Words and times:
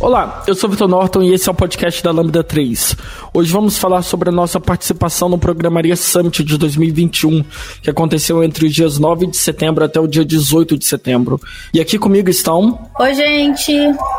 Olá, 0.00 0.42
eu 0.46 0.54
sou 0.54 0.70
Vitor 0.70 0.88
Norton 0.88 1.22
e 1.22 1.34
esse 1.34 1.46
é 1.46 1.52
o 1.52 1.54
podcast 1.54 2.02
da 2.02 2.10
Lambda 2.10 2.42
3. 2.42 2.96
Hoje 3.34 3.52
vamos 3.52 3.76
falar 3.76 4.00
sobre 4.00 4.30
a 4.30 4.32
nossa 4.32 4.58
participação 4.58 5.28
no 5.28 5.36
Programaria 5.36 5.94
Summit 5.94 6.42
de 6.42 6.56
2021, 6.56 7.44
que 7.82 7.90
aconteceu 7.90 8.42
entre 8.42 8.64
os 8.64 8.74
dias 8.74 8.98
9 8.98 9.26
de 9.26 9.36
setembro 9.36 9.84
até 9.84 10.00
o 10.00 10.06
dia 10.06 10.24
18 10.24 10.78
de 10.78 10.86
setembro. 10.86 11.38
E 11.74 11.82
aqui 11.82 11.98
comigo 11.98 12.30
estão. 12.30 12.88
Oi, 12.98 13.14
gente. 13.14 13.74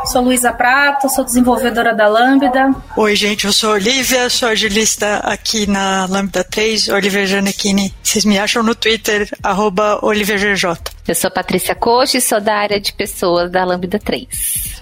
Sou 0.06 0.22
Luísa 0.22 0.52
Prato, 0.52 1.08
sou 1.08 1.24
desenvolvedora 1.24 1.92
da 1.92 2.06
Lambda. 2.06 2.70
Oi, 2.96 3.16
gente. 3.16 3.46
Eu 3.46 3.52
sou 3.52 3.72
Olivia, 3.72 4.30
sou 4.30 4.50
agilista 4.50 5.16
aqui 5.24 5.66
na 5.66 6.06
Lambda 6.06 6.44
3, 6.44 6.90
Olivia 6.90 7.26
Janequini. 7.26 7.92
Vocês 8.00 8.24
me 8.24 8.38
acham 8.38 8.62
no 8.62 8.76
Twitter, 8.76 9.28
arroba 9.42 9.98
OliviaGJ. 10.00 10.78
Eu 11.06 11.16
sou 11.16 11.28
Patrícia 11.32 11.74
Coche, 11.74 12.20
sou 12.20 12.40
da 12.40 12.54
área 12.54 12.80
de 12.80 12.92
pessoas 12.92 13.50
da 13.50 13.64
Lambda 13.64 13.98
3. 13.98 14.72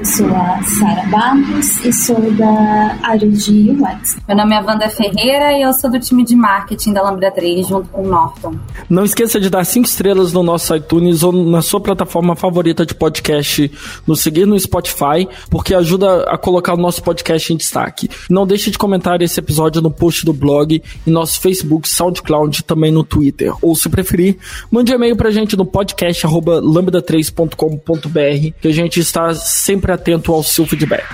Eu 0.00 0.04
sou 0.04 0.26
a 0.26 0.60
Sara 0.64 1.06
Barros 1.08 1.84
e 1.84 1.92
sou 1.92 2.20
da 2.32 2.98
área 3.04 3.28
de 3.28 3.70
UX. 3.70 4.18
Meu 4.26 4.36
nome 4.36 4.56
é 4.56 4.60
Wanda 4.60 4.88
Ferreira 4.88 5.56
e 5.56 5.62
eu 5.62 5.72
sou 5.72 5.88
do 5.88 6.00
time 6.00 6.24
de 6.24 6.34
marketing 6.34 6.92
da 6.92 7.02
Lambda 7.02 7.30
3 7.30 7.68
junto 7.68 7.88
com 7.88 8.02
o 8.02 8.08
Norton. 8.08 8.56
Não 8.88 9.04
esqueça 9.04 9.38
de 9.38 9.48
dar 9.48 9.64
cinco 9.64 9.86
estrelas 9.86 10.32
no 10.32 10.42
nosso 10.42 10.74
iTunes 10.74 11.22
ou 11.22 11.30
na 11.32 11.62
sua 11.62 11.80
plataforma 11.80 12.34
favorita 12.34 12.84
de 12.84 12.92
podcast, 12.92 13.70
nos 14.04 14.20
seguir 14.20 14.46
no 14.46 14.58
Spotify, 14.58 15.28
porque 15.48 15.72
ajuda 15.72 16.24
a 16.24 16.36
colocar 16.36 16.74
o 16.74 16.78
nosso 16.78 17.00
podcast 17.00 17.52
em 17.52 17.56
destaque. 17.56 18.10
Não 18.28 18.44
deixe 18.44 18.72
de 18.72 18.78
comentar 18.78 19.22
esse 19.22 19.38
episódio 19.38 19.80
no 19.80 19.90
post 19.90 20.24
do 20.24 20.32
blog, 20.32 20.82
em 21.06 21.10
nosso 21.10 21.40
Facebook, 21.40 21.88
SoundCloud 21.88 22.58
e 22.58 22.64
também 22.64 22.90
no 22.90 23.04
Twitter. 23.04 23.52
Ou 23.62 23.76
se 23.76 23.88
preferir, 23.88 24.36
mande 24.68 24.90
um 24.90 24.96
e-mail 24.96 25.14
pra 25.14 25.30
gente 25.30 25.59
no 25.60 25.66
podcast 25.66 26.26
lambda3.com.br 26.26 28.54
que 28.60 28.68
a 28.68 28.72
gente 28.72 28.98
está 28.98 29.32
sempre 29.34 29.92
atento 29.92 30.32
ao 30.32 30.42
seu 30.42 30.66
feedback. 30.66 31.04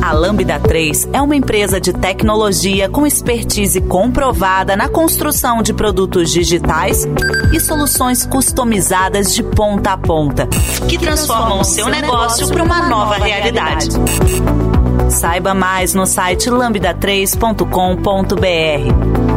A 0.00 0.12
Lambda 0.12 0.60
3 0.60 1.08
é 1.12 1.20
uma 1.20 1.34
empresa 1.34 1.80
de 1.80 1.92
tecnologia 1.92 2.88
com 2.88 3.04
expertise 3.04 3.80
comprovada 3.80 4.76
na 4.76 4.88
construção 4.88 5.60
de 5.60 5.74
produtos 5.74 6.30
digitais 6.30 7.04
e 7.52 7.58
soluções 7.58 8.24
customizadas 8.24 9.34
de 9.34 9.42
ponta 9.42 9.94
a 9.94 9.98
ponta, 9.98 10.46
que 10.88 10.96
transformam 10.96 11.60
o 11.60 11.64
seu 11.64 11.88
negócio 11.88 12.46
para 12.46 12.62
uma 12.62 12.88
nova 12.88 13.16
realidade. 13.16 13.88
Saiba 15.10 15.52
mais 15.52 15.94
no 15.94 16.06
site 16.06 16.48
lambda3.com.br. 16.48 19.35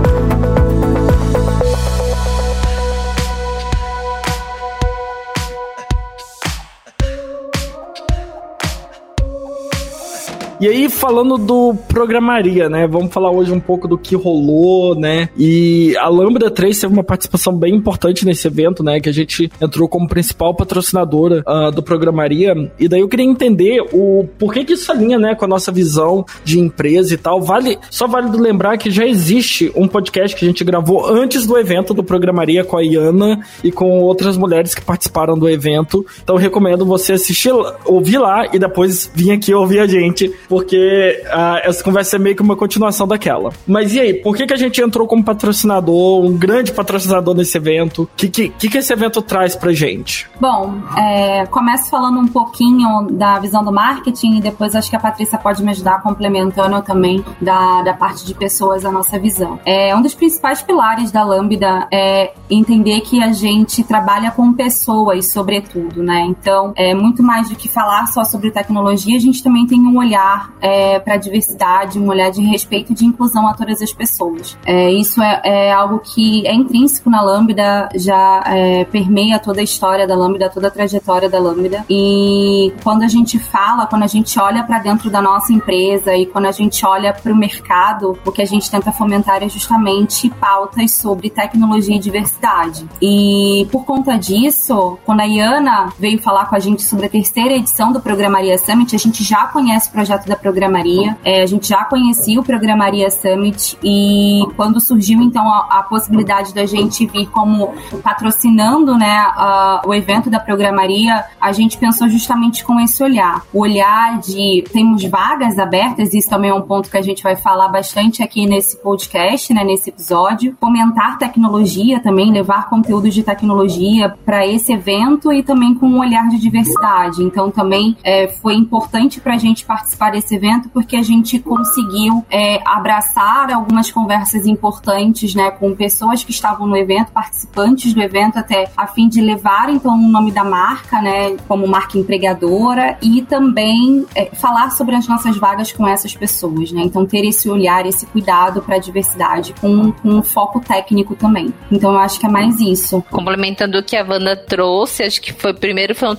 E 10.60 10.68
aí, 10.68 10.90
falando 10.90 11.38
do 11.38 11.74
programaria, 11.88 12.68
né? 12.68 12.86
Vamos 12.86 13.14
falar 13.14 13.32
hoje 13.32 13.50
um 13.50 13.62
pouco 13.62 13.88
do 13.88 13.98
que 13.98 14.14
rolou, 14.14 14.94
né? 14.94 15.30
E 15.38 15.96
a 15.98 16.10
Lambda 16.10 16.52
3 16.52 16.78
teve 16.78 16.92
uma 16.92 17.04
participação 17.04 17.56
bem 17.56 17.76
importante 17.76 18.26
nesse 18.26 18.46
evento, 18.46 18.84
né? 18.84 19.00
Que 19.00 19.08
a 19.08 19.14
gente 19.14 19.50
entrou 19.62 19.88
como 19.88 20.10
principal 20.10 20.54
patrocinadora 20.54 21.46
uh, 21.48 21.72
do 21.72 21.82
programaria. 21.82 22.70
E 22.78 22.90
daí 22.90 23.00
eu 23.00 23.08
queria 23.08 23.26
entender 23.26 23.80
o 23.94 24.28
porquê 24.38 24.66
que 24.66 24.74
isso 24.74 24.92
alinha, 24.92 25.18
né? 25.18 25.34
Com 25.34 25.46
a 25.46 25.48
nossa 25.48 25.72
visão 25.72 26.26
de 26.44 26.60
empresa 26.60 27.14
e 27.14 27.18
tal. 27.18 27.42
Vale, 27.42 27.80
só 27.90 28.06
vale 28.06 28.30
lembrar 28.38 28.78
que 28.78 28.92
já 28.92 29.08
existe 29.08 29.72
um 29.78 29.88
podcast 29.88 30.36
que 30.36 30.44
a 30.44 30.48
gente 30.50 30.66
gravou 30.66 31.08
antes 31.08 31.46
do 31.46 31.58
evento 31.58 31.94
do 31.94 32.04
programaria 32.04 32.66
com 32.66 32.78
a 32.78 32.84
Iana 32.84 33.40
e 33.64 33.72
com 33.72 34.00
outras 34.00 34.36
mulheres 34.36 34.76
que 34.76 34.82
participaram 34.82 35.40
do 35.40 35.48
evento. 35.48 36.06
Então 36.22 36.36
recomendo 36.36 36.86
você 36.86 37.14
assistir, 37.14 37.54
ouvir 37.86 38.18
lá 38.18 38.50
e 38.54 38.60
depois 38.60 39.10
vir 39.16 39.32
aqui 39.32 39.54
ouvir 39.54 39.80
a 39.80 39.88
gente 39.88 40.30
porque 40.50 41.24
uh, 41.28 41.70
essa 41.70 41.84
conversa 41.84 42.16
é 42.16 42.20
meio 42.20 42.36
que 42.36 42.42
uma 42.42 42.56
continuação 42.56 43.08
daquela. 43.08 43.52
Mas 43.68 43.94
e 43.94 44.00
aí, 44.00 44.14
por 44.16 44.36
que, 44.36 44.48
que 44.48 44.54
a 44.54 44.58
gente 44.58 44.82
entrou 44.82 45.08
como 45.08 45.24
patrocinador, 45.24 46.26
um 46.26 46.36
grande 46.36 46.74
patrocinador 46.74 47.36
nesse 47.36 47.56
evento? 47.56 48.04
O 48.04 48.10
que, 48.18 48.28
que, 48.28 48.50
que, 48.50 48.78
esse 48.80 48.92
evento 48.92 49.22
traz 49.22 49.56
pra 49.56 49.72
gente? 49.72 50.28
Bom, 50.42 50.74
é, 50.98 51.46
começo 51.46 51.90
falando 51.90 52.20
um 52.20 52.28
pouquinho 52.28 53.08
da 53.12 53.38
visão 53.38 53.64
do 53.64 53.72
marketing 53.72 54.38
e 54.38 54.42
depois 54.42 54.76
acho 54.76 54.90
que 54.90 54.96
a 54.96 55.00
Patrícia 55.00 55.38
pode 55.38 55.62
me 55.64 55.70
ajudar 55.70 56.02
complementando 56.02 56.82
também 56.82 57.24
da, 57.40 57.84
da 57.84 57.94
parte 57.94 58.26
de 58.26 58.34
pessoas 58.34 58.84
a 58.84 58.92
nossa 58.92 59.20
visão. 59.20 59.60
É, 59.64 59.96
um 59.96 60.02
dos 60.02 60.16
principais 60.16 60.64
pilares 60.64 61.12
da 61.12 61.24
Lambda 61.24 61.88
é 61.92 62.34
entender 62.50 63.02
que 63.02 63.22
a 63.22 63.32
gente 63.32 63.84
trabalha 63.84 64.32
com 64.32 64.52
pessoas, 64.54 65.32
sobretudo, 65.32 66.02
né? 66.02 66.22
Então, 66.22 66.74
é 66.76 66.96
muito 66.96 67.22
mais 67.22 67.50
do 67.50 67.56
que 67.56 67.70
falar 67.70 68.08
só 68.08 68.24
sobre 68.24 68.50
tecnologia, 68.50 69.16
a 69.16 69.22
gente 69.22 69.44
também 69.44 69.68
tem 69.68 69.80
um 69.80 69.98
olhar 69.98 70.39
olhar 70.40 70.54
é, 70.62 71.00
para 71.00 71.16
a 71.16 71.18
diversidade, 71.18 72.00
um 72.00 72.08
olhar 72.08 72.30
de 72.30 72.42
respeito 72.42 72.92
e 72.92 72.96
de 72.96 73.06
inclusão 73.06 73.48
a 73.48 73.54
todas 73.54 73.82
as 73.82 73.92
pessoas. 73.92 74.58
É, 74.66 74.92
isso 74.92 75.22
é, 75.22 75.42
é, 75.44 75.74
algo 75.74 76.00
que 76.00 76.46
é 76.48 76.54
intrínseco 76.54 77.10
na 77.10 77.22
Lambda, 77.22 77.90
já 77.96 78.44
é, 78.46 78.86
permeia 78.86 79.40
toda 79.40 79.62
a 79.62 79.64
história 79.64 80.08
da 80.08 80.16
Lambda, 80.16 80.50
toda 80.50 80.68
a 80.68 80.72
trajetória 80.72 81.30
da 81.30 81.40
Lambda. 81.40 81.86
E 81.90 82.74
quando 82.84 83.04
a 83.04 83.08
gente 83.08 83.40
fala, 83.40 83.86
quando 83.88 84.04
a 84.04 84.08
gente 84.08 84.40
olha 84.40 84.64
para 84.64 84.80
dentro 84.80 85.10
da 85.10 85.22
nossa 85.22 85.52
empresa 85.52 86.16
e 86.16 86.26
quando 86.26 86.46
a 86.46 86.52
gente 86.52 86.86
olha 86.86 87.14
para 87.14 87.32
o 87.32 87.36
mercado, 87.36 88.18
o 88.26 88.32
que 88.32 88.42
a 88.42 88.46
gente 88.46 88.70
tenta 88.70 88.92
fomentar 88.92 89.44
é 89.44 89.50
justamente 89.50 90.30
pautas 90.30 90.94
sobre 90.94 91.30
tecnologia 91.30 91.96
e 91.96 92.00
diversidade. 92.00 92.88
E 93.02 93.68
por 93.72 93.86
conta 93.86 94.18
disso, 94.18 94.98
quando 95.06 95.22
a 95.22 95.26
Iana 95.26 95.90
veio 95.98 96.20
falar 96.22 96.46
com 96.46 96.56
a 96.56 96.60
gente 96.60 96.84
sobre 96.84 97.08
a 97.08 97.10
terceira 97.10 97.54
edição 97.54 97.92
do 97.92 98.00
Programaria 98.00 98.58
Summit, 98.58 98.96
a 98.96 99.00
gente 99.00 99.24
já 99.24 99.48
conhece 99.48 99.90
o 99.90 99.92
projeto 99.92 100.29
da 100.30 100.36
Programaria. 100.36 101.18
É, 101.26 101.42
a 101.42 101.46
gente 101.46 101.68
já 101.68 101.84
conhecia 101.84 102.40
o 102.40 102.44
Programaria 102.44 103.10
Summit 103.12 103.78
e 103.84 104.44
quando 104.56 104.80
surgiu 104.80 105.22
então 105.22 105.48
a, 105.52 105.80
a 105.80 105.84
possibilidade 105.84 106.54
da 106.54 106.66
gente 106.66 107.06
vir 107.06 107.28
como 107.28 107.74
patrocinando 108.04 108.98
né, 108.98 109.18
a, 109.36 109.82
o 109.86 109.94
evento 109.94 110.30
da 110.30 110.40
Programaria, 110.40 111.26
a 111.42 111.52
gente 111.52 111.78
pensou 111.78 112.08
justamente 112.08 112.64
com 112.64 112.80
esse 112.80 113.04
olhar. 113.04 113.44
O 113.54 113.62
olhar 113.62 114.20
de 114.20 114.64
temos 114.72 115.04
vagas 115.06 115.58
abertas, 115.58 116.14
isso 116.14 116.30
também 116.30 116.52
é 116.52 116.54
um 116.54 116.62
ponto 116.62 116.90
que 116.90 116.98
a 116.98 117.02
gente 117.02 117.24
vai 117.24 117.36
falar 117.36 117.68
bastante 117.68 118.24
aqui 118.24 118.46
nesse 118.46 118.78
podcast, 118.78 119.54
né, 119.54 119.64
nesse 119.64 119.90
episódio. 119.90 120.56
Fomentar 120.60 121.18
tecnologia 121.18 122.00
também, 122.00 122.32
levar 122.32 122.70
conteúdo 122.70 123.10
de 123.10 123.24
tecnologia 123.24 124.16
para 124.26 124.46
esse 124.46 124.72
evento 124.74 125.34
e 125.34 125.42
também 125.42 125.74
com 125.74 125.88
um 125.88 126.00
olhar 126.00 126.30
de 126.30 126.40
diversidade. 126.40 127.24
Então 127.24 127.50
também 127.50 127.98
é, 128.04 128.28
foi 128.28 128.54
importante 128.54 129.20
para 129.20 129.34
a 129.34 129.38
gente 129.38 129.66
participar 129.66 130.12
desse 130.20 130.36
evento 130.36 130.70
porque 130.70 130.96
a 130.96 131.04
gente 131.04 131.40
conseguiu 131.40 132.26
é, 132.30 132.60
abraçar 132.66 133.52
algumas 133.52 133.92
conversas 133.92 134.46
importantes, 134.46 135.34
né, 135.34 135.52
com 135.52 135.76
pessoas 135.76 136.24
que 136.24 136.32
estavam 136.32 136.68
no 136.68 136.78
evento, 136.78 137.12
participantes 137.12 137.94
do 137.94 138.02
evento, 138.02 138.38
até 138.38 138.70
a 138.76 138.88
fim 138.88 139.08
de 139.08 139.22
levar 139.22 139.70
então 139.70 139.94
o 139.94 140.08
nome 140.10 140.32
da 140.32 140.44
marca, 140.44 141.02
né, 141.02 141.36
como 141.48 141.68
marca 141.68 141.98
empregadora 141.98 142.98
e 143.02 143.22
também 143.22 144.06
é, 144.16 144.26
falar 144.36 144.72
sobre 144.72 144.96
as 144.96 145.08
nossas 145.08 145.38
vagas 145.38 145.72
com 145.72 145.88
essas 145.88 146.16
pessoas, 146.16 146.72
né. 146.72 146.82
Então 146.84 147.06
ter 147.06 147.26
esse 147.26 147.50
olhar, 147.50 147.86
esse 147.86 148.06
cuidado 148.06 148.62
para 148.62 148.76
a 148.76 148.80
diversidade 148.80 149.54
com, 149.60 149.92
com 149.92 150.10
um 150.10 150.24
foco 150.24 150.60
técnico 150.60 151.16
também. 151.16 151.54
Então 151.72 151.94
eu 151.94 152.00
acho 152.00 152.20
que 152.20 152.26
é 152.26 152.30
mais 152.30 152.60
isso. 152.60 153.04
Complementando 153.10 153.78
o 153.78 153.84
que 153.84 153.96
a 153.96 154.04
Wanda 154.04 154.36
trouxe, 154.36 155.04
acho 155.04 155.22
que 155.22 155.34
foi 155.34 155.54
primeiro 155.54 155.96
foi 155.96 156.10
um 156.10 156.16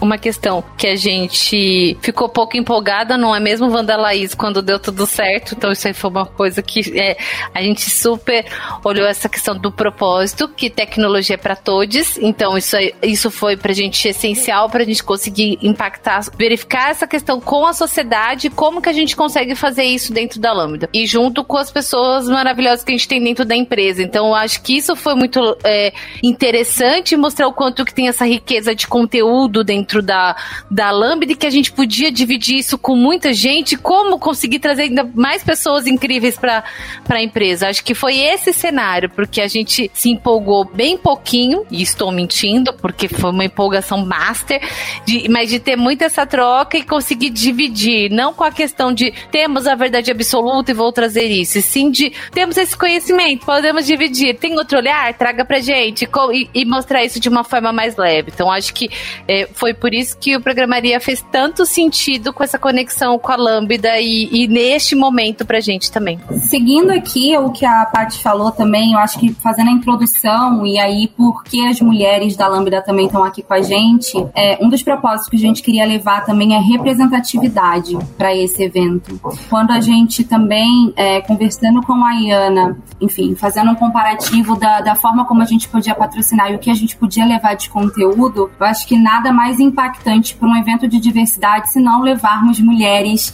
uma 0.00 0.18
questão 0.18 0.62
que 0.76 0.86
a 0.86 0.96
gente 0.96 1.96
ficou 2.00 2.28
pouco 2.28 2.56
empolgada, 2.56 3.16
não 3.16 3.34
é 3.34 3.39
mesmo, 3.40 3.70
Wanda 3.70 3.96
Laís, 3.96 4.34
quando 4.34 4.62
deu 4.62 4.78
tudo 4.78 5.06
certo. 5.06 5.54
Então, 5.56 5.72
isso 5.72 5.86
aí 5.88 5.94
foi 5.94 6.10
uma 6.10 6.26
coisa 6.26 6.62
que 6.62 6.98
é, 6.98 7.16
a 7.52 7.62
gente 7.62 7.88
super 7.90 8.46
olhou 8.84 9.06
essa 9.06 9.28
questão 9.28 9.56
do 9.56 9.72
propósito, 9.72 10.48
que 10.48 10.70
tecnologia 10.70 11.34
é 11.34 11.38
para 11.38 11.56
todos. 11.56 12.18
Então, 12.18 12.56
isso, 12.56 12.76
isso 13.02 13.30
foi 13.30 13.56
pra 13.56 13.72
gente 13.72 14.06
essencial 14.08 14.68
pra 14.68 14.84
gente 14.84 15.02
conseguir 15.02 15.58
impactar, 15.62 16.20
verificar 16.36 16.90
essa 16.90 17.06
questão 17.06 17.40
com 17.40 17.66
a 17.66 17.72
sociedade, 17.72 18.50
como 18.50 18.80
que 18.80 18.88
a 18.88 18.92
gente 18.92 19.16
consegue 19.16 19.54
fazer 19.54 19.84
isso 19.84 20.12
dentro 20.12 20.40
da 20.40 20.52
Lambda. 20.52 20.88
E 20.92 21.06
junto 21.06 21.42
com 21.42 21.56
as 21.56 21.70
pessoas 21.70 22.28
maravilhosas 22.28 22.84
que 22.84 22.92
a 22.92 22.96
gente 22.96 23.08
tem 23.08 23.22
dentro 23.22 23.44
da 23.44 23.56
empresa. 23.56 24.02
Então, 24.02 24.28
eu 24.28 24.34
acho 24.34 24.62
que 24.62 24.76
isso 24.76 24.94
foi 24.94 25.14
muito 25.14 25.56
é, 25.64 25.92
interessante 26.22 27.16
mostrar 27.16 27.48
o 27.48 27.52
quanto 27.52 27.84
que 27.84 27.94
tem 27.94 28.08
essa 28.08 28.26
riqueza 28.26 28.74
de 28.74 28.86
conteúdo 28.86 29.64
dentro 29.64 30.02
da, 30.02 30.36
da 30.70 30.90
Lambda 30.90 31.32
e 31.32 31.36
que 31.36 31.46
a 31.46 31.50
gente 31.50 31.72
podia 31.72 32.10
dividir 32.10 32.58
isso 32.58 32.76
com 32.78 32.94
muito 32.94 33.19
muita 33.20 33.34
gente, 33.34 33.76
como 33.76 34.18
conseguir 34.18 34.60
trazer 34.60 34.84
ainda 34.84 35.04
mais 35.14 35.44
pessoas 35.44 35.86
incríveis 35.86 36.38
para 36.38 36.64
a 37.06 37.22
empresa. 37.22 37.68
Acho 37.68 37.84
que 37.84 37.94
foi 37.94 38.18
esse 38.18 38.50
cenário, 38.50 39.10
porque 39.10 39.42
a 39.42 39.46
gente 39.46 39.90
se 39.92 40.08
empolgou 40.08 40.64
bem 40.64 40.96
pouquinho, 40.96 41.66
e 41.70 41.82
estou 41.82 42.10
mentindo, 42.10 42.72
porque 42.72 43.08
foi 43.08 43.30
uma 43.30 43.44
empolgação 43.44 44.06
master, 44.06 44.58
de, 45.04 45.28
mas 45.28 45.50
de 45.50 45.60
ter 45.60 45.76
muito 45.76 46.02
essa 46.02 46.24
troca 46.24 46.78
e 46.78 46.82
conseguir 46.82 47.28
dividir, 47.28 48.10
não 48.10 48.32
com 48.32 48.42
a 48.42 48.50
questão 48.50 48.90
de 48.90 49.12
temos 49.30 49.66
a 49.66 49.74
verdade 49.74 50.10
absoluta 50.10 50.70
e 50.70 50.74
vou 50.74 50.90
trazer 50.90 51.26
isso, 51.26 51.60
sim 51.60 51.90
de 51.90 52.12
temos 52.32 52.56
esse 52.56 52.76
conhecimento, 52.76 53.44
podemos 53.44 53.86
dividir, 53.86 54.36
tem 54.36 54.56
outro 54.56 54.78
olhar, 54.78 55.12
traga 55.12 55.44
pra 55.44 55.58
gente 55.58 56.08
e, 56.32 56.48
e 56.54 56.64
mostrar 56.64 57.04
isso 57.04 57.20
de 57.20 57.28
uma 57.28 57.44
forma 57.44 57.70
mais 57.70 57.96
leve. 57.96 58.30
Então 58.32 58.50
acho 58.50 58.72
que 58.72 58.88
é, 59.28 59.46
foi 59.52 59.74
por 59.74 59.92
isso 59.92 60.16
que 60.16 60.36
o 60.36 60.40
Programaria 60.40 60.98
fez 61.00 61.22
tanto 61.30 61.66
sentido 61.66 62.32
com 62.32 62.42
essa 62.42 62.58
conexão 62.58 63.09
com 63.18 63.32
a 63.32 63.36
Lambda 63.36 64.00
e, 64.00 64.28
e 64.32 64.48
neste 64.48 64.94
momento 64.94 65.44
pra 65.44 65.60
gente 65.60 65.90
também. 65.90 66.18
Seguindo 66.48 66.90
aqui 66.90 67.36
o 67.36 67.50
que 67.50 67.64
a 67.64 67.84
Paty 67.86 68.22
falou 68.22 68.50
também, 68.50 68.92
eu 68.92 68.98
acho 68.98 69.18
que 69.18 69.32
fazendo 69.32 69.68
a 69.68 69.72
introdução 69.72 70.66
e 70.66 70.78
aí 70.78 71.08
porque 71.16 71.60
as 71.60 71.80
mulheres 71.80 72.36
da 72.36 72.48
Lambda 72.48 72.82
também 72.82 73.06
estão 73.06 73.24
aqui 73.24 73.42
com 73.42 73.54
a 73.54 73.62
gente, 73.62 74.16
é, 74.34 74.58
um 74.60 74.68
dos 74.68 74.82
propósitos 74.82 75.28
que 75.28 75.36
a 75.36 75.40
gente 75.40 75.62
queria 75.62 75.84
levar 75.84 76.24
também 76.24 76.54
é 76.54 76.58
representatividade 76.58 77.96
para 78.16 78.34
esse 78.34 78.62
evento. 78.62 79.20
Quando 79.48 79.72
a 79.72 79.80
gente 79.80 80.24
também, 80.24 80.92
é, 80.96 81.20
conversando 81.20 81.82
com 81.82 82.04
a 82.04 82.12
Iana, 82.14 82.78
enfim, 83.00 83.34
fazendo 83.34 83.70
um 83.70 83.74
comparativo 83.74 84.56
da, 84.56 84.80
da 84.80 84.94
forma 84.94 85.24
como 85.24 85.42
a 85.42 85.46
gente 85.46 85.68
podia 85.68 85.94
patrocinar 85.94 86.50
e 86.52 86.54
o 86.54 86.58
que 86.58 86.70
a 86.70 86.74
gente 86.74 86.96
podia 86.96 87.24
levar 87.24 87.54
de 87.54 87.68
conteúdo, 87.70 88.50
eu 88.58 88.66
acho 88.66 88.86
que 88.86 88.96
nada 88.98 89.32
mais 89.32 89.58
impactante 89.58 90.34
para 90.34 90.48
um 90.48 90.56
evento 90.56 90.86
de 90.86 91.00
diversidade 91.00 91.72
se 91.72 91.80
não 91.80 92.02
levarmos 92.02 92.60
mulheres 92.60 92.80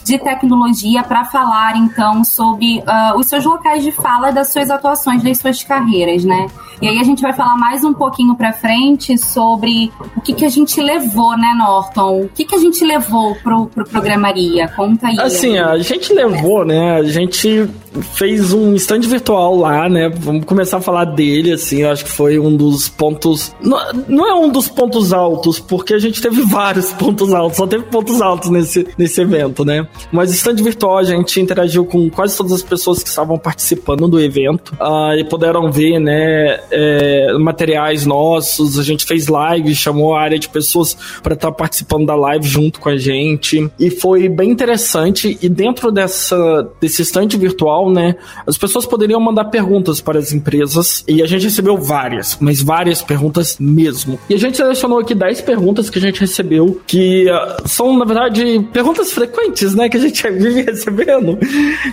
de 0.03 0.17
tecnologia 0.17 1.03
para 1.03 1.25
falar 1.25 1.77
então 1.77 2.23
sobre 2.23 2.79
uh, 2.79 3.17
os 3.17 3.27
seus 3.27 3.45
locais 3.45 3.83
de 3.83 3.91
fala 3.91 4.31
das 4.31 4.51
suas 4.51 4.69
atuações, 4.69 5.23
das 5.23 5.37
suas 5.37 5.63
carreiras, 5.63 6.23
né? 6.23 6.47
E 6.81 6.87
aí 6.87 6.99
a 6.99 7.03
gente 7.03 7.21
vai 7.23 7.33
falar 7.33 7.57
mais 7.57 7.83
um 7.83 7.93
pouquinho 7.93 8.35
para 8.35 8.53
frente 8.53 9.17
sobre 9.17 9.91
o 10.15 10.21
que, 10.21 10.33
que 10.33 10.45
a 10.45 10.49
gente 10.49 10.79
levou, 10.79 11.35
né, 11.35 11.55
Norton? 11.57 12.21
O 12.21 12.29
que, 12.29 12.45
que 12.45 12.53
a 12.53 12.59
gente 12.59 12.85
levou 12.85 13.35
pro, 13.35 13.65
pro 13.65 13.83
Programaria? 13.85 14.67
Conta 14.69 15.07
aí. 15.07 15.19
Assim, 15.19 15.57
a 15.57 15.77
gente 15.79 16.13
levou, 16.13 16.63
né? 16.63 16.97
A 16.97 17.03
gente 17.03 17.67
fez 18.13 18.53
um 18.53 18.75
stand 18.75 19.01
virtual 19.01 19.57
lá, 19.57 19.89
né? 19.89 20.09
Vamos 20.09 20.45
começar 20.45 20.77
a 20.77 20.81
falar 20.81 21.05
dele, 21.05 21.53
assim. 21.53 21.81
Eu 21.81 21.91
acho 21.91 22.05
que 22.05 22.11
foi 22.11 22.37
um 22.37 22.55
dos 22.55 22.87
pontos. 22.87 23.53
Não, 23.61 23.79
não 24.07 24.27
é 24.27 24.33
um 24.35 24.49
dos 24.49 24.67
pontos 24.67 25.11
altos, 25.11 25.59
porque 25.59 25.95
a 25.95 25.99
gente 25.99 26.21
teve 26.21 26.41
vários 26.45 26.91
pontos 26.93 27.33
altos, 27.33 27.57
só 27.57 27.65
teve 27.65 27.85
pontos 27.85 28.21
altos 28.21 28.49
nesse, 28.49 28.87
nesse 28.97 29.19
evento, 29.21 29.56
né? 29.65 29.87
Mas 30.11 30.31
stand 30.31 30.55
virtual, 30.55 30.97
a 30.97 31.03
gente 31.03 31.39
interagiu 31.39 31.85
com 31.85 32.09
quase 32.09 32.37
todas 32.37 32.51
as 32.51 32.63
pessoas 32.63 33.03
que 33.03 33.09
estavam 33.09 33.37
participando 33.37 34.07
do 34.07 34.19
evento 34.19 34.75
uh, 34.79 35.13
e 35.17 35.23
puderam 35.23 35.71
ver, 35.71 35.99
né? 35.99 36.59
É, 36.71 37.33
materiais 37.37 38.05
nossos. 38.05 38.79
A 38.79 38.83
gente 38.83 39.05
fez 39.05 39.27
live, 39.27 39.73
chamou 39.75 40.15
a 40.15 40.21
área 40.21 40.39
de 40.39 40.49
pessoas 40.49 40.95
para 41.21 41.33
estar 41.33 41.49
tá 41.49 41.53
participando 41.53 42.05
da 42.05 42.15
live 42.15 42.47
junto 42.47 42.79
com 42.79 42.89
a 42.89 42.97
gente. 42.97 43.69
E 43.79 43.89
foi 43.89 44.29
bem 44.29 44.49
interessante. 44.49 45.37
E 45.41 45.49
dentro 45.49 45.91
dessa, 45.91 46.69
desse 46.79 47.01
stand 47.01 47.29
virtual, 47.29 47.91
né? 47.91 48.15
As 48.45 48.57
pessoas 48.57 48.85
poderiam 48.85 49.19
mandar 49.19 49.45
perguntas 49.45 50.01
para 50.01 50.19
as 50.19 50.31
empresas 50.31 51.03
e 51.07 51.21
a 51.21 51.25
gente 51.25 51.43
recebeu 51.43 51.77
várias, 51.77 52.37
mas 52.39 52.61
várias 52.61 53.01
perguntas 53.01 53.57
mesmo. 53.59 54.19
E 54.29 54.33
a 54.33 54.37
gente 54.37 54.57
selecionou 54.57 54.99
aqui 54.99 55.13
10 55.13 55.41
perguntas 55.41 55.89
que 55.89 55.99
a 55.99 56.01
gente 56.01 56.19
recebeu, 56.19 56.81
que 56.85 57.25
uh, 57.29 57.67
são, 57.67 57.97
na 57.97 58.05
verdade, 58.05 58.67
perguntas 58.71 59.11
frequentes, 59.11 59.46
né? 59.75 59.87
Que 59.89 59.97
a 59.97 59.99
gente 59.99 60.27
vive 60.29 60.63
recebendo. 60.63 61.37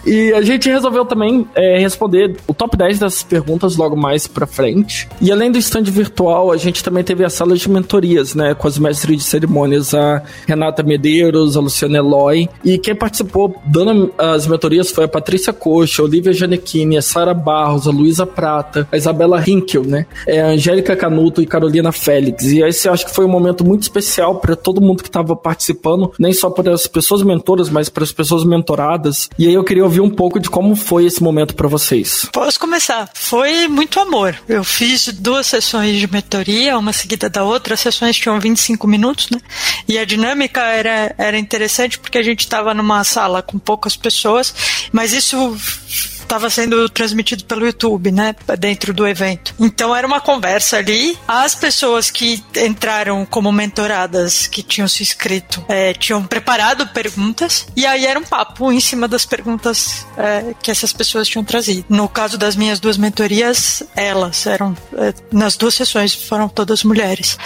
E 0.06 0.32
a 0.32 0.42
gente 0.42 0.68
resolveu 0.68 1.04
também 1.04 1.46
é, 1.54 1.78
responder 1.78 2.36
o 2.46 2.54
top 2.54 2.76
10 2.76 2.98
dessas 2.98 3.22
perguntas 3.22 3.76
logo 3.76 3.96
mais 3.96 4.26
pra 4.26 4.46
frente. 4.46 5.08
E 5.20 5.30
além 5.30 5.50
do 5.50 5.58
stand 5.58 5.84
virtual, 5.84 6.50
a 6.50 6.56
gente 6.56 6.82
também 6.82 7.04
teve 7.04 7.24
a 7.24 7.30
sala 7.30 7.54
de 7.54 7.68
mentorias, 7.68 8.34
né? 8.34 8.54
Com 8.54 8.66
as 8.66 8.78
mestres 8.78 9.18
de 9.18 9.24
cerimônias, 9.24 9.94
a 9.94 10.22
Renata 10.46 10.82
Medeiros, 10.82 11.56
a 11.56 11.60
Luciana 11.60 11.98
Eloy. 11.98 12.48
E 12.64 12.78
quem 12.78 12.94
participou 12.94 13.60
dando 13.66 14.12
as 14.18 14.46
mentorias 14.46 14.90
foi 14.90 15.04
a 15.04 15.08
Patrícia 15.08 15.52
Coelho 15.52 15.74
Rocha, 15.74 16.02
Olivia 16.02 16.32
Janequini, 16.32 16.96
a 16.96 17.02
Sara 17.02 17.34
Barros, 17.34 17.88
a 17.88 17.90
Luísa 17.90 18.24
Prata, 18.24 18.86
a 18.92 18.96
Isabela 18.96 19.42
Hinkel, 19.44 19.82
né? 19.82 20.06
É, 20.26 20.40
a 20.40 20.46
Angélica 20.46 20.94
Canuto 20.94 21.42
e 21.42 21.46
Carolina 21.46 21.90
Félix. 21.90 22.44
E 22.44 22.62
esse 22.62 22.88
acho 22.88 23.06
que 23.06 23.14
foi 23.14 23.24
um 23.24 23.28
momento 23.28 23.64
muito 23.64 23.82
especial 23.82 24.36
para 24.36 24.54
todo 24.54 24.80
mundo 24.80 25.02
que 25.02 25.08
estava 25.08 25.34
participando, 25.34 26.12
nem 26.18 26.32
só 26.32 26.48
para 26.48 26.72
as 26.72 26.86
pessoas 26.86 27.22
mentoras, 27.22 27.43
mas 27.70 27.88
para 27.88 28.04
as 28.04 28.12
pessoas 28.12 28.44
mentoradas. 28.44 29.28
E 29.38 29.46
aí 29.46 29.54
eu 29.54 29.64
queria 29.64 29.84
ouvir 29.84 30.00
um 30.00 30.10
pouco 30.10 30.40
de 30.40 30.48
como 30.48 30.74
foi 30.74 31.06
esse 31.06 31.22
momento 31.22 31.54
para 31.54 31.68
vocês. 31.68 32.28
Posso 32.32 32.58
começar? 32.58 33.08
Foi 33.14 33.68
muito 33.68 34.00
amor. 34.00 34.36
Eu 34.48 34.64
fiz 34.64 35.08
duas 35.08 35.46
sessões 35.46 35.98
de 35.98 36.10
mentoria, 36.10 36.78
uma 36.78 36.92
seguida 36.92 37.28
da 37.28 37.44
outra. 37.44 37.74
As 37.74 37.80
sessões 37.80 38.16
tinham 38.16 38.38
25 38.40 38.86
minutos, 38.86 39.28
né? 39.30 39.40
E 39.86 39.98
a 39.98 40.04
dinâmica 40.04 40.60
era, 40.60 41.14
era 41.18 41.38
interessante 41.38 41.98
porque 41.98 42.18
a 42.18 42.22
gente 42.22 42.40
estava 42.40 42.72
numa 42.74 43.04
sala 43.04 43.42
com 43.42 43.58
poucas 43.58 43.96
pessoas, 43.96 44.54
mas 44.92 45.12
isso 45.12 45.56
estava 46.34 46.50
sendo 46.50 46.88
transmitido 46.88 47.44
pelo 47.44 47.64
YouTube, 47.64 48.10
né, 48.10 48.34
dentro 48.58 48.92
do 48.92 49.06
evento. 49.06 49.54
Então 49.58 49.94
era 49.94 50.06
uma 50.06 50.20
conversa 50.20 50.78
ali. 50.78 51.16
As 51.28 51.54
pessoas 51.54 52.10
que 52.10 52.42
entraram 52.56 53.24
como 53.24 53.52
mentoradas, 53.52 54.46
que 54.46 54.62
tinham 54.62 54.88
se 54.88 55.02
inscrito, 55.02 55.64
é, 55.68 55.92
tinham 55.94 56.24
preparado 56.24 56.86
perguntas 56.88 57.66
e 57.76 57.86
aí 57.86 58.04
era 58.06 58.18
um 58.18 58.24
papo 58.24 58.72
em 58.72 58.80
cima 58.80 59.06
das 59.06 59.24
perguntas 59.24 60.06
é, 60.16 60.54
que 60.60 60.70
essas 60.70 60.92
pessoas 60.92 61.28
tinham 61.28 61.44
trazido. 61.44 61.84
No 61.88 62.08
caso 62.08 62.36
das 62.36 62.56
minhas 62.56 62.80
duas 62.80 62.96
mentorias, 62.96 63.82
elas 63.94 64.46
eram 64.46 64.76
é, 64.96 65.14
nas 65.32 65.56
duas 65.56 65.74
sessões 65.74 66.14
foram 66.14 66.48
todas 66.48 66.82
mulheres. 66.82 67.38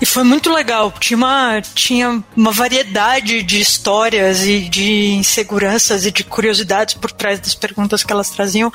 E 0.00 0.06
foi 0.06 0.24
muito 0.24 0.52
legal. 0.52 0.92
Tinha 0.98 1.16
uma, 1.16 1.60
tinha 1.74 2.22
uma 2.36 2.52
variedade 2.52 3.42
de 3.42 3.60
histórias 3.60 4.44
e 4.44 4.60
de 4.60 5.12
inseguranças 5.12 6.04
e 6.04 6.10
de 6.10 6.24
curiosidades 6.24 6.94
por 6.94 7.10
trás 7.10 7.40
das 7.40 7.54
perguntas 7.54 8.04
que 8.06 8.12
elas 8.12 8.30
traziam 8.30 8.72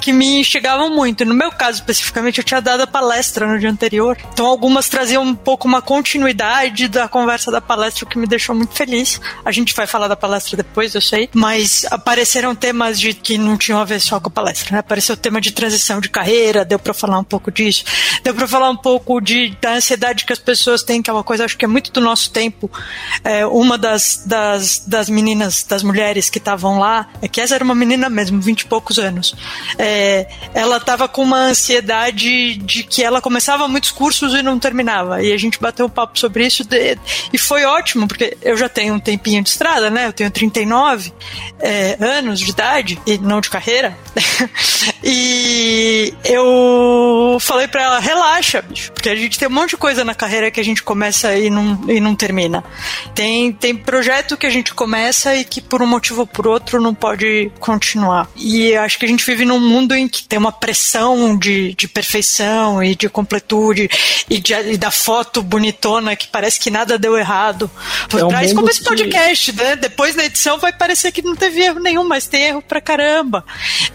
que 0.00 0.12
me 0.12 0.40
instigavam 0.40 0.90
muito. 0.90 1.24
No 1.24 1.34
meu 1.34 1.52
caso, 1.52 1.78
especificamente, 1.78 2.38
eu 2.38 2.44
tinha 2.44 2.60
dado 2.60 2.82
a 2.82 2.86
palestra 2.86 3.46
no 3.46 3.58
dia 3.58 3.70
anterior. 3.70 4.16
Então, 4.32 4.46
algumas 4.46 4.88
traziam 4.88 5.22
um 5.22 5.34
pouco 5.34 5.68
uma 5.68 5.82
continuidade 5.82 6.88
da 6.88 7.08
conversa 7.08 7.50
da 7.50 7.60
palestra, 7.60 8.04
o 8.04 8.08
que 8.08 8.18
me 8.18 8.26
deixou 8.26 8.54
muito 8.54 8.74
feliz. 8.74 9.20
A 9.44 9.52
gente 9.52 9.74
vai 9.74 9.86
falar 9.86 10.08
da 10.08 10.16
palestra 10.16 10.56
depois, 10.56 10.94
eu 10.94 11.00
sei. 11.00 11.28
Mas 11.32 11.84
apareceram 11.90 12.54
temas 12.54 12.98
de 12.98 13.12
que 13.12 13.36
não 13.38 13.56
tinham 13.56 13.80
a 13.80 13.84
ver 13.84 14.00
só 14.00 14.18
com 14.18 14.28
a 14.28 14.30
palestra, 14.30 14.72
né? 14.72 14.78
Apareceu 14.78 15.14
o 15.14 15.18
tema 15.18 15.40
de 15.40 15.50
transição 15.52 16.00
de 16.00 16.08
carreira, 16.08 16.64
deu 16.64 16.78
para 16.78 16.94
falar 16.94 17.18
um 17.18 17.24
pouco 17.24 17.50
disso. 17.50 17.84
Deu 18.24 18.34
para 18.34 18.48
falar 18.48 18.70
um 18.70 18.76
pouco 18.76 19.20
de, 19.20 19.56
da 19.60 19.74
ansiedade 19.74 20.24
que 20.24 20.32
as 20.32 20.38
pessoas 20.38 20.82
têm, 20.82 21.02
que 21.02 21.10
é 21.10 21.12
uma 21.12 21.24
coisa, 21.24 21.44
acho 21.44 21.56
que 21.56 21.64
é 21.64 21.68
muito 21.68 21.92
do 21.92 22.00
nosso 22.00 22.30
tempo. 22.30 22.70
É, 23.22 23.44
uma 23.46 23.76
das, 23.76 24.22
das, 24.26 24.84
das 24.86 25.08
meninas, 25.08 25.62
das 25.64 25.82
mulheres 25.82 26.30
que 26.30 26.38
estavam 26.38 26.78
lá, 26.78 27.08
é 27.20 27.28
que 27.28 27.40
essa 27.40 27.54
era 27.54 27.64
uma 27.64 27.74
menina 27.74 28.08
mesmo, 28.08 28.40
20 28.40 28.59
e 28.60 28.66
poucos 28.66 28.98
anos. 28.98 29.34
É, 29.78 30.26
ela 30.54 30.76
estava 30.76 31.08
com 31.08 31.22
uma 31.22 31.38
ansiedade 31.38 32.56
de 32.56 32.82
que 32.82 33.02
ela 33.02 33.20
começava 33.20 33.68
muitos 33.68 33.90
cursos 33.90 34.34
e 34.34 34.42
não 34.42 34.58
terminava. 34.58 35.22
E 35.22 35.32
a 35.32 35.38
gente 35.38 35.58
bateu 35.60 35.86
um 35.86 35.90
papo 35.90 36.18
sobre 36.18 36.46
isso 36.46 36.64
de, 36.64 36.98
e 37.32 37.38
foi 37.38 37.64
ótimo, 37.64 38.06
porque 38.06 38.36
eu 38.42 38.56
já 38.56 38.68
tenho 38.68 38.94
um 38.94 39.00
tempinho 39.00 39.42
de 39.42 39.50
estrada, 39.50 39.90
né? 39.90 40.06
Eu 40.06 40.12
tenho 40.12 40.30
39 40.30 41.12
é, 41.58 41.96
anos 42.00 42.40
de 42.40 42.50
idade, 42.50 43.00
e 43.06 43.18
não 43.18 43.40
de 43.40 43.50
carreira. 43.50 43.96
e 45.02 46.12
eu 46.24 47.38
falei 47.40 47.66
para 47.66 47.82
ela: 47.82 47.98
relaxa, 47.98 48.62
bicho, 48.62 48.92
porque 48.92 49.08
a 49.08 49.14
gente 49.14 49.38
tem 49.38 49.48
um 49.48 49.52
monte 49.52 49.70
de 49.70 49.76
coisa 49.76 50.04
na 50.04 50.14
carreira 50.14 50.50
que 50.50 50.60
a 50.60 50.64
gente 50.64 50.82
começa 50.82 51.34
e 51.36 51.48
não, 51.48 51.80
e 51.88 52.00
não 52.00 52.14
termina. 52.14 52.62
Tem, 53.14 53.52
tem 53.52 53.74
projeto 53.74 54.36
que 54.36 54.46
a 54.46 54.50
gente 54.50 54.74
começa 54.74 55.34
e 55.34 55.44
que 55.44 55.60
por 55.60 55.82
um 55.82 55.86
motivo 55.86 56.20
ou 56.20 56.26
por 56.26 56.46
outro 56.46 56.80
não 56.80 56.94
pode 56.94 57.50
continuar. 57.58 58.28
E 58.36 58.74
acho 58.76 58.98
que 58.98 59.04
a 59.04 59.08
gente 59.08 59.24
vive 59.24 59.44
num 59.44 59.60
mundo 59.60 59.94
em 59.94 60.06
que 60.06 60.22
tem 60.22 60.38
uma 60.38 60.52
pressão 60.52 61.36
de, 61.36 61.74
de 61.74 61.88
perfeição 61.88 62.82
e 62.82 62.94
de 62.94 63.08
completude 63.08 63.88
e, 64.28 64.38
de, 64.38 64.52
e 64.52 64.76
da 64.76 64.90
foto 64.90 65.42
bonitona 65.42 66.14
que 66.14 66.28
parece 66.28 66.60
que 66.60 66.70
nada 66.70 66.98
deu 66.98 67.16
errado 67.16 67.70
por 68.08 68.20
é 68.20 68.28
trás, 68.28 68.52
como 68.52 68.68
esse 68.68 68.82
podcast, 68.82 69.52
né? 69.52 69.76
Depois 69.76 70.14
na 70.14 70.24
edição 70.24 70.58
vai 70.58 70.72
parecer 70.72 71.12
que 71.12 71.22
não 71.22 71.34
teve 71.34 71.60
erro 71.60 71.80
nenhum, 71.80 72.04
mas 72.04 72.26
tem 72.26 72.44
erro 72.44 72.62
pra 72.62 72.80
caramba. 72.80 73.44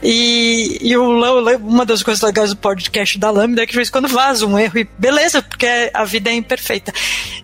E, 0.02 0.78
e 0.82 0.95
uma 0.98 1.86
das 1.86 2.04
coisas 2.04 2.22
legais 2.22 2.52
do 2.52 2.58
podcast 2.58 3.18
da 3.18 3.30
Lambda 3.30 3.64
é 3.64 3.66
que 3.66 3.72
de 3.72 3.78
vez 3.78 3.90
em 3.90 3.92
quando 3.92 4.08
vaza 4.08 4.46
um 4.46 4.58
erro 4.58 4.80
e 4.80 4.88
beleza, 4.98 5.42
porque 5.42 5.68
a 5.94 6.04
vida 6.04 6.30
é 6.30 6.34
imperfeita. 6.34 6.94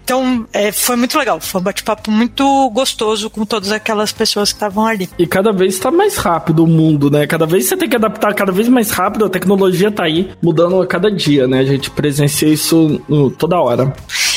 Então, 0.03 0.46
é, 0.51 0.72
foi 0.72 0.96
muito 0.96 1.17
legal. 1.17 1.39
Foi 1.39 1.62
um 1.62 1.63
bate-papo 1.63 2.12
muito 2.12 2.70
gostoso 2.72 3.29
com 3.29 3.46
todas 3.46 3.72
aquelas 3.72 4.12
pessoas 4.12 4.51
que 4.51 4.58
estavam 4.58 4.86
ali. 4.86 5.10
E 5.17 5.25
cada 5.25 5.51
vez 5.51 5.75
está 5.75 5.91
mais 5.91 6.17
rápido 6.17 6.63
o 6.63 6.67
mundo, 6.67 7.10
né? 7.10 7.25
Cada 7.27 7.46
vez 7.46 7.65
você 7.65 7.77
tem 7.77 7.88
que 7.88 7.96
adaptar 7.96 8.34
cada 8.34 8.51
vez 8.51 8.67
mais 8.67 8.91
rápido, 8.91 9.25
a 9.25 9.29
tecnologia 9.29 9.89
está 9.89 10.03
aí 10.03 10.31
mudando 10.41 10.81
a 10.81 10.88
cada 10.88 11.10
dia, 11.10 11.48
né? 11.48 11.60
A 11.60 11.65
gente 11.65 11.89
presencia 11.89 12.50
isso 12.50 13.01
toda 13.38 13.60
hora. 13.60 13.93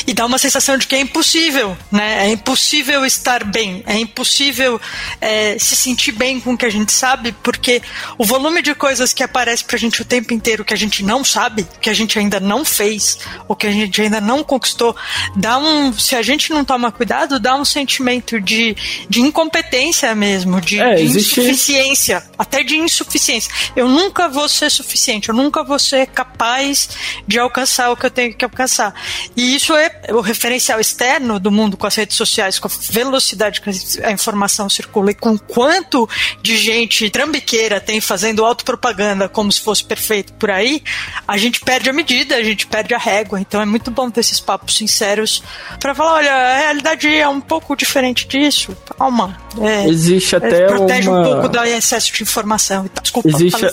E 0.07 0.13
dá 0.13 0.25
uma 0.25 0.37
sensação 0.37 0.77
de 0.77 0.85
que 0.87 0.95
é 0.95 0.99
impossível, 0.99 1.75
né? 1.91 2.27
É 2.27 2.29
impossível 2.31 3.05
estar 3.05 3.43
bem, 3.43 3.83
é 3.87 3.97
impossível 3.97 4.79
é, 5.19 5.57
se 5.59 5.75
sentir 5.75 6.11
bem 6.11 6.39
com 6.39 6.53
o 6.53 6.57
que 6.57 6.65
a 6.65 6.69
gente 6.69 6.91
sabe, 6.91 7.31
porque 7.43 7.81
o 8.17 8.23
volume 8.25 8.61
de 8.61 8.75
coisas 8.75 9.13
que 9.13 9.23
aparece 9.23 9.63
pra 9.63 9.77
gente 9.77 10.01
o 10.01 10.05
tempo 10.05 10.33
inteiro 10.33 10.63
que 10.63 10.73
a 10.73 10.77
gente 10.77 11.03
não 11.03 11.23
sabe, 11.23 11.67
que 11.81 11.89
a 11.89 11.93
gente 11.93 12.17
ainda 12.19 12.39
não 12.39 12.63
fez, 12.63 13.17
ou 13.47 13.55
que 13.55 13.65
a 13.67 13.71
gente 13.71 14.01
ainda 14.01 14.21
não 14.21 14.43
conquistou, 14.43 14.95
dá 15.35 15.57
um. 15.57 15.91
Se 15.93 16.15
a 16.15 16.21
gente 16.21 16.51
não 16.51 16.63
toma 16.63 16.91
cuidado, 16.91 17.39
dá 17.39 17.55
um 17.55 17.65
sentimento 17.65 18.39
de, 18.39 18.75
de 19.09 19.21
incompetência 19.21 20.13
mesmo, 20.15 20.61
de, 20.61 20.79
É, 20.79 20.95
de 20.95 21.01
existe- 21.03 21.39
insuficiência, 21.39 22.23
até 22.37 22.63
de 22.63 22.77
insuficiência. 22.77 23.51
Eu 23.75 23.87
nunca 23.87 24.27
vou 24.29 24.47
ser 24.47 24.69
suficiente, 24.69 25.29
eu 25.29 25.35
nunca 25.35 25.63
vou 25.63 25.79
ser 25.79 26.07
capaz 26.07 26.89
de 27.27 27.39
alcançar 27.39 27.89
o 27.91 27.97
que 27.97 28.05
eu 28.05 28.11
tenho 28.11 28.33
que 28.35 28.45
alcançar. 28.45 28.93
E 29.35 29.55
isso 29.55 29.75
é 29.75 29.89
o 30.09 30.21
referencial 30.21 30.79
externo 30.79 31.39
do 31.39 31.51
mundo 31.51 31.77
com 31.77 31.87
as 31.87 31.95
redes 31.95 32.15
sociais, 32.15 32.59
com 32.59 32.67
a 32.67 32.71
velocidade 32.89 33.61
que 33.61 33.69
a 34.03 34.11
informação 34.11 34.69
circula 34.69 35.11
e 35.11 35.13
com 35.15 35.37
quanto 35.37 36.07
de 36.41 36.57
gente 36.57 37.09
trambiqueira 37.09 37.79
tem 37.79 37.99
fazendo 37.99 38.45
autopropaganda 38.45 39.27
como 39.27 39.51
se 39.51 39.61
fosse 39.61 39.83
perfeito 39.83 40.33
por 40.33 40.51
aí, 40.51 40.83
a 41.27 41.37
gente 41.37 41.59
perde 41.61 41.89
a 41.89 41.93
medida, 41.93 42.35
a 42.35 42.43
gente 42.43 42.67
perde 42.67 42.93
a 42.93 42.97
régua. 42.97 43.39
Então 43.39 43.61
é 43.61 43.65
muito 43.65 43.89
bom 43.91 44.09
ter 44.09 44.21
esses 44.21 44.39
papos 44.39 44.77
sinceros 44.77 45.43
para 45.79 45.95
falar, 45.95 46.13
olha, 46.15 46.33
a 46.33 46.57
realidade 46.57 47.07
é 47.07 47.27
um 47.27 47.41
pouco 47.41 47.75
diferente 47.75 48.27
disso. 48.27 48.75
Calma. 48.97 49.37
É, 49.59 49.87
Existe 49.87 50.35
é, 50.35 50.37
até 50.37 50.67
protege 50.67 51.09
uma... 51.09 51.21
um 51.21 51.23
pouco 51.23 51.49
do 51.49 51.63
excesso 51.63 52.13
de 52.13 52.23
informação 52.23 52.85
e 52.85 52.89
tal. 52.89 53.01
Desculpa, 53.01 53.29
Existe. 53.29 53.65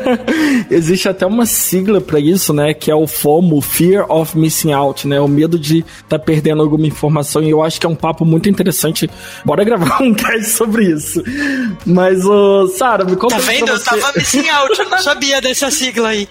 Existe 0.70 1.08
até 1.08 1.26
uma 1.26 1.46
sigla 1.46 2.00
pra 2.00 2.18
isso, 2.18 2.52
né? 2.52 2.74
Que 2.74 2.90
é 2.90 2.94
o 2.94 3.06
FOMO, 3.06 3.60
Fear 3.60 4.10
of 4.10 4.36
Missing 4.36 4.72
Out, 4.72 5.06
né? 5.06 5.20
O 5.20 5.28
medo 5.28 5.49
de 5.58 5.84
estar 6.02 6.18
perdendo 6.18 6.62
alguma 6.62 6.86
informação. 6.86 7.42
E 7.42 7.50
eu 7.50 7.62
acho 7.62 7.80
que 7.80 7.86
é 7.86 7.88
um 7.88 7.94
papo 7.94 8.24
muito 8.24 8.48
interessante. 8.48 9.08
Bora 9.44 9.64
gravar 9.64 10.00
um 10.02 10.14
cast 10.14 10.50
sobre 10.50 10.86
isso. 10.86 11.22
Mas, 11.86 12.24
ô, 12.24 12.68
Sara, 12.68 13.04
me 13.04 13.16
conta 13.16 13.36
Tá 13.36 13.40
vendo? 13.40 13.68
Eu 13.68 13.82
tava 13.82 14.12
missing 14.16 14.48
out, 14.48 14.78
eu 14.78 14.88
não 14.88 14.98
sabia 14.98 15.40
dessa 15.40 15.70
sigla 15.70 16.08
aí. 16.08 16.28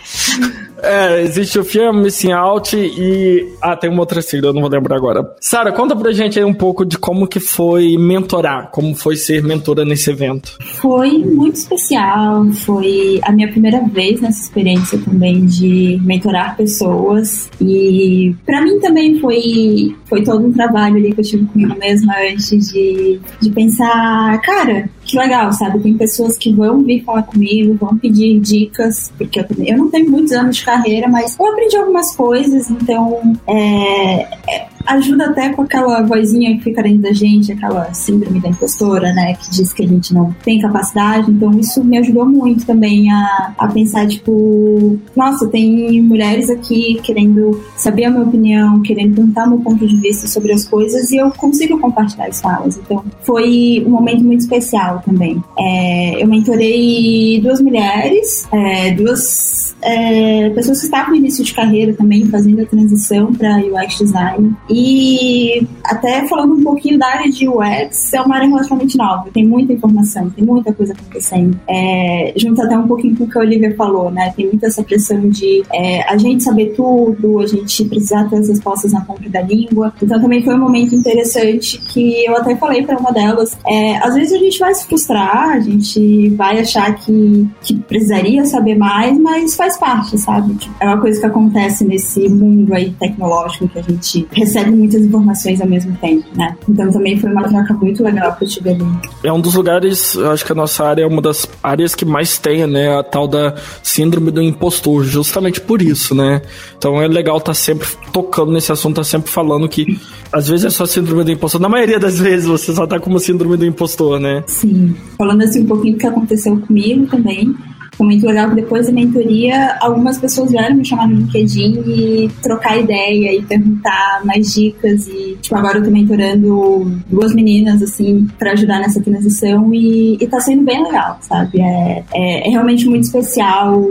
É, 0.82 1.22
existe 1.22 1.58
o 1.58 1.62
of 1.62 1.98
Missing 1.98 2.32
Out 2.32 2.76
e. 2.76 3.48
Ah, 3.62 3.76
tem 3.76 3.90
uma 3.90 4.02
outra 4.02 4.22
sigla, 4.22 4.50
eu 4.50 4.54
não 4.54 4.62
vou 4.62 4.70
lembrar 4.70 4.96
agora. 4.96 5.36
Sara, 5.40 5.72
conta 5.72 5.96
pra 5.96 6.12
gente 6.12 6.40
aí 6.40 6.46
um 6.46 6.54
pouco 6.54 6.86
de 6.86 6.98
como 6.98 7.28
que 7.28 7.40
foi 7.40 7.98
mentorar, 7.98 8.70
como 8.72 8.96
foi 8.96 9.16
ser 9.16 9.44
mentora 9.44 9.86
nesse 9.86 10.12
evento. 10.12 10.58
Foi 10.76 11.18
muito 11.18 11.56
especial, 11.56 12.46
foi 12.66 13.20
a 13.24 13.32
minha 13.32 13.50
primeira 13.50 13.82
vez 13.82 14.22
nessa 14.22 14.42
experiência 14.42 15.00
também 15.00 15.46
de 15.46 16.00
mentorar 16.04 16.56
pessoas 16.56 17.50
e 17.62 18.36
pra 18.46 18.62
mim 18.62 18.80
também 18.80 19.20
foi, 19.20 19.96
foi 20.06 20.24
todo 20.24 20.46
um 20.46 20.52
trabalho 20.52 20.98
ali 20.98 21.14
que 21.14 21.22
eu 21.22 21.26
tive 21.26 21.46
comigo 21.46 21.76
mesma 21.78 22.14
antes 22.32 22.72
de, 22.72 23.20
de 23.42 23.50
pensar, 23.52 24.40
cara, 24.42 24.90
legal, 25.18 25.52
sabe? 25.54 25.80
Tem 25.80 25.98
pessoas 25.98 26.38
que 26.38 26.54
vão 26.54 26.82
vir 26.84 27.04
falar 27.04 27.24
comigo, 27.24 27.78
vão 27.80 27.98
pedir 27.98 28.40
dicas, 28.40 29.12
porque 29.18 29.40
eu, 29.40 29.46
eu 29.66 29.78
não 29.78 29.90
tenho 29.90 30.10
muitos 30.10 30.32
anos 30.34 30.58
de 30.58 30.66
carreira, 30.66 31.08
mas 31.08 31.38
eu 31.40 31.46
aprendi 31.48 31.78
algumas 31.78 32.16
coisas, 32.16 32.70
então 32.70 33.38
é, 33.48 34.28
é, 34.48 34.68
ajuda 34.86 35.26
até 35.26 35.50
com 35.50 35.62
aquela 35.62 36.02
vozinha 36.02 36.58
que 36.58 36.64
fica 36.64 36.84
dentro 36.84 37.02
da 37.02 37.14
gente, 37.14 37.52
aquela 37.52 37.94
síndrome 37.94 38.40
da 38.40 38.50
impostora, 38.50 39.14
né? 39.14 39.34
Que 39.36 39.50
diz 39.52 39.74
que 39.74 39.84
a 39.84 39.88
gente 39.88 40.14
não 40.14 40.34
tem 40.44 40.60
capacidade. 40.60 41.32
Então, 41.32 41.52
isso 41.60 41.84
me 41.84 41.98
ajudou 41.98 42.26
muito 42.26 42.66
também 42.66 43.12
a, 43.12 43.54
a 43.58 43.68
pensar, 43.68 44.08
tipo, 44.08 44.98
nossa, 45.16 45.48
tem 45.48 46.02
mulheres 46.02 46.50
aqui 46.50 47.00
querendo 47.04 47.62
saber 47.76 48.06
a 48.06 48.12
minha 48.12 48.24
opinião, 48.24 48.82
querendo 48.82 49.16
perguntar 49.16 49.48
meu 49.48 49.60
ponto 49.60 49.88
de 49.88 49.96
vista 49.98 50.28
sobre 50.28 50.52
as 50.52 50.66
coisas 50.66 51.12
e 51.12 51.18
eu 51.18 51.30
consigo 51.32 51.80
compartilhar 51.80 52.30
isso 52.30 52.42
com 52.42 52.52
elas. 52.52 52.78
Então, 52.78 53.04
foi 53.22 53.84
um 53.86 53.92
momento 53.92 54.24
muito 54.24 54.42
especial 54.42 55.02
também. 55.06 55.42
É, 55.58 56.24
eu 56.24 56.28
mentorei 56.28 57.40
duas 57.42 57.62
mulheres, 57.62 58.48
é, 58.52 58.92
duas 58.92 59.69
é, 59.82 60.50
pessoas 60.50 60.80
que 60.80 60.86
estavam 60.86 61.12
no 61.12 61.16
início 61.16 61.44
de 61.44 61.54
carreira 61.54 61.94
também, 61.94 62.26
fazendo 62.26 62.62
a 62.62 62.66
transição 62.66 63.34
para 63.34 63.58
UX 63.58 63.98
design. 63.98 64.56
E 64.70 65.68
até 65.84 66.28
falando 66.28 66.56
um 66.56 66.64
pouquinho 66.64 66.98
da 67.00 67.08
área 67.08 67.32
de 67.32 67.48
UX, 67.48 68.14
é 68.14 68.22
uma 68.22 68.36
área 68.36 68.48
relativamente 68.48 68.98
nova, 68.98 69.30
tem 69.34 69.46
muita 69.46 69.74
informação, 69.74 70.30
tem 70.30 70.44
muita 70.44 70.74
coisa 70.74 70.94
acontecendo. 70.94 71.60
É, 71.68 72.34
junto 72.36 72.62
até 72.62 72.78
um 72.78 72.88
pouquinho 72.88 73.16
com 73.18 73.24
o 73.24 73.30
que 73.30 73.38
a 73.38 73.42
Olivia 73.42 73.76
falou, 73.76 74.12
né? 74.12 74.34
Tem 74.36 74.48
muita 74.48 74.68
essa 74.68 74.84
pressão 74.84 75.30
de 75.30 75.64
é, 75.74 76.02
a 76.10 76.18
gente 76.18 76.44
saber 76.44 76.74
tudo, 76.76 77.40
a 77.40 77.48
gente 77.48 77.86
precisar 77.86 78.30
ter 78.30 78.38
as 78.38 78.50
respostas 78.50 78.94
na 78.94 79.02
ponta 79.02 79.28
da 79.30 79.42
língua. 79.42 79.94
Então 80.02 80.20
também 80.22 80.44
foi 80.44 80.56
um 80.56 80.60
momento 80.60 80.96
interessante 80.96 81.80
que 81.80 82.26
eu 82.26 82.36
até 82.36 82.56
falei 82.56 82.84
para 82.84 82.98
uma 82.98 83.12
delas. 83.12 83.58
é, 83.66 83.98
às 83.98 84.16
vezes 84.16 84.34
a 84.34 84.38
gente 84.38 84.60
vai 84.60 84.74
se 84.74 84.86
frustrar, 84.86 85.50
a 85.50 85.60
gente 85.60 86.30
vai 86.30 86.60
achar 86.60 86.94
que, 86.96 87.48
que 87.62 87.76
precisaria 87.80 88.46
saber 88.46 88.76
mais, 88.76 89.18
mas 89.18 89.56
faz 89.56 89.69
parte, 89.78 90.18
sabe? 90.18 90.54
Tipo, 90.56 90.76
É 90.80 90.86
uma 90.86 91.00
coisa 91.00 91.20
que 91.20 91.26
acontece 91.26 91.86
nesse 91.86 92.28
mundo 92.30 92.74
aí 92.74 92.92
tecnológico 92.92 93.68
que 93.68 93.80
a 93.80 93.82
gente 93.82 94.28
recebe 94.32 94.72
muitas 94.72 95.02
informações 95.02 95.62
ao 95.62 95.68
mesmo 95.68 95.96
tempo, 95.98 96.26
né? 96.36 96.56
Então 96.68 96.90
também 96.92 97.18
foi 97.20 97.32
uma 97.32 97.44
troca 97.44 97.74
muito 97.74 98.04
legal 98.04 98.36
que 98.36 98.46
eu 98.46 98.48
tive 98.48 98.70
ali. 98.72 98.86
É 99.24 99.32
um 99.32 99.42
dos 99.42 99.54
lugares, 99.54 100.16
eu 100.16 100.32
acho 100.32 100.46
que 100.46 100.52
a 100.52 100.56
nossa 100.56 100.86
área 100.86 101.04
é 101.04 101.08
uma 101.08 101.22
das 101.22 101.48
áreas 101.64 101.96
que 101.96 102.06
mais 102.06 102.38
tem, 102.38 102.66
né? 102.68 102.98
A 102.98 103.04
tal 103.04 103.28
da 103.28 103.56
síndrome 103.84 104.32
do 104.32 104.42
impostor, 104.42 105.04
justamente 105.04 105.62
por 105.62 105.82
isso, 105.82 106.16
né? 106.16 106.42
Então 106.78 107.02
é 107.02 107.08
legal 107.08 107.38
estar 107.38 107.54
sempre 107.54 107.88
tocando 108.12 108.52
nesse 108.52 108.72
assunto, 108.72 108.98
tá 108.98 109.04
sempre 109.04 109.30
falando 109.30 109.68
que 109.68 110.00
às 110.32 110.48
vezes 110.48 110.66
é 110.66 110.70
só 110.70 110.86
síndrome 110.86 111.24
do 111.24 111.32
impostor. 111.32 111.60
Na 111.60 111.70
maioria 111.70 112.00
das 112.00 112.20
vezes 112.20 112.46
você 112.46 112.74
só 112.74 112.86
tá 112.86 113.00
como 113.00 113.20
síndrome 113.20 113.58
do 113.58 113.66
impostor, 113.66 114.20
né? 114.20 114.44
Sim. 114.48 114.96
Falando 115.18 115.44
assim 115.44 115.64
um 115.64 115.68
pouquinho 115.68 115.94
do 115.94 116.00
que 116.00 116.08
aconteceu 116.08 116.60
comigo 116.60 117.08
também. 117.08 117.56
Foi 118.00 118.08
muito 118.08 118.26
legal 118.26 118.48
que 118.48 118.56
depois 118.56 118.88
da 118.88 118.94
mentoria, 118.94 119.76
algumas 119.82 120.18
pessoas 120.18 120.52
vieram 120.52 120.74
me 120.74 120.86
chamar 120.86 121.10
no 121.10 121.18
LinkedIn 121.18 121.84
e 121.86 122.32
trocar 122.42 122.78
ideia 122.78 123.38
e 123.38 123.42
perguntar 123.42 124.22
mais 124.24 124.54
dicas. 124.54 125.06
E, 125.10 125.38
tipo, 125.42 125.54
agora 125.58 125.80
eu 125.80 125.84
tô 125.84 125.92
mentorando 125.92 126.98
duas 127.08 127.36
meninas, 127.36 127.82
assim, 127.82 128.26
pra 128.40 128.54
ajudar 128.54 128.80
nessa 128.80 129.02
transição 129.02 129.74
e, 129.74 130.18
e 130.18 130.28
tá 130.28 130.40
sendo 130.40 130.64
bem 130.64 130.82
legal, 130.82 131.18
sabe? 131.20 131.60
É, 131.60 132.04
é, 132.14 132.48
é 132.48 132.50
realmente 132.50 132.88
muito 132.88 133.04
especial 133.04 133.84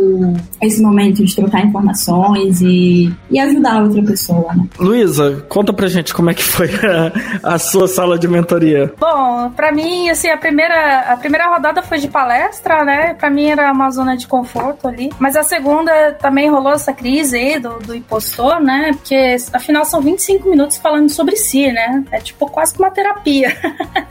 esse 0.62 0.80
momento 0.80 1.22
de 1.22 1.36
trocar 1.36 1.66
informações 1.66 2.62
e, 2.62 3.12
e 3.30 3.38
ajudar 3.38 3.74
a 3.74 3.82
outra 3.82 4.02
pessoa, 4.02 4.54
né? 4.54 4.66
Luísa, 4.80 5.44
conta 5.50 5.70
pra 5.70 5.86
gente 5.86 6.14
como 6.14 6.30
é 6.30 6.34
que 6.34 6.42
foi 6.42 6.70
a, 7.44 7.54
a 7.56 7.58
sua 7.58 7.86
sala 7.86 8.18
de 8.18 8.26
mentoria. 8.26 8.90
Bom, 8.98 9.50
pra 9.54 9.70
mim, 9.70 10.08
assim, 10.08 10.28
a 10.28 10.38
primeira, 10.38 11.12
a 11.12 11.16
primeira 11.18 11.46
rodada 11.48 11.82
foi 11.82 11.98
de 11.98 12.08
palestra, 12.08 12.86
né? 12.86 13.12
Pra 13.12 13.28
mim 13.28 13.44
era 13.44 13.70
uma 13.70 13.97
zona 13.98 14.16
de 14.16 14.26
conforto 14.26 14.86
ali. 14.86 15.10
Mas 15.18 15.36
a 15.36 15.42
segunda 15.42 16.12
também 16.14 16.48
rolou 16.48 16.72
essa 16.72 16.92
crise 16.92 17.36
aí 17.36 17.58
do, 17.58 17.78
do 17.80 17.94
impostor, 17.94 18.60
né? 18.60 18.92
Porque 18.92 19.36
afinal 19.52 19.84
são 19.84 20.00
25 20.00 20.48
minutos 20.48 20.76
falando 20.78 21.10
sobre 21.10 21.36
si, 21.36 21.70
né? 21.72 22.04
É 22.12 22.18
tipo 22.20 22.48
quase 22.48 22.74
que 22.74 22.80
uma 22.80 22.90
terapia. 22.90 23.56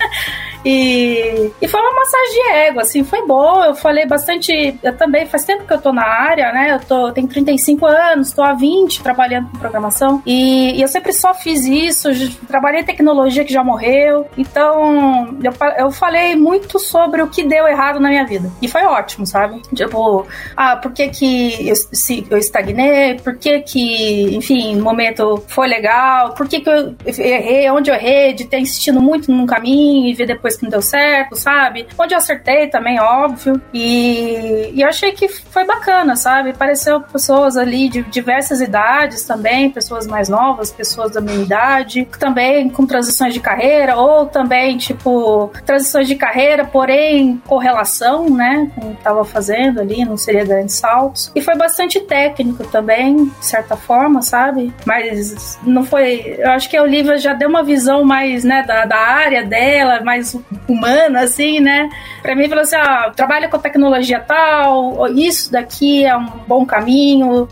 e, 0.66 1.52
e 1.62 1.68
foi 1.68 1.80
uma 1.80 1.96
massagem 1.96 2.34
de 2.34 2.50
ego, 2.50 2.80
assim, 2.80 3.04
foi 3.04 3.26
boa. 3.26 3.68
Eu 3.68 3.76
falei 3.76 4.06
bastante. 4.06 4.78
Eu 4.84 4.96
também, 4.98 5.26
faz 5.26 5.46
tempo 5.46 5.66
que 5.66 5.74
eu 5.74 5.82
tô 5.82 5.94
na 5.94 6.06
área, 6.06 6.52
né? 6.52 6.74
Eu, 6.74 6.80
tô, 6.80 7.12
tenho 7.12 7.28
35 7.28 7.86
anos, 7.86 8.34
tô 8.34 8.42
há 8.42 8.54
20 8.54 9.02
trabalhando 9.02 9.50
com 9.50 9.58
programação. 9.58 10.22
E, 10.26 10.78
e 10.78 10.82
eu 10.82 10.88
sempre 10.88 11.14
só 11.14 11.34
fiz 11.34 11.66
isso. 11.66 12.10
Trabalhei 12.48 12.84
tecnologia 12.84 13.46
que 13.46 13.54
já 13.54 13.64
morreu. 13.64 14.28
Então, 14.38 15.38
eu, 15.42 15.54
eu 15.78 15.92
falei 15.92 16.36
muito 16.36 16.78
sobre 16.80 17.22
o 17.22 17.28
que 17.28 17.44
deu 17.44 17.68
errado 17.68 18.00
na 18.00 18.10
minha 18.10 18.26
vida. 18.26 18.52
E 18.62 18.68
foi 18.68 18.84
ótimo, 18.84 19.26
sabe? 19.26 19.62
Tipo, 19.78 20.26
ah, 20.56 20.76
por 20.76 20.92
que 20.92 21.08
que 21.10 21.70
eu, 21.70 21.76
se, 21.76 22.26
eu 22.30 22.38
estagnei? 22.38 23.16
Por 23.16 23.38
que 23.38 23.60
que, 23.60 24.36
enfim, 24.36 24.76
no 24.76 24.84
momento 24.84 25.44
foi 25.48 25.68
legal? 25.68 26.34
Por 26.34 26.48
que 26.48 26.62
que 26.62 26.70
eu 26.70 26.96
errei? 27.06 27.70
Onde 27.70 27.92
eu 27.92 27.96
errei? 27.96 28.34
De 28.34 28.46
ter 28.46 28.60
insistido 28.60 29.00
muito 29.00 29.32
num 29.32 29.46
caminho 29.46 30.08
e 30.08 30.14
ver 30.14 30.26
depois 30.26 30.58
que 30.58 30.64
não 30.64 30.70
deu 30.70 30.82
certo, 30.82 31.36
sabe? 31.36 31.88
Onde 31.98 32.14
eu 32.14 32.18
acertei 32.18 32.68
também, 32.68 33.00
óbvio. 33.00 33.62
E, 33.74 34.72
e 34.74 34.82
eu 34.82 34.88
achei 34.88 35.12
que 35.12 35.28
foi 35.28 35.66
bacana, 35.66 36.16
sabe? 36.16 36.50
Apareceu 36.50 37.02
pessoas 37.02 37.56
ali 37.56 37.88
de 37.88 38.02
diversas 38.04 38.62
idades 38.62 39.24
também, 39.24 39.70
pessoas 39.70 40.08
mais 40.08 40.28
novas, 40.28 40.72
pessoas 40.72 41.12
da 41.12 41.22
minha 41.22 41.44
idade, 41.44 42.08
também 42.20 42.70
com 42.70 42.86
transições 42.86 43.34
de 43.34 43.40
carreira, 43.40 43.98
ou 43.98 44.26
também, 44.26 44.78
tipo, 44.78 45.52
transições 45.66 46.08
de 46.08 46.16
carreira, 46.16 46.66
porém, 46.66 47.42
correlação, 47.46 48.30
né? 48.30 48.72
Com 48.76 48.92
o 48.92 48.96
que 48.96 49.04
tava 49.04 49.24
fazendo 49.24 49.67
ali, 49.76 50.06
não 50.06 50.18
seria 50.18 50.46
grandes 50.46 50.76
saltos. 50.76 51.32
E 51.36 51.42
foi 51.42 51.56
bastante 51.56 52.00
técnico 52.00 52.66
também, 52.68 53.26
de 53.26 53.46
certa 53.46 53.76
forma, 53.76 54.22
sabe? 54.22 54.74
Mas 54.86 55.58
não 55.64 55.84
foi. 55.84 56.36
Eu 56.38 56.52
acho 56.52 56.70
que 56.70 56.78
a 56.78 56.84
Olivia 56.84 57.18
já 57.18 57.34
deu 57.34 57.50
uma 57.50 57.64
visão 57.64 58.04
mais, 58.04 58.44
né, 58.44 58.64
da, 58.64 58.86
da 58.86 58.98
área 58.98 59.44
dela, 59.44 60.02
mais 60.02 60.36
humana, 60.68 61.22
assim, 61.22 61.60
né? 61.60 61.90
Pra 62.22 62.36
mim, 62.36 62.50
falou 62.50 62.64
assim: 62.64 62.76
ah, 62.76 63.12
trabalha 63.16 63.48
com 63.48 63.58
tecnologia 63.60 64.20
tal, 64.20 65.08
isso 65.16 65.52
daqui 65.52 66.06
é 66.06 66.16
um 66.16 66.26
bom 66.48 66.66
caminho. 66.66 67.48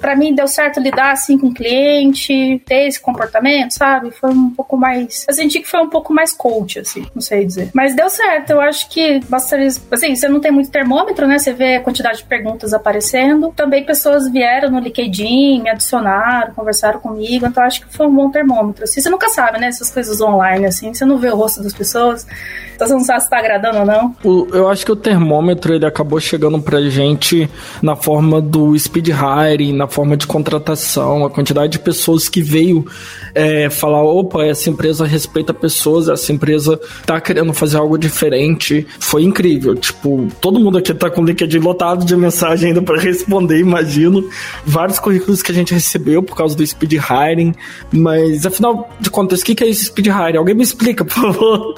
Pra 0.00 0.16
mim, 0.16 0.34
deu 0.34 0.48
certo 0.48 0.80
lidar 0.80 1.12
assim 1.12 1.38
com 1.38 1.48
o 1.48 1.54
cliente, 1.54 2.60
ter 2.66 2.88
esse 2.88 3.00
comportamento, 3.00 3.72
sabe? 3.72 4.10
Foi 4.10 4.30
um 4.30 4.50
pouco 4.50 4.76
mais. 4.76 5.24
Eu 5.28 5.34
senti 5.34 5.60
que 5.60 5.68
foi 5.68 5.80
um 5.80 5.88
pouco 5.88 6.12
mais 6.12 6.32
coach, 6.32 6.78
assim, 6.80 7.06
não 7.14 7.22
sei 7.22 7.44
dizer. 7.44 7.70
Mas 7.74 7.94
deu 7.94 8.10
certo, 8.10 8.50
eu 8.50 8.60
acho 8.60 8.88
que 8.88 9.20
bastaria. 9.28 9.68
Assim, 9.90 10.14
você 10.14 10.28
não 10.28 10.40
tem 10.40 10.50
muito 10.50 10.70
termômetro, 10.70 11.26
né? 11.30 11.38
Você 11.38 11.52
vê 11.52 11.76
a 11.76 11.80
quantidade 11.80 12.18
de 12.18 12.24
perguntas 12.24 12.74
aparecendo. 12.74 13.52
Também 13.56 13.84
pessoas 13.84 14.28
vieram 14.28 14.70
no 14.70 14.78
LinkedIn, 14.78 15.62
me 15.62 15.70
adicionaram, 15.70 16.52
conversaram 16.52 17.00
comigo, 17.00 17.46
então 17.46 17.62
acho 17.62 17.80
que 17.86 17.94
foi 17.94 18.06
um 18.06 18.14
bom 18.14 18.30
termômetro. 18.30 18.84
Assim, 18.84 19.00
você 19.00 19.08
nunca 19.08 19.28
sabe, 19.28 19.58
né? 19.58 19.68
Essas 19.68 19.90
coisas 19.90 20.20
online, 20.20 20.66
assim, 20.66 20.92
você 20.92 21.04
não 21.04 21.18
vê 21.18 21.30
o 21.30 21.36
rosto 21.36 21.62
das 21.62 21.72
pessoas, 21.72 22.26
então 22.80 22.88
você 22.88 22.94
não 22.94 23.04
sabe 23.04 23.22
se 23.24 23.28
tá 23.28 23.38
agradando 23.38 23.78
ou 23.80 23.84
não. 23.84 24.16
O, 24.24 24.46
eu 24.54 24.68
acho 24.68 24.86
que 24.86 24.92
o 24.92 24.96
termômetro 24.96 25.74
ele 25.74 25.84
acabou 25.84 26.18
chegando 26.18 26.58
pra 26.62 26.80
gente 26.88 27.48
na 27.82 27.94
forma 27.94 28.40
do 28.40 28.78
speed 28.78 29.08
hiring, 29.08 29.74
na 29.74 29.86
forma 29.86 30.16
de 30.16 30.26
contratação, 30.26 31.26
a 31.26 31.30
quantidade 31.30 31.72
de 31.72 31.78
pessoas 31.78 32.26
que 32.26 32.40
veio 32.40 32.86
é, 33.34 33.68
falar: 33.68 34.02
opa, 34.02 34.44
essa 34.44 34.70
empresa 34.70 35.04
respeita 35.04 35.52
pessoas, 35.52 36.08
essa 36.08 36.32
empresa 36.32 36.80
tá 37.04 37.20
querendo 37.20 37.52
fazer 37.52 37.76
algo 37.76 37.98
diferente. 37.98 38.86
Foi 38.98 39.24
incrível. 39.24 39.74
Tipo, 39.74 40.28
todo 40.40 40.58
mundo 40.58 40.78
aqui 40.78 40.94
tá 40.94 41.10
com 41.10 41.20
o 41.20 41.24
LinkedIn 41.26 41.58
lotado 41.58 42.06
de 42.06 42.16
mensagem 42.16 42.68
ainda 42.68 42.80
para 42.80 42.98
responder, 42.98 43.58
imagino. 43.58 44.26
Vários 44.64 44.98
currículos 44.98 45.42
que 45.42 45.52
a 45.52 45.54
gente 45.54 45.74
recebeu 45.74 46.22
por 46.22 46.34
causa 46.34 46.56
do 46.56 46.66
speed 46.66 46.94
hiring. 46.94 47.54
Mas 47.92 48.46
afinal 48.46 48.88
de 48.98 49.10
contas, 49.10 49.42
o 49.42 49.44
que, 49.44 49.54
que 49.54 49.64
é 49.64 49.68
esse 49.68 49.84
speed 49.84 50.06
hiring? 50.06 50.38
Alguém 50.38 50.54
me 50.54 50.62
explica, 50.62 51.04
por 51.04 51.12
favor. 51.12 51.74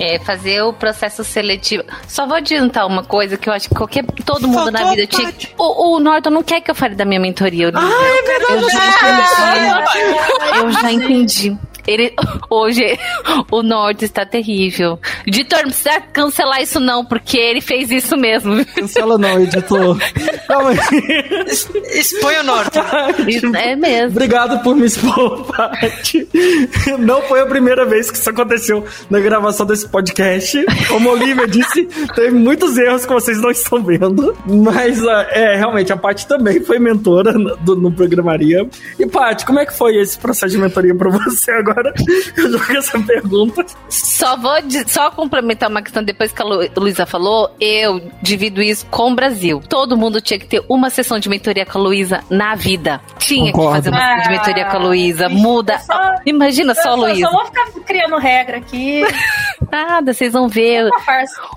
É 0.00 0.23
fazer 0.24 0.62
o 0.62 0.72
processo 0.72 1.22
seletivo. 1.22 1.84
Só 2.08 2.26
vou 2.26 2.36
adiantar 2.36 2.86
uma 2.86 3.04
coisa 3.04 3.36
que 3.36 3.48
eu 3.48 3.52
acho 3.52 3.68
que 3.68 3.74
qualquer 3.74 4.04
todo 4.24 4.48
mundo 4.48 4.54
Faltou 4.64 4.72
na 4.72 4.90
vida 4.90 5.06
tinha. 5.06 5.32
O, 5.58 5.96
o 5.96 6.00
Norton 6.00 6.30
não 6.30 6.42
quer 6.42 6.60
que 6.60 6.70
eu 6.70 6.74
fale 6.74 6.94
da 6.94 7.04
minha 7.04 7.20
mentoria. 7.20 7.66
Eu, 7.66 7.72
ah, 7.74 7.82
é 7.82 8.22
verdade. 8.22 8.52
Eu 8.52 8.70
já 8.70 8.82
entendi. 8.92 10.58
Eu 10.58 10.72
já 10.72 10.92
entendi. 10.92 11.58
Ele, 11.86 12.12
hoje, 12.48 12.98
o 13.50 13.62
Norte 13.62 14.04
está 14.04 14.24
terrível. 14.24 14.98
Editor, 15.26 15.58
não 15.60 15.68
precisa 15.68 16.00
cancelar 16.00 16.62
isso 16.62 16.80
não, 16.80 17.04
porque 17.04 17.38
ele 17.38 17.60
fez 17.60 17.90
isso 17.90 18.16
mesmo. 18.16 18.64
Cancela 18.66 19.18
não, 19.18 19.40
editor. 19.40 19.98
Calma 20.48 20.70
aí. 20.70 21.44
Expõe 21.92 22.36
o 22.38 22.42
Norte. 22.42 22.78
é 23.56 23.76
mesmo. 23.76 24.10
Obrigado 24.10 24.62
por 24.62 24.76
me 24.76 24.86
expor, 24.86 25.44
Paty. 25.44 26.28
Não 26.98 27.22
foi 27.22 27.40
a 27.40 27.46
primeira 27.46 27.84
vez 27.84 28.10
que 28.10 28.18
isso 28.18 28.30
aconteceu 28.30 28.84
na 29.10 29.20
gravação 29.20 29.66
desse 29.66 29.88
podcast. 29.88 30.64
Como 30.88 31.10
a 31.10 31.12
Olivia 31.12 31.46
disse, 31.46 31.84
tem 32.14 32.30
muitos 32.30 32.76
erros 32.76 33.04
que 33.04 33.12
vocês 33.12 33.40
não 33.40 33.50
estão 33.50 33.82
vendo. 33.82 34.36
Mas, 34.46 35.04
ah, 35.06 35.26
é, 35.30 35.56
realmente, 35.56 35.92
a 35.92 35.96
Paty 35.96 36.26
também 36.26 36.60
foi 36.60 36.78
mentora 36.78 37.32
no, 37.32 37.76
no 37.76 37.92
Programaria. 37.92 38.66
E, 38.98 39.06
Paty, 39.06 39.44
como 39.44 39.58
é 39.58 39.66
que 39.66 39.76
foi 39.76 39.96
esse 39.96 40.18
processo 40.18 40.54
de 40.54 40.58
mentoria 40.58 40.94
para 40.94 41.10
você 41.10 41.50
agora? 41.50 41.73
Agora 41.74 41.92
eu 42.36 42.50
jogo 42.50 42.76
essa 42.76 42.98
pergunta. 43.00 43.66
Só 43.88 44.36
vou 44.36 44.52
só 44.86 45.10
complementar 45.10 45.68
uma 45.68 45.82
questão 45.82 46.02
depois 46.02 46.32
que 46.32 46.40
a 46.40 46.44
Lu, 46.44 46.68
Luísa 46.76 47.04
falou, 47.04 47.54
eu 47.60 48.00
divido 48.22 48.62
isso 48.62 48.86
com 48.86 49.12
o 49.12 49.14
Brasil. 49.14 49.62
Todo 49.68 49.96
mundo 49.96 50.20
tinha 50.20 50.38
que 50.38 50.46
ter 50.46 50.62
uma 50.68 50.90
sessão 50.90 51.18
de 51.18 51.28
mentoria 51.28 51.66
com 51.66 51.78
a 51.78 51.80
Luísa 51.80 52.22
na 52.30 52.54
vida. 52.54 53.00
Tinha 53.18 53.52
Concordo. 53.52 53.82
que 53.82 53.90
fazer 53.90 53.90
uma 53.90 54.00
sessão 54.00 54.22
de 54.22 54.38
mentoria 54.38 54.64
com 54.66 54.76
a 54.76 54.80
Luísa. 54.80 55.28
Muda. 55.28 55.78
Só, 55.80 56.14
Imagina 56.26 56.74
só, 56.74 56.94
Luísa. 56.94 57.26
Só 57.26 57.32
vou 57.32 57.46
ficar 57.46 57.70
criando 57.84 58.16
regra 58.16 58.58
aqui. 58.58 59.02
Nada, 59.70 60.12
vocês 60.12 60.32
vão 60.32 60.48
ver 60.48 60.88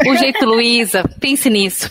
o 0.07 0.15
jeito 0.15 0.45
Luísa. 0.45 1.03
Pense 1.19 1.49
nisso. 1.49 1.89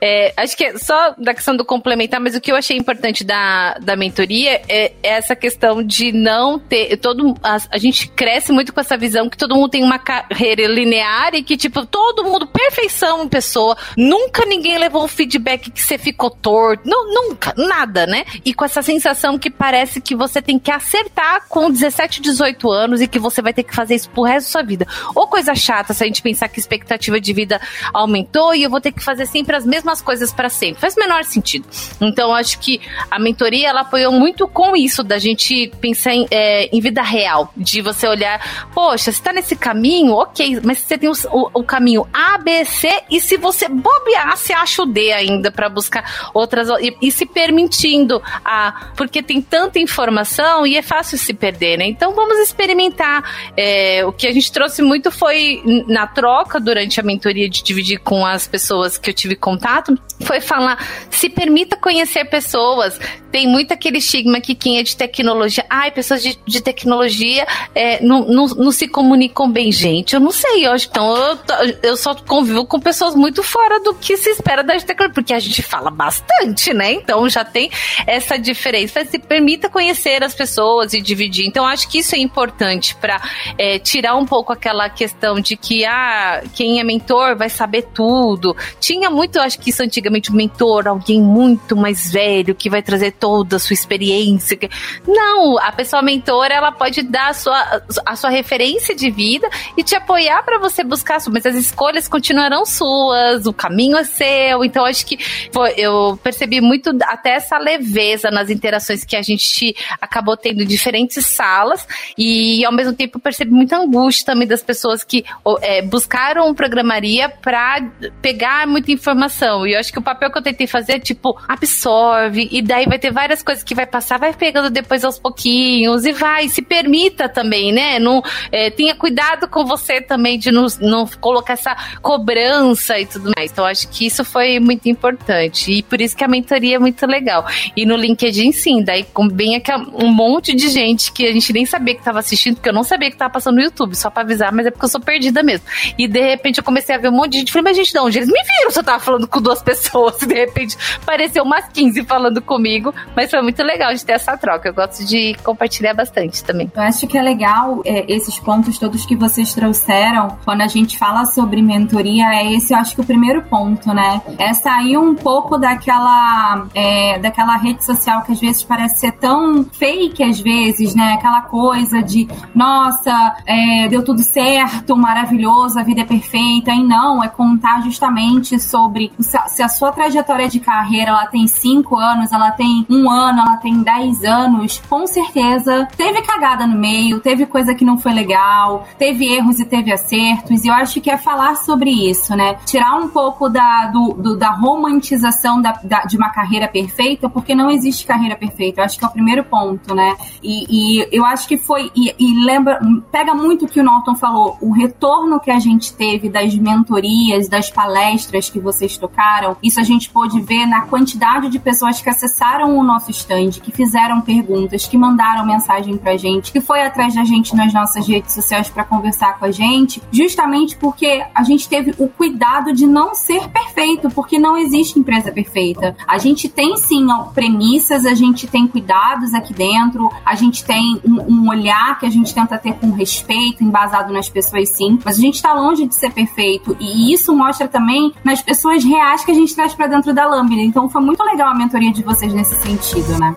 É, 0.00 0.32
acho 0.36 0.56
que 0.56 0.64
é 0.64 0.78
só 0.78 1.14
da 1.18 1.34
questão 1.34 1.56
do 1.56 1.64
complementar, 1.64 2.20
mas 2.20 2.34
o 2.34 2.40
que 2.40 2.50
eu 2.50 2.56
achei 2.56 2.76
importante 2.76 3.24
da, 3.24 3.74
da 3.74 3.96
mentoria 3.96 4.62
é, 4.68 4.86
é 4.86 4.92
essa 5.02 5.36
questão 5.36 5.82
de 5.82 6.12
não 6.12 6.58
ter 6.58 6.96
todo 6.96 7.34
as, 7.42 7.65
a 7.70 7.78
gente 7.78 8.08
cresce 8.08 8.52
muito 8.52 8.72
com 8.72 8.80
essa 8.80 8.96
visão 8.96 9.28
que 9.28 9.36
todo 9.36 9.54
mundo 9.54 9.70
tem 9.70 9.84
uma 9.84 9.98
carreira 9.98 10.66
linear 10.66 11.34
e 11.34 11.42
que, 11.42 11.56
tipo, 11.56 11.84
todo 11.86 12.24
mundo, 12.24 12.46
perfeição 12.46 13.28
pessoa. 13.28 13.76
Nunca 13.96 14.44
ninguém 14.44 14.78
levou 14.78 15.04
um 15.04 15.08
feedback 15.08 15.70
que 15.70 15.82
você 15.82 15.98
ficou 15.98 16.30
torto. 16.30 16.88
Não, 16.88 17.12
nunca, 17.12 17.54
nada, 17.56 18.06
né? 18.06 18.24
E 18.44 18.54
com 18.54 18.64
essa 18.64 18.82
sensação 18.82 19.38
que 19.38 19.50
parece 19.50 20.00
que 20.00 20.14
você 20.14 20.40
tem 20.40 20.58
que 20.58 20.70
acertar 20.70 21.46
com 21.48 21.70
17, 21.70 22.20
18 22.20 22.70
anos 22.70 23.00
e 23.00 23.08
que 23.08 23.18
você 23.18 23.42
vai 23.42 23.52
ter 23.52 23.62
que 23.62 23.74
fazer 23.74 23.94
isso 23.94 24.10
pro 24.10 24.22
resto 24.22 24.46
da 24.46 24.52
sua 24.52 24.62
vida. 24.62 24.86
Ou 25.14 25.26
coisa 25.26 25.54
chata 25.54 25.92
se 25.92 26.02
a 26.02 26.06
gente 26.06 26.22
pensar 26.22 26.48
que 26.48 26.58
a 26.58 26.62
expectativa 26.62 27.20
de 27.20 27.32
vida 27.32 27.60
aumentou 27.92 28.54
e 28.54 28.62
eu 28.62 28.70
vou 28.70 28.80
ter 28.80 28.92
que 28.92 29.02
fazer 29.02 29.26
sempre 29.26 29.56
as 29.56 29.64
mesmas 29.64 30.00
coisas 30.00 30.32
para 30.32 30.48
sempre. 30.48 30.80
Faz 30.80 30.94
o 30.96 31.00
menor 31.00 31.24
sentido. 31.24 31.66
Então, 32.00 32.34
acho 32.34 32.58
que 32.58 32.80
a 33.10 33.18
mentoria 33.18 33.68
ela 33.68 33.80
apoiou 33.80 34.12
muito 34.12 34.46
com 34.48 34.76
isso, 34.76 35.02
da 35.02 35.18
gente 35.18 35.72
pensar 35.80 36.14
em, 36.14 36.26
é, 36.30 36.68
em 36.74 36.80
vida 36.80 37.02
real 37.02 37.52
de 37.56 37.80
você 37.80 38.06
olhar, 38.06 38.68
poxa, 38.74 39.10
você 39.10 39.22
tá 39.22 39.32
nesse 39.32 39.56
caminho, 39.56 40.12
ok, 40.12 40.60
mas 40.62 40.78
você 40.78 40.98
tem 40.98 41.08
o, 41.08 41.14
o, 41.32 41.60
o 41.60 41.64
caminho 41.64 42.06
A, 42.12 42.38
B, 42.38 42.64
C, 42.64 42.88
e 43.10 43.20
se 43.20 43.36
você 43.36 43.68
bobear, 43.68 44.36
você 44.36 44.52
acha 44.52 44.82
o 44.82 44.86
D 44.86 45.12
ainda 45.12 45.50
para 45.50 45.68
buscar 45.68 46.30
outras, 46.34 46.68
e, 46.80 46.96
e, 47.00 47.10
se 47.10 47.24
permitindo 47.24 48.22
a, 48.44 48.90
porque 48.96 49.22
tem 49.22 49.40
tanta 49.40 49.78
informação 49.78 50.66
e 50.66 50.76
é 50.76 50.82
fácil 50.82 51.16
se 51.16 51.32
perder, 51.32 51.78
né? 51.78 51.86
Então 51.86 52.14
vamos 52.14 52.38
experimentar. 52.38 53.24
É, 53.56 54.04
o 54.04 54.12
que 54.12 54.26
a 54.26 54.32
gente 54.32 54.52
trouxe 54.52 54.82
muito 54.82 55.10
foi 55.10 55.62
na 55.88 56.06
troca 56.06 56.60
durante 56.60 57.00
a 57.00 57.02
mentoria 57.02 57.48
de 57.48 57.62
dividir 57.62 57.98
com 57.98 58.26
as 58.26 58.46
pessoas 58.46 58.98
que 58.98 59.10
eu 59.10 59.14
tive 59.14 59.34
contato, 59.34 59.98
foi 60.22 60.40
falar, 60.40 60.78
se 61.10 61.28
permita 61.28 61.76
conhecer 61.76 62.24
pessoas. 62.26 62.98
Tem 63.30 63.46
muito 63.46 63.72
aquele 63.72 63.98
estigma 63.98 64.40
que 64.40 64.54
quem 64.54 64.78
é 64.78 64.82
de 64.82 64.96
tecnologia, 64.96 65.64
ai, 65.68 65.90
pessoas 65.90 66.22
de, 66.22 66.38
de 66.46 66.60
tecnologia 66.60 67.45
é, 67.74 68.02
não, 68.02 68.26
não, 68.26 68.46
não, 68.46 68.72
se 68.72 68.88
comunicam 68.88 69.50
bem, 69.50 69.70
gente. 69.70 70.14
Eu 70.14 70.20
não 70.20 70.30
sei, 70.30 70.66
eu 70.66 70.76
então 70.76 71.16
eu, 71.16 71.78
eu 71.82 71.96
só 71.96 72.14
convivo 72.14 72.66
com 72.66 72.78
pessoas 72.78 73.14
muito 73.14 73.42
fora 73.42 73.80
do 73.80 73.94
que 73.94 74.16
se 74.16 74.30
espera 74.30 74.62
da 74.62 74.74
tecnologia, 74.74 75.14
porque 75.14 75.32
a 75.32 75.38
gente 75.38 75.62
fala 75.62 75.90
bastante, 75.90 76.72
né? 76.72 76.92
Então 76.92 77.28
já 77.28 77.44
tem 77.44 77.70
essa 78.06 78.38
diferença. 78.38 79.04
Se 79.04 79.18
permita 79.18 79.68
conhecer 79.68 80.22
as 80.22 80.34
pessoas 80.34 80.92
e 80.92 81.00
dividir. 81.00 81.46
Então 81.46 81.66
acho 81.66 81.88
que 81.88 81.98
isso 81.98 82.14
é 82.14 82.18
importante 82.18 82.94
para 82.94 83.20
é, 83.58 83.78
tirar 83.78 84.16
um 84.16 84.26
pouco 84.26 84.52
aquela 84.52 84.88
questão 84.88 85.40
de 85.40 85.56
que 85.56 85.84
ah, 85.84 86.42
quem 86.54 86.80
é 86.80 86.84
mentor 86.84 87.36
vai 87.36 87.48
saber 87.48 87.82
tudo. 87.94 88.56
Tinha 88.80 89.10
muito, 89.10 89.38
acho 89.40 89.58
que 89.58 89.70
isso 89.70 89.82
antigamente, 89.82 90.32
mentor, 90.32 90.88
alguém 90.88 91.20
muito 91.20 91.76
mais 91.76 92.10
velho 92.10 92.54
que 92.54 92.70
vai 92.70 92.82
trazer 92.82 93.12
toda 93.12 93.56
a 93.56 93.58
sua 93.58 93.74
experiência. 93.74 94.58
Não, 95.06 95.58
a 95.58 95.72
pessoa 95.72 96.02
mentora 96.02 96.54
ela 96.54 96.72
pode 96.72 97.02
dar 97.02 97.34
sua, 97.36 97.82
a 98.04 98.16
sua 98.16 98.30
referência 98.30 98.94
de 98.94 99.10
vida 99.10 99.48
e 99.76 99.84
te 99.84 99.94
apoiar 99.94 100.42
para 100.42 100.58
você 100.58 100.82
buscar, 100.82 101.18
mas 101.30 101.46
as 101.46 101.54
escolhas 101.54 102.08
continuarão 102.08 102.66
suas, 102.66 103.46
o 103.46 103.52
caminho 103.52 103.96
é 103.96 104.04
seu. 104.04 104.64
Então, 104.64 104.84
acho 104.84 105.06
que 105.06 105.18
pô, 105.52 105.66
eu 105.68 106.18
percebi 106.22 106.60
muito 106.60 106.96
até 107.04 107.36
essa 107.36 107.58
leveza 107.58 108.30
nas 108.30 108.50
interações 108.50 109.04
que 109.04 109.16
a 109.16 109.22
gente 109.22 109.76
acabou 110.00 110.36
tendo 110.36 110.62
em 110.62 110.66
diferentes 110.66 111.24
salas 111.26 111.86
e, 112.18 112.64
ao 112.64 112.72
mesmo 112.72 112.92
tempo, 112.92 113.18
percebi 113.18 113.52
muita 113.52 113.76
angústia 113.76 114.26
também 114.26 114.48
das 114.48 114.62
pessoas 114.62 115.04
que 115.04 115.24
é, 115.62 115.82
buscaram 115.82 116.54
programaria 116.54 117.28
para 117.28 117.80
pegar 118.20 118.66
muita 118.66 118.90
informação. 118.90 119.66
E 119.66 119.74
eu 119.74 119.80
acho 119.80 119.92
que 119.92 119.98
o 119.98 120.02
papel 120.02 120.30
que 120.30 120.38
eu 120.38 120.42
tentei 120.42 120.66
fazer 120.66 120.94
é 120.94 120.98
tipo, 120.98 121.38
absorve, 121.46 122.48
e 122.50 122.62
daí 122.62 122.86
vai 122.86 122.98
ter 122.98 123.12
várias 123.12 123.42
coisas 123.42 123.62
que 123.62 123.74
vai 123.74 123.86
passar, 123.86 124.18
vai 124.18 124.32
pegando 124.32 124.70
depois 124.70 125.04
aos 125.04 125.18
pouquinhos 125.18 126.04
e 126.04 126.12
vai, 126.12 126.48
se 126.48 126.62
permita 126.62 127.25
também, 127.28 127.72
né? 127.72 127.98
Não, 127.98 128.22
é, 128.50 128.70
tenha 128.70 128.94
cuidado 128.94 129.48
com 129.48 129.64
você 129.64 130.00
também 130.00 130.38
de 130.38 130.50
não, 130.50 130.66
não 130.80 131.06
colocar 131.20 131.54
essa 131.54 131.76
cobrança 132.00 132.98
e 132.98 133.06
tudo 133.06 133.32
mais. 133.36 133.50
Então, 133.50 133.64
acho 133.64 133.88
que 133.88 134.06
isso 134.06 134.24
foi 134.24 134.58
muito 134.60 134.88
importante. 134.88 135.72
E 135.72 135.82
por 135.82 136.00
isso 136.00 136.16
que 136.16 136.24
a 136.24 136.28
mentoria 136.28 136.76
é 136.76 136.78
muito 136.78 137.06
legal. 137.06 137.46
E 137.76 137.84
no 137.84 137.96
LinkedIn, 137.96 138.52
sim, 138.52 138.82
daí 138.82 139.06
bem 139.32 139.62
um 139.94 140.12
monte 140.12 140.54
de 140.54 140.68
gente 140.68 141.12
que 141.12 141.26
a 141.26 141.32
gente 141.32 141.52
nem 141.52 141.64
sabia 141.66 141.94
que 141.94 142.00
estava 142.00 142.18
assistindo, 142.18 142.56
porque 142.56 142.68
eu 142.68 142.72
não 142.72 142.82
sabia 142.82 143.08
que 143.08 143.14
estava 143.14 143.32
passando 143.32 143.56
no 143.56 143.62
YouTube, 143.62 143.94
só 143.94 144.10
para 144.10 144.22
avisar, 144.22 144.52
mas 144.52 144.66
é 144.66 144.70
porque 144.70 144.84
eu 144.84 144.88
sou 144.88 145.00
perdida 145.00 145.42
mesmo. 145.42 145.66
E 145.98 146.06
de 146.06 146.20
repente 146.20 146.58
eu 146.58 146.64
comecei 146.64 146.94
a 146.94 146.98
ver 146.98 147.08
um 147.08 147.12
monte 147.12 147.32
de 147.32 147.38
gente. 147.38 147.52
Falei, 147.52 147.64
mas 147.64 147.76
gente, 147.76 147.94
não, 147.94 148.06
onde 148.06 148.18
eles 148.18 148.28
me 148.28 148.42
viram 148.42 148.70
se 148.70 148.78
eu 148.78 148.84
tava 148.84 149.00
falando 149.00 149.26
com 149.26 149.40
duas 149.40 149.62
pessoas, 149.62 150.20
e 150.22 150.26
de 150.26 150.34
repente 150.34 150.76
apareceu 150.96 151.42
umas 151.42 151.68
15 151.68 152.04
falando 152.04 152.40
comigo, 152.42 152.94
mas 153.14 153.30
foi 153.30 153.40
muito 153.42 153.62
legal 153.62 153.94
de 153.94 154.04
ter 154.04 154.12
essa 154.12 154.36
troca. 154.36 154.68
Eu 154.68 154.74
gosto 154.74 155.04
de 155.04 155.34
compartilhar 155.42 155.94
bastante 155.94 156.42
também. 156.44 156.70
Eu 156.74 156.82
acho 156.82 157.05
que 157.06 157.16
é 157.16 157.22
legal 157.22 157.80
é, 157.84 158.04
esses 158.12 158.38
pontos 158.38 158.78
todos 158.78 159.04
que 159.06 159.16
vocês 159.16 159.54
trouxeram 159.54 160.36
quando 160.44 160.60
a 160.60 160.66
gente 160.66 160.98
fala 160.98 161.24
sobre 161.26 161.62
mentoria. 161.62 162.26
É 162.34 162.52
esse, 162.52 162.72
eu 162.72 162.78
acho 162.78 162.94
que 162.94 163.00
o 163.00 163.04
primeiro 163.04 163.42
ponto, 163.42 163.92
né? 163.92 164.20
É 164.38 164.52
sair 164.54 164.96
um 164.96 165.14
pouco 165.14 165.58
daquela, 165.58 166.66
é, 166.74 167.18
daquela 167.18 167.56
rede 167.56 167.84
social 167.84 168.22
que 168.22 168.32
às 168.32 168.40
vezes 168.40 168.62
parece 168.62 169.00
ser 169.00 169.12
tão 169.12 169.64
fake, 169.64 170.22
às 170.22 170.40
vezes, 170.40 170.94
né? 170.94 171.14
Aquela 171.14 171.42
coisa 171.42 172.02
de, 172.02 172.28
nossa, 172.54 173.36
é, 173.46 173.88
deu 173.88 174.04
tudo 174.04 174.22
certo, 174.22 174.96
maravilhoso, 174.96 175.78
a 175.78 175.82
vida 175.82 176.02
é 176.02 176.04
perfeita. 176.04 176.72
E 176.72 176.82
não, 176.82 177.22
é 177.22 177.28
contar 177.28 177.82
justamente 177.82 178.58
sobre 178.58 179.12
se 179.18 179.62
a 179.62 179.68
sua 179.68 179.92
trajetória 179.92 180.48
de 180.48 180.60
carreira 180.60 181.10
ela 181.10 181.26
tem 181.26 181.46
cinco 181.46 181.96
anos, 181.96 182.32
ela 182.32 182.50
tem 182.50 182.86
um 182.88 183.10
ano, 183.10 183.40
ela 183.40 183.56
tem 183.56 183.82
dez 183.82 184.24
anos, 184.24 184.82
com 184.88 185.06
certeza 185.06 185.88
teve 185.96 186.22
cagada 186.22 186.66
no 186.66 186.78
meio, 186.78 186.95
teve 187.22 187.46
coisa 187.46 187.74
que 187.74 187.84
não 187.84 187.98
foi 187.98 188.12
legal, 188.12 188.86
teve 188.98 189.26
erros 189.26 189.58
e 189.58 189.64
teve 189.64 189.92
acertos. 189.92 190.64
E 190.64 190.68
eu 190.68 190.74
acho 190.74 191.00
que 191.00 191.10
é 191.10 191.16
falar 191.16 191.56
sobre 191.56 191.90
isso, 191.90 192.34
né? 192.36 192.56
Tirar 192.64 192.96
um 192.96 193.08
pouco 193.08 193.48
da, 193.48 193.86
do, 193.86 194.14
do 194.14 194.36
da 194.36 194.50
romantização 194.50 195.60
da, 195.60 195.72
da, 195.82 196.00
de 196.04 196.16
uma 196.16 196.30
carreira 196.30 196.68
perfeita, 196.68 197.28
porque 197.28 197.54
não 197.54 197.70
existe 197.70 198.06
carreira 198.06 198.36
perfeita. 198.36 198.80
Eu 198.80 198.84
acho 198.84 198.98
que 198.98 199.04
é 199.04 199.08
o 199.08 199.10
primeiro 199.10 199.44
ponto, 199.44 199.94
né? 199.94 200.16
E, 200.42 200.66
e 201.00 201.08
eu 201.12 201.24
acho 201.24 201.46
que 201.48 201.56
foi. 201.56 201.90
E, 201.94 202.14
e 202.18 202.44
lembra, 202.44 202.80
pega 203.10 203.34
muito 203.34 203.64
o 203.64 203.68
que 203.68 203.80
o 203.80 203.84
Norton 203.84 204.14
falou, 204.14 204.56
o 204.60 204.72
retorno 204.72 205.40
que 205.40 205.50
a 205.50 205.58
gente 205.58 205.92
teve 205.94 206.28
das 206.28 206.54
mentorias, 206.54 207.48
das 207.48 207.70
palestras 207.70 208.48
que 208.48 208.58
vocês 208.58 208.96
tocaram, 208.96 209.56
isso 209.62 209.80
a 209.80 209.82
gente 209.82 210.10
pôde 210.10 210.40
ver 210.40 210.66
na 210.66 210.82
quantidade 210.82 211.48
de 211.48 211.58
pessoas 211.58 212.00
que 212.00 212.08
acessaram 212.08 212.78
o 212.78 212.82
nosso 212.82 213.10
stand, 213.10 213.50
que 213.62 213.72
fizeram 213.72 214.20
perguntas, 214.20 214.86
que 214.86 214.96
mandaram 214.96 215.44
mensagem 215.44 215.96
pra 215.96 216.16
gente, 216.16 216.52
que 216.52 216.60
foi 216.60 216.80
atrás 216.86 217.14
da 217.14 217.24
gente 217.24 217.54
nas 217.54 217.72
nossas 217.72 218.06
redes 218.06 218.32
sociais 218.32 218.68
para 218.68 218.84
conversar 218.84 219.38
com 219.38 219.44
a 219.44 219.50
gente, 219.50 220.02
justamente 220.10 220.76
porque 220.76 221.24
a 221.34 221.42
gente 221.42 221.68
teve 221.68 221.94
o 221.98 222.08
cuidado 222.08 222.72
de 222.72 222.86
não 222.86 223.14
ser 223.14 223.48
perfeito, 223.48 224.10
porque 224.10 224.38
não 224.38 224.56
existe 224.56 224.98
empresa 224.98 225.30
perfeita. 225.32 225.96
A 226.06 226.18
gente 226.18 226.48
tem 226.48 226.76
sim 226.76 227.06
premissas, 227.34 228.04
a 228.04 228.14
gente 228.14 228.46
tem 228.46 228.66
cuidados 228.66 229.34
aqui 229.34 229.52
dentro, 229.52 230.10
a 230.24 230.34
gente 230.34 230.64
tem 230.64 231.00
um, 231.04 231.20
um 231.22 231.48
olhar 231.48 231.98
que 231.98 232.06
a 232.06 232.10
gente 232.10 232.34
tenta 232.34 232.58
ter 232.58 232.74
com 232.74 232.90
respeito, 232.90 233.62
embasado 233.62 234.12
nas 234.12 234.28
pessoas 234.28 234.68
sim, 234.70 234.98
mas 235.04 235.18
a 235.18 235.20
gente 235.20 235.34
está 235.34 235.52
longe 235.52 235.86
de 235.86 235.94
ser 235.94 236.12
perfeito 236.12 236.76
e 236.80 237.12
isso 237.12 237.34
mostra 237.34 237.68
também 237.68 238.12
nas 238.24 238.42
pessoas 238.42 238.84
reais 238.84 239.24
que 239.24 239.30
a 239.30 239.34
gente 239.34 239.54
traz 239.54 239.74
para 239.74 239.86
dentro 239.86 240.12
da 240.12 240.26
Lambda. 240.26 240.54
Então 240.54 240.88
foi 240.88 241.02
muito 241.02 241.22
legal 241.22 241.50
a 241.50 241.54
mentoria 241.54 241.92
de 241.92 242.02
vocês 242.02 242.32
nesse 242.32 242.54
sentido, 242.62 243.18
né? 243.18 243.36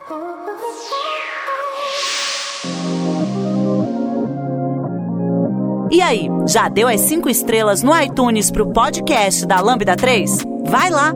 E 5.92 6.02
aí, 6.02 6.30
já 6.48 6.70
deu 6.70 6.88
as 6.88 7.02
cinco 7.02 7.30
estrelas 7.30 7.82
no 7.82 8.00
iTunes 8.00 8.52
pro 8.52 8.72
podcast 8.72 9.46
da 9.46 9.60
Lambda 9.60 9.96
3? 9.96 10.46
Vai 10.66 10.90
lá! 10.92 11.14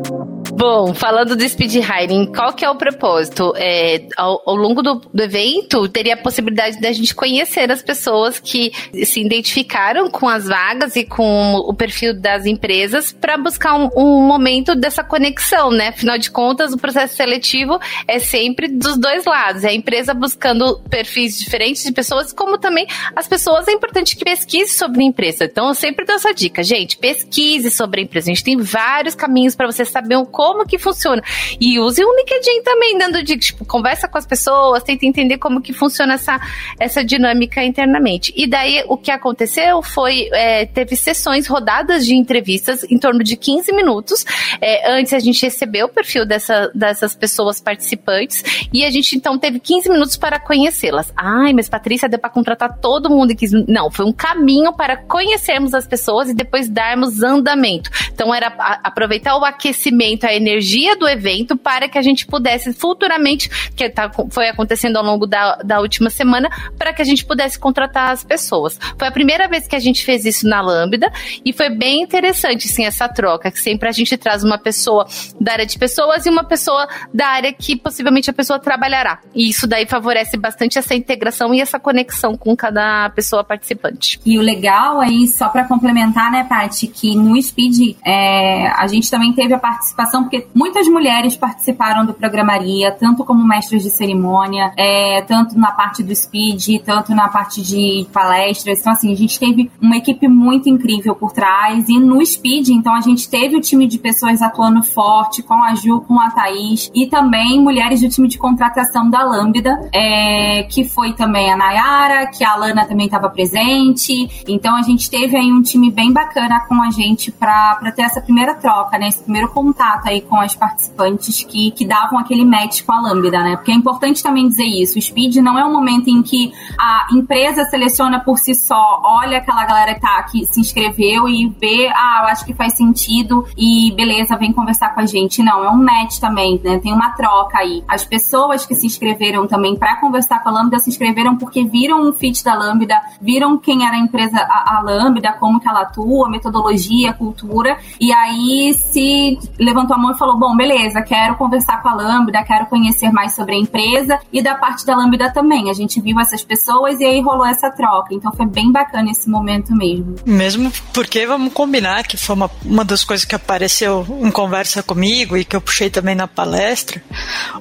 Bom, 0.56 0.94
falando 0.94 1.36
do 1.36 1.50
speed 1.50 1.78
hiring, 1.78 2.32
qual 2.32 2.54
que 2.54 2.64
é 2.64 2.70
o 2.70 2.76
propósito? 2.76 3.54
É, 3.56 4.06
ao, 4.16 4.40
ao, 4.46 4.56
longo 4.56 4.84
do, 4.84 5.02
do, 5.12 5.24
evento, 5.24 5.90
teria 5.90 6.14
a 6.14 6.18
possibilidade 6.18 6.80
da 6.80 6.92
gente 6.92 7.16
conhecer 7.16 7.72
as 7.72 7.82
pessoas 7.82 8.40
que 8.40 8.72
se 9.04 9.20
identificaram 9.20 10.12
com 10.12 10.30
as 10.30 10.46
vagas 10.46 10.96
e 10.96 11.06
com 11.06 11.56
o 11.56 11.74
perfil 11.74 12.14
das 12.14 12.46
empresas 12.46 13.12
para 13.12 13.36
buscar 13.36 13.74
um, 13.76 13.90
um, 13.98 14.28
momento 14.28 14.76
dessa 14.76 15.04
conexão, 15.04 15.72
né? 15.72 15.88
Afinal 15.88 16.20
de 16.20 16.30
contas, 16.30 16.72
o 16.72 16.78
processo 16.78 17.16
seletivo 17.16 17.80
é 18.08 18.20
sempre 18.20 18.68
dos 18.68 18.96
dois 18.96 19.26
lados. 19.26 19.64
É 19.64 19.70
a 19.70 19.74
empresa 19.74 20.14
buscando 20.14 20.80
perfis 20.88 21.40
diferentes 21.40 21.84
de 21.84 21.92
pessoas, 21.92 22.32
como 22.32 22.60
também 22.60 22.86
as 23.16 23.28
pessoas 23.28 23.68
é 23.68 23.72
importante 23.72 24.16
que 24.16 24.24
pesquise 24.24 24.72
sobre 24.72 25.02
a 25.02 25.06
empresa. 25.08 25.46
Então, 25.46 25.70
eu 25.70 25.74
sempre 25.74 26.06
dou 26.06 26.16
essa 26.16 26.32
dica, 26.32 26.62
gente, 26.62 26.96
pesquise 26.96 27.72
sobre 27.72 28.02
a 28.02 28.04
empresa. 28.04 28.30
A 28.30 28.34
gente 28.34 28.44
tem 28.44 28.58
vários 28.58 29.16
caminhos 29.16 29.56
para 29.56 29.66
você 29.66 29.84
saber 29.84 30.18
o 30.18 30.28
como 30.54 30.66
que 30.66 30.78
funciona. 30.78 31.22
E 31.60 31.80
use 31.80 32.04
o 32.04 32.16
LinkedIn 32.16 32.62
também, 32.62 32.98
dando 32.98 33.24
de 33.24 33.38
tipo, 33.38 33.66
conversa 33.66 34.08
com 34.08 34.18
as 34.18 34.26
pessoas, 34.26 34.84
tenta 34.84 35.06
entender 35.06 35.40
como 35.40 35.60
que 35.60 35.74
funciona 35.74 36.14
essa, 36.14 36.40
essa 36.80 37.04
dinâmica 37.04 37.64
internamente. 37.64 38.32
E 38.36 38.46
daí 38.46 38.84
o 38.88 38.96
que 38.96 39.10
aconteceu 39.10 39.82
foi, 39.82 40.30
é, 40.32 40.66
teve 40.68 40.96
sessões 40.96 41.48
rodadas 41.48 42.06
de 42.06 42.16
entrevistas 42.16 42.84
em 42.84 43.00
torno 43.00 43.24
de 43.24 43.36
15 43.36 43.74
minutos. 43.74 44.24
É, 44.62 44.94
antes 44.94 45.12
a 45.14 45.20
gente 45.20 45.44
recebeu 45.44 45.88
o 45.88 45.90
perfil 45.90 46.26
dessa, 46.26 46.72
dessas 46.74 47.16
pessoas 47.16 47.60
participantes 47.60 48.44
e 48.72 48.86
a 48.86 48.92
gente 48.92 49.18
então 49.18 49.38
teve 49.40 49.60
15 49.60 49.90
minutos 49.90 50.18
para 50.18 50.40
conhecê-las. 50.40 51.12
Ai, 51.18 51.52
mas 51.54 51.68
Patrícia, 51.68 52.08
deu 52.08 52.20
para 52.20 52.30
contratar 52.30 52.78
todo 52.80 53.10
mundo 53.10 53.32
em 53.32 53.36
15 53.36 53.66
Não, 53.68 53.90
foi 53.90 54.06
um 54.06 54.14
caminho 54.14 54.74
para 54.74 54.98
conhecermos 54.98 55.74
as 55.74 55.88
pessoas 55.88 56.30
e 56.30 56.34
depois 56.34 56.70
darmos 56.70 57.24
andamento. 57.24 57.90
Então 58.14 58.34
era 58.34 58.48
aproveitar 58.84 59.36
o 59.38 59.44
aquecimento, 59.44 60.26
a 60.26 60.33
energia 60.36 60.96
do 60.96 61.08
evento 61.08 61.56
para 61.56 61.88
que 61.88 61.98
a 61.98 62.02
gente 62.02 62.26
pudesse 62.26 62.74
futuramente, 62.74 63.50
que 63.76 63.90
tá, 63.90 64.12
foi 64.30 64.48
acontecendo 64.48 64.98
ao 64.98 65.04
longo 65.04 65.26
da, 65.26 65.56
da 65.58 65.80
última 65.80 66.10
semana, 66.10 66.50
para 66.78 66.94
que 66.94 67.02
a 67.02 67.06
gente 67.06 67.26
pudesse 67.26 67.60
contratar 67.60 68.12
as 68.12 68.24
pessoas. 68.24 68.80
Foi 68.98 69.08
a 69.08 69.12
primeira 69.12 69.48
vez 69.48 69.68
que 69.68 69.76
a 69.76 69.80
gente 69.80 70.04
fez 70.04 70.26
isso 70.26 70.48
na 70.48 70.62
Lambda 70.62 71.12
e 71.46 71.54
foi 71.54 71.70
bem 71.70 72.02
interessante, 72.02 72.68
sim, 72.68 72.86
essa 72.86 73.08
troca, 73.08 73.52
que 73.52 73.60
sempre 73.60 73.88
a 73.88 73.92
gente 73.92 74.18
traz 74.18 74.44
uma 74.44 74.58
pessoa 74.58 75.06
da 75.40 75.54
área 75.54 75.66
de 75.66 75.78
pessoas 75.78 76.26
e 76.26 76.30
uma 76.30 76.44
pessoa 76.44 76.88
da 77.14 77.28
área 77.28 77.54
que 77.54 77.76
possivelmente 77.76 78.30
a 78.30 78.34
pessoa 78.34 78.60
trabalhará. 78.60 79.20
E 79.34 79.50
isso 79.50 79.68
daí 79.68 79.86
favorece 79.86 80.38
bastante 80.38 80.78
essa 80.78 80.96
integração 80.96 81.54
e 81.54 81.62
essa 81.62 81.80
conexão 81.80 82.36
com 82.38 82.56
cada 82.56 83.10
pessoa 83.12 83.44
participante. 83.44 84.20
E 84.26 84.38
o 84.38 84.42
legal 84.42 85.00
aí, 85.00 85.28
só 85.28 85.50
para 85.50 85.66
complementar, 85.66 86.32
né, 86.32 86.46
Paty, 86.48 86.88
que 86.88 87.16
no 87.16 87.42
Speed 87.42 87.98
é, 88.06 88.68
a 88.68 88.88
gente 88.88 89.10
também 89.10 89.34
teve 89.34 89.54
a 89.54 89.60
participação 89.60 90.23
porque 90.24 90.48
muitas 90.54 90.88
mulheres 90.88 91.36
participaram 91.36 92.06
do 92.06 92.14
Programaria, 92.14 92.92
tanto 92.92 93.24
como 93.24 93.46
mestres 93.46 93.84
de 93.84 93.90
cerimônia, 93.90 94.72
é, 94.78 95.22
tanto 95.22 95.58
na 95.58 95.72
parte 95.72 96.04
do 96.04 96.16
speed, 96.16 96.82
tanto 96.84 97.14
na 97.14 97.28
parte 97.28 97.62
de 97.62 98.08
palestras. 98.12 98.80
Então, 98.80 98.94
assim, 98.94 99.12
a 99.12 99.16
gente 99.16 99.40
teve 99.40 99.72
uma 99.82 99.98
equipe 99.98 100.28
muito 100.28 100.70
incrível 100.70 101.16
por 101.16 101.32
trás. 101.32 101.88
E 101.90 102.00
no 102.00 102.26
speed, 102.26 102.70
então, 102.70 102.94
a 102.94 103.02
gente 103.02 103.30
teve 103.30 103.56
o 103.56 103.62
time 103.62 103.88
de 103.88 103.98
pessoas 103.98 104.42
atuando 104.42 104.84
forte, 104.84 105.44
com 105.44 105.62
a 105.64 105.76
Ju, 105.76 106.02
com 106.02 106.20
a 106.20 106.30
Thaís, 106.30 106.92
e 106.94 107.08
também 107.08 107.62
mulheres 107.62 108.02
do 108.02 108.10
time 108.10 108.28
de 108.28 108.38
contratação 108.38 109.10
da 109.10 109.24
Lambda, 109.24 109.90
é, 109.94 110.64
que 110.64 110.84
foi 110.84 111.14
também 111.14 111.52
a 111.52 111.58
Nayara, 111.58 112.28
que 112.28 112.44
a 112.44 112.54
Alana 112.54 112.86
também 112.86 113.06
estava 113.06 113.30
presente. 113.30 114.44
Então, 114.48 114.76
a 114.76 114.82
gente 114.82 115.10
teve 115.10 115.36
aí 115.38 115.52
um 115.52 115.62
time 115.62 115.92
bem 115.92 116.12
bacana 116.12 116.62
com 116.68 116.82
a 116.82 116.90
gente 116.90 117.32
para 117.32 117.92
ter 117.96 118.04
essa 118.04 118.22
primeira 118.22 118.56
troca, 118.56 118.98
né? 118.98 119.08
Esse 119.08 119.24
primeiro 119.24 119.50
contato 119.50 120.08
aí 120.14 120.22
com 120.22 120.40
as 120.40 120.56
participantes 120.56 121.44
que, 121.44 121.72
que 121.72 121.86
davam 121.86 122.20
aquele 122.20 122.46
match 122.46 122.84
com 122.84 122.94
a 122.94 123.02
Lambda, 123.02 123.44
né? 123.44 123.56
Porque 123.56 123.72
é 123.72 123.76
importante 123.76 124.24
também 124.24 124.48
dizer 124.48 124.66
isso. 124.66 124.98
O 124.98 125.02
Speed 125.02 125.36
não 125.38 125.58
é 125.58 125.66
um 125.66 125.72
momento 125.72 126.10
em 126.10 126.22
que 126.22 126.54
a 126.80 127.08
empresa 127.12 127.66
seleciona 127.66 128.20
por 128.20 128.38
si 128.40 128.56
só, 128.56 129.02
olha 129.04 129.38
aquela 129.38 129.66
galera 129.66 129.94
que 129.96 130.02
tá 130.02 130.26
se 130.28 130.60
inscreveu 130.60 131.28
e 131.28 131.48
vê, 131.60 131.90
ah, 131.90 132.22
eu 132.24 132.28
acho 132.28 132.46
que 132.46 132.54
faz 132.54 132.74
sentido 132.74 133.46
e 133.58 133.92
beleza, 133.96 134.36
vem 134.38 134.52
conversar 134.54 134.94
com 134.94 135.02
a 135.02 135.06
gente. 135.06 135.44
Não, 135.44 135.64
é 135.64 135.70
um 135.70 135.84
match 135.84 136.20
também, 136.20 136.60
né? 136.64 136.80
Tem 136.80 136.94
uma 136.94 137.12
troca 137.12 137.60
aí. 137.60 137.84
As 137.88 138.06
pessoas 138.06 138.66
que 138.66 138.76
se 138.76 138.86
inscreveram 138.86 139.48
também 139.48 139.76
para 139.76 139.98
conversar 139.98 140.42
com 140.42 140.50
a 140.50 140.52
Lambda 140.52 140.80
se 140.80 140.90
inscreveram 140.90 141.36
porque 141.38 141.64
viram 141.64 142.10
o 142.10 142.14
fit 142.14 142.44
da 142.44 142.54
Lambda, 142.54 143.02
viram 143.22 143.58
quem 143.58 143.86
era 143.86 143.96
a 143.96 144.00
empresa, 144.00 144.38
a, 144.38 144.78
a 144.78 144.82
Lambda, 144.82 145.34
como 145.34 145.60
que 145.60 145.68
ela 145.68 145.82
atua, 145.82 146.30
metodologia, 146.30 147.14
cultura, 147.14 147.78
e 148.00 148.12
aí 148.12 148.74
se 148.74 149.38
levantou 149.60 149.96
a 149.96 150.00
mão 150.04 150.12
e 150.12 150.18
falou: 150.18 150.38
bom, 150.38 150.56
beleza, 150.56 151.02
quero 151.02 151.36
conversar 151.36 151.82
com 151.82 151.90
a 151.90 151.94
Lambda, 151.96 152.44
quero 152.44 152.66
conhecer 152.66 153.12
mais 153.12 153.34
sobre 153.34 153.56
a 153.56 153.58
empresa 153.58 154.20
e 154.32 154.42
da 154.42 154.56
parte 154.56 154.86
da 154.86 154.96
Lambda 154.96 155.32
também. 155.32 155.70
A 155.70 155.74
gente 155.74 156.02
viu 156.02 156.20
essas 156.20 156.44
pessoas 156.44 157.00
e 157.00 157.06
aí 157.06 157.22
rolou 157.22 157.46
essa 157.46 157.72
troca. 157.72 158.14
Então 158.14 158.32
foi 158.34 158.46
bem 158.46 158.72
bacana 158.72 159.10
esse 159.10 159.30
momento 159.30 159.74
mesmo. 159.76 160.16
Mesmo 160.26 160.72
porque 160.94 161.26
vamos 161.26 161.54
combinar 161.54 162.04
que 162.04 162.18
foi 162.18 162.36
uma, 162.36 162.52
uma 162.66 162.84
das 162.84 163.04
coisas 163.04 163.26
que 163.26 163.36
apareceu 163.36 164.06
em 164.22 164.32
conversa 164.32 164.84
comigo 164.84 165.38
e 165.38 165.46
que 165.46 165.56
eu 165.56 165.62
puxei 165.62 165.90
também 165.90 166.16
na 166.16 166.28
palestra. 166.28 167.02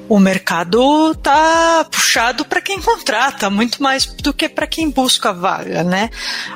O 0.08 0.18
mercado 0.18 1.14
tá 1.16 1.86
puxado 1.90 2.44
para 2.44 2.60
quem 2.60 2.80
contrata, 2.80 3.48
muito 3.48 3.82
mais 3.82 4.06
do 4.06 4.32
que 4.32 4.48
para 4.48 4.66
quem 4.66 4.90
busca 4.90 5.30
a 5.30 5.32
vaga, 5.32 5.84
né? 5.84 6.10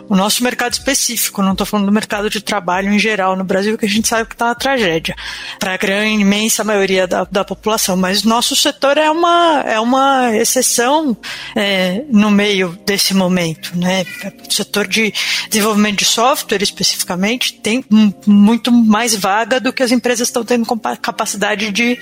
O 0.09 0.17
nosso 0.17 0.43
mercado 0.43 0.73
específico, 0.73 1.43
não 1.43 1.53
estou 1.53 1.67
falando 1.67 1.87
do 1.87 1.93
mercado 1.93 2.29
de 2.29 2.41
trabalho 2.41 2.93
em 2.93 2.99
geral 2.99 3.37
no 3.37 3.45
Brasil, 3.45 3.79
que 3.79 3.87
a 3.87 3.89
gente 3.89 4.09
sabe 4.09 4.29
que 4.29 4.37
tá 4.37 4.47
uma 4.47 4.55
tragédia. 4.55 5.15
Para 5.59 5.76
a 5.77 5.79
grande, 5.79 6.23
imensa 6.23 6.65
maioria 6.65 7.07
da, 7.07 7.25
da 7.25 7.45
população. 7.45 7.97
Mas 7.97 8.25
nosso 8.25 8.57
setor 8.57 8.97
é 8.97 9.11
uma, 9.11 9.63
é 9.67 9.79
uma 9.79 10.35
exceção 10.35 11.17
é, 11.55 12.03
no 12.11 12.31
meio 12.31 12.79
desse 12.85 13.15
momento. 13.15 13.73
Né? 13.77 14.05
O 14.49 14.53
setor 14.53 14.89
de 14.89 15.13
desenvolvimento 15.49 15.99
de 15.99 16.05
software, 16.05 16.63
especificamente, 16.63 17.55
tem 17.55 17.85
muito 18.27 18.73
mais 18.73 19.15
vaga 19.15 19.61
do 19.61 19.73
que 19.73 19.83
as 19.83 19.93
empresas 19.93 20.29
estão 20.29 20.45
tendo 20.45 20.67
capacidade 21.01 21.71
de, 21.71 21.99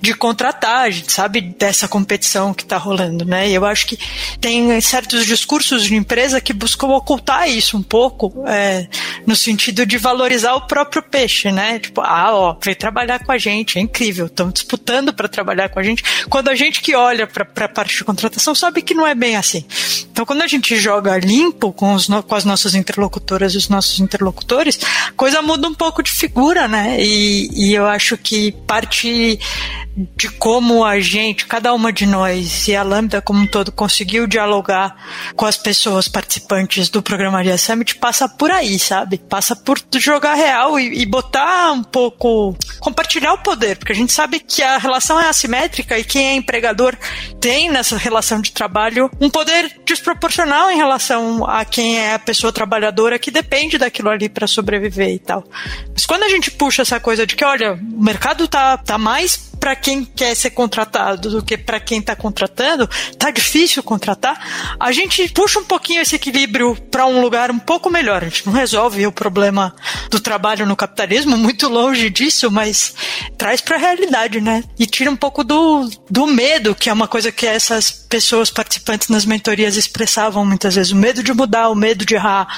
de 0.00 0.14
contratar. 0.14 0.86
A 0.86 0.90
gente 0.90 1.12
sabe 1.12 1.40
dessa 1.40 1.86
competição 1.86 2.54
que 2.54 2.62
está 2.62 2.78
rolando. 2.78 3.24
Né? 3.24 3.50
E 3.50 3.54
eu 3.54 3.64
acho 3.66 3.86
que 3.86 3.98
tem 4.40 4.80
certos 4.80 5.26
discursos 5.26 5.84
de 5.84 5.94
empresa 5.94 6.40
que 6.40 6.52
buscam 6.52 6.88
ocultar 6.88 7.48
isso 7.48 7.76
um 7.76 7.82
pouco, 7.82 8.44
é, 8.46 8.88
no 9.26 9.36
sentido 9.36 9.84
de 9.84 9.98
valorizar 9.98 10.54
o 10.54 10.66
próprio 10.66 11.02
peixe, 11.02 11.52
né? 11.52 11.78
Tipo, 11.78 12.00
ah, 12.00 12.34
ó, 12.34 12.56
veio 12.62 12.76
trabalhar 12.76 13.09
com 13.18 13.32
a 13.32 13.38
gente, 13.38 13.78
é 13.78 13.80
incrível, 13.80 14.26
estão 14.26 14.50
disputando 14.50 15.12
para 15.12 15.28
trabalhar 15.28 15.68
com 15.68 15.78
a 15.78 15.82
gente. 15.82 16.02
Quando 16.28 16.48
a 16.48 16.54
gente 16.54 16.80
que 16.80 16.94
olha 16.94 17.26
para 17.26 17.64
a 17.64 17.68
parte 17.68 17.96
de 17.96 18.04
contratação 18.04 18.54
sabe 18.54 18.82
que 18.82 18.94
não 18.94 19.06
é 19.06 19.14
bem 19.14 19.36
assim. 19.36 19.64
Então, 20.10 20.24
quando 20.24 20.42
a 20.42 20.46
gente 20.46 20.76
joga 20.76 21.18
limpo 21.18 21.72
com, 21.72 21.94
os, 21.94 22.06
com 22.06 22.34
as 22.34 22.44
nossas 22.44 22.74
interlocutoras 22.74 23.54
e 23.54 23.58
os 23.58 23.68
nossos 23.68 24.00
interlocutores, 24.00 24.78
a 25.08 25.12
coisa 25.12 25.42
muda 25.42 25.68
um 25.68 25.74
pouco 25.74 26.02
de 26.02 26.10
figura, 26.10 26.68
né? 26.68 26.96
E, 27.00 27.48
e 27.52 27.74
eu 27.74 27.86
acho 27.86 28.16
que 28.16 28.52
parte 28.66 29.38
de 30.16 30.28
como 30.30 30.84
a 30.84 31.00
gente, 31.00 31.46
cada 31.46 31.74
uma 31.74 31.92
de 31.92 32.06
nós 32.06 32.68
e 32.68 32.76
a 32.76 32.82
Lambda 32.82 33.20
como 33.20 33.40
um 33.40 33.46
todo 33.46 33.72
conseguiu 33.72 34.26
dialogar 34.26 34.94
com 35.34 35.44
as 35.44 35.56
pessoas 35.56 36.08
participantes 36.08 36.88
do 36.88 37.02
Programaria 37.02 37.58
Summit 37.58 37.96
passa 37.96 38.28
por 38.28 38.50
aí, 38.50 38.78
sabe? 38.78 39.18
Passa 39.18 39.54
por 39.56 39.78
jogar 39.96 40.34
real 40.34 40.78
e, 40.78 41.02
e 41.02 41.06
botar 41.06 41.72
um 41.72 41.82
pouco, 41.82 42.56
compartilhar 43.00 43.32
o 43.32 43.38
poder, 43.38 43.76
porque 43.76 43.92
a 43.92 43.96
gente 43.96 44.12
sabe 44.12 44.38
que 44.38 44.62
a 44.62 44.76
relação 44.76 45.18
é 45.18 45.28
assimétrica 45.28 45.98
e 45.98 46.04
quem 46.04 46.28
é 46.28 46.34
empregador 46.34 46.94
tem 47.40 47.70
nessa 47.70 47.96
relação 47.96 48.40
de 48.40 48.52
trabalho 48.52 49.10
um 49.18 49.30
poder 49.30 49.74
desproporcional 49.86 50.70
em 50.70 50.76
relação 50.76 51.48
a 51.48 51.64
quem 51.64 51.98
é 51.98 52.14
a 52.14 52.18
pessoa 52.18 52.52
trabalhadora 52.52 53.18
que 53.18 53.30
depende 53.30 53.78
daquilo 53.78 54.10
ali 54.10 54.28
para 54.28 54.46
sobreviver 54.46 55.08
e 55.08 55.18
tal. 55.18 55.44
Mas 55.92 56.04
quando 56.04 56.24
a 56.24 56.28
gente 56.28 56.50
puxa 56.50 56.82
essa 56.82 57.00
coisa 57.00 57.26
de 57.26 57.34
que, 57.34 57.44
olha, 57.44 57.72
o 57.72 58.02
mercado 58.02 58.46
tá, 58.46 58.76
tá 58.76 58.98
mais 58.98 59.49
para 59.60 59.76
quem 59.76 60.04
quer 60.04 60.34
ser 60.34 60.50
contratado 60.50 61.30
do 61.30 61.42
que 61.42 61.56
para 61.58 61.78
quem 61.78 62.00
está 62.00 62.16
contratando, 62.16 62.88
tá 63.18 63.30
difícil 63.30 63.82
contratar. 63.82 64.74
A 64.80 64.90
gente 64.90 65.28
puxa 65.28 65.58
um 65.58 65.64
pouquinho 65.64 66.00
esse 66.00 66.16
equilíbrio 66.16 66.74
para 66.90 67.06
um 67.06 67.20
lugar 67.20 67.50
um 67.50 67.58
pouco 67.58 67.90
melhor. 67.90 68.22
A 68.22 68.28
gente 68.28 68.46
não 68.46 68.54
resolve 68.54 69.06
o 69.06 69.12
problema 69.12 69.74
do 70.10 70.18
trabalho 70.18 70.66
no 70.66 70.74
capitalismo, 70.74 71.36
muito 71.36 71.68
longe 71.68 72.08
disso, 72.08 72.50
mas 72.50 72.94
traz 73.36 73.60
para 73.60 73.76
a 73.76 73.78
realidade, 73.78 74.40
né? 74.40 74.64
E 74.78 74.86
tira 74.86 75.10
um 75.10 75.16
pouco 75.16 75.44
do, 75.44 75.88
do 76.10 76.26
medo, 76.26 76.74
que 76.74 76.88
é 76.88 76.92
uma 76.92 77.06
coisa 77.06 77.30
que 77.30 77.46
essas 77.46 77.90
pessoas 77.90 78.50
participantes 78.50 79.08
nas 79.08 79.26
mentorias 79.26 79.76
expressavam 79.76 80.44
muitas 80.44 80.74
vezes. 80.74 80.92
O 80.92 80.96
medo 80.96 81.22
de 81.22 81.34
mudar, 81.34 81.68
o 81.68 81.74
medo 81.74 82.04
de 82.04 82.14
errar, 82.14 82.48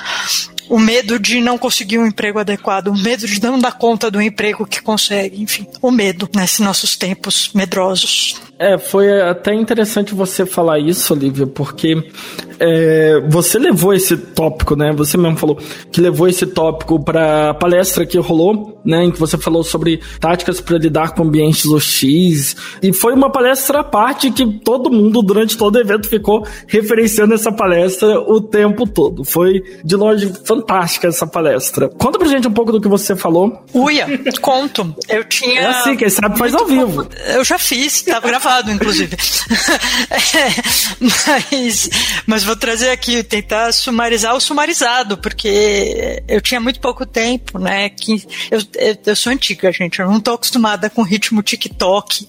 o 0.68 0.78
medo 0.78 1.18
de 1.18 1.40
não 1.40 1.58
conseguir 1.58 1.98
um 1.98 2.06
emprego 2.06 2.38
adequado, 2.38 2.88
o 2.88 2.96
medo 2.96 3.26
de 3.26 3.42
não 3.42 3.58
dar 3.58 3.72
conta 3.72 4.10
do 4.10 4.20
emprego 4.20 4.66
que 4.66 4.80
consegue, 4.80 5.42
enfim, 5.42 5.66
o 5.80 5.90
medo 5.90 6.28
nesses 6.34 6.60
nossos 6.60 6.96
tempos 6.96 7.50
medrosos. 7.54 8.40
É, 8.58 8.78
foi 8.78 9.20
até 9.20 9.54
interessante 9.54 10.14
você 10.14 10.46
falar 10.46 10.78
isso, 10.78 11.12
Olivia, 11.12 11.46
porque 11.46 11.96
é, 12.60 13.20
você 13.28 13.58
levou 13.58 13.92
esse 13.92 14.16
tópico, 14.16 14.76
né? 14.76 14.92
Você 14.92 15.16
mesmo 15.16 15.36
falou 15.36 15.58
que 15.90 16.00
levou 16.00 16.28
esse 16.28 16.46
tópico 16.46 17.02
para 17.02 17.50
a 17.50 17.54
palestra 17.54 18.06
que 18.06 18.16
rolou, 18.18 18.80
né? 18.84 19.04
Em 19.04 19.10
que 19.10 19.18
você 19.18 19.36
falou 19.36 19.64
sobre 19.64 20.00
táticas 20.20 20.60
para 20.60 20.78
lidar 20.78 21.12
com 21.12 21.24
ambientes 21.24 21.66
hostis. 21.66 22.54
E 22.80 22.92
foi 22.92 23.14
uma 23.14 23.30
palestra 23.30 23.80
à 23.80 23.84
parte 23.84 24.30
que 24.30 24.46
todo 24.60 24.92
mundo, 24.92 25.22
durante 25.22 25.56
todo 25.56 25.74
o 25.74 25.80
evento, 25.80 26.08
ficou 26.08 26.46
referenciando 26.68 27.34
essa 27.34 27.50
palestra 27.50 28.20
o 28.20 28.40
tempo 28.40 28.86
todo. 28.86 29.24
Foi, 29.24 29.60
de 29.82 29.96
longe, 29.96 30.32
fantástica 30.44 31.08
essa 31.08 31.26
palestra. 31.26 31.88
Conta 31.88 32.18
pra 32.18 32.28
gente 32.28 32.46
um 32.46 32.52
pouco 32.52 32.70
do 32.70 32.80
que 32.80 32.88
você 32.88 33.16
falou. 33.16 33.64
Uia, 33.74 34.06
conto. 34.40 34.94
Eu 35.08 35.24
tinha. 35.24 35.60
É 35.62 35.66
assim, 35.66 35.96
quem 35.96 36.08
sabe 36.08 36.38
faz 36.38 36.54
ao 36.54 36.66
vivo. 36.66 37.08
Eu 37.34 37.44
já 37.44 37.58
fiz, 37.58 38.02
tava 38.02 38.28
gravado, 38.42 38.70
inclusive. 38.70 39.16
mas, 41.00 41.90
mas 42.26 42.44
vou 42.44 42.56
trazer 42.56 42.90
aqui, 42.90 43.22
tentar 43.22 43.72
sumarizar 43.72 44.34
o 44.34 44.40
sumarizado, 44.40 45.16
porque 45.16 46.22
eu 46.26 46.40
tinha 46.40 46.60
muito 46.60 46.80
pouco 46.80 47.06
tempo, 47.06 47.58
né? 47.58 47.90
Eu, 48.50 48.60
eu, 48.74 48.98
eu 49.06 49.16
sou 49.16 49.32
antiga, 49.32 49.70
gente. 49.72 50.00
Eu 50.00 50.10
não 50.10 50.20
tô 50.20 50.32
acostumada 50.32 50.90
com 50.90 51.02
ritmo 51.02 51.42
TikTok. 51.42 52.28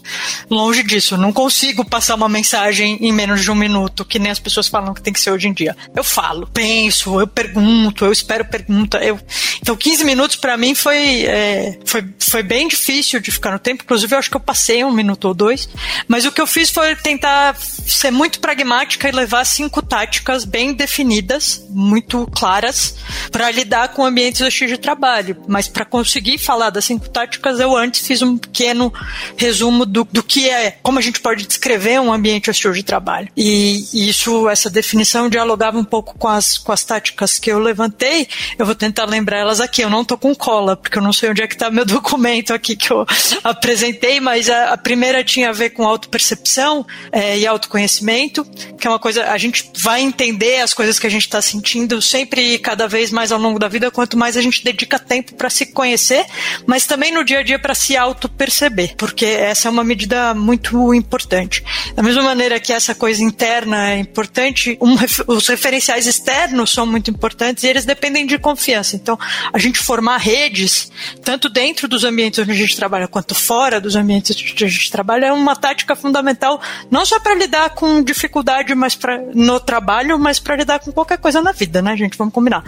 Longe 0.49 0.83
disso. 0.83 1.15
Eu 1.15 1.17
não 1.17 1.33
consigo 1.33 1.83
passar 1.83 2.15
uma 2.15 2.29
mensagem 2.29 2.97
em 3.01 3.11
menos 3.11 3.41
de 3.41 3.51
um 3.51 3.55
minuto, 3.55 4.05
que 4.05 4.19
nem 4.19 4.31
as 4.31 4.39
pessoas 4.39 4.67
falam 4.67 4.93
que 4.93 5.01
tem 5.01 5.11
que 5.11 5.19
ser 5.19 5.31
hoje 5.31 5.47
em 5.47 5.53
dia. 5.53 5.75
Eu 5.95 6.03
falo, 6.03 6.47
penso, 6.47 7.19
eu 7.19 7.27
pergunto, 7.27 8.05
eu 8.05 8.11
espero 8.11 8.45
pergunta. 8.45 8.97
Eu... 9.03 9.19
Então, 9.61 9.75
15 9.75 10.03
minutos 10.03 10.35
para 10.35 10.57
mim 10.57 10.75
foi, 10.75 11.23
é, 11.23 11.79
foi, 11.85 12.03
foi 12.19 12.43
bem 12.43 12.67
difícil 12.67 13.19
de 13.19 13.31
ficar 13.31 13.51
no 13.51 13.59
tempo. 13.59 13.83
Inclusive, 13.83 14.13
eu 14.13 14.19
acho 14.19 14.29
que 14.29 14.37
eu 14.37 14.41
passei 14.41 14.83
um 14.83 14.91
minuto 14.91 15.25
ou 15.25 15.33
dois. 15.33 15.67
Mas 16.07 16.25
o 16.25 16.31
que 16.31 16.41
eu 16.41 16.47
fiz 16.47 16.69
foi 16.69 16.95
tentar 16.95 17.55
ser 17.57 18.11
muito 18.11 18.39
pragmática 18.39 19.07
e 19.07 19.11
levar 19.11 19.45
cinco 19.45 19.81
táticas 19.81 20.45
bem 20.45 20.73
definidas, 20.73 21.65
muito 21.69 22.29
claras, 22.35 22.95
para 23.31 23.49
lidar 23.51 23.89
com 23.89 24.05
ambientes 24.05 24.41
hostis 24.41 24.69
de 24.69 24.77
trabalho. 24.77 25.37
Mas 25.47 25.67
para 25.67 25.85
conseguir 25.85 26.37
falar 26.37 26.69
das 26.69 26.85
cinco 26.85 27.09
táticas, 27.09 27.59
eu 27.59 27.75
antes 27.75 28.05
fiz 28.05 28.21
um 28.21 28.37
pequeno 28.37 28.93
resumo 29.37 29.85
do, 29.85 30.07
do 30.11 30.23
que 30.23 30.49
é, 30.49 30.77
como 30.81 30.99
a 30.99 31.01
gente 31.01 31.19
pode 31.19 31.45
descrever 31.45 31.99
um 31.99 32.11
ambiente 32.11 32.49
hostil 32.49 32.71
de 32.71 32.83
trabalho. 32.83 33.29
E, 33.35 33.85
e 33.93 34.09
isso, 34.09 34.47
essa 34.49 34.69
definição 34.69 35.29
dialogava 35.29 35.77
um 35.77 35.83
pouco 35.83 36.17
com 36.17 36.27
as, 36.27 36.57
com 36.57 36.71
as 36.71 36.83
táticas 36.83 37.39
que 37.39 37.51
eu 37.51 37.59
levantei. 37.59 38.27
Eu 38.57 38.65
vou 38.65 38.75
tentar 38.75 39.05
lembrar 39.05 39.37
elas 39.37 39.59
aqui. 39.59 39.81
Eu 39.81 39.89
não 39.89 40.05
tô 40.05 40.17
com 40.17 40.35
cola, 40.35 40.75
porque 40.75 40.97
eu 40.97 41.01
não 41.01 41.13
sei 41.13 41.29
onde 41.29 41.41
é 41.41 41.47
que 41.47 41.57
tá 41.57 41.69
meu 41.69 41.85
documento 41.85 42.53
aqui 42.53 42.75
que 42.75 42.91
eu 42.91 43.05
apresentei, 43.43 44.19
mas 44.19 44.49
a, 44.49 44.73
a 44.73 44.77
primeira 44.77 45.23
tinha 45.23 45.49
a 45.49 45.53
ver 45.53 45.71
com 45.71 45.83
autopercepção 45.93 46.85
é, 47.11 47.37
e 47.37 47.47
autoconhecimento, 47.47 48.45
que 48.77 48.87
é 48.87 48.89
uma 48.89 48.99
coisa, 48.99 49.31
a 49.31 49.37
gente 49.37 49.71
vai 49.77 50.01
entender 50.01 50.61
as 50.61 50.73
coisas 50.73 50.99
que 50.99 51.07
a 51.07 51.09
gente 51.09 51.23
está 51.23 51.41
sentindo 51.41 52.01
sempre 52.01 52.53
e 52.53 52.59
cada 52.59 52.87
vez 52.87 53.11
mais 53.11 53.31
ao 53.31 53.39
longo 53.39 53.59
da 53.59 53.67
vida, 53.67 53.89
quanto 53.91 54.17
mais 54.17 54.37
a 54.37 54.41
gente 54.41 54.63
dedica 54.63 54.99
tempo 54.99 55.33
para 55.35 55.49
se 55.49 55.67
conhecer, 55.67 56.25
mas 56.65 56.85
também 56.85 57.11
no 57.11 57.23
dia 57.23 57.39
a 57.39 57.43
dia 57.43 57.59
para 57.59 57.75
se 57.75 57.95
auto-perceber, 57.97 58.95
porque 58.97 59.25
essa 59.25 59.67
é 59.67 59.71
uma 59.71 59.83
medida 59.83 60.33
muito 60.33 60.93
importante. 60.93 61.63
Da 61.95 62.03
mesma 62.03 62.23
maneira 62.23 62.59
que 62.59 62.73
essa 62.73 62.95
coisa 62.95 63.23
interna 63.23 63.91
é 63.91 63.97
importante, 63.97 64.77
um, 64.81 64.95
os 65.27 65.47
referenciais 65.47 66.07
externos 66.07 66.71
são 66.71 66.85
muito 66.85 67.09
importantes 67.09 67.63
e 67.63 67.67
eles 67.67 67.85
dependem 67.85 68.25
de 68.25 68.37
confiança. 68.37 68.95
Então, 68.95 69.17
a 69.51 69.57
gente 69.57 69.79
formar 69.79 70.17
redes, 70.17 70.91
tanto 71.23 71.49
dentro 71.49 71.87
dos 71.87 72.03
ambientes 72.03 72.39
onde 72.39 72.51
a 72.51 72.55
gente 72.55 72.75
trabalha 72.75 73.07
quanto 73.07 73.35
fora 73.35 73.81
dos 73.81 73.95
ambientes 73.95 74.35
onde 74.39 74.65
a 74.65 74.67
gente 74.67 74.91
trabalha, 74.91 75.27
é 75.27 75.33
uma 75.33 75.55
tática 75.55 75.82
fundamental, 75.95 76.61
não 76.89 77.05
só 77.05 77.19
para 77.19 77.35
lidar 77.35 77.71
com 77.71 78.01
dificuldade 78.01 78.73
mas 78.75 78.95
pra, 78.95 79.19
no 79.33 79.59
trabalho, 79.59 80.17
mas 80.17 80.39
para 80.39 80.55
lidar 80.55 80.79
com 80.79 80.91
qualquer 80.91 81.17
coisa 81.17 81.41
na 81.41 81.51
vida, 81.51 81.81
né, 81.81 81.95
gente? 81.97 82.17
Vamos 82.17 82.33
combinar. 82.33 82.63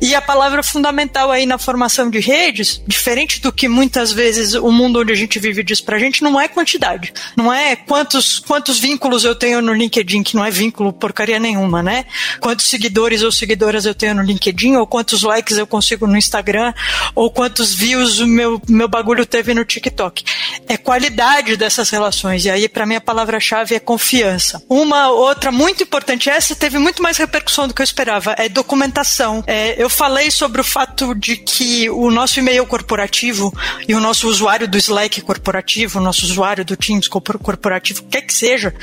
E 0.00 0.14
a 0.14 0.20
palavra 0.20 0.62
fundamental 0.62 1.30
aí 1.30 1.46
na 1.46 1.58
formação 1.58 2.08
de 2.08 2.20
redes, 2.20 2.82
diferente 2.86 3.40
do 3.40 3.52
que 3.52 3.68
muitas 3.68 4.12
vezes 4.12 4.54
o 4.54 4.70
mundo 4.70 5.00
onde 5.00 5.12
a 5.12 5.16
gente 5.16 5.38
vive 5.38 5.62
diz 5.62 5.80
pra 5.80 5.98
gente, 5.98 6.22
não 6.22 6.40
é 6.40 6.48
quantidade. 6.48 7.12
Não 7.36 7.52
é 7.52 7.76
quantos, 7.76 8.38
quantos 8.38 8.78
vínculos 8.78 9.24
eu 9.24 9.34
tenho 9.34 9.60
no 9.60 9.72
LinkedIn, 9.72 10.22
que 10.22 10.36
não 10.36 10.44
é 10.44 10.50
vínculo 10.50 10.92
porcaria 10.92 11.38
nenhuma, 11.38 11.82
né? 11.82 12.04
Quantos 12.40 12.66
seguidores 12.66 13.22
ou 13.22 13.32
seguidoras 13.32 13.86
eu 13.86 13.94
tenho 13.94 14.14
no 14.14 14.22
LinkedIn, 14.22 14.76
ou 14.76 14.86
quantos 14.86 15.22
likes 15.22 15.58
eu 15.58 15.66
consigo 15.66 16.06
no 16.06 16.16
Instagram, 16.16 16.72
ou 17.14 17.30
quantos 17.30 17.74
views 17.74 18.20
o 18.20 18.26
meu, 18.26 18.60
meu 18.68 18.88
bagulho 18.88 19.26
teve 19.26 19.54
no 19.54 19.64
TikTok. 19.64 20.24
É 20.68 20.76
qualidade 20.76 21.56
dessas 21.56 21.90
relações. 21.90 22.44
E 22.44 22.50
aí, 22.52 22.68
para 22.68 22.86
mim, 22.86 22.96
a 22.96 23.00
palavra-chave 23.00 23.74
é 23.74 23.80
confiança. 23.80 24.62
Uma 24.68 25.08
outra 25.08 25.50
muito 25.50 25.82
importante, 25.82 26.30
essa 26.30 26.54
teve 26.54 26.78
muito 26.78 27.02
mais 27.02 27.16
repercussão 27.16 27.66
do 27.66 27.74
que 27.74 27.82
eu 27.82 27.84
esperava, 27.84 28.34
é 28.38 28.48
documentação. 28.48 29.42
É, 29.46 29.82
eu 29.82 29.88
falei 29.88 30.30
sobre 30.30 30.60
o 30.60 30.64
fato 30.64 31.14
de 31.14 31.36
que 31.36 31.88
o 31.90 32.10
nosso 32.10 32.38
e-mail 32.38 32.66
corporativo 32.66 33.52
e 33.88 33.94
o 33.94 34.00
nosso 34.00 34.28
usuário 34.28 34.68
do 34.68 34.76
Slack 34.78 35.20
corporativo, 35.22 35.98
o 35.98 36.02
nosso 36.02 36.24
usuário 36.24 36.64
do 36.64 36.76
Teams 36.76 37.08
corporativo, 37.08 38.02
quer 38.04 38.22
que 38.22 38.34
seja, 38.34 38.74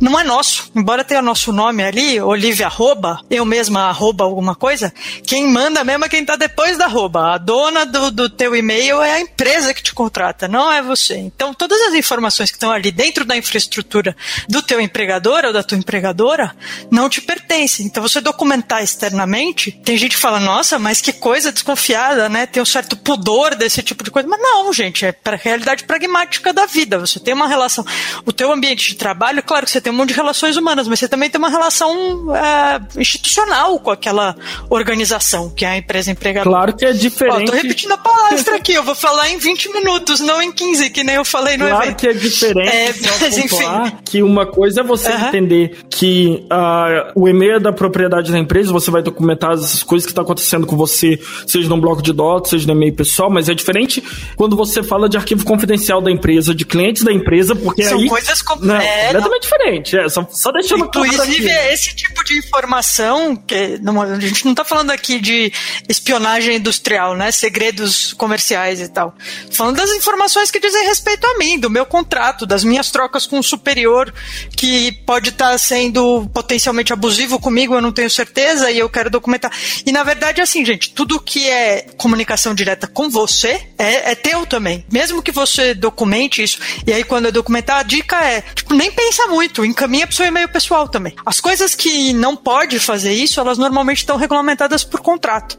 não 0.00 0.18
é 0.18 0.24
nosso. 0.24 0.70
Embora 0.74 1.04
tenha 1.04 1.22
nosso 1.22 1.52
nome 1.52 1.82
ali, 1.82 2.20
Olivia 2.20 2.66
arroba, 2.66 3.20
eu 3.30 3.44
mesma 3.44 3.88
arroba 3.88 4.24
alguma 4.24 4.54
coisa, 4.54 4.92
quem 5.26 5.48
manda 5.48 5.84
mesmo 5.84 6.04
é 6.04 6.08
quem 6.08 6.24
tá 6.24 6.36
depois 6.36 6.78
da 6.78 6.86
arroba. 6.86 7.34
A 7.34 7.38
dona 7.38 7.84
do, 7.84 8.10
do 8.10 8.30
teu 8.30 8.54
e-mail 8.54 9.02
é 9.02 9.14
a 9.14 9.20
empresa 9.20 9.74
que 9.74 9.82
te 9.82 9.92
contrata, 9.92 10.48
não 10.48 10.70
é 10.70 10.80
você. 10.80 11.16
Então, 11.16 11.52
todas 11.52 11.80
as 11.82 11.94
informações 11.94 12.50
que 12.50 12.56
estão 12.56 12.70
ali 12.70 12.90
dentro 12.90 13.09
dentro 13.10 13.24
da 13.24 13.36
infraestrutura 13.36 14.16
do 14.48 14.62
teu 14.62 14.80
empregador 14.80 15.44
ou 15.44 15.52
da 15.52 15.64
tua 15.64 15.76
empregadora, 15.76 16.54
não 16.90 17.08
te 17.08 17.20
pertence. 17.20 17.82
Então 17.82 18.00
você 18.00 18.20
documentar 18.20 18.84
externamente, 18.84 19.72
tem 19.72 19.96
gente 19.96 20.12
que 20.12 20.22
fala, 20.22 20.38
nossa, 20.38 20.78
mas 20.78 21.00
que 21.00 21.12
coisa 21.12 21.50
desconfiada, 21.50 22.28
né? 22.28 22.46
Tem 22.46 22.62
um 22.62 22.66
certo 22.66 22.96
pudor 22.96 23.56
desse 23.56 23.82
tipo 23.82 24.04
de 24.04 24.12
coisa. 24.12 24.28
Mas 24.28 24.40
não, 24.40 24.72
gente, 24.72 25.04
é 25.04 25.10
para 25.10 25.36
a 25.36 25.38
realidade 25.38 25.84
pragmática 25.84 26.52
da 26.52 26.66
vida. 26.66 26.98
Você 27.00 27.18
tem 27.18 27.34
uma 27.34 27.48
relação. 27.48 27.84
O 28.24 28.32
teu 28.32 28.52
ambiente 28.52 28.90
de 28.90 28.94
trabalho, 28.94 29.42
claro 29.42 29.66
que 29.66 29.72
você 29.72 29.80
tem 29.80 29.92
um 29.92 29.96
monte 29.96 30.10
de 30.10 30.14
relações 30.14 30.56
humanas, 30.56 30.86
mas 30.86 31.00
você 31.00 31.08
também 31.08 31.28
tem 31.28 31.38
uma 31.38 31.50
relação 31.50 32.34
é, 32.36 33.00
institucional 33.00 33.80
com 33.80 33.90
aquela 33.90 34.36
organização, 34.68 35.50
que 35.50 35.64
é 35.64 35.70
a 35.70 35.76
empresa 35.76 36.12
empregadora. 36.12 36.56
Claro 36.56 36.76
que 36.76 36.86
é 36.86 36.92
diferente. 36.92 37.46
Tô 37.46 37.56
repetindo 37.56 37.92
a 37.92 37.98
palestra 37.98 38.56
aqui, 38.56 38.72
eu 38.72 38.84
vou 38.84 38.94
falar 38.94 39.30
em 39.30 39.38
20 39.38 39.72
minutos, 39.72 40.20
não 40.20 40.40
em 40.40 40.52
15, 40.52 40.90
que 40.90 41.02
nem 41.02 41.16
eu 41.16 41.24
falei 41.24 41.56
no 41.56 41.66
claro 41.66 41.84
evento. 41.84 42.00
Claro 42.00 42.14
que 42.14 42.18
é 42.18 42.20
diferente. 42.20 42.68
É, 42.68 42.92
mas 43.20 43.36
enfim. 43.38 43.64
Que 44.04 44.22
uma 44.22 44.46
coisa 44.46 44.80
é 44.80 44.84
você 44.84 45.10
entender 45.12 45.78
que 45.88 46.46
uh, 46.50 47.12
o 47.14 47.28
e-mail 47.28 47.56
é 47.56 47.60
da 47.60 47.72
propriedade 47.72 48.32
da 48.32 48.38
empresa, 48.38 48.72
você 48.72 48.90
vai 48.90 49.02
documentar 49.02 49.52
as 49.52 49.82
coisas 49.82 50.06
que 50.06 50.12
estão 50.12 50.24
tá 50.24 50.28
acontecendo 50.28 50.66
com 50.66 50.76
você, 50.76 51.18
seja 51.46 51.68
no 51.68 51.80
bloco 51.80 52.02
de 52.02 52.12
dados, 52.12 52.50
seja 52.50 52.66
no 52.66 52.72
e-mail 52.72 52.94
pessoal, 52.94 53.30
mas 53.30 53.48
é 53.48 53.54
diferente 53.54 54.02
quando 54.36 54.56
você 54.56 54.82
fala 54.82 55.08
de 55.08 55.16
arquivo 55.16 55.44
confidencial 55.44 56.00
da 56.00 56.10
empresa, 56.10 56.54
de 56.54 56.64
clientes 56.64 57.02
da 57.02 57.12
empresa, 57.12 57.54
porque 57.54 57.84
São 57.84 57.98
aí... 57.98 58.08
coisas 58.08 58.42
com... 58.42 58.56
não, 58.56 58.76
é, 58.76 59.06
completamente 59.06 59.32
não. 59.32 59.40
diferente. 59.40 59.98
É, 59.98 60.08
só, 60.08 60.26
só 60.30 60.52
deixando 60.52 60.84
Inclusive, 60.84 61.16
claro 61.16 61.30
aqui. 61.30 61.48
é 61.48 61.74
esse 61.74 61.94
tipo 61.94 62.24
de 62.24 62.38
informação, 62.38 63.36
que 63.36 63.78
não, 63.82 64.00
a 64.00 64.18
gente 64.20 64.44
não 64.44 64.52
está 64.52 64.64
falando 64.64 64.90
aqui 64.90 65.18
de 65.18 65.52
espionagem 65.88 66.56
industrial, 66.56 67.16
né? 67.16 67.30
Segredos 67.30 68.12
comerciais 68.14 68.80
e 68.80 68.88
tal. 68.88 69.14
Falando 69.50 69.76
das 69.76 69.90
informações 69.90 70.50
que 70.50 70.60
dizem 70.60 70.86
respeito 70.86 71.26
a 71.26 71.38
mim, 71.38 71.58
do 71.58 71.70
meu 71.70 71.86
contrato, 71.86 72.46
das 72.46 72.64
minhas 72.64 72.89
trocas 72.90 73.26
com 73.26 73.38
o 73.38 73.42
superior, 73.42 74.12
que 74.56 74.92
pode 75.06 75.30
estar 75.30 75.52
tá 75.52 75.58
sendo 75.58 76.28
potencialmente 76.32 76.92
abusivo 76.92 77.38
comigo, 77.38 77.74
eu 77.74 77.80
não 77.80 77.92
tenho 77.92 78.10
certeza, 78.10 78.70
e 78.70 78.78
eu 78.78 78.88
quero 78.88 79.10
documentar. 79.10 79.52
E 79.84 79.92
na 79.92 80.02
verdade, 80.02 80.40
assim, 80.40 80.64
gente, 80.64 80.92
tudo 80.92 81.20
que 81.20 81.48
é 81.48 81.86
comunicação 81.96 82.54
direta 82.54 82.86
com 82.86 83.08
você 83.08 83.68
é, 83.78 84.12
é 84.12 84.14
teu 84.14 84.46
também. 84.46 84.84
Mesmo 84.90 85.22
que 85.22 85.32
você 85.32 85.74
documente 85.74 86.42
isso, 86.42 86.58
e 86.86 86.92
aí 86.92 87.04
quando 87.04 87.26
eu 87.26 87.32
documentar, 87.32 87.78
a 87.78 87.82
dica 87.82 88.16
é, 88.24 88.42
tipo, 88.54 88.74
nem 88.74 88.90
pensa 88.90 89.26
muito, 89.26 89.64
encaminha 89.64 90.06
pro 90.06 90.16
seu 90.16 90.26
e-mail 90.26 90.48
pessoal 90.48 90.88
também. 90.88 91.14
As 91.24 91.40
coisas 91.40 91.74
que 91.74 92.12
não 92.12 92.36
pode 92.36 92.78
fazer 92.78 93.12
isso, 93.12 93.40
elas 93.40 93.58
normalmente 93.58 93.98
estão 93.98 94.16
regulamentadas 94.16 94.84
por 94.84 95.00
contrato. 95.00 95.56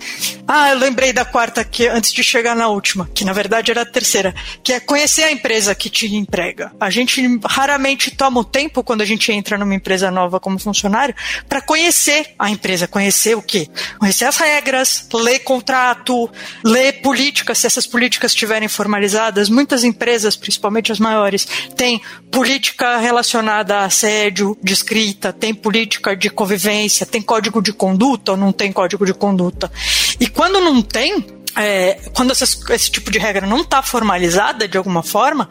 Ah, 0.48 0.72
eu 0.72 0.78
lembrei 0.78 1.14
da 1.14 1.26
quarta 1.26 1.64
que 1.64 1.88
antes 1.88 2.12
de 2.12 2.24
chegar 2.24 2.56
na 2.56 2.68
última, 2.68 3.10
que 3.14 3.24
na 3.24 3.34
verdade 3.34 3.72
era 3.72 3.82
a 3.82 3.86
terceira, 3.86 4.34
que 4.64 4.74
é 4.74 4.80
conhecer 4.80 5.24
a 5.24 5.32
empresa 5.32 5.76
que 5.76 5.90
te 5.90 6.14
emprega. 6.14 6.72
A 6.80 6.90
gente 6.90 7.21
raramente 7.46 8.12
toma 8.12 8.42
o 8.42 8.44
tempo 8.44 8.84
quando 8.84 9.02
a 9.02 9.06
gente 9.06 9.32
entra 9.32 9.58
numa 9.58 9.76
empresa 9.76 10.12
nova 10.12 10.40
como 10.40 10.60
funcionário 10.60 11.16
para 11.48 11.62
conhecer 11.62 12.34
a 12.38 12.50
empresa, 12.50 12.88
conhecer 12.88 13.36
o 13.36 13.42
quê? 13.42 13.68
Conhecer 14.00 14.26
as 14.26 14.38
regras, 14.38 15.08
ler 15.14 15.40
contrato, 15.40 16.30
ler 16.64 17.02
políticas, 17.02 17.60
se 17.60 17.68
essas 17.68 17.88
políticas 17.88 18.32
estiverem 18.32 18.68
formalizadas. 18.68 19.50
Muitas 19.50 19.84
empresas, 19.84 20.36
principalmente 20.36 20.92
as 20.92 21.00
maiores, 21.00 21.48
têm 21.76 22.02
política 22.32 22.98
relacionada 22.98 23.78
a 23.78 23.86
assédio, 23.86 24.58
de 24.64 24.74
escrita, 24.74 25.34
tem 25.34 25.54
política 25.54 26.16
de 26.16 26.30
convivência, 26.30 27.06
tem 27.06 27.22
código 27.22 27.62
de 27.62 27.74
conduta 27.74 28.32
ou 28.32 28.38
não 28.38 28.52
tem 28.52 28.72
código 28.72 29.06
de 29.06 29.14
conduta. 29.14 29.72
E 30.20 30.28
quando 30.28 30.60
não 30.60 30.82
tem, 30.82 31.26
é, 31.56 32.00
quando 32.14 32.32
essas, 32.32 32.60
esse 32.70 32.92
tipo 32.92 33.12
de 33.12 33.20
regra 33.20 33.46
não 33.46 33.62
está 33.62 33.82
formalizada 33.82 34.68
de 34.68 34.78
alguma 34.78 35.04
forma, 35.04 35.50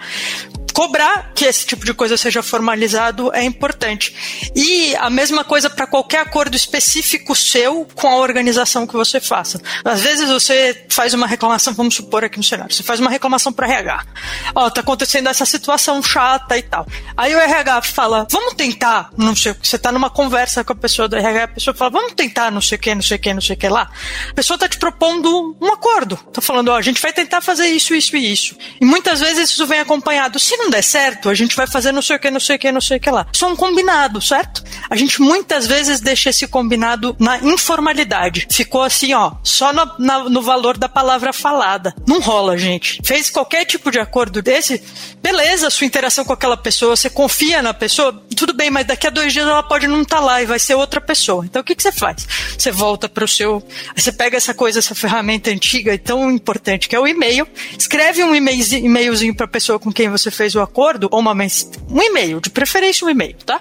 cobrar 0.81 1.33
que 1.35 1.45
esse 1.45 1.67
tipo 1.67 1.85
de 1.85 1.93
coisa 1.93 2.17
seja 2.17 2.43
formalizado 2.43 3.31
é 3.35 3.45
importante. 3.45 4.51
E 4.57 4.97
a 4.97 5.11
mesma 5.11 5.45
coisa 5.45 5.69
para 5.69 5.87
qualquer 5.87 6.21
acordo 6.21 6.57
específico 6.57 7.37
seu 7.37 7.87
com 7.95 8.09
a 8.09 8.17
organização 8.17 8.87
que 8.87 8.95
você 8.95 9.21
faça. 9.21 9.61
Às 9.85 10.01
vezes 10.01 10.31
você 10.31 10.87
faz 10.89 11.13
uma 11.13 11.27
reclamação, 11.27 11.75
vamos 11.75 11.97
supor 11.97 12.25
aqui 12.25 12.39
no 12.39 12.43
cenário, 12.43 12.75
você 12.75 12.83
faz 12.83 12.99
uma 12.99 13.11
reclamação 13.11 13.53
para 13.53 13.67
RH. 13.67 14.07
Ó, 14.55 14.65
oh, 14.65 14.71
tá 14.71 14.81
acontecendo 14.81 15.29
essa 15.29 15.45
situação 15.45 16.03
chata 16.03 16.57
e 16.57 16.63
tal. 16.63 16.87
Aí 17.15 17.35
o 17.35 17.39
RH 17.39 17.83
fala, 17.83 18.27
vamos 18.31 18.55
tentar, 18.55 19.11
não 19.19 19.37
sei 19.37 19.55
você 19.63 19.79
tá 19.79 19.93
numa 19.93 20.09
conversa 20.09 20.65
com 20.65 20.73
a 20.73 20.77
pessoa 20.77 21.07
do 21.07 21.17
RH, 21.17 21.45
a 21.45 21.49
pessoa 21.49 21.75
fala, 21.75 21.91
vamos 21.91 22.15
tentar 22.15 22.51
não 22.51 22.63
sei 22.63 22.77
o 22.77 22.81
que, 22.81 22.95
não 22.95 23.03
sei 23.03 23.19
o 23.19 23.21
que, 23.21 23.35
não 23.35 23.43
sei 23.43 23.55
o 23.55 23.59
que 23.59 23.69
lá. 23.69 23.91
A 24.31 24.35
pessoa 24.35 24.59
tá 24.59 24.67
te 24.67 24.79
propondo 24.79 25.55
um 25.61 25.71
acordo. 25.75 26.17
Tá 26.33 26.41
falando, 26.41 26.69
ó, 26.69 26.73
oh, 26.73 26.77
a 26.77 26.83
gente 26.83 27.03
vai 27.03 27.13
tentar 27.13 27.43
fazer 27.43 27.67
isso, 27.67 27.95
isso 27.95 28.17
e 28.17 28.33
isso. 28.33 28.57
E 28.81 28.85
muitas 28.87 29.21
vezes 29.21 29.51
isso 29.51 29.67
vem 29.67 29.81
acompanhado. 29.81 30.39
Se 30.39 30.57
não 30.57 30.70
der 30.71 30.83
certo, 30.83 31.29
a 31.29 31.35
gente 31.35 31.57
vai 31.57 31.67
fazer 31.67 31.93
não 31.93 32.03
sei 32.03 32.17
o 32.17 32.19
que, 32.19 32.31
não 32.31 32.41
sei 32.41 32.57
o 32.57 32.59
que, 32.59 32.73
não 32.73 32.81
sei 32.81 32.97
o 32.97 33.01
que 33.01 33.11
lá. 33.11 33.27
Isso 33.33 33.45
é 33.45 33.49
um 33.49 33.57
combinado, 33.57 34.21
certo? 34.21 34.63
A 34.89 34.97
gente 34.97 35.21
muitas 35.21 35.67
vezes 35.67 36.01
deixa 36.01 36.31
esse 36.31 36.47
combinado 36.47 37.15
na 37.19 37.39
informalidade. 37.39 38.47
Ficou 38.51 38.83
assim, 38.83 39.13
ó, 39.15 39.33
só 39.43 39.73
no, 39.73 39.95
na, 39.99 40.25
no 40.29 40.43
valor 40.43 40.77
da 40.77 40.89
palavra 40.89 41.33
falada. 41.33 41.95
Não 42.07 42.21
rola, 42.21 42.57
gente. 42.57 43.01
Fez 43.05 43.31
qualquer 43.31 43.65
tipo 43.65 43.91
de 43.91 43.99
acordo 43.99 44.43
desse, 44.43 44.83
beleza, 45.23 45.71
sua 45.71 45.87
interação 45.87 46.25
com 46.25 46.33
aquela 46.33 46.57
pessoa, 46.57 46.97
você 46.97 47.11
confia 47.11 47.63
na 47.63 47.75
pessoa, 47.75 48.23
tudo 48.37 48.53
bem, 48.53 48.71
mas 48.71 48.87
daqui 48.87 49.07
a 49.07 49.11
dois 49.11 49.33
dias 49.33 49.47
ela 49.47 49.63
pode 49.63 49.87
não 49.87 50.03
estar 50.03 50.17
tá 50.17 50.23
lá 50.23 50.43
e 50.43 50.47
vai 50.47 50.59
ser 50.59 50.75
outra 50.75 51.01
pessoa. 51.01 51.45
Então 51.45 51.63
o 51.63 51.65
que, 51.65 51.75
que 51.75 51.83
você 51.83 51.93
faz? 51.93 52.27
Você 52.57 52.71
volta 52.71 53.09
para 53.09 53.25
o 53.25 53.29
seu. 53.29 53.63
Você 53.97 54.13
pega 54.13 54.37
essa 54.37 54.55
coisa, 54.55 54.79
essa 54.79 54.95
ferramenta 54.95 55.51
antiga 55.51 55.93
e 55.93 55.99
tão 55.99 56.31
importante 56.31 56.89
que 56.89 56.97
é 56.97 57.01
o 57.01 57.07
e-mail, 57.07 57.47
escreve 57.79 58.23
um 58.25 58.35
e-mailzinho 58.35 59.35
para 59.35 59.47
a 59.47 59.49
pessoa 59.49 59.79
com 59.79 59.93
quem 59.93 60.09
você 60.09 60.31
fez 60.31 60.50
o 60.55 60.61
acordo, 60.61 61.09
ou 61.11 61.21
uma 61.21 61.33
um 61.33 62.03
e-mail, 62.03 62.41
de 62.41 62.51
preferência 62.51 63.07
um 63.07 63.11
e-mail, 63.11 63.37
tá? 63.47 63.61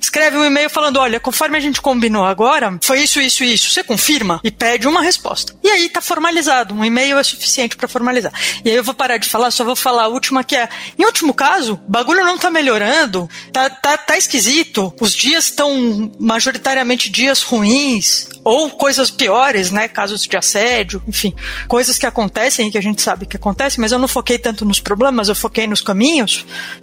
Escreve 0.00 0.36
um 0.36 0.44
e-mail 0.44 0.70
falando: 0.70 0.98
olha, 0.98 1.20
conforme 1.20 1.56
a 1.56 1.60
gente 1.60 1.80
combinou 1.80 2.24
agora, 2.24 2.78
foi 2.82 3.00
isso, 3.02 3.20
isso 3.20 3.44
isso. 3.44 3.70
Você 3.70 3.82
confirma? 3.82 4.40
E 4.42 4.50
pede 4.50 4.88
uma 4.88 5.02
resposta. 5.02 5.54
E 5.62 5.68
aí 5.68 5.88
tá 5.88 6.00
formalizado. 6.00 6.74
Um 6.74 6.84
e-mail 6.84 7.18
é 7.18 7.22
suficiente 7.22 7.76
para 7.76 7.88
formalizar. 7.88 8.32
E 8.64 8.70
aí 8.70 8.76
eu 8.76 8.84
vou 8.84 8.94
parar 8.94 9.18
de 9.18 9.28
falar, 9.28 9.50
só 9.50 9.64
vou 9.64 9.76
falar 9.76 10.04
a 10.04 10.08
última 10.08 10.42
que 10.42 10.56
é. 10.56 10.68
Em 10.98 11.04
último 11.04 11.34
caso, 11.34 11.78
bagulho 11.88 12.24
não 12.24 12.38
tá 12.38 12.50
melhorando, 12.50 13.28
tá, 13.52 13.68
tá, 13.68 13.96
tá 13.98 14.16
esquisito, 14.16 14.92
os 15.00 15.14
dias 15.14 15.46
estão 15.46 16.10
majoritariamente 16.18 17.10
dias 17.10 17.42
ruins, 17.42 18.28
ou 18.44 18.70
coisas 18.70 19.10
piores, 19.10 19.70
né? 19.70 19.88
Casos 19.88 20.22
de 20.22 20.36
assédio, 20.36 21.02
enfim, 21.06 21.34
coisas 21.66 21.98
que 21.98 22.06
acontecem 22.06 22.68
e 22.68 22.70
que 22.70 22.78
a 22.78 22.82
gente 22.82 23.02
sabe 23.02 23.26
que 23.26 23.36
acontecem, 23.36 23.80
mas 23.80 23.92
eu 23.92 23.98
não 23.98 24.08
foquei 24.08 24.38
tanto 24.38 24.64
nos 24.64 24.80
problemas, 24.80 25.28
eu 25.28 25.34
foquei 25.34 25.66
nos 25.66 25.82
caminhos 25.82 26.27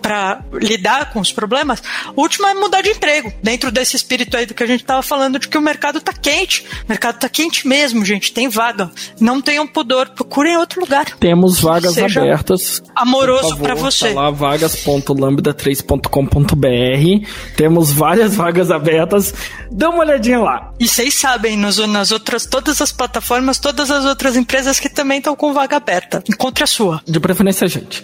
para 0.01 0.41
lidar 0.53 1.11
com 1.11 1.19
os 1.19 1.31
problemas. 1.31 1.81
O 2.15 2.21
último 2.21 2.47
é 2.47 2.53
mudar 2.53 2.81
de 2.81 2.89
emprego, 2.89 3.33
dentro 3.41 3.71
desse 3.71 3.95
espírito 3.95 4.37
aí 4.37 4.45
do 4.45 4.53
que 4.53 4.61
a 4.63 4.67
gente 4.67 4.81
estava 4.81 5.01
falando, 5.01 5.39
de 5.39 5.47
que 5.47 5.57
o 5.57 5.61
mercado 5.61 6.01
tá 6.01 6.11
quente. 6.13 6.65
O 6.85 6.89
mercado 6.89 7.17
tá 7.19 7.29
quente 7.29 7.67
mesmo, 7.67 8.05
gente, 8.05 8.31
tem 8.31 8.47
vaga. 8.49 8.91
Não 9.19 9.41
tenham 9.41 9.67
pudor, 9.67 10.09
procurem 10.09 10.57
outro 10.57 10.81
lugar. 10.81 11.05
Temos 11.19 11.59
vagas 11.59 11.97
abertas. 11.97 12.83
Amoroso 12.95 13.57
para 13.57 13.73
você. 13.75 14.09
Tá 14.09 14.21
lá 14.21 14.31
vagas.lambda3.com.br. 14.31 17.27
Temos 17.55 17.91
várias 17.91 18.35
vagas 18.35 18.71
abertas. 18.71 19.33
Dá 19.71 19.89
uma 19.89 19.99
olhadinha 19.99 20.39
lá. 20.39 20.73
E 20.79 20.87
vocês 20.87 21.13
sabem, 21.15 21.57
nos, 21.57 21.77
nas 21.77 22.11
outras, 22.11 22.45
todas 22.45 22.81
as 22.81 22.91
plataformas, 22.91 23.59
todas 23.59 23.91
as 23.91 24.05
outras 24.05 24.35
empresas 24.35 24.79
que 24.79 24.89
também 24.89 25.19
estão 25.19 25.35
com 25.35 25.53
vaga 25.53 25.77
aberta. 25.77 26.23
Encontre 26.29 26.63
a 26.63 26.67
sua. 26.67 27.01
De 27.07 27.19
preferência 27.19 27.65
a 27.65 27.67
gente. 27.67 28.03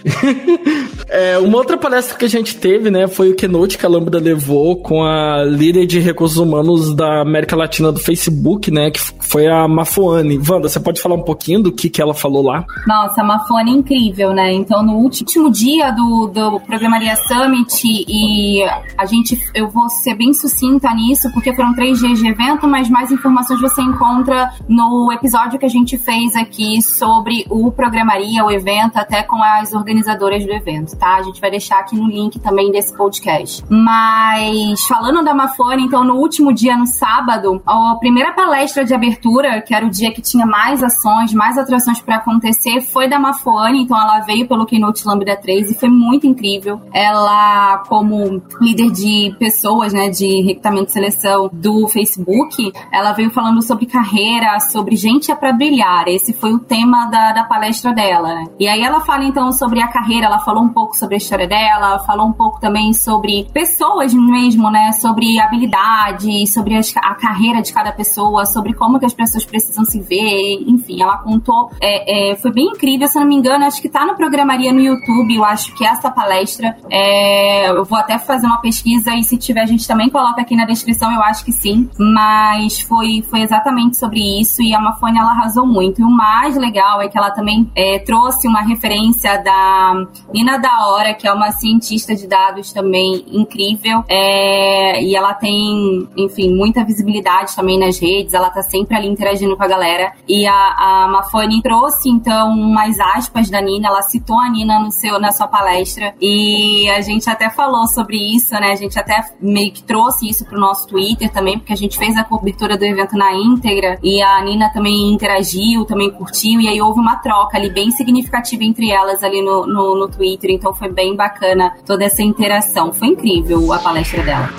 é, 1.07 1.30
uma 1.39 1.57
outra 1.57 1.77
palestra 1.77 2.17
que 2.17 2.25
a 2.25 2.29
gente 2.29 2.55
teve, 2.57 2.89
né, 2.89 3.07
foi 3.07 3.31
o 3.31 3.35
Keynote 3.35 3.77
que 3.77 3.85
a 3.85 3.89
Lambda 3.89 4.19
levou 4.19 4.75
com 4.77 5.03
a 5.03 5.43
líder 5.43 5.85
de 5.85 5.99
recursos 5.99 6.37
humanos 6.37 6.95
da 6.95 7.21
América 7.21 7.55
Latina 7.55 7.91
do 7.91 7.99
Facebook, 7.99 8.71
né, 8.71 8.91
que 8.91 8.99
foi 8.99 9.47
a 9.47 9.67
Mafuane. 9.67 10.37
Wanda, 10.37 10.67
você 10.67 10.79
pode 10.79 11.01
falar 11.01 11.15
um 11.15 11.23
pouquinho 11.23 11.61
do 11.61 11.71
que, 11.71 11.89
que 11.89 12.01
ela 12.01 12.13
falou 12.13 12.43
lá? 12.43 12.65
Nossa, 12.87 13.21
a 13.21 13.23
Mafuane 13.23 13.71
é 13.71 13.73
incrível, 13.75 14.33
né? 14.33 14.51
Então, 14.53 14.83
no 14.83 14.93
último 14.93 15.51
dia 15.51 15.91
do, 15.91 16.27
do 16.27 16.59
Programaria 16.61 17.15
Summit, 17.15 18.05
e 18.07 18.63
a 18.97 19.05
gente, 19.05 19.39
eu 19.53 19.69
vou 19.69 19.89
ser 19.89 20.15
bem 20.15 20.33
sucinta 20.33 20.93
nisso, 20.93 21.31
porque 21.33 21.53
foram 21.53 21.73
três 21.73 21.99
dias 21.99 22.19
de 22.19 22.27
evento, 22.27 22.67
mas 22.67 22.89
mais 22.89 23.11
informações 23.11 23.61
você 23.61 23.81
encontra 23.81 24.51
no 24.67 25.11
episódio 25.11 25.59
que 25.59 25.65
a 25.65 25.69
gente 25.69 25.97
fez 25.97 26.35
aqui 26.35 26.81
sobre 26.81 27.45
o 27.49 27.71
Programaria, 27.71 28.43
o 28.43 28.51
evento, 28.51 28.97
até 28.97 29.23
com 29.23 29.41
as 29.41 29.73
organizadoras 29.73 30.45
do 30.45 30.51
evento, 30.51 30.97
tá? 30.97 31.20
A 31.21 31.23
gente 31.23 31.39
vai 31.39 31.51
deixar 31.51 31.79
aqui 31.79 31.95
no 31.95 32.07
link 32.07 32.39
também 32.39 32.71
desse 32.71 32.95
podcast. 32.95 33.63
Mas, 33.69 34.81
falando 34.87 35.23
da 35.23 35.33
Mafone, 35.33 35.83
então, 35.83 36.03
no 36.03 36.15
último 36.15 36.51
dia, 36.51 36.75
no 36.75 36.87
sábado, 36.87 37.61
a 37.65 37.95
primeira 37.99 38.33
palestra 38.33 38.83
de 38.83 38.93
abertura, 38.93 39.61
que 39.61 39.73
era 39.73 39.85
o 39.85 39.89
dia 39.89 40.11
que 40.11 40.21
tinha 40.21 40.45
mais 40.45 40.83
ações, 40.83 41.33
mais 41.33 41.57
atrações 41.57 42.01
para 42.01 42.15
acontecer, 42.15 42.81
foi 42.81 43.07
da 43.07 43.19
Mafone, 43.19 43.83
então 43.83 43.99
ela 43.99 44.19
veio 44.21 44.47
pelo 44.47 44.65
Keynote 44.65 45.07
Lambda 45.07 45.35
3 45.35 45.71
e 45.71 45.75
foi 45.75 45.89
muito 45.89 46.25
incrível. 46.25 46.81
Ela, 46.93 47.83
como 47.87 48.41
líder 48.59 48.91
de 48.91 49.35
pessoas, 49.37 49.93
né, 49.93 50.09
de 50.09 50.41
recrutamento 50.41 50.89
e 50.89 50.93
seleção 50.93 51.49
do 51.53 51.87
Facebook, 51.87 52.71
ela 52.91 53.13
veio 53.13 53.29
falando 53.29 53.61
sobre 53.61 53.85
carreira, 53.85 54.59
sobre 54.59 54.95
gente 54.95 55.31
é 55.31 55.35
para 55.35 55.53
brilhar. 55.53 56.07
Esse 56.07 56.33
foi 56.33 56.53
o 56.53 56.59
tema 56.59 57.05
da, 57.05 57.31
da 57.33 57.43
palestra 57.43 57.93
dela. 57.93 58.33
Né? 58.35 58.45
E 58.59 58.67
aí 58.67 58.81
ela 58.81 59.01
fala 59.01 59.23
então 59.23 59.51
sobre 59.51 59.81
a 59.81 59.87
carreira, 59.87 60.25
ela 60.25 60.39
falou 60.39 60.63
um 60.63 60.69
pouco 60.69 60.97
sobre 60.97 61.10
a 61.15 61.17
história 61.17 61.47
dela, 61.47 61.99
falou 61.99 62.27
um 62.27 62.33
pouco 62.33 62.59
também 62.59 62.93
sobre 62.93 63.47
pessoas 63.53 64.13
mesmo, 64.13 64.69
né? 64.69 64.91
Sobre 64.93 65.39
habilidade, 65.39 66.47
sobre 66.47 66.75
a 66.77 67.15
carreira 67.15 67.61
de 67.61 67.73
cada 67.73 67.91
pessoa, 67.91 68.45
sobre 68.45 68.73
como 68.73 68.99
que 68.99 69.05
as 69.05 69.13
pessoas 69.13 69.45
precisam 69.45 69.85
se 69.85 69.99
ver, 69.99 70.63
enfim, 70.67 71.01
ela 71.01 71.17
contou, 71.17 71.71
é, 71.81 72.31
é, 72.31 72.35
foi 72.35 72.51
bem 72.51 72.67
incrível, 72.67 73.07
se 73.07 73.19
não 73.19 73.25
me 73.25 73.35
engano, 73.35 73.65
acho 73.65 73.81
que 73.81 73.89
tá 73.89 74.05
no 74.05 74.15
Programaria 74.15 74.71
no 74.71 74.79
YouTube, 74.79 75.35
eu 75.35 75.43
acho 75.43 75.73
que 75.75 75.85
essa 75.85 76.09
palestra, 76.09 76.77
é, 76.89 77.69
eu 77.69 77.83
vou 77.83 77.97
até 77.97 78.17
fazer 78.17 78.45
uma 78.45 78.61
pesquisa 78.61 79.15
e 79.15 79.23
se 79.23 79.37
tiver 79.37 79.61
a 79.61 79.65
gente 79.65 79.87
também 79.87 80.09
coloca 80.09 80.41
aqui 80.41 80.55
na 80.55 80.65
descrição, 80.65 81.11
eu 81.11 81.21
acho 81.21 81.43
que 81.43 81.51
sim, 81.51 81.89
mas 81.97 82.81
foi, 82.81 83.23
foi 83.29 83.41
exatamente 83.41 83.97
sobre 83.97 84.19
isso 84.39 84.61
e 84.61 84.73
a 84.73 84.79
Mafone 84.79 85.17
ela 85.17 85.31
arrasou 85.31 85.65
muito. 85.65 86.01
E 86.01 86.03
o 86.03 86.09
mais 86.09 86.55
legal 86.57 87.01
é 87.01 87.07
que 87.07 87.17
ela 87.17 87.31
também 87.31 87.69
é, 87.75 87.99
trouxe 87.99 88.47
uma 88.47 88.61
referência 88.61 89.37
da 89.37 90.05
Nina 90.33 90.57
da 90.57 90.87
Que 91.13 91.27
é 91.27 91.33
uma 91.33 91.51
cientista 91.51 92.15
de 92.15 92.27
dados 92.27 92.71
também 92.71 93.25
incrível, 93.31 94.03
é, 94.07 95.01
e 95.03 95.15
ela 95.15 95.33
tem, 95.33 96.07
enfim, 96.15 96.53
muita 96.55 96.83
visibilidade 96.83 97.55
também 97.55 97.77
nas 97.79 97.99
redes, 97.99 98.33
ela 98.33 98.49
tá 98.49 98.61
sempre 98.61 98.95
ali 98.95 99.07
interagindo 99.07 99.55
com 99.57 99.63
a 99.63 99.67
galera. 99.67 100.13
E 100.27 100.45
a, 100.45 100.53
a 100.53 101.21
trouxe 101.63 102.09
então 102.09 102.51
umas 102.53 102.99
aspas 102.99 103.49
da 103.49 103.61
Nina, 103.61 103.87
ela 103.87 104.01
citou 104.01 104.39
a 104.39 104.49
Nina 104.49 104.79
no 104.79 104.91
seu, 104.91 105.19
na 105.19 105.31
sua 105.31 105.47
palestra, 105.47 106.13
e 106.21 106.89
a 106.89 107.01
gente 107.01 107.29
até 107.29 107.49
falou 107.49 107.87
sobre 107.87 108.17
isso, 108.17 108.53
né? 108.53 108.71
A 108.71 108.75
gente 108.75 108.97
até 108.99 109.23
meio 109.39 109.71
que 109.71 109.83
trouxe 109.83 110.29
isso 110.29 110.45
pro 110.45 110.59
nosso 110.59 110.87
Twitter 110.87 111.31
também, 111.31 111.57
porque 111.57 111.73
a 111.73 111.77
gente 111.77 111.97
fez 111.97 112.15
a 112.17 112.23
cobertura 112.23 112.77
do 112.77 112.83
evento 112.85 113.17
na 113.17 113.33
íntegra. 113.33 113.97
E 114.03 114.21
a 114.21 114.41
Nina 114.43 114.69
também 114.71 115.11
interagiu, 115.11 115.85
também 115.85 116.11
curtiu, 116.11 116.59
e 116.61 116.67
aí 116.67 116.81
houve 116.81 116.99
uma 116.99 117.15
troca 117.17 117.57
ali 117.57 117.69
bem 117.69 117.91
significativa 117.91 118.63
entre 118.63 118.91
elas 118.91 119.23
ali 119.23 119.41
no, 119.41 119.65
no, 119.65 119.95
no 119.95 120.07
Twitter, 120.07 120.51
então 120.51 120.73
foi 120.73 120.90
bem 120.91 121.15
bacana 121.15 121.73
toda 121.85 122.03
essa 122.03 122.21
interação. 122.21 122.91
Foi 122.93 123.07
incrível 123.09 123.71
a 123.71 123.79
palestra 123.79 124.21
dela. 124.23 124.49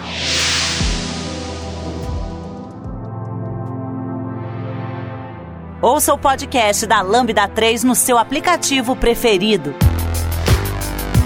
Ouça 5.80 6.14
o 6.14 6.18
podcast 6.18 6.86
da 6.86 7.02
Lambda 7.02 7.48
3 7.48 7.82
no 7.82 7.96
seu 7.96 8.16
aplicativo 8.16 8.94
preferido. 8.94 9.74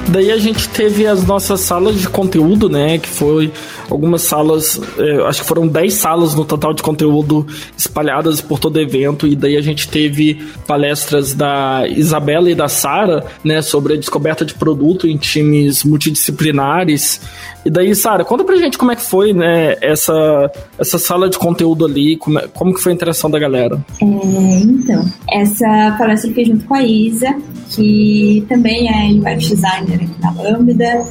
Daí 0.08 0.30
a 0.30 0.38
gente 0.38 0.68
teve 0.68 1.06
as 1.06 1.26
nossas 1.26 1.60
salas 1.60 2.00
de 2.00 2.08
conteúdo, 2.08 2.68
né? 2.68 2.96
Que 2.96 3.08
foi 3.08 3.52
algumas 3.90 4.22
salas, 4.22 4.80
é, 4.98 5.26
acho 5.26 5.42
que 5.42 5.48
foram 5.48 5.66
10 5.66 5.92
salas 5.94 6.34
no 6.34 6.44
total 6.44 6.72
de 6.72 6.82
conteúdo 6.82 7.46
espalhadas 7.76 8.40
por 8.40 8.58
todo 8.58 8.80
evento. 8.80 9.26
E 9.26 9.36
daí 9.36 9.56
a 9.56 9.60
gente 9.60 9.88
teve 9.88 10.34
palestras 10.66 11.34
da 11.34 11.86
Isabela 11.88 12.50
e 12.50 12.54
da 12.54 12.68
Sara, 12.68 13.24
né? 13.44 13.62
Sobre 13.62 13.94
a 13.94 13.96
descoberta 13.96 14.44
de 14.44 14.54
produto 14.54 15.06
em 15.06 15.16
times 15.16 15.84
multidisciplinares. 15.84 17.20
E 17.64 17.70
daí, 17.70 17.94
Sara, 17.96 18.24
conta 18.24 18.44
pra 18.44 18.56
gente 18.56 18.78
como 18.78 18.92
é 18.92 18.96
que 18.96 19.02
foi, 19.02 19.32
né? 19.32 19.74
Essa, 19.80 20.50
essa 20.78 20.98
sala 20.98 21.28
de 21.28 21.36
conteúdo 21.36 21.84
ali, 21.84 22.16
como, 22.16 22.38
é, 22.38 22.46
como 22.48 22.72
que 22.72 22.80
foi 22.80 22.92
a 22.92 22.94
interação 22.94 23.28
da 23.28 23.38
galera? 23.38 23.84
É, 24.00 24.04
então, 24.60 25.04
essa 25.28 25.96
palestra 25.98 26.30
eu 26.30 26.34
fiz 26.34 26.46
junto 26.46 26.64
com 26.64 26.74
a 26.74 26.82
Isa, 26.84 27.34
que 27.70 28.44
também 28.48 28.88
é 28.88 29.34
UX 29.34 29.48
designer 29.48 29.96
aqui 29.96 30.20
na 30.20 30.30
Lambda, 30.30 31.04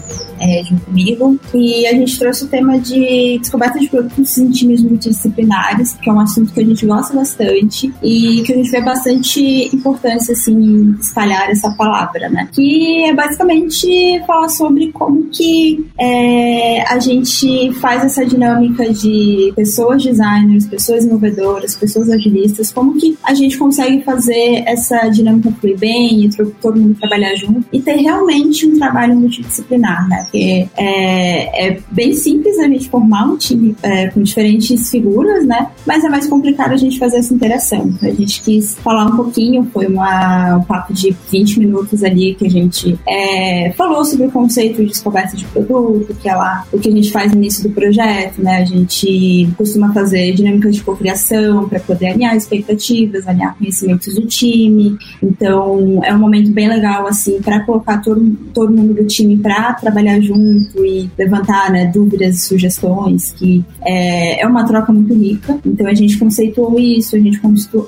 é, 0.45 0.63
junto 0.63 0.85
comigo. 0.85 1.39
E 1.53 1.87
a 1.87 1.93
gente 1.93 2.17
trouxe 2.19 2.45
o 2.45 2.47
tema 2.47 2.79
de 2.79 3.39
descoberta 3.39 3.79
de 3.79 3.89
produtos 3.89 4.37
em 4.37 4.51
times 4.51 4.83
multidisciplinares, 4.83 5.93
que 5.93 6.09
é 6.09 6.13
um 6.13 6.19
assunto 6.19 6.53
que 6.53 6.59
a 6.59 6.65
gente 6.65 6.85
gosta 6.85 7.13
bastante 7.15 7.91
e 8.03 8.43
que 8.43 8.53
a 8.53 8.55
gente 8.55 8.69
vê 8.69 8.81
bastante 8.81 9.75
importância, 9.75 10.33
assim, 10.33 10.53
em 10.53 10.91
espalhar 10.99 11.49
essa 11.49 11.71
palavra, 11.71 12.29
né? 12.29 12.47
Que 12.53 13.05
é 13.05 13.13
basicamente 13.13 14.21
falar 14.27 14.49
sobre 14.49 14.91
como 14.91 15.25
que 15.29 15.85
é, 15.99 16.81
a 16.87 16.99
gente 16.99 17.73
faz 17.75 18.03
essa 18.03 18.25
dinâmica 18.25 18.91
de 18.93 19.51
pessoas 19.55 20.03
designers, 20.03 20.67
pessoas 20.67 21.05
inovadoras, 21.05 21.75
pessoas 21.75 22.09
agilistas, 22.09 22.71
como 22.71 22.97
que 22.99 23.17
a 23.23 23.33
gente 23.33 23.57
consegue 23.57 24.03
fazer 24.03 24.63
essa 24.65 25.07
dinâmica 25.09 25.51
fluir 25.59 25.77
bem 25.77 26.25
e 26.25 26.29
todo 26.61 26.79
mundo 26.79 26.97
trabalhar 26.99 27.35
junto 27.35 27.65
e 27.71 27.81
ter 27.81 27.95
realmente 27.95 28.67
um 28.67 28.77
trabalho 28.77 29.15
multidisciplinar, 29.15 30.07
né? 30.07 30.27
Porque 30.35 30.67
é, 30.75 31.67
é 31.67 31.79
bem 31.89 32.13
simples 32.13 32.59
a 32.59 32.67
gente 32.67 32.89
formar 32.89 33.25
um 33.25 33.37
time 33.37 33.73
é, 33.81 34.07
com 34.07 34.21
diferentes 34.21 34.89
figuras, 34.89 35.45
né? 35.45 35.69
Mas 35.85 36.03
é 36.03 36.09
mais 36.09 36.27
complicado 36.27 36.73
a 36.73 36.77
gente 36.77 36.99
fazer 36.99 37.17
essa 37.17 37.33
interação. 37.33 37.93
A 38.01 38.09
gente 38.09 38.41
quis 38.41 38.75
falar 38.75 39.05
um 39.05 39.15
pouquinho, 39.15 39.65
foi 39.71 39.87
uma, 39.87 40.57
um 40.57 40.63
papo 40.63 40.93
de 40.93 41.15
20 41.31 41.59
minutos 41.59 42.03
ali 42.03 42.35
que 42.35 42.45
a 42.45 42.49
gente 42.49 42.99
é, 43.07 43.71
falou 43.77 44.03
sobre 44.03 44.27
o 44.27 44.31
conceito 44.31 44.81
de 44.83 44.89
descoberta 44.89 45.37
de 45.37 45.45
produto, 45.45 46.13
que 46.21 46.27
é 46.27 46.35
lá 46.35 46.65
o 46.71 46.79
que 46.79 46.89
a 46.89 46.91
gente 46.91 47.11
faz 47.11 47.31
no 47.31 47.37
início 47.37 47.63
do 47.63 47.73
projeto, 47.73 48.41
né? 48.41 48.57
A 48.57 48.65
gente 48.65 49.47
costuma 49.57 49.93
fazer 49.93 50.33
dinâmicas 50.33 50.75
de 50.75 50.83
cocriação 50.83 51.69
para 51.69 51.79
poder 51.79 52.07
alinhar 52.07 52.35
expectativas, 52.35 53.25
alinhar 53.25 53.55
conhecimentos 53.57 54.13
do 54.15 54.25
time. 54.25 54.97
Então, 55.23 56.01
é 56.03 56.13
um 56.13 56.19
momento 56.19 56.51
bem 56.51 56.67
legal, 56.67 57.07
assim, 57.07 57.41
para 57.41 57.61
colocar 57.61 58.01
todo, 58.01 58.35
todo 58.53 58.73
mundo 58.73 58.93
do 58.93 59.05
time 59.05 59.37
para 59.37 59.73
trabalhar 59.75 60.14
junto 60.21 60.85
e 60.85 61.09
levantar 61.17 61.71
né, 61.71 61.91
dúvidas 61.93 62.43
sugestões, 62.45 63.31
que 63.31 63.63
é, 63.81 64.41
é 64.41 64.47
uma 64.47 64.65
troca 64.65 64.91
muito 64.91 65.13
rica. 65.13 65.59
Então 65.65 65.87
a 65.87 65.93
gente 65.93 66.17
conceituou 66.17 66.79
isso, 66.79 67.15
a 67.15 67.19
gente 67.19 67.39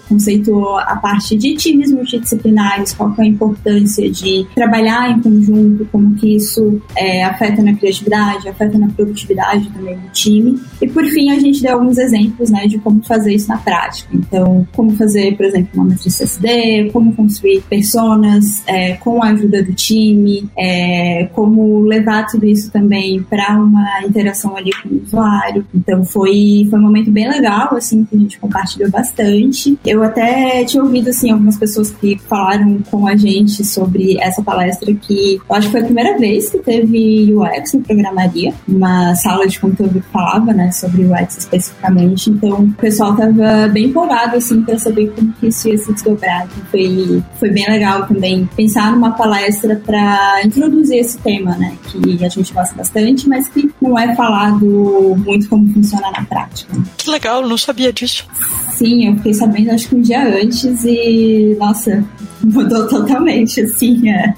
conceituou 0.07 0.77
a 0.77 0.95
parte 0.95 1.35
de 1.35 1.55
times 1.55 1.91
multidisciplinares, 1.91 2.93
qual 2.93 3.13
é 3.17 3.21
a 3.21 3.25
importância 3.25 4.09
de 4.09 4.45
trabalhar 4.55 5.11
em 5.11 5.21
conjunto, 5.21 5.87
como 5.91 6.15
que 6.15 6.35
isso 6.35 6.81
é, 6.95 7.23
afeta 7.23 7.61
na 7.61 7.73
criatividade, 7.73 8.47
afeta 8.47 8.77
na 8.77 8.87
produtividade 8.89 9.69
também 9.69 9.97
do 9.97 10.09
time. 10.11 10.59
E 10.81 10.87
por 10.87 11.05
fim, 11.05 11.31
a 11.31 11.39
gente 11.39 11.61
deu 11.61 11.73
alguns 11.73 11.97
exemplos 11.97 12.49
né, 12.49 12.67
de 12.67 12.77
como 12.79 13.03
fazer 13.03 13.33
isso 13.33 13.47
na 13.47 13.57
prática. 13.57 14.09
Então, 14.13 14.67
como 14.75 14.91
fazer, 14.91 15.35
por 15.35 15.45
exemplo, 15.45 15.69
uma 15.73 15.85
matriz 15.85 16.19
SD, 16.19 16.89
como 16.91 17.13
construir 17.15 17.61
personas 17.69 18.63
é, 18.67 18.93
com 18.93 19.23
a 19.23 19.29
ajuda 19.29 19.63
do 19.63 19.73
time, 19.73 20.49
é, 20.57 21.29
como 21.33 21.81
levar 21.81 22.16
tudo 22.23 22.45
isso 22.45 22.71
também 22.71 23.21
para 23.23 23.57
uma 23.57 24.03
interação 24.03 24.55
ali 24.55 24.71
com 24.81 24.89
o 24.89 25.01
usuário. 25.03 25.65
Então 25.73 26.03
foi, 26.03 26.67
foi 26.69 26.79
um 26.79 26.81
momento 26.81 27.11
bem 27.11 27.29
legal, 27.29 27.75
assim, 27.75 28.03
que 28.03 28.15
a 28.15 28.19
gente 28.19 28.39
compartilhou 28.39 28.89
bastante. 28.89 29.77
Eu 29.85 30.03
até 30.03 30.63
tinha 30.65 30.83
ouvido, 30.83 31.09
assim, 31.09 31.31
algumas 31.31 31.57
pessoas 31.57 31.91
que 31.91 32.17
falaram 32.27 32.79
com 32.89 33.07
a 33.07 33.15
gente 33.15 33.63
sobre 33.63 34.17
essa 34.19 34.41
palestra 34.41 34.93
que 34.93 35.39
eu 35.49 35.55
acho 35.55 35.67
que 35.67 35.71
foi 35.71 35.81
a 35.81 35.85
primeira 35.85 36.17
vez 36.17 36.49
que 36.49 36.59
teve 36.59 37.33
UX 37.33 37.73
no 37.73 37.81
Programaria, 37.81 38.53
uma 38.67 39.15
sala 39.15 39.47
de 39.47 39.59
conteúdo 39.59 40.01
que 40.01 40.07
falava, 40.09 40.53
né, 40.53 40.71
sobre 40.71 41.05
UX 41.05 41.37
especificamente. 41.37 42.29
Então 42.29 42.63
o 42.63 42.73
pessoal 42.73 43.15
tava 43.15 43.67
bem 43.69 43.85
empolgado, 43.85 44.37
assim, 44.37 44.61
para 44.61 44.77
saber 44.77 45.11
como 45.11 45.33
que 45.33 45.47
isso 45.47 45.69
ia 45.69 45.77
se 45.77 45.91
desdobrar. 45.93 46.45
Então, 46.45 46.63
foi, 46.71 47.23
foi 47.39 47.49
bem 47.49 47.67
legal 47.69 48.05
também 48.07 48.47
pensar 48.55 48.91
numa 48.91 49.11
palestra 49.11 49.81
para 49.85 50.41
introduzir 50.43 50.99
esse 50.99 51.17
tema, 51.19 51.55
né, 51.57 51.73
que 51.83 51.97
a 52.21 52.29
gente 52.29 52.53
gosta 52.53 52.75
bastante, 52.75 53.27
mas 53.27 53.47
que 53.49 53.69
não 53.81 53.97
é 53.97 54.15
falado 54.15 55.15
muito 55.17 55.47
como 55.49 55.71
funciona 55.73 56.11
na 56.11 56.23
prática. 56.23 56.73
Que 56.97 57.09
legal, 57.09 57.47
não 57.47 57.57
sabia 57.57 57.91
disso. 57.91 58.27
Sim, 58.73 59.07
eu 59.07 59.15
fiquei 59.17 59.33
sabendo 59.33 59.71
acho 59.71 59.89
que 59.89 59.95
um 59.95 60.01
dia 60.01 60.23
antes 60.23 60.83
e, 60.85 61.55
nossa, 61.59 62.03
mudou 62.43 62.87
totalmente, 62.87 63.61
assim, 63.61 64.09
a, 64.09 64.33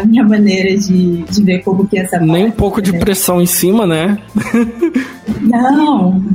a 0.00 0.04
minha 0.04 0.24
maneira 0.24 0.76
de, 0.76 1.22
de 1.22 1.42
ver 1.42 1.62
como 1.62 1.86
que 1.86 1.98
é 1.98 2.02
essa 2.02 2.18
Nem 2.18 2.46
um 2.46 2.50
pouco 2.50 2.82
de 2.82 2.92
pressão 2.98 3.40
em 3.40 3.46
cima, 3.46 3.86
né? 3.86 4.18
Não. 5.40 6.22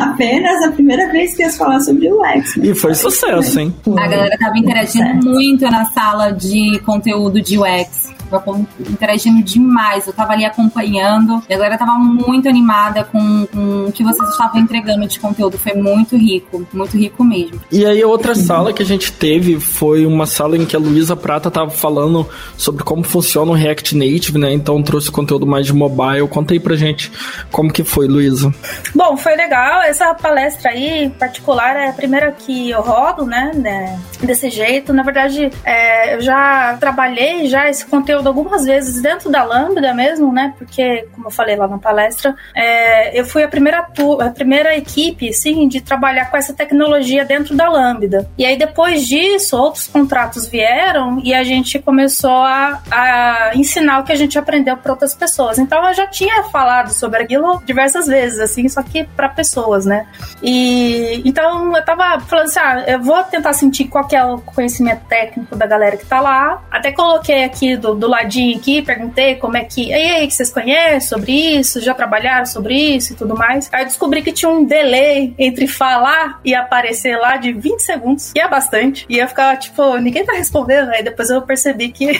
Apenas 0.00 0.64
a 0.64 0.72
primeira 0.72 1.10
vez 1.12 1.36
que 1.36 1.42
ia 1.42 1.50
falar 1.50 1.80
sobre 1.80 2.10
o 2.10 2.24
X. 2.24 2.56
E 2.56 2.74
foi 2.74 2.94
sucesso, 2.94 3.60
hein? 3.60 3.74
A 3.86 4.08
galera 4.08 4.36
tava 4.38 4.58
interagindo 4.58 5.28
muito 5.28 5.62
na 5.70 5.84
sala 5.86 6.30
de 6.32 6.80
conteúdo 6.80 7.40
de 7.40 7.58
UX 7.58 8.01
tava 8.40 8.58
interagindo 8.80 9.42
demais. 9.42 10.06
Eu 10.06 10.12
tava 10.12 10.32
ali 10.32 10.44
acompanhando. 10.44 11.42
E 11.48 11.54
a 11.54 11.56
galera 11.56 11.78
tava 11.78 11.94
muito 11.98 12.48
animada 12.48 13.04
com, 13.04 13.46
com 13.46 13.86
o 13.86 13.92
que 13.92 14.02
vocês 14.02 14.28
estavam 14.30 14.60
entregando 14.60 15.06
de 15.06 15.18
conteúdo. 15.18 15.58
Foi 15.58 15.74
muito 15.74 16.16
rico, 16.16 16.66
muito 16.72 16.96
rico 16.96 17.24
mesmo. 17.24 17.60
E 17.70 17.84
aí, 17.84 18.02
a 18.02 18.06
outra 18.06 18.34
sala 18.34 18.72
que 18.72 18.82
a 18.82 18.86
gente 18.86 19.12
teve 19.12 19.60
foi 19.60 20.06
uma 20.06 20.26
sala 20.26 20.56
em 20.56 20.64
que 20.64 20.76
a 20.76 20.78
Luísa 20.78 21.16
Prata 21.16 21.50
tava 21.50 21.70
falando 21.70 22.28
sobre 22.56 22.84
como 22.84 23.02
funciona 23.02 23.50
o 23.50 23.54
React 23.54 23.96
Native, 23.96 24.38
né? 24.38 24.52
Então 24.52 24.82
trouxe 24.82 25.10
conteúdo 25.10 25.46
mais 25.46 25.66
de 25.66 25.72
mobile. 25.72 26.28
Conta 26.28 26.54
aí 26.54 26.60
pra 26.60 26.76
gente 26.76 27.10
como 27.50 27.72
que 27.72 27.84
foi, 27.84 28.06
Luísa. 28.06 28.52
Bom, 28.94 29.16
foi 29.16 29.36
legal. 29.36 29.82
Essa 29.82 30.14
palestra 30.14 30.70
aí, 30.70 31.04
em 31.04 31.10
particular, 31.10 31.76
é 31.76 31.90
a 31.90 31.92
primeira 31.92 32.32
que 32.32 32.70
eu 32.70 32.80
rodo, 32.80 33.24
né? 33.26 33.52
né 33.54 34.00
desse 34.20 34.50
jeito. 34.50 34.92
Na 34.92 35.02
verdade, 35.02 35.50
é, 35.64 36.16
eu 36.16 36.20
já 36.20 36.76
trabalhei 36.78 37.48
já 37.48 37.68
esse 37.68 37.84
conteúdo 37.86 38.21
conteúdo 38.22 38.28
algumas 38.28 38.64
vezes 38.64 39.02
dentro 39.02 39.30
da 39.30 39.42
Lambda 39.42 39.92
mesmo, 39.92 40.32
né? 40.32 40.54
Porque, 40.56 41.06
como 41.12 41.26
eu 41.26 41.30
falei 41.30 41.56
lá 41.56 41.66
na 41.66 41.78
palestra, 41.78 42.34
é, 42.54 43.18
eu 43.18 43.24
fui 43.24 43.42
a 43.42 43.48
primeira, 43.48 43.86
a 44.20 44.30
primeira 44.30 44.76
equipe, 44.76 45.32
sim, 45.32 45.68
de 45.68 45.80
trabalhar 45.80 46.30
com 46.30 46.36
essa 46.36 46.54
tecnologia 46.54 47.24
dentro 47.24 47.54
da 47.54 47.68
Lambda. 47.68 48.30
E 48.38 48.44
aí, 48.44 48.56
depois 48.56 49.06
disso, 49.06 49.56
outros 49.56 49.86
contratos 49.86 50.46
vieram 50.46 51.20
e 51.22 51.34
a 51.34 51.42
gente 51.42 51.78
começou 51.78 52.30
a, 52.30 52.80
a 52.90 53.50
ensinar 53.54 54.00
o 54.00 54.04
que 54.04 54.12
a 54.12 54.16
gente 54.16 54.38
aprendeu 54.38 54.76
para 54.76 54.92
outras 54.92 55.14
pessoas. 55.14 55.58
Então, 55.58 55.84
eu 55.86 55.94
já 55.94 56.06
tinha 56.06 56.44
falado 56.44 56.92
sobre 56.92 57.22
aquilo 57.22 57.60
diversas 57.66 58.06
vezes, 58.06 58.38
assim, 58.40 58.68
só 58.68 58.82
que 58.82 59.04
para 59.04 59.28
pessoas, 59.28 59.84
né? 59.84 60.06
E 60.42 61.22
então 61.24 61.74
eu 61.76 61.84
tava 61.84 62.20
falando 62.20 62.46
assim: 62.46 62.60
ah, 62.60 62.84
eu 62.86 63.00
vou 63.00 63.22
tentar 63.24 63.52
sentir 63.52 63.86
qual 63.86 64.06
que 64.06 64.16
é 64.16 64.24
o 64.24 64.38
conhecimento 64.38 65.04
técnico 65.06 65.56
da 65.56 65.66
galera 65.66 65.96
que 65.96 66.06
tá 66.06 66.20
lá. 66.20 66.62
Até 66.70 66.92
coloquei 66.92 67.44
aqui 67.44 67.76
do, 67.76 67.94
do 67.94 68.08
ladinho 68.12 68.56
aqui, 68.56 68.82
perguntei 68.82 69.36
como 69.36 69.56
é 69.56 69.64
que. 69.64 69.92
Aí, 69.92 70.26
que 70.26 70.34
vocês 70.34 70.50
conhecem 70.50 71.00
sobre 71.00 71.32
isso? 71.32 71.80
Já 71.80 71.94
trabalharam 71.94 72.46
sobre 72.46 72.74
isso 72.74 73.12
e 73.12 73.16
tudo 73.16 73.36
mais? 73.36 73.68
Aí 73.72 73.84
descobri 73.84 74.22
que 74.22 74.32
tinha 74.32 74.50
um 74.50 74.64
delay 74.64 75.34
entre 75.38 75.66
falar 75.66 76.40
e 76.44 76.54
aparecer 76.54 77.16
lá 77.16 77.36
de 77.36 77.52
20 77.52 77.80
segundos, 77.80 78.32
que 78.32 78.40
é 78.40 78.48
bastante. 78.48 79.06
E 79.08 79.18
eu 79.18 79.28
ficava 79.28 79.56
tipo, 79.56 79.96
ninguém 79.98 80.24
tá 80.24 80.32
respondendo. 80.32 80.90
Aí 80.90 81.02
depois 81.02 81.30
eu 81.30 81.42
percebi 81.42 81.88
que, 81.88 82.12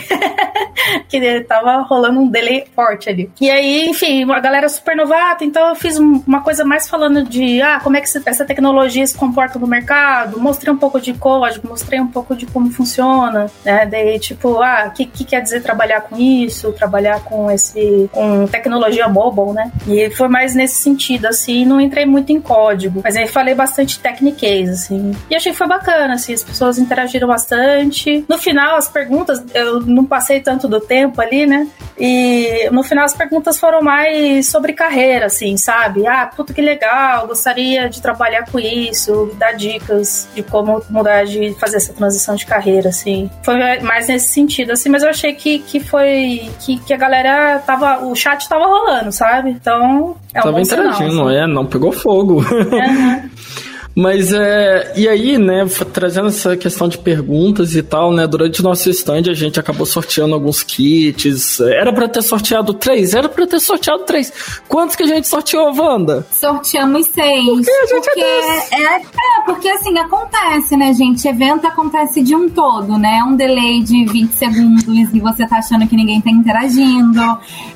que 1.07 1.41
tava 1.41 1.81
rolando 1.81 2.19
um 2.19 2.27
delay 2.27 2.65
forte 2.75 3.09
ali. 3.09 3.31
E 3.39 3.49
aí, 3.49 3.87
enfim, 3.87 4.29
a 4.31 4.39
galera 4.39 4.67
super 4.69 4.95
novata, 4.95 5.43
então 5.43 5.69
eu 5.69 5.75
fiz 5.75 5.97
uma 5.97 6.41
coisa 6.41 6.65
mais 6.65 6.89
falando 6.89 7.23
de 7.23 7.61
ah, 7.61 7.79
como 7.81 7.97
é 7.97 8.01
que 8.01 8.07
essa 8.25 8.45
tecnologia 8.45 9.05
se 9.05 9.15
comporta 9.15 9.59
no 9.59 9.67
mercado, 9.67 10.39
mostrei 10.39 10.73
um 10.73 10.77
pouco 10.77 10.99
de 10.99 11.13
código, 11.13 11.67
mostrei 11.67 11.99
um 11.99 12.07
pouco 12.07 12.35
de 12.35 12.45
como 12.45 12.71
funciona, 12.71 13.49
né? 13.63 13.85
Daí, 13.85 14.19
tipo, 14.19 14.61
ah, 14.61 14.85
o 14.87 14.91
que, 14.91 15.05
que 15.05 15.23
quer 15.23 15.41
dizer 15.41 15.61
trabalhar 15.73 16.01
com 16.01 16.17
isso, 16.17 16.71
trabalhar 16.71 17.23
com 17.23 17.49
esse, 17.49 18.09
com 18.11 18.45
tecnologia 18.47 19.07
mobile, 19.07 19.53
né? 19.53 19.71
E 19.87 20.09
foi 20.11 20.27
mais 20.27 20.53
nesse 20.53 20.75
sentido, 20.75 21.25
assim, 21.25 21.65
não 21.65 21.81
entrei 21.81 22.05
muito 22.05 22.31
em 22.31 22.39
código, 22.39 23.01
mas 23.03 23.15
aí 23.15 23.27
falei 23.27 23.55
bastante 23.55 23.99
techniques, 23.99 24.69
assim. 24.69 25.11
E 25.29 25.35
achei 25.35 25.51
que 25.51 25.57
foi 25.57 25.67
bacana, 25.67 26.13
assim, 26.13 26.33
as 26.33 26.43
pessoas 26.43 26.77
interagiram 26.77 27.27
bastante. 27.27 28.23
No 28.29 28.37
final, 28.37 28.75
as 28.75 28.87
perguntas, 28.87 29.43
eu 29.53 29.81
não 29.81 30.05
passei 30.05 30.39
tanto 30.39 30.67
do 30.67 30.79
tempo 30.79 31.19
ali, 31.19 31.45
né? 31.45 31.67
E 31.99 32.69
no 32.71 32.83
final 32.83 33.05
as 33.05 33.13
perguntas 33.13 33.59
foram 33.59 33.81
mais 33.81 34.47
sobre 34.47 34.73
carreira, 34.73 35.25
assim, 35.25 35.57
sabe? 35.57 36.05
Ah, 36.05 36.25
puta 36.25 36.53
que 36.53 36.61
legal, 36.61 37.27
gostaria 37.27 37.89
de 37.89 38.01
trabalhar 38.01 38.45
com 38.51 38.59
isso, 38.59 39.31
dar 39.37 39.53
dicas 39.53 40.27
de 40.35 40.43
como 40.43 40.81
mudar 40.89 41.25
de 41.25 41.55
fazer 41.59 41.77
essa 41.77 41.93
transição 41.93 42.35
de 42.35 42.45
carreira, 42.45 42.89
assim. 42.89 43.29
Foi 43.41 43.55
mais 43.81 44.07
nesse 44.07 44.27
sentido, 44.27 44.71
assim, 44.71 44.89
mas 44.89 45.03
eu 45.03 45.09
achei 45.09 45.33
que, 45.33 45.59
que 45.67 45.79
foi. 45.79 46.49
Que, 46.59 46.77
que 46.79 46.93
a 46.93 46.97
galera 46.97 47.59
tava. 47.59 48.05
O 48.05 48.15
chat 48.15 48.47
tava 48.47 48.65
rolando, 48.65 49.11
sabe? 49.11 49.51
Então. 49.51 50.15
É 50.33 50.39
um 50.39 50.43
tava 50.43 50.61
interagindo, 50.61 51.11
sinal, 51.11 51.27
assim. 51.27 51.37
é, 51.37 51.47
não 51.47 51.65
pegou 51.65 51.91
fogo. 51.91 52.35
Uhum. 52.35 53.29
Mas 53.95 54.33
é. 54.33 54.91
E 54.95 55.07
aí, 55.07 55.37
né, 55.37 55.65
trazendo 55.91 56.29
essa 56.29 56.57
questão 56.57 56.87
de 56.87 56.97
perguntas 56.97 57.75
e 57.75 57.83
tal, 57.83 58.11
né? 58.11 58.25
Durante 58.25 58.59
o 58.59 58.63
nosso 58.63 58.89
stand 58.89 59.29
a 59.29 59.33
gente 59.33 59.59
acabou 59.59 59.85
sorteando 59.85 60.33
alguns 60.33 60.63
kits. 60.63 61.59
Era 61.59 61.93
para 61.93 62.07
ter 62.07 62.23
sorteado 62.23 62.73
três? 62.73 63.13
Era 63.13 63.29
para 63.29 63.45
ter 63.45 63.59
sorteado 63.59 64.03
três. 64.03 64.33
Quantos 64.67 64.95
que 64.95 65.03
a 65.03 65.07
gente 65.07 65.27
sorteou, 65.27 65.71
Wanda? 65.75 66.25
Sorteamos 66.31 67.05
seis. 67.07 67.45
Por 67.45 67.61
que 67.61 67.71
a 67.71 67.85
gente 67.85 68.05
porque 68.05 68.19
é, 68.19 68.57
é, 68.71 68.95
é, 68.95 69.42
porque 69.45 69.67
assim, 69.69 69.97
acontece, 69.97 70.75
né, 70.75 70.93
gente? 70.93 71.27
Evento 71.27 71.65
acontece 71.65 72.21
de 72.21 72.35
um 72.35 72.49
todo, 72.49 72.97
né? 72.97 73.23
Um 73.23 73.35
delay 73.35 73.81
de 73.81 74.05
20 74.05 74.33
segundos 74.33 75.13
e 75.13 75.19
você 75.19 75.47
tá 75.47 75.57
achando 75.57 75.87
que 75.87 75.95
ninguém 75.95 76.21
tá 76.21 76.29
interagindo. 76.29 77.21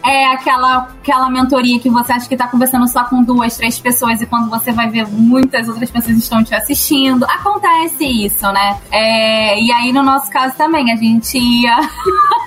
É 0.05 0.26
aquela, 0.28 0.89
aquela 1.01 1.30
mentoria 1.30 1.80
que 1.80 1.89
você 1.89 2.13
acha 2.13 2.28
que 2.28 2.36
tá 2.36 2.47
conversando 2.47 2.88
só 2.88 3.03
com 3.05 3.24
duas, 3.24 3.57
três 3.57 3.80
pessoas 3.80 4.22
e 4.22 4.26
quando 4.26 4.49
você 4.49 4.72
vai 4.72 4.89
ver 4.89 5.07
muitas 5.07 5.68
outras 5.68 5.89
pessoas 5.89 6.18
estão 6.18 6.43
te 6.43 6.53
assistindo. 6.55 7.26
Acontece 7.26 8.05
isso, 8.05 8.51
né? 8.51 8.80
É, 8.91 9.59
e 9.59 9.72
aí, 9.72 9.91
no 9.91 10.03
nosso 10.03 10.30
caso 10.30 10.55
também, 10.57 10.91
a 10.91 10.95
gente 10.95 11.38
ia. 11.38 11.78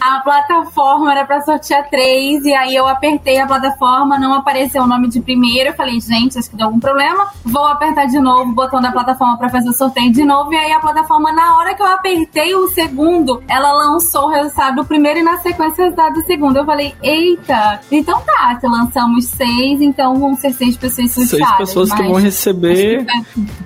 a 0.00 0.20
plataforma 0.20 1.12
era 1.12 1.24
para 1.24 1.42
sortear 1.42 1.88
três, 1.88 2.44
e 2.44 2.54
aí 2.54 2.74
eu 2.74 2.86
apertei 2.86 3.38
a 3.38 3.46
plataforma, 3.46 4.18
não 4.18 4.34
apareceu 4.34 4.82
o 4.82 4.86
nome 4.86 5.08
de 5.08 5.20
primeiro. 5.20 5.70
Eu 5.70 5.74
falei, 5.74 6.00
gente, 6.00 6.38
acho 6.38 6.50
que 6.50 6.56
deu 6.56 6.66
algum 6.66 6.80
problema. 6.80 7.28
Vou 7.44 7.66
apertar 7.66 8.06
de 8.06 8.18
novo 8.18 8.50
o 8.50 8.54
botão 8.54 8.80
da 8.80 8.92
plataforma 8.92 9.36
para 9.36 9.48
fazer 9.48 9.68
o 9.68 9.72
sorteio 9.72 10.12
de 10.12 10.24
novo. 10.24 10.52
E 10.52 10.56
aí 10.56 10.72
a 10.72 10.80
plataforma, 10.80 11.32
na 11.32 11.56
hora 11.56 11.74
que 11.74 11.82
eu 11.82 11.86
apertei 11.86 12.54
o 12.54 12.68
segundo, 12.68 13.42
ela 13.48 13.72
lançou 13.72 14.26
o 14.26 14.30
resultado 14.30 14.76
do 14.76 14.84
primeiro 14.84 15.20
e 15.20 15.22
na 15.22 15.38
sequência 15.38 15.82
o 15.82 15.84
resultado 15.84 16.14
do 16.14 16.26
segundo. 16.26 16.56
Eu 16.56 16.64
falei, 16.64 16.94
eita, 17.02 17.80
então 17.90 18.20
tá, 18.20 18.58
se 18.60 18.66
lançamos 18.66 19.26
seis, 19.26 19.80
então 19.80 20.16
vão 20.16 20.34
ser 20.36 20.52
seis 20.52 20.76
pessoas 20.76 21.12
sorteadas. 21.12 21.56
Seis 21.56 21.56
pessoas 21.56 21.92
que 21.92 22.02
vão 22.02 22.14
receber. 22.14 23.04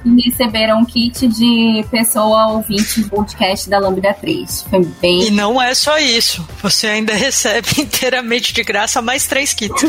Que 0.03 0.29
receberam 0.29 0.81
um 0.81 0.85
kit 0.85 1.27
de 1.27 1.85
pessoa 1.91 2.49
ouvinte 2.49 3.03
do 3.03 3.09
podcast 3.09 3.69
da 3.69 3.79
Lambda 3.79 4.15
3. 4.15 4.67
Foi 4.71 4.85
bem. 5.01 5.29
E 5.29 5.31
não 5.31 5.61
é 5.61 5.75
só 5.75 5.88
isso. 5.97 6.47
Você 6.63 6.89
ainda 6.89 7.15
recebe 7.17 7.69
inteiramente 7.79 8.53
de 8.53 8.63
graça 8.63 9.01
mais 9.01 9.27
três 9.27 9.55
kits. 9.55 9.81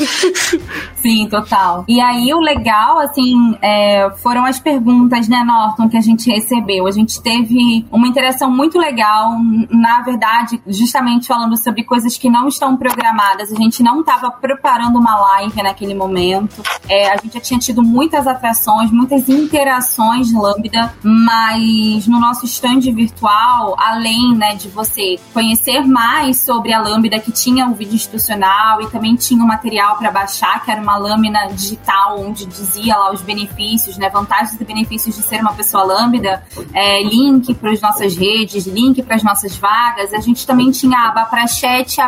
Sim, 1.02 1.28
total. 1.30 1.86
E 1.88 2.00
aí 2.00 2.34
o 2.34 2.40
legal, 2.40 3.00
assim, 3.00 3.58
é, 3.62 4.10
foram 4.22 4.46
as 4.46 4.60
perguntas, 4.60 5.28
né, 5.28 5.44
Norton, 5.44 5.90
que 5.90 5.98
a 5.98 6.02
gente 6.02 6.30
recebeu. 6.30 6.88
A 6.88 6.92
gente 6.92 7.22
teve 7.22 7.86
uma 7.92 8.08
interação 8.08 8.52
muito 8.52 8.78
legal. 8.78 9.38
Na 9.70 10.02
verdade, 10.02 10.62
justamente 10.68 11.28
falando 11.28 11.58
sobre 11.58 11.84
coisas 11.84 12.18
que 12.18 12.30
não 12.30 12.48
estão 12.48 12.78
programadas. 12.78 13.52
A 13.52 13.56
gente 13.56 13.82
não 13.82 14.02
estava 14.02 14.30
preparando 14.30 15.00
uma 15.00 15.16
live 15.16 15.64
naquele 15.64 15.94
momento. 15.94 16.62
É, 16.88 17.12
a 17.12 17.18
gente 17.18 17.34
já 17.34 17.40
tinha 17.40 17.60
tido 17.60 17.82
muitas 17.82 18.28
atrações, 18.28 18.92
muitas 18.92 19.28
interações 19.28 20.32
Lambda, 20.32 20.94
mas 21.04 22.08
no 22.08 22.20
nosso 22.20 22.46
stand 22.46 22.82
virtual, 22.94 23.76
além 23.78 24.36
né, 24.36 24.56
de 24.56 24.68
você 24.70 25.18
conhecer 25.34 25.86
mais 25.90 26.42
sobre 26.42 26.74
a 26.74 26.82
Lambda, 26.82 27.20
que 27.20 27.32
tinha 27.32 27.68
o 27.68 27.74
vídeo 27.74 27.96
institucional 27.96 28.82
e 28.82 28.90
também 28.90 29.16
tinha 29.16 29.44
o 29.44 29.48
material 29.48 29.98
para 29.98 30.12
baixar, 30.12 30.64
que 30.64 30.72
era 30.72 30.82
uma 30.82 30.98
lâmina 30.98 31.48
digital 31.48 32.20
onde 32.20 32.46
dizia 32.46 32.96
lá 32.96 33.12
os 33.12 33.22
benefícios, 33.22 33.98
né, 33.98 34.10
vantagens 34.10 34.60
e 34.60 34.64
benefícios 34.64 35.16
de 35.16 35.24
ser 35.24 35.42
uma 35.42 35.54
pessoa 35.54 35.84
Lambda, 35.84 36.44
é, 36.74 37.04
link 37.04 37.54
para 37.56 37.72
as 37.72 37.82
nossas 37.82 38.16
redes, 38.16 38.68
link 38.68 39.02
para 39.02 39.16
as 39.16 39.24
nossas 39.24 39.56
vagas. 39.58 40.14
A 40.14 40.20
gente 40.20 40.46
também 40.46 40.72
tinha 40.72 41.08
aba 41.08 41.26
para 41.26 41.48
chat 41.48 41.98
e 41.98 42.02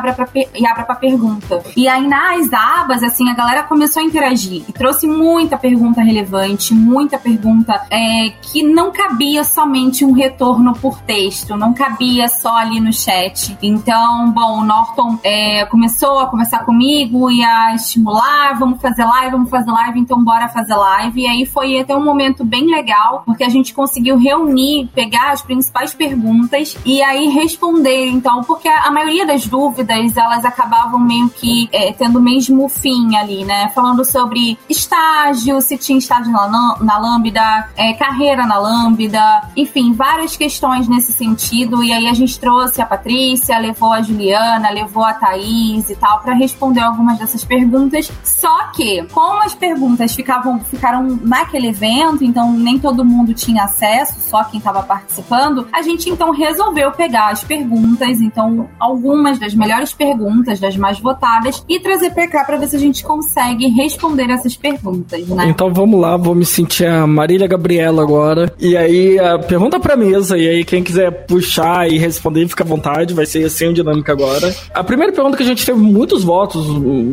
aba 0.66 0.84
para 0.84 0.96
pergunta. 0.96 1.64
E 1.76 1.88
aí 1.88 2.08
nas 2.08 2.52
abas, 2.54 3.04
assim, 3.04 3.30
a 3.30 3.34
galera 3.34 3.64
começou 3.64 4.02
a 4.02 4.06
interagir 4.06 4.64
e 4.68 4.74
trouxe 4.74 5.08
muita 5.08 5.58
pergunta 5.58 6.02
relevante, 6.02 6.74
muita 6.74 7.18
pergunta 7.18 7.82
é, 7.90 8.30
que 8.42 8.64
não 8.64 8.92
cabia 8.92 9.44
somente 9.44 10.06
um 10.06 10.12
retorno 10.12 10.74
por 10.74 11.00
texto, 11.02 11.56
não 11.56 11.74
cabia 11.74 12.28
só 12.28 12.56
ali 12.56 12.80
no 12.80 12.94
chat. 12.94 13.58
Então, 13.72 14.32
bom, 14.32 14.60
o 14.60 14.66
Norton 14.66 15.18
é, 15.24 15.66
começou 15.66 16.20
a 16.20 16.28
conversar 16.28 16.66
comigo 16.66 17.32
e 17.32 17.44
a 17.44 17.74
estimular, 17.74 18.58
vamos 18.60 18.82
fazer 18.82 19.06
live, 19.06 19.32
vamos 19.32 19.50
fazer 19.50 19.72
live, 19.72 20.00
então 20.00 20.24
bora 20.24 20.50
fazer 20.50 20.76
live. 20.76 21.22
E 21.22 21.28
aí 21.28 21.46
foi 21.46 21.80
até 21.80 21.96
um 21.96 22.04
momento 22.04 22.44
bem 22.44 22.70
legal, 22.70 23.24
porque 23.26 23.44
a 23.44 23.50
gente 23.50 23.74
conseguiu 23.74 24.18
reunir, 24.18 24.90
pegar 24.94 25.32
as 25.32 25.42
principais 25.42 25.94
perguntas 25.94 26.78
e 26.86 27.02
aí 27.02 27.30
responder. 27.30 28.10
Então, 28.10 28.44
porque 28.44 28.68
a, 28.68 28.92
maioria 28.92 29.26
das 29.26 29.48
dúvidas, 29.48 30.18
elas 30.18 30.44
acabavam 30.44 31.00
meio 31.00 31.30
que 31.30 31.70
é, 31.72 31.94
tendo 31.94 32.20
o 32.20 32.22
mesmo 32.22 32.68
fim 32.68 33.16
ali, 33.16 33.46
né? 33.46 33.70
Falando 33.70 34.04
sobre 34.04 34.58
estágio, 34.70 35.62
se 35.62 35.78
tinha 35.78 35.98
estágio 35.98 36.32
na, 36.32 36.78
na 36.82 36.98
Lambda, 36.98 37.70
é, 37.76 37.94
carreira 37.94 38.46
na 38.46 38.58
Lambda, 38.58 39.50
enfim, 39.56 39.94
várias 39.94 40.36
questões 40.36 40.88
nesse 40.88 41.14
sentido. 41.14 41.84
E 41.84 41.94
aí 41.94 42.08
a 42.08 42.14
gente 42.14 42.40
trouxe 42.40 42.82
a 42.82 42.86
Patrícia, 42.86 43.51
levou 43.58 43.94
a 43.94 44.02
Juliana, 44.02 44.70
levou 44.72 45.04
a 45.04 45.14
Thaís 45.14 45.90
e 45.90 45.96
tal, 45.96 46.22
para 46.22 46.34
responder 46.34 46.82
algumas 46.82 47.20
dessas 47.20 47.44
perguntas. 47.44 48.12
Só 48.24 48.72
que, 48.72 49.04
como 49.12 49.42
as 49.44 49.54
perguntas 49.54 50.14
ficavam, 50.14 50.60
ficaram 50.60 51.20
naquele 51.24 51.68
evento, 51.68 52.24
então 52.24 52.52
nem 52.54 52.80
todo 52.80 53.06
mundo 53.06 53.34
tinha 53.34 53.64
acesso, 53.64 54.16
só 54.20 54.44
quem 54.44 54.58
estava 54.58 54.84
participando, 54.84 55.68
a 55.72 55.82
gente 55.82 56.10
então 56.10 56.32
resolveu 56.32 56.92
pegar 56.92 57.30
as 57.30 57.44
perguntas, 57.44 58.22
então 58.22 58.70
algumas 58.80 59.40
das 59.40 59.54
melhores 59.54 59.94
perguntas, 59.94 60.60
das 60.60 60.76
mais 60.78 61.00
votadas, 61.00 61.64
e 61.68 61.80
trazer 61.80 62.12
para 62.12 62.28
cá 62.28 62.44
para 62.44 62.58
ver 62.58 62.68
se 62.68 62.76
a 62.76 62.80
gente 62.80 63.04
consegue 63.04 63.68
responder 63.68 64.30
essas 64.30 64.56
perguntas, 64.56 65.28
né? 65.28 65.46
Então 65.48 65.74
vamos 65.74 66.00
lá, 66.00 66.18
vou 66.18 66.36
me 66.36 66.46
sentir 66.46 66.86
a 66.86 67.06
Marília 67.06 67.48
Gabriela 67.48 68.02
agora. 68.02 68.54
E 68.60 68.76
aí, 68.76 69.20
a 69.20 69.40
pergunta 69.40 69.80
pra 69.80 69.96
mesa, 69.96 70.38
e 70.38 70.48
aí 70.48 70.64
quem 70.64 70.84
quiser 70.84 71.26
puxar 71.26 71.90
e 71.90 71.98
responder, 71.98 72.48
fica 72.48 72.64
à 72.64 72.68
vontade, 72.68 73.14
vai 73.14 73.26
ser 73.26 73.41
assim 73.46 73.62
sem 73.62 73.70
o 73.70 73.74
dinâmica 73.74 74.12
agora. 74.12 74.56
A 74.74 74.84
primeira 74.84 75.14
pergunta 75.14 75.38
que 75.38 75.44
a 75.44 75.46
gente 75.46 75.64
teve 75.64 75.78
muitos 75.78 76.24
votos, 76.24 76.66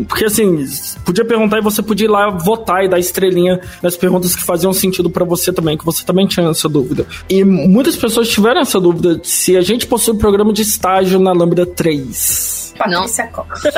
porque 0.09 0.24
assim, 0.24 0.64
podia 1.05 1.24
perguntar 1.24 1.59
e 1.59 1.61
você 1.61 1.83
podia 1.83 2.07
ir 2.07 2.11
lá 2.11 2.31
votar 2.31 2.83
e 2.83 2.89
dar 2.89 2.99
estrelinha 2.99 3.61
nas 3.83 3.97
perguntas 3.97 4.35
que 4.35 4.43
faziam 4.43 4.72
sentido 4.72 5.11
para 5.11 5.26
você 5.26 5.53
também, 5.53 5.76
que 5.76 5.85
você 5.85 6.05
também 6.05 6.26
tinha 6.26 6.49
essa 6.49 6.68
dúvida. 6.68 7.05
E 7.29 7.45
muitas 7.45 7.97
pessoas 7.97 8.29
tiveram 8.29 8.62
essa 8.62 8.81
dúvida 8.81 9.20
se 9.22 9.59
a 9.59 9.61
gente 9.61 9.87
possui 9.87 10.14
um 10.14 10.18
programa 10.18 10.53
de 10.53 10.62
estágio 10.62 11.18
na 11.18 11.33
Lambda 11.33 11.66
3. 11.66 12.68
Patrícia 12.79 13.26
Costa. 13.26 13.72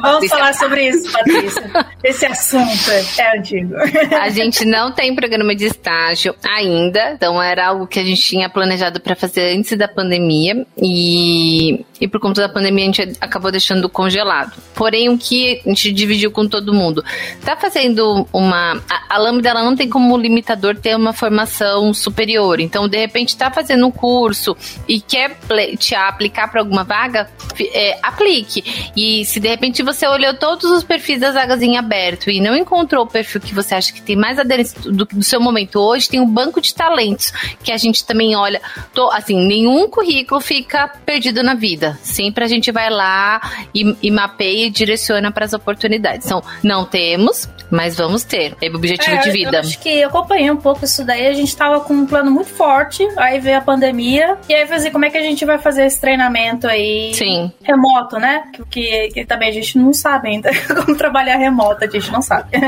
Vamos 0.00 0.28
falar 0.28 0.54
sobre 0.54 0.88
isso, 0.88 1.12
Patrícia. 1.12 1.70
Esse 2.02 2.26
assunto 2.26 2.90
é 3.18 3.38
antigo. 3.38 3.74
A 4.18 4.30
gente 4.30 4.64
não 4.64 4.90
tem 4.90 5.14
programa 5.14 5.54
de 5.54 5.66
estágio 5.66 6.34
ainda, 6.42 7.12
então 7.12 7.40
era 7.42 7.68
algo 7.68 7.86
que 7.86 8.00
a 8.00 8.04
gente 8.04 8.22
tinha 8.22 8.48
planejado 8.48 9.00
para 9.00 9.14
fazer 9.14 9.47
antes 9.54 9.76
da 9.76 9.88
pandemia 9.88 10.66
e, 10.80 11.84
e 12.00 12.08
por 12.08 12.20
conta 12.20 12.40
da 12.42 12.48
pandemia 12.48 12.84
a 12.84 12.86
gente 12.86 13.16
acabou 13.20 13.50
deixando 13.50 13.88
congelado. 13.88 14.52
Porém, 14.74 15.08
o 15.08 15.18
que 15.18 15.60
a 15.64 15.68
gente 15.68 15.92
dividiu 15.92 16.30
com 16.30 16.46
todo 16.46 16.72
mundo? 16.72 17.04
Tá 17.44 17.56
fazendo 17.56 18.26
uma. 18.32 18.80
A, 18.88 19.16
a 19.16 19.18
Lambda 19.18 19.48
ela 19.48 19.64
não 19.64 19.74
tem 19.74 19.88
como 19.88 20.16
limitador 20.16 20.76
ter 20.76 20.96
uma 20.96 21.12
formação 21.12 21.92
superior, 21.92 22.60
então 22.60 22.88
de 22.88 22.98
repente 22.98 23.36
tá 23.36 23.50
fazendo 23.50 23.86
um 23.86 23.90
curso 23.90 24.56
e 24.86 25.00
quer 25.00 25.36
te 25.78 25.94
aplicar 25.94 26.48
para 26.48 26.60
alguma 26.60 26.84
vaga, 26.84 27.28
é, 27.72 27.98
aplique. 28.02 28.90
E 28.96 29.24
se 29.24 29.40
de 29.40 29.48
repente 29.48 29.82
você 29.82 30.06
olhou 30.06 30.34
todos 30.34 30.70
os 30.70 30.82
perfis 30.82 31.20
das 31.20 31.34
vagas 31.34 31.62
em 31.62 31.76
aberto 31.76 32.30
e 32.30 32.40
não 32.40 32.56
encontrou 32.56 33.04
o 33.04 33.06
perfil 33.06 33.40
que 33.40 33.54
você 33.54 33.74
acha 33.74 33.92
que 33.92 34.02
tem 34.02 34.16
mais 34.16 34.38
aderência 34.38 34.80
do, 34.80 35.04
do 35.04 35.22
seu 35.22 35.40
momento 35.40 35.78
hoje, 35.80 36.08
tem 36.08 36.20
um 36.20 36.28
banco 36.28 36.60
de 36.60 36.74
talentos 36.74 37.32
que 37.62 37.72
a 37.72 37.76
gente 37.76 38.04
também 38.04 38.36
olha. 38.36 38.60
Tô, 38.94 39.10
assim, 39.10 39.37
nenhum 39.46 39.88
currículo 39.88 40.40
fica 40.40 40.88
perdido 40.88 41.42
na 41.42 41.54
vida. 41.54 41.98
Sempre 42.02 42.44
a 42.44 42.48
gente 42.48 42.70
vai 42.70 42.90
lá 42.90 43.40
e, 43.74 43.96
e 44.02 44.10
mapeia 44.10 44.66
e 44.66 44.70
direciona 44.70 45.30
para 45.30 45.44
as 45.44 45.52
oportunidades. 45.52 46.26
Então, 46.26 46.42
não 46.62 46.84
temos, 46.84 47.48
mas 47.70 47.96
vamos 47.96 48.24
ter. 48.24 48.54
É 48.60 48.68
o 48.68 48.76
objetivo 48.76 49.16
é, 49.16 49.20
de 49.20 49.30
vida. 49.30 49.56
Eu 49.56 49.60
acho 49.60 49.78
que 49.80 49.88
eu 49.88 50.08
acompanhei 50.08 50.50
um 50.50 50.56
pouco 50.56 50.84
isso 50.84 51.04
daí. 51.04 51.26
A 51.26 51.32
gente 51.32 51.56
tava 51.56 51.80
com 51.80 51.94
um 51.94 52.06
plano 52.06 52.30
muito 52.30 52.50
forte, 52.50 53.06
aí 53.16 53.38
veio 53.40 53.58
a 53.58 53.60
pandemia, 53.60 54.38
e 54.48 54.54
aí 54.54 54.66
fazer 54.66 54.90
como 54.90 55.04
é 55.04 55.10
que 55.10 55.18
a 55.18 55.22
gente 55.22 55.44
vai 55.44 55.58
fazer 55.58 55.86
esse 55.86 56.00
treinamento 56.00 56.66
aí 56.66 57.12
Sim. 57.14 57.52
remoto, 57.62 58.16
né? 58.18 58.44
Que, 58.52 58.64
que, 58.64 59.08
que, 59.08 59.24
também 59.24 59.50
a 59.50 59.52
gente 59.52 59.78
não 59.78 59.92
sabe 59.92 60.28
ainda 60.28 60.50
como 60.74 60.96
trabalhar 60.96 61.36
remoto, 61.36 61.84
a 61.84 61.88
gente 61.88 62.10
não 62.10 62.22
sabe. 62.22 62.48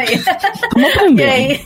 e 1.17 1.23
aí, 1.23 1.61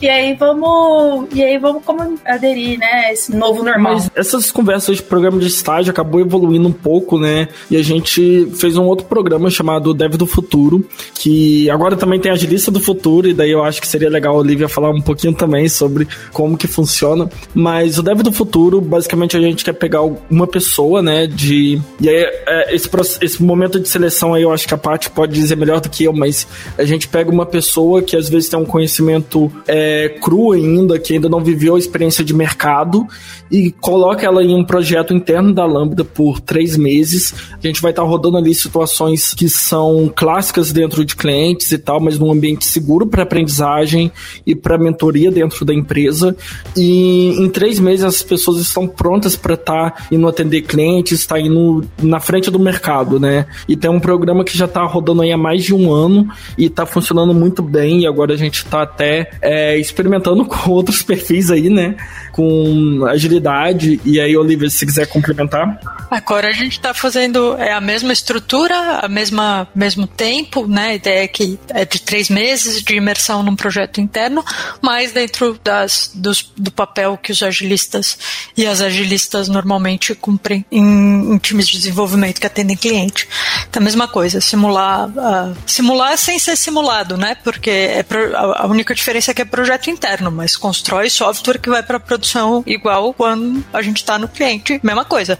e 0.00 0.08
aí 0.08 0.34
vamos. 0.34 1.28
E 1.32 1.42
aí 1.42 1.58
vamos 1.58 1.84
como 1.84 2.18
aderir, 2.24 2.78
né? 2.78 3.12
Esse 3.12 3.34
novo 3.34 3.62
normal. 3.62 3.94
Mas 3.94 4.10
essas 4.14 4.50
conversas 4.50 4.96
de 4.96 5.02
programa 5.02 5.38
de 5.38 5.46
estágio 5.46 5.90
acabou 5.90 6.20
evoluindo 6.20 6.68
um 6.68 6.72
pouco, 6.72 7.18
né? 7.18 7.48
E 7.70 7.76
a 7.76 7.82
gente 7.82 8.50
fez 8.56 8.76
um 8.76 8.84
outro 8.84 9.06
programa 9.06 9.50
chamado 9.50 9.92
Dev 9.92 10.14
do 10.14 10.26
Futuro, 10.26 10.86
que 11.14 11.70
agora 11.70 11.96
também 11.96 12.13
tem 12.18 12.30
a 12.30 12.34
agilista 12.34 12.70
do 12.70 12.80
futuro, 12.80 13.28
e 13.28 13.34
daí 13.34 13.50
eu 13.50 13.62
acho 13.62 13.80
que 13.80 13.88
seria 13.88 14.08
legal 14.08 14.34
a 14.36 14.38
Olivia 14.38 14.68
falar 14.68 14.90
um 14.90 15.00
pouquinho 15.00 15.34
também 15.34 15.68
sobre 15.68 16.06
como 16.32 16.56
que 16.56 16.66
funciona. 16.66 17.28
Mas 17.54 17.98
o 17.98 18.02
Dev 18.02 18.20
do 18.22 18.32
Futuro, 18.32 18.80
basicamente 18.80 19.36
a 19.36 19.40
gente 19.40 19.64
quer 19.64 19.72
pegar 19.72 20.02
uma 20.30 20.46
pessoa, 20.46 21.02
né? 21.02 21.26
De. 21.26 21.80
E 22.00 22.08
aí, 22.08 22.26
é, 22.46 22.74
esse, 22.74 22.88
esse 23.20 23.42
momento 23.42 23.78
de 23.80 23.88
seleção 23.88 24.34
aí 24.34 24.42
eu 24.42 24.52
acho 24.52 24.66
que 24.66 24.74
a 24.74 24.78
Paty 24.78 25.10
pode 25.10 25.32
dizer 25.32 25.56
melhor 25.56 25.80
do 25.80 25.88
que 25.88 26.04
eu, 26.04 26.12
mas 26.12 26.46
a 26.76 26.84
gente 26.84 27.08
pega 27.08 27.30
uma 27.30 27.46
pessoa 27.46 28.02
que 28.02 28.16
às 28.16 28.28
vezes 28.28 28.48
tem 28.48 28.58
um 28.58 28.64
conhecimento 28.64 29.50
é, 29.66 30.08
cru 30.20 30.52
ainda, 30.52 30.98
que 30.98 31.14
ainda 31.14 31.28
não 31.28 31.42
viveu 31.42 31.76
a 31.76 31.78
experiência 31.78 32.24
de 32.24 32.34
mercado, 32.34 33.06
e 33.50 33.70
coloca 33.70 34.26
ela 34.26 34.42
em 34.42 34.54
um 34.54 34.64
projeto 34.64 35.14
interno 35.14 35.52
da 35.52 35.64
Lambda 35.64 36.04
por 36.04 36.40
três 36.40 36.76
meses. 36.76 37.34
A 37.62 37.66
gente 37.66 37.80
vai 37.80 37.92
estar 37.92 38.02
tá 38.02 38.08
rodando 38.08 38.36
ali 38.36 38.54
situações 38.54 39.32
que 39.34 39.48
são 39.48 40.12
clássicas 40.14 40.72
dentro 40.72 41.04
de 41.04 41.14
clientes 41.14 41.70
e 41.72 41.78
tal, 41.78 42.00
mas 42.04 42.18
num 42.18 42.30
ambiente 42.30 42.66
seguro 42.66 43.06
para 43.06 43.22
aprendizagem 43.22 44.12
e 44.46 44.54
para 44.54 44.78
mentoria 44.78 45.30
dentro 45.30 45.64
da 45.64 45.74
empresa. 45.74 46.36
E 46.76 47.30
em 47.38 47.48
três 47.48 47.80
meses 47.80 48.04
as 48.04 48.22
pessoas 48.22 48.60
estão 48.60 48.86
prontas 48.86 49.34
para 49.36 49.54
estar 49.54 49.90
tá 49.90 50.06
indo 50.12 50.28
atender 50.28 50.62
clientes, 50.62 51.20
estar 51.20 51.36
tá 51.36 51.40
indo 51.40 51.84
na 52.02 52.20
frente 52.20 52.50
do 52.50 52.58
mercado, 52.58 53.18
né? 53.18 53.46
E 53.68 53.76
tem 53.76 53.90
um 53.90 54.00
programa 54.00 54.44
que 54.44 54.56
já 54.56 54.66
está 54.66 54.82
rodando 54.84 55.22
aí 55.22 55.32
há 55.32 55.38
mais 55.38 55.64
de 55.64 55.74
um 55.74 55.92
ano 55.92 56.28
e 56.58 56.66
está 56.66 56.84
funcionando 56.84 57.34
muito 57.34 57.62
bem. 57.62 58.02
E 58.02 58.06
agora 58.06 58.34
a 58.34 58.36
gente 58.36 58.56
está 58.56 58.82
até 58.82 59.30
é, 59.40 59.78
experimentando 59.78 60.44
com 60.46 60.70
outros 60.70 61.02
perfis 61.02 61.50
aí, 61.50 61.68
né? 61.68 61.96
Com 62.34 63.06
agilidade. 63.06 64.00
E 64.04 64.20
aí, 64.20 64.36
Olivia, 64.36 64.68
se 64.68 64.84
quiser 64.84 65.06
complementar. 65.06 65.78
Agora 66.10 66.48
a 66.48 66.52
gente 66.52 66.72
está 66.72 66.92
fazendo 66.92 67.56
é 67.58 67.72
a 67.72 67.80
mesma 67.80 68.12
estrutura, 68.12 69.00
a 69.02 69.08
mesma 69.08 69.68
mesmo 69.74 70.06
tempo, 70.06 70.66
né? 70.66 70.88
A 70.88 70.94
ideia 70.94 71.24
é 71.24 71.28
que 71.28 71.58
é 71.70 71.84
de 71.84 72.00
três 72.00 72.28
meses 72.28 72.82
de 72.82 72.94
imersão 72.94 73.42
num 73.42 73.56
projeto 73.56 74.00
interno, 74.00 74.44
mas 74.80 75.12
dentro 75.12 75.58
das, 75.62 76.10
dos, 76.14 76.52
do 76.56 76.70
papel 76.70 77.16
que 77.16 77.32
os 77.32 77.42
agilistas 77.42 78.18
e 78.56 78.66
as 78.66 78.80
agilistas 78.80 79.48
normalmente 79.48 80.14
cumprem 80.14 80.64
em, 80.70 81.34
em 81.34 81.38
times 81.38 81.68
de 81.68 81.78
desenvolvimento 81.78 82.40
que 82.40 82.46
atendem 82.46 82.76
cliente. 82.76 83.28
Então, 83.68 83.80
a 83.80 83.84
mesma 83.84 84.08
coisa, 84.08 84.40
simular, 84.40 85.08
uh, 85.08 85.56
simular 85.66 86.16
sem 86.18 86.38
ser 86.38 86.56
simulado, 86.56 87.16
né? 87.16 87.36
Porque 87.42 87.70
é 87.70 88.02
pro, 88.02 88.36
a, 88.36 88.62
a 88.62 88.66
única 88.66 88.94
diferença 88.94 89.30
é 89.30 89.34
que 89.34 89.42
é 89.42 89.44
projeto 89.44 89.90
interno, 89.90 90.30
mas 90.30 90.56
constrói 90.56 91.10
software 91.10 91.58
que 91.58 91.70
vai 91.70 91.82
para 91.82 92.00
produção 92.00 92.23
igual 92.66 93.12
quando 93.12 93.64
a 93.72 93.82
gente 93.82 93.98
está 93.98 94.18
no 94.18 94.28
cliente, 94.28 94.80
mesma 94.82 95.04
coisa. 95.04 95.38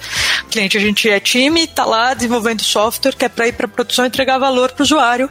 Cliente, 0.51 0.77
a 0.77 0.81
gente 0.81 1.09
é 1.09 1.19
time, 1.19 1.65
está 1.65 1.85
lá 1.85 2.15
desenvolvendo 2.15 2.63
software 2.63 3.15
que 3.15 3.25
é 3.25 3.29
para 3.29 3.49
ir 3.49 3.53
para 3.53 3.67
produção 3.69 4.05
e 4.05 4.09
entregar 4.09 4.39
valor 4.39 4.73
para 4.73 4.83
o 4.83 4.85
usuário, 4.85 5.31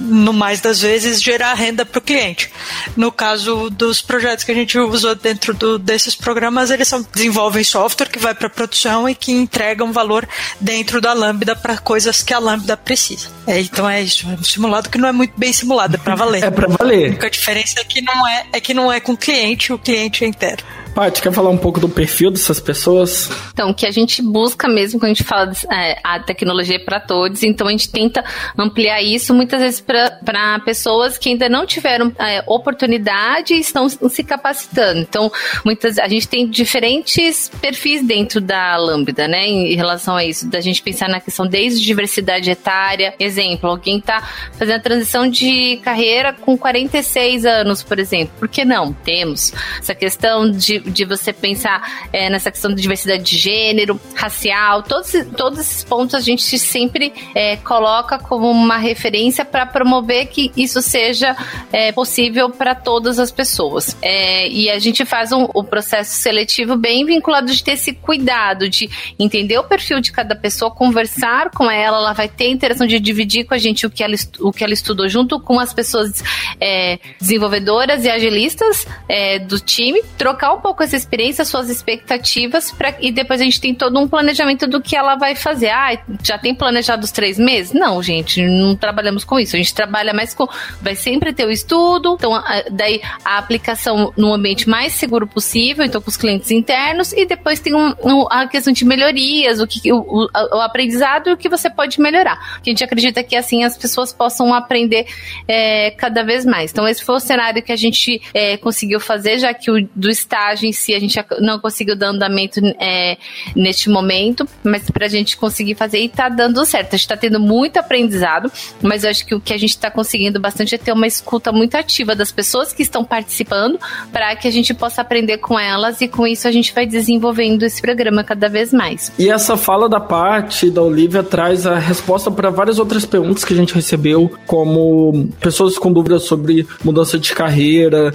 no 0.00 0.32
mais 0.32 0.60
das 0.60 0.80
vezes 0.80 1.22
gerar 1.22 1.54
renda 1.54 1.84
para 1.84 1.98
o 1.98 2.02
cliente. 2.02 2.50
No 2.96 3.12
caso 3.12 3.70
dos 3.70 4.00
projetos 4.00 4.44
que 4.44 4.52
a 4.52 4.54
gente 4.54 4.78
usou 4.78 5.14
dentro 5.14 5.54
do, 5.54 5.78
desses 5.78 6.14
programas, 6.14 6.70
eles 6.70 6.88
são, 6.88 7.06
desenvolvem 7.14 7.64
software 7.64 8.08
que 8.08 8.18
vai 8.18 8.34
para 8.34 8.48
produção 8.48 9.08
e 9.08 9.14
que 9.14 9.32
entregam 9.32 9.92
valor 9.92 10.28
dentro 10.60 11.00
da 11.00 11.12
Lambda 11.12 11.54
para 11.54 11.78
coisas 11.78 12.22
que 12.22 12.32
a 12.32 12.38
Lambda 12.38 12.76
precisa. 12.76 13.28
É, 13.46 13.60
então 13.60 13.88
é 13.88 14.02
isso, 14.02 14.28
é 14.28 14.34
um 14.34 14.42
simulado 14.42 14.88
que 14.88 14.98
não 14.98 15.08
é 15.08 15.12
muito 15.12 15.32
bem 15.36 15.52
simulado, 15.52 15.96
é 15.96 15.98
para 15.98 16.14
valer. 16.14 16.42
é 16.44 16.50
para 16.50 16.68
valer. 16.68 17.04
A 17.04 17.08
única 17.08 17.30
diferença 17.30 17.80
é 17.80 17.84
que 17.84 18.00
não 18.00 18.26
é, 18.26 18.46
é 18.52 18.60
que 18.60 18.74
não 18.74 18.92
é 18.92 19.00
com 19.00 19.12
o 19.12 19.16
cliente, 19.16 19.72
o 19.72 19.78
cliente 19.78 20.24
é 20.24 20.26
inteiro. 20.26 20.64
Paty, 20.94 21.22
quer 21.22 21.32
falar 21.32 21.50
um 21.50 21.58
pouco 21.58 21.80
do 21.80 21.88
perfil 21.88 22.30
dessas 22.30 22.60
pessoas? 22.60 23.30
Então, 23.52 23.72
que 23.72 23.86
a 23.86 23.90
gente 23.90 24.22
busca 24.22 24.68
mesmo 24.68 24.98
quando 24.98 25.10
a 25.10 25.14
gente 25.14 25.24
fala 25.24 25.52
é, 25.72 25.98
a 26.02 26.20
tecnologia 26.20 26.76
é 26.76 26.78
para 26.78 27.00
todos, 27.00 27.42
então 27.42 27.66
a 27.66 27.70
gente 27.70 27.90
tenta 27.90 28.24
ampliar 28.56 29.02
isso 29.02 29.32
muitas 29.34 29.60
vezes 29.60 29.80
para 29.80 30.58
pessoas 30.64 31.16
que 31.18 31.28
ainda 31.30 31.48
não 31.48 31.66
tiveram 31.66 32.12
é, 32.18 32.42
oportunidade 32.46 33.54
e 33.54 33.60
estão 33.60 33.88
se 33.88 34.24
capacitando. 34.24 35.00
Então, 35.00 35.30
muitas 35.64 35.98
a 35.98 36.08
gente 36.08 36.28
tem 36.28 36.48
diferentes 36.48 37.50
perfis 37.60 38.04
dentro 38.04 38.40
da 38.40 38.76
Lambda, 38.76 39.28
né, 39.28 39.46
em 39.46 39.74
relação 39.74 40.16
a 40.16 40.24
isso, 40.24 40.48
da 40.48 40.60
gente 40.60 40.82
pensar 40.82 41.08
na 41.08 41.20
questão 41.20 41.46
desde 41.46 41.84
diversidade 41.84 42.50
etária, 42.50 43.14
exemplo, 43.18 43.70
alguém 43.70 43.98
está 43.98 44.22
fazendo 44.58 44.76
a 44.76 44.80
transição 44.80 45.28
de 45.28 45.78
carreira 45.82 46.32
com 46.32 46.56
46 46.56 47.46
anos, 47.46 47.82
por 47.82 47.98
exemplo. 47.98 48.34
Por 48.38 48.48
que 48.48 48.64
não? 48.64 48.92
Temos 48.92 49.52
essa 49.78 49.94
questão 49.94 50.50
de 50.50 50.77
de 50.80 51.04
você 51.04 51.32
pensar 51.32 52.08
é, 52.12 52.28
nessa 52.30 52.50
questão 52.50 52.74
de 52.74 52.80
diversidade 52.80 53.22
de 53.22 53.36
gênero, 53.36 54.00
racial, 54.14 54.82
todos, 54.82 55.12
todos 55.36 55.58
esses 55.58 55.84
pontos 55.84 56.14
a 56.14 56.20
gente 56.20 56.58
sempre 56.58 57.12
é, 57.34 57.56
coloca 57.56 58.18
como 58.18 58.50
uma 58.50 58.76
referência 58.76 59.44
para 59.44 59.66
promover 59.66 60.26
que 60.26 60.52
isso 60.56 60.80
seja 60.82 61.36
é, 61.72 61.92
possível 61.92 62.50
para 62.50 62.74
todas 62.74 63.18
as 63.18 63.30
pessoas. 63.30 63.96
É, 64.02 64.48
e 64.48 64.70
a 64.70 64.78
gente 64.78 65.04
faz 65.04 65.32
um, 65.32 65.48
um, 65.54 65.64
processo 65.64 66.12
seletivo 66.16 66.76
bem 66.76 67.04
vinculado 67.04 67.52
de 67.52 67.62
ter 67.62 67.72
esse 67.72 67.92
cuidado 67.92 68.68
de 68.68 68.88
entender 69.18 69.58
o 69.58 69.64
perfil 69.64 70.00
de 70.00 70.12
cada 70.12 70.34
pessoa, 70.34 70.70
conversar 70.70 71.50
com 71.50 71.70
ela, 71.70 71.98
ela 71.98 72.12
vai 72.12 72.28
ter 72.28 72.46
a 72.46 72.50
interação 72.50 72.86
de 72.86 72.98
dividir 72.98 73.44
com 73.44 73.54
a 73.54 73.58
gente 73.58 73.86
o 73.86 73.90
que 73.90 74.02
ela, 74.02 74.14
o 74.40 74.52
que 74.52 74.64
ela 74.64 74.72
estudou 74.72 75.08
junto 75.08 75.40
com 75.40 75.58
as 75.58 75.72
pessoas 75.72 76.22
é, 76.60 76.98
desenvolvedoras 77.20 78.04
e 78.04 78.10
agilistas 78.10 78.86
é, 79.08 79.38
do 79.38 79.58
time, 79.58 80.02
trocar 80.16 80.54
um 80.54 80.60
pouco 80.68 80.82
essa 80.82 80.96
experiência, 80.96 81.46
suas 81.46 81.70
expectativas, 81.70 82.70
pra, 82.70 82.94
e 83.00 83.10
depois 83.10 83.40
a 83.40 83.44
gente 83.44 83.58
tem 83.58 83.74
todo 83.74 83.98
um 83.98 84.06
planejamento 84.06 84.66
do 84.66 84.82
que 84.82 84.94
ela 84.94 85.16
vai 85.16 85.34
fazer. 85.34 85.70
Ah, 85.70 85.98
já 86.22 86.36
tem 86.36 86.54
planejado 86.54 87.04
os 87.04 87.10
três 87.10 87.38
meses? 87.38 87.72
Não, 87.72 88.02
gente, 88.02 88.42
não 88.42 88.76
trabalhamos 88.76 89.24
com 89.24 89.40
isso. 89.40 89.56
A 89.56 89.58
gente 89.58 89.72
trabalha 89.72 90.12
mais 90.12 90.34
com. 90.34 90.46
Vai 90.82 90.94
sempre 90.94 91.32
ter 91.32 91.46
o 91.46 91.50
estudo, 91.50 92.16
então 92.18 92.34
a, 92.34 92.64
daí 92.70 93.00
a 93.24 93.38
aplicação 93.38 94.12
no 94.14 94.34
ambiente 94.34 94.68
mais 94.68 94.92
seguro 94.92 95.26
possível, 95.26 95.86
então 95.86 96.02
com 96.02 96.10
os 96.10 96.18
clientes 96.18 96.50
internos, 96.50 97.14
e 97.14 97.24
depois 97.24 97.60
tem 97.60 97.74
um, 97.74 97.94
um, 98.04 98.26
a 98.30 98.46
questão 98.46 98.70
de 98.70 98.84
melhorias, 98.84 99.60
o, 99.60 99.66
que, 99.66 99.90
o, 99.90 100.00
o, 100.00 100.28
o, 100.34 100.60
aprendizado 100.60 101.30
e 101.30 101.32
o 101.32 101.36
que 101.38 101.48
você 101.48 101.70
pode 101.70 101.98
melhorar. 101.98 102.58
A 102.60 102.62
gente 102.62 102.84
acredita 102.84 103.22
que 103.22 103.34
assim 103.34 103.64
as 103.64 103.78
pessoas 103.78 104.12
possam 104.12 104.52
aprender 104.52 105.06
é, 105.46 105.92
cada 105.92 106.22
vez 106.22 106.44
mais. 106.44 106.70
Então, 106.72 106.86
esse 106.86 107.02
foi 107.02 107.14
o 107.14 107.20
cenário 107.20 107.62
que 107.62 107.72
a 107.72 107.76
gente 107.76 108.20
é, 108.34 108.58
conseguiu 108.58 109.00
fazer, 109.00 109.38
já 109.38 109.54
que 109.54 109.70
o 109.70 109.88
do 109.94 110.10
estágio 110.10 110.57
em 110.66 110.72
si 110.72 110.94
a 110.94 110.98
gente 110.98 111.18
não 111.40 111.58
conseguiu 111.58 111.96
dar 111.96 112.08
andamento 112.08 112.60
é, 112.80 113.16
neste 113.54 113.88
momento, 113.88 114.46
mas 114.62 114.90
para 114.90 115.06
a 115.06 115.08
gente 115.08 115.36
conseguir 115.36 115.74
fazer 115.74 115.98
e 115.98 116.08
tá 116.08 116.28
dando 116.28 116.64
certo. 116.64 116.94
A 116.94 116.96
gente 116.96 117.00
está 117.00 117.16
tendo 117.16 117.40
muito 117.40 117.78
aprendizado, 117.78 118.50
mas 118.82 119.04
eu 119.04 119.10
acho 119.10 119.26
que 119.26 119.34
o 119.34 119.40
que 119.40 119.52
a 119.52 119.58
gente 119.58 119.70
está 119.70 119.90
conseguindo 119.90 120.40
bastante 120.40 120.74
é 120.74 120.78
ter 120.78 120.92
uma 120.92 121.06
escuta 121.06 121.52
muito 121.52 121.76
ativa 121.76 122.14
das 122.14 122.32
pessoas 122.32 122.72
que 122.72 122.82
estão 122.82 123.04
participando 123.04 123.78
para 124.12 124.34
que 124.36 124.48
a 124.48 124.50
gente 124.50 124.74
possa 124.74 125.00
aprender 125.00 125.38
com 125.38 125.58
elas 125.58 126.00
e 126.00 126.08
com 126.08 126.26
isso 126.26 126.46
a 126.48 126.52
gente 126.52 126.72
vai 126.74 126.86
desenvolvendo 126.86 127.62
esse 127.62 127.80
programa 127.80 128.24
cada 128.24 128.48
vez 128.48 128.72
mais. 128.72 129.12
E 129.18 129.30
essa 129.30 129.56
fala 129.56 129.88
da 129.88 130.00
parte 130.00 130.70
da 130.70 130.82
Olivia 130.82 131.22
traz 131.22 131.66
a 131.66 131.78
resposta 131.78 132.30
para 132.30 132.50
várias 132.50 132.78
outras 132.78 133.04
perguntas 133.04 133.44
que 133.44 133.52
a 133.52 133.56
gente 133.56 133.74
recebeu, 133.74 134.30
como 134.46 135.28
pessoas 135.40 135.78
com 135.78 135.92
dúvidas 135.92 136.24
sobre 136.24 136.66
mudança 136.84 137.18
de 137.18 137.34
carreira, 137.34 138.14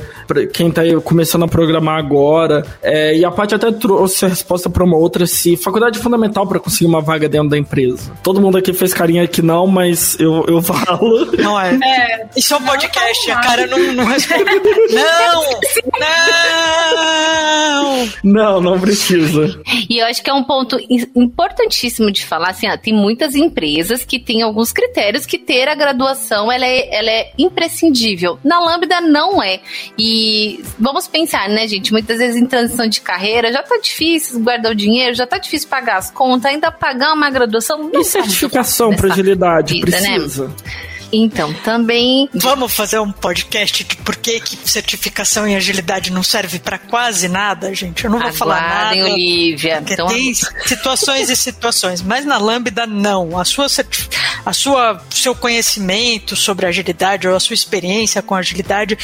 quem 0.53 0.69
está 0.69 0.81
começando 1.03 1.43
a 1.43 1.47
programar 1.47 1.97
agora. 1.97 2.32
É, 2.81 3.15
e 3.15 3.25
a 3.25 3.31
parte 3.31 3.55
até 3.55 3.71
trouxe 3.71 4.25
a 4.25 4.27
resposta 4.29 4.69
para 4.69 4.83
uma 4.83 4.97
outra 4.97 5.25
se 5.25 5.55
faculdade 5.57 5.99
é 5.99 6.01
fundamental 6.01 6.47
para 6.47 6.59
conseguir 6.59 6.85
uma 6.85 7.01
vaga 7.01 7.29
dentro 7.29 7.49
da 7.49 7.57
empresa. 7.57 8.11
Todo 8.23 8.41
mundo 8.41 8.57
aqui 8.57 8.73
fez 8.73 8.93
carinha 8.93 9.27
que 9.27 9.41
não, 9.41 9.67
mas 9.67 10.19
eu, 10.19 10.45
eu 10.47 10.61
falo. 10.61 11.25
Não 11.37 11.59
é. 11.59 11.75
é 11.83 12.27
Isso 12.35 12.53
é 12.53 12.57
um 12.57 12.63
podcast, 12.63 13.31
a 13.31 13.41
cara 13.41 13.67
não, 13.67 13.79
não 13.93 14.05
responde. 14.05 14.43
não! 14.93 15.43
Não! 15.99 17.73
Não, 18.23 18.61
não 18.61 18.79
precisa. 18.79 19.59
E 19.89 19.99
eu 19.99 20.05
acho 20.05 20.23
que 20.23 20.29
é 20.29 20.33
um 20.33 20.43
ponto 20.43 20.77
importantíssimo 21.15 22.11
de 22.11 22.25
falar, 22.25 22.49
assim, 22.49 22.67
ó, 22.67 22.77
tem 22.77 22.93
muitas 22.93 23.35
empresas 23.35 24.03
que 24.03 24.19
têm 24.19 24.41
alguns 24.41 24.71
critérios 24.71 25.25
que 25.25 25.37
ter 25.37 25.67
a 25.67 25.75
graduação, 25.75 26.51
ela 26.51 26.65
é, 26.65 26.95
ela 26.95 27.09
é 27.09 27.31
imprescindível. 27.37 28.39
Na 28.43 28.59
Lambda 28.59 29.01
não 29.01 29.41
é. 29.41 29.59
E 29.97 30.63
vamos 30.79 31.07
pensar, 31.07 31.49
né, 31.49 31.67
gente, 31.67 31.91
muitas 31.91 32.19
vezes 32.23 32.41
em 32.41 32.45
transição 32.45 32.87
de 32.87 33.01
carreira 33.01 33.51
já 33.51 33.61
tá 33.61 33.77
difícil 33.77 34.39
guardar 34.39 34.71
o 34.71 34.75
dinheiro, 34.75 35.13
já 35.15 35.27
tá 35.27 35.37
difícil 35.37 35.67
pagar 35.69 35.97
as 35.97 36.09
contas, 36.09 36.51
ainda 36.51 36.71
pagar 36.71 37.13
uma 37.13 37.29
graduação. 37.29 37.89
E 37.93 38.03
certificação 38.03 38.95
para 38.95 39.11
agilidade? 39.13 39.73
Vida, 39.73 39.99
né? 39.99 40.15
precisa. 40.15 40.47
Né? 40.47 40.53
Então, 41.15 41.53
também. 41.53 42.27
Vamos 42.33 42.73
fazer 42.73 42.97
um 42.97 43.11
podcast 43.11 43.83
de 43.83 43.95
por 43.97 44.15
que, 44.15 44.39
que 44.39 44.57
certificação 44.67 45.47
em 45.47 45.55
agilidade 45.55 46.11
não 46.11 46.23
serve 46.23 46.57
para 46.57 46.79
quase 46.79 47.27
nada, 47.27 47.73
gente. 47.75 48.03
Eu 48.03 48.09
não 48.09 48.17
vou 48.17 48.29
Aguardem, 48.29 48.39
falar 48.39 48.95
nada. 48.95 49.13
Olivia. 49.13 49.83
Então... 49.85 50.07
tem 50.07 50.33
situações 50.33 51.29
e 51.29 51.35
situações, 51.35 52.01
mas 52.01 52.25
na 52.25 52.39
Lambda 52.39 52.87
não. 52.87 53.37
A 53.37 53.45
sua, 53.45 53.67
a 54.43 54.53
sua 54.53 55.03
seu 55.11 55.35
conhecimento 55.35 56.35
sobre 56.35 56.65
agilidade 56.65 57.27
ou 57.27 57.35
a 57.35 57.39
sua 57.39 57.53
experiência 57.53 58.21
com 58.23 58.33
agilidade 58.33 58.97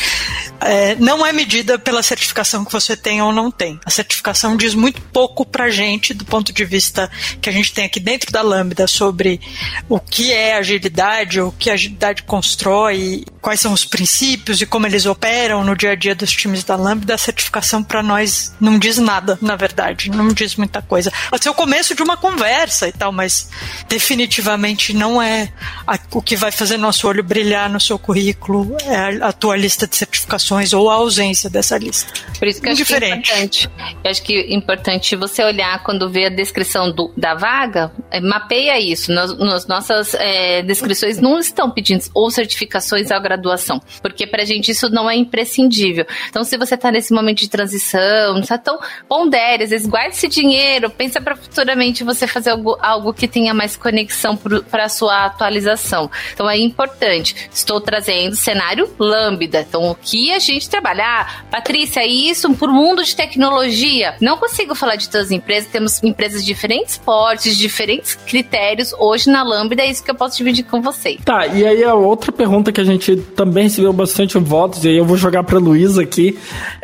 é, 0.61 0.95
não 0.95 1.25
é 1.25 1.31
medida 1.31 1.77
pela 1.77 2.01
certificação 2.01 2.65
que 2.65 2.71
você 2.71 2.97
tem 2.97 3.21
ou 3.21 3.31
não 3.31 3.51
tem. 3.51 3.79
A 3.85 3.91
certificação 3.91 4.57
diz 4.57 4.73
muito 4.73 4.99
pouco 5.01 5.45
pra 5.45 5.69
gente 5.69 6.13
do 6.13 6.25
ponto 6.25 6.51
de 6.51 6.65
vista 6.65 7.09
que 7.39 7.49
a 7.49 7.51
gente 7.51 7.71
tem 7.71 7.85
aqui 7.85 7.99
dentro 7.99 8.31
da 8.31 8.41
Lambda 8.41 8.87
sobre 8.87 9.39
o 9.87 9.99
que 9.99 10.33
é 10.33 10.55
agilidade, 10.55 11.39
o 11.39 11.51
que 11.51 11.69
a 11.69 11.77
constrói, 12.25 13.23
quais 13.41 13.59
são 13.59 13.73
os 13.73 13.85
princípios 13.85 14.61
e 14.61 14.65
como 14.65 14.85
eles 14.85 15.05
operam 15.05 15.63
no 15.63 15.75
dia 15.75 15.91
a 15.91 15.95
dia 15.95 16.15
dos 16.15 16.31
times 16.31 16.63
da 16.63 16.75
Lambda, 16.75 17.15
a 17.15 17.17
certificação 17.17 17.83
para 17.83 18.01
nós 18.01 18.53
não 18.59 18.77
diz 18.77 18.97
nada, 18.97 19.37
na 19.41 19.55
verdade, 19.55 20.09
não 20.09 20.29
diz 20.29 20.55
muita 20.55 20.81
coisa. 20.81 21.11
Pode 21.29 21.43
ser 21.43 21.49
o 21.49 21.53
começo 21.53 21.95
de 21.95 22.03
uma 22.03 22.17
conversa 22.17 22.87
e 22.87 22.91
tal, 22.91 23.11
mas 23.11 23.49
definitivamente 23.87 24.93
não 24.93 25.21
é 25.21 25.51
a, 25.85 25.99
o 26.11 26.21
que 26.21 26.35
vai 26.35 26.51
fazer 26.51 26.77
nosso 26.77 27.07
olho 27.07 27.23
brilhar 27.23 27.69
no 27.69 27.79
seu 27.79 27.97
currículo, 27.97 28.75
é 28.85 28.95
a, 28.95 29.29
a 29.29 29.33
tua 29.33 29.55
lista 29.57 29.87
de 29.87 29.95
certificações 29.95 30.73
ou 30.73 30.89
a 30.89 30.95
ausência 30.95 31.49
dessa 31.49 31.77
lista. 31.77 32.11
Por 32.37 32.47
isso 32.47 32.61
que 32.61 32.67
eu 32.67 32.73
acho 32.73 32.85
que 32.85 32.93
é 32.93 33.09
importante. 33.09 33.69
Eu 34.03 34.11
acho 34.11 34.23
que 34.23 34.33
é 34.33 34.53
importante 34.53 35.15
você 35.15 35.43
olhar 35.43 35.83
quando 35.83 36.09
vê 36.09 36.25
a 36.25 36.29
descrição 36.29 36.91
do, 36.91 37.11
da 37.17 37.33
vaga, 37.35 37.91
é, 38.11 38.19
mapeia 38.19 38.79
isso. 38.79 39.11
Nas, 39.11 39.37
nas 39.37 39.67
nossas 39.67 40.13
é, 40.13 40.61
descrições 40.61 41.19
não 41.19 41.39
estão 41.39 41.69
pedindo 41.69 41.88
ou 42.13 42.29
certificações 42.29 43.11
à 43.11 43.19
graduação, 43.19 43.81
porque 44.01 44.27
pra 44.27 44.43
gente 44.43 44.71
isso 44.71 44.89
não 44.89 45.09
é 45.09 45.15
imprescindível. 45.15 46.05
Então, 46.29 46.43
se 46.43 46.57
você 46.57 46.77
tá 46.77 46.91
nesse 46.91 47.13
momento 47.13 47.39
de 47.39 47.49
transição, 47.49 48.35
não 48.35 48.41
tá 48.41 48.57
tão 48.57 48.79
pondere, 49.07 49.63
às 49.63 49.69
vezes 49.69 49.87
guarde 49.87 50.15
esse 50.15 50.27
dinheiro, 50.27 50.89
pensa 50.89 51.21
para 51.21 51.35
futuramente 51.35 52.03
você 52.03 52.27
fazer 52.27 52.51
algo, 52.51 52.77
algo 52.81 53.13
que 53.13 53.27
tenha 53.27 53.53
mais 53.53 53.75
conexão 53.75 54.37
para 54.37 54.85
a 54.85 54.89
sua 54.89 55.25
atualização. 55.25 56.09
Então, 56.33 56.49
é 56.49 56.57
importante. 56.57 57.49
Estou 57.51 57.81
trazendo 57.81 58.35
cenário 58.35 58.89
Lambda. 58.99 59.61
Então, 59.61 59.89
o 59.89 59.95
que 59.95 60.31
a 60.31 60.39
gente 60.39 60.69
trabalhar, 60.69 61.09
ah, 61.09 61.45
Patrícia, 61.49 62.05
isso 62.05 62.53
por 62.53 62.69
mundo 62.71 63.03
de 63.03 63.15
tecnologia. 63.15 64.15
Não 64.21 64.37
consigo 64.37 64.75
falar 64.75 64.95
de 64.95 65.09
todas 65.09 65.27
as 65.27 65.31
empresas, 65.31 65.69
temos 65.71 66.03
empresas 66.03 66.41
de 66.41 66.47
diferentes 66.47 66.97
portes, 66.97 67.57
diferentes 67.57 68.15
critérios. 68.15 68.93
Hoje 68.97 69.29
na 69.29 69.43
Lambda 69.43 69.81
é 69.81 69.89
isso 69.89 70.03
que 70.03 70.11
eu 70.11 70.15
posso 70.15 70.37
dividir 70.37 70.63
com 70.63 70.81
vocês. 70.81 71.19
Tá, 71.23 71.47
e 71.47 71.65
aí 71.65 71.78
a 71.83 71.93
outra 71.93 72.31
pergunta 72.31 72.71
que 72.71 72.81
a 72.81 72.83
gente 72.83 73.15
também 73.15 73.63
recebeu 73.63 73.91
bastante 73.91 74.37
votos, 74.37 74.83
e 74.85 74.89
aí 74.89 74.97
eu 74.97 75.05
vou 75.05 75.17
jogar 75.17 75.43
para 75.43 75.57
Luísa 75.57 76.01
aqui, 76.01 76.37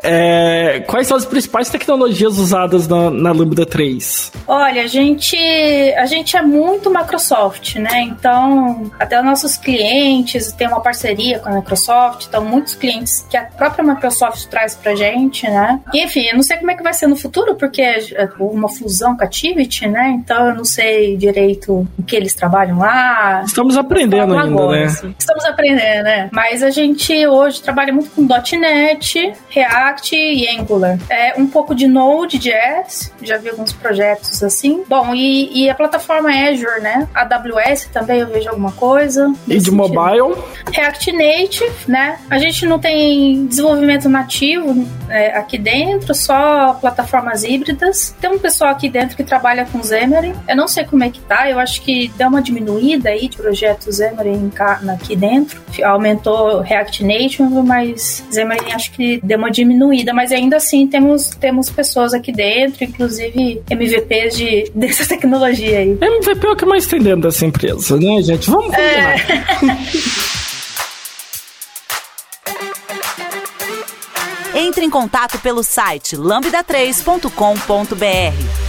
é, 0.03 0.83
quais 0.87 1.07
são 1.07 1.17
as 1.17 1.25
principais 1.25 1.69
tecnologias 1.69 2.37
usadas 2.37 2.87
na, 2.87 3.09
na 3.09 3.31
Lambda 3.31 3.65
3? 3.65 4.31
Olha, 4.47 4.83
a 4.83 4.87
gente, 4.87 5.37
a 5.97 6.05
gente 6.05 6.35
é 6.35 6.41
muito 6.41 6.89
Microsoft, 6.89 7.75
né? 7.75 8.01
Então, 8.01 8.91
até 8.99 9.19
os 9.19 9.25
nossos 9.25 9.57
clientes 9.57 10.51
tem 10.51 10.67
uma 10.67 10.81
parceria 10.81 11.39
com 11.39 11.49
a 11.49 11.55
Microsoft, 11.55 12.25
então 12.27 12.43
muitos 12.43 12.75
clientes 12.75 13.25
que 13.29 13.37
a 13.37 13.43
própria 13.43 13.83
Microsoft 13.83 14.45
traz 14.47 14.75
pra 14.75 14.95
gente, 14.95 15.47
né? 15.47 15.79
E, 15.93 16.03
enfim, 16.03 16.25
eu 16.27 16.35
não 16.35 16.43
sei 16.43 16.57
como 16.57 16.71
é 16.71 16.75
que 16.75 16.83
vai 16.83 16.93
ser 16.93 17.07
no 17.07 17.15
futuro, 17.15 17.55
porque 17.55 17.81
é 17.81 18.29
uma 18.39 18.69
fusão 18.69 19.15
com 19.15 19.23
a 19.23 19.25
Activity, 19.25 19.87
né? 19.87 20.09
Então 20.17 20.49
eu 20.49 20.55
não 20.55 20.65
sei 20.65 21.17
direito 21.17 21.87
o 21.97 22.03
que 22.03 22.15
eles 22.15 22.33
trabalham 22.33 22.79
lá. 22.79 23.43
Estamos 23.45 23.77
aprendendo 23.77 24.33
ainda, 24.33 24.41
agora, 24.41 24.74
né? 24.74 24.74
Assim. 24.83 25.15
Estamos 25.17 25.45
aprendendo, 25.45 26.03
né? 26.03 26.29
Mas 26.31 26.61
a 26.61 26.69
gente 26.69 27.25
hoje 27.27 27.61
trabalha 27.61 27.93
muito 27.93 28.11
com 28.11 28.27
.NET, 28.57 29.33
React 29.49 30.15
e 30.15 30.47
Angular. 30.49 30.97
É 31.09 31.33
um 31.37 31.47
pouco 31.47 31.73
de 31.73 31.87
Node.js, 31.87 33.13
já 33.21 33.37
vi 33.37 33.49
alguns 33.49 33.73
projetos 33.73 34.43
assim. 34.43 34.83
Bom, 34.87 35.13
e, 35.13 35.63
e 35.63 35.69
a 35.69 35.75
plataforma 35.75 36.29
Azure, 36.29 36.81
né? 36.81 37.07
AWS 37.13 37.89
também 37.91 38.19
eu 38.19 38.27
vejo 38.27 38.49
alguma 38.49 38.71
coisa. 38.71 39.33
E 39.47 39.57
de 39.57 39.71
mobile? 39.71 40.35
React 40.71 41.11
Native, 41.11 41.73
né? 41.87 42.19
A 42.29 42.37
gente 42.37 42.65
não 42.65 42.79
tem 42.79 43.45
desenvolvimento 43.45 44.09
nativo 44.09 44.87
é, 45.09 45.37
aqui 45.37 45.57
dentro, 45.57 46.13
só 46.13 46.73
plataformas 46.75 47.43
híbridas. 47.43 48.15
Tem 48.19 48.29
um 48.29 48.39
pessoal 48.39 48.71
aqui 48.71 48.89
dentro 48.89 49.15
que 49.15 49.23
trabalha 49.23 49.65
com 49.65 49.83
Xamarin. 49.83 50.33
Eu 50.47 50.55
não 50.55 50.67
sei 50.67 50.83
como 50.83 51.03
é 51.03 51.09
que 51.09 51.19
tá, 51.21 51.49
eu 51.49 51.59
acho 51.59 51.81
que 51.81 52.09
deu 52.17 52.27
uma 52.27 52.41
diminuída 52.41 53.09
aí 53.09 53.27
de 53.27 53.37
projetos 53.37 53.97
Xamarin 53.97 54.49
aqui 54.73 55.15
dentro. 55.15 55.59
Aumentou 55.83 56.61
React 56.61 57.03
Native, 57.03 57.43
mas 57.65 58.23
Xamarin 58.33 58.71
acho 58.71 58.91
que 58.91 59.19
deu 59.23 59.37
uma 59.37 59.51
diminuída, 59.51 60.13
mas 60.13 60.31
ainda 60.31 60.57
assim 60.57 60.87
temos, 60.87 61.29
temos 61.29 61.69
pessoas 61.69 62.13
aqui 62.13 62.31
dentro, 62.31 62.83
inclusive 62.83 63.61
MVPs 63.69 64.37
de, 64.37 64.71
dessa 64.75 65.07
tecnologia 65.07 65.79
aí. 65.79 65.91
MVP 65.91 66.47
é 66.47 66.51
o 66.51 66.55
que 66.55 66.65
mais 66.65 66.87
tem 66.87 67.01
dentro 67.01 67.21
dessa 67.21 67.45
empresa, 67.45 67.97
né, 67.97 68.21
gente? 68.21 68.49
Vamos 68.49 68.67
combinar. 68.67 69.15
É. 69.15 70.35
Entre 74.55 74.85
em 74.85 74.89
contato 74.89 75.37
pelo 75.39 75.63
site 75.63 76.15
lambda3.com.br. 76.15 78.64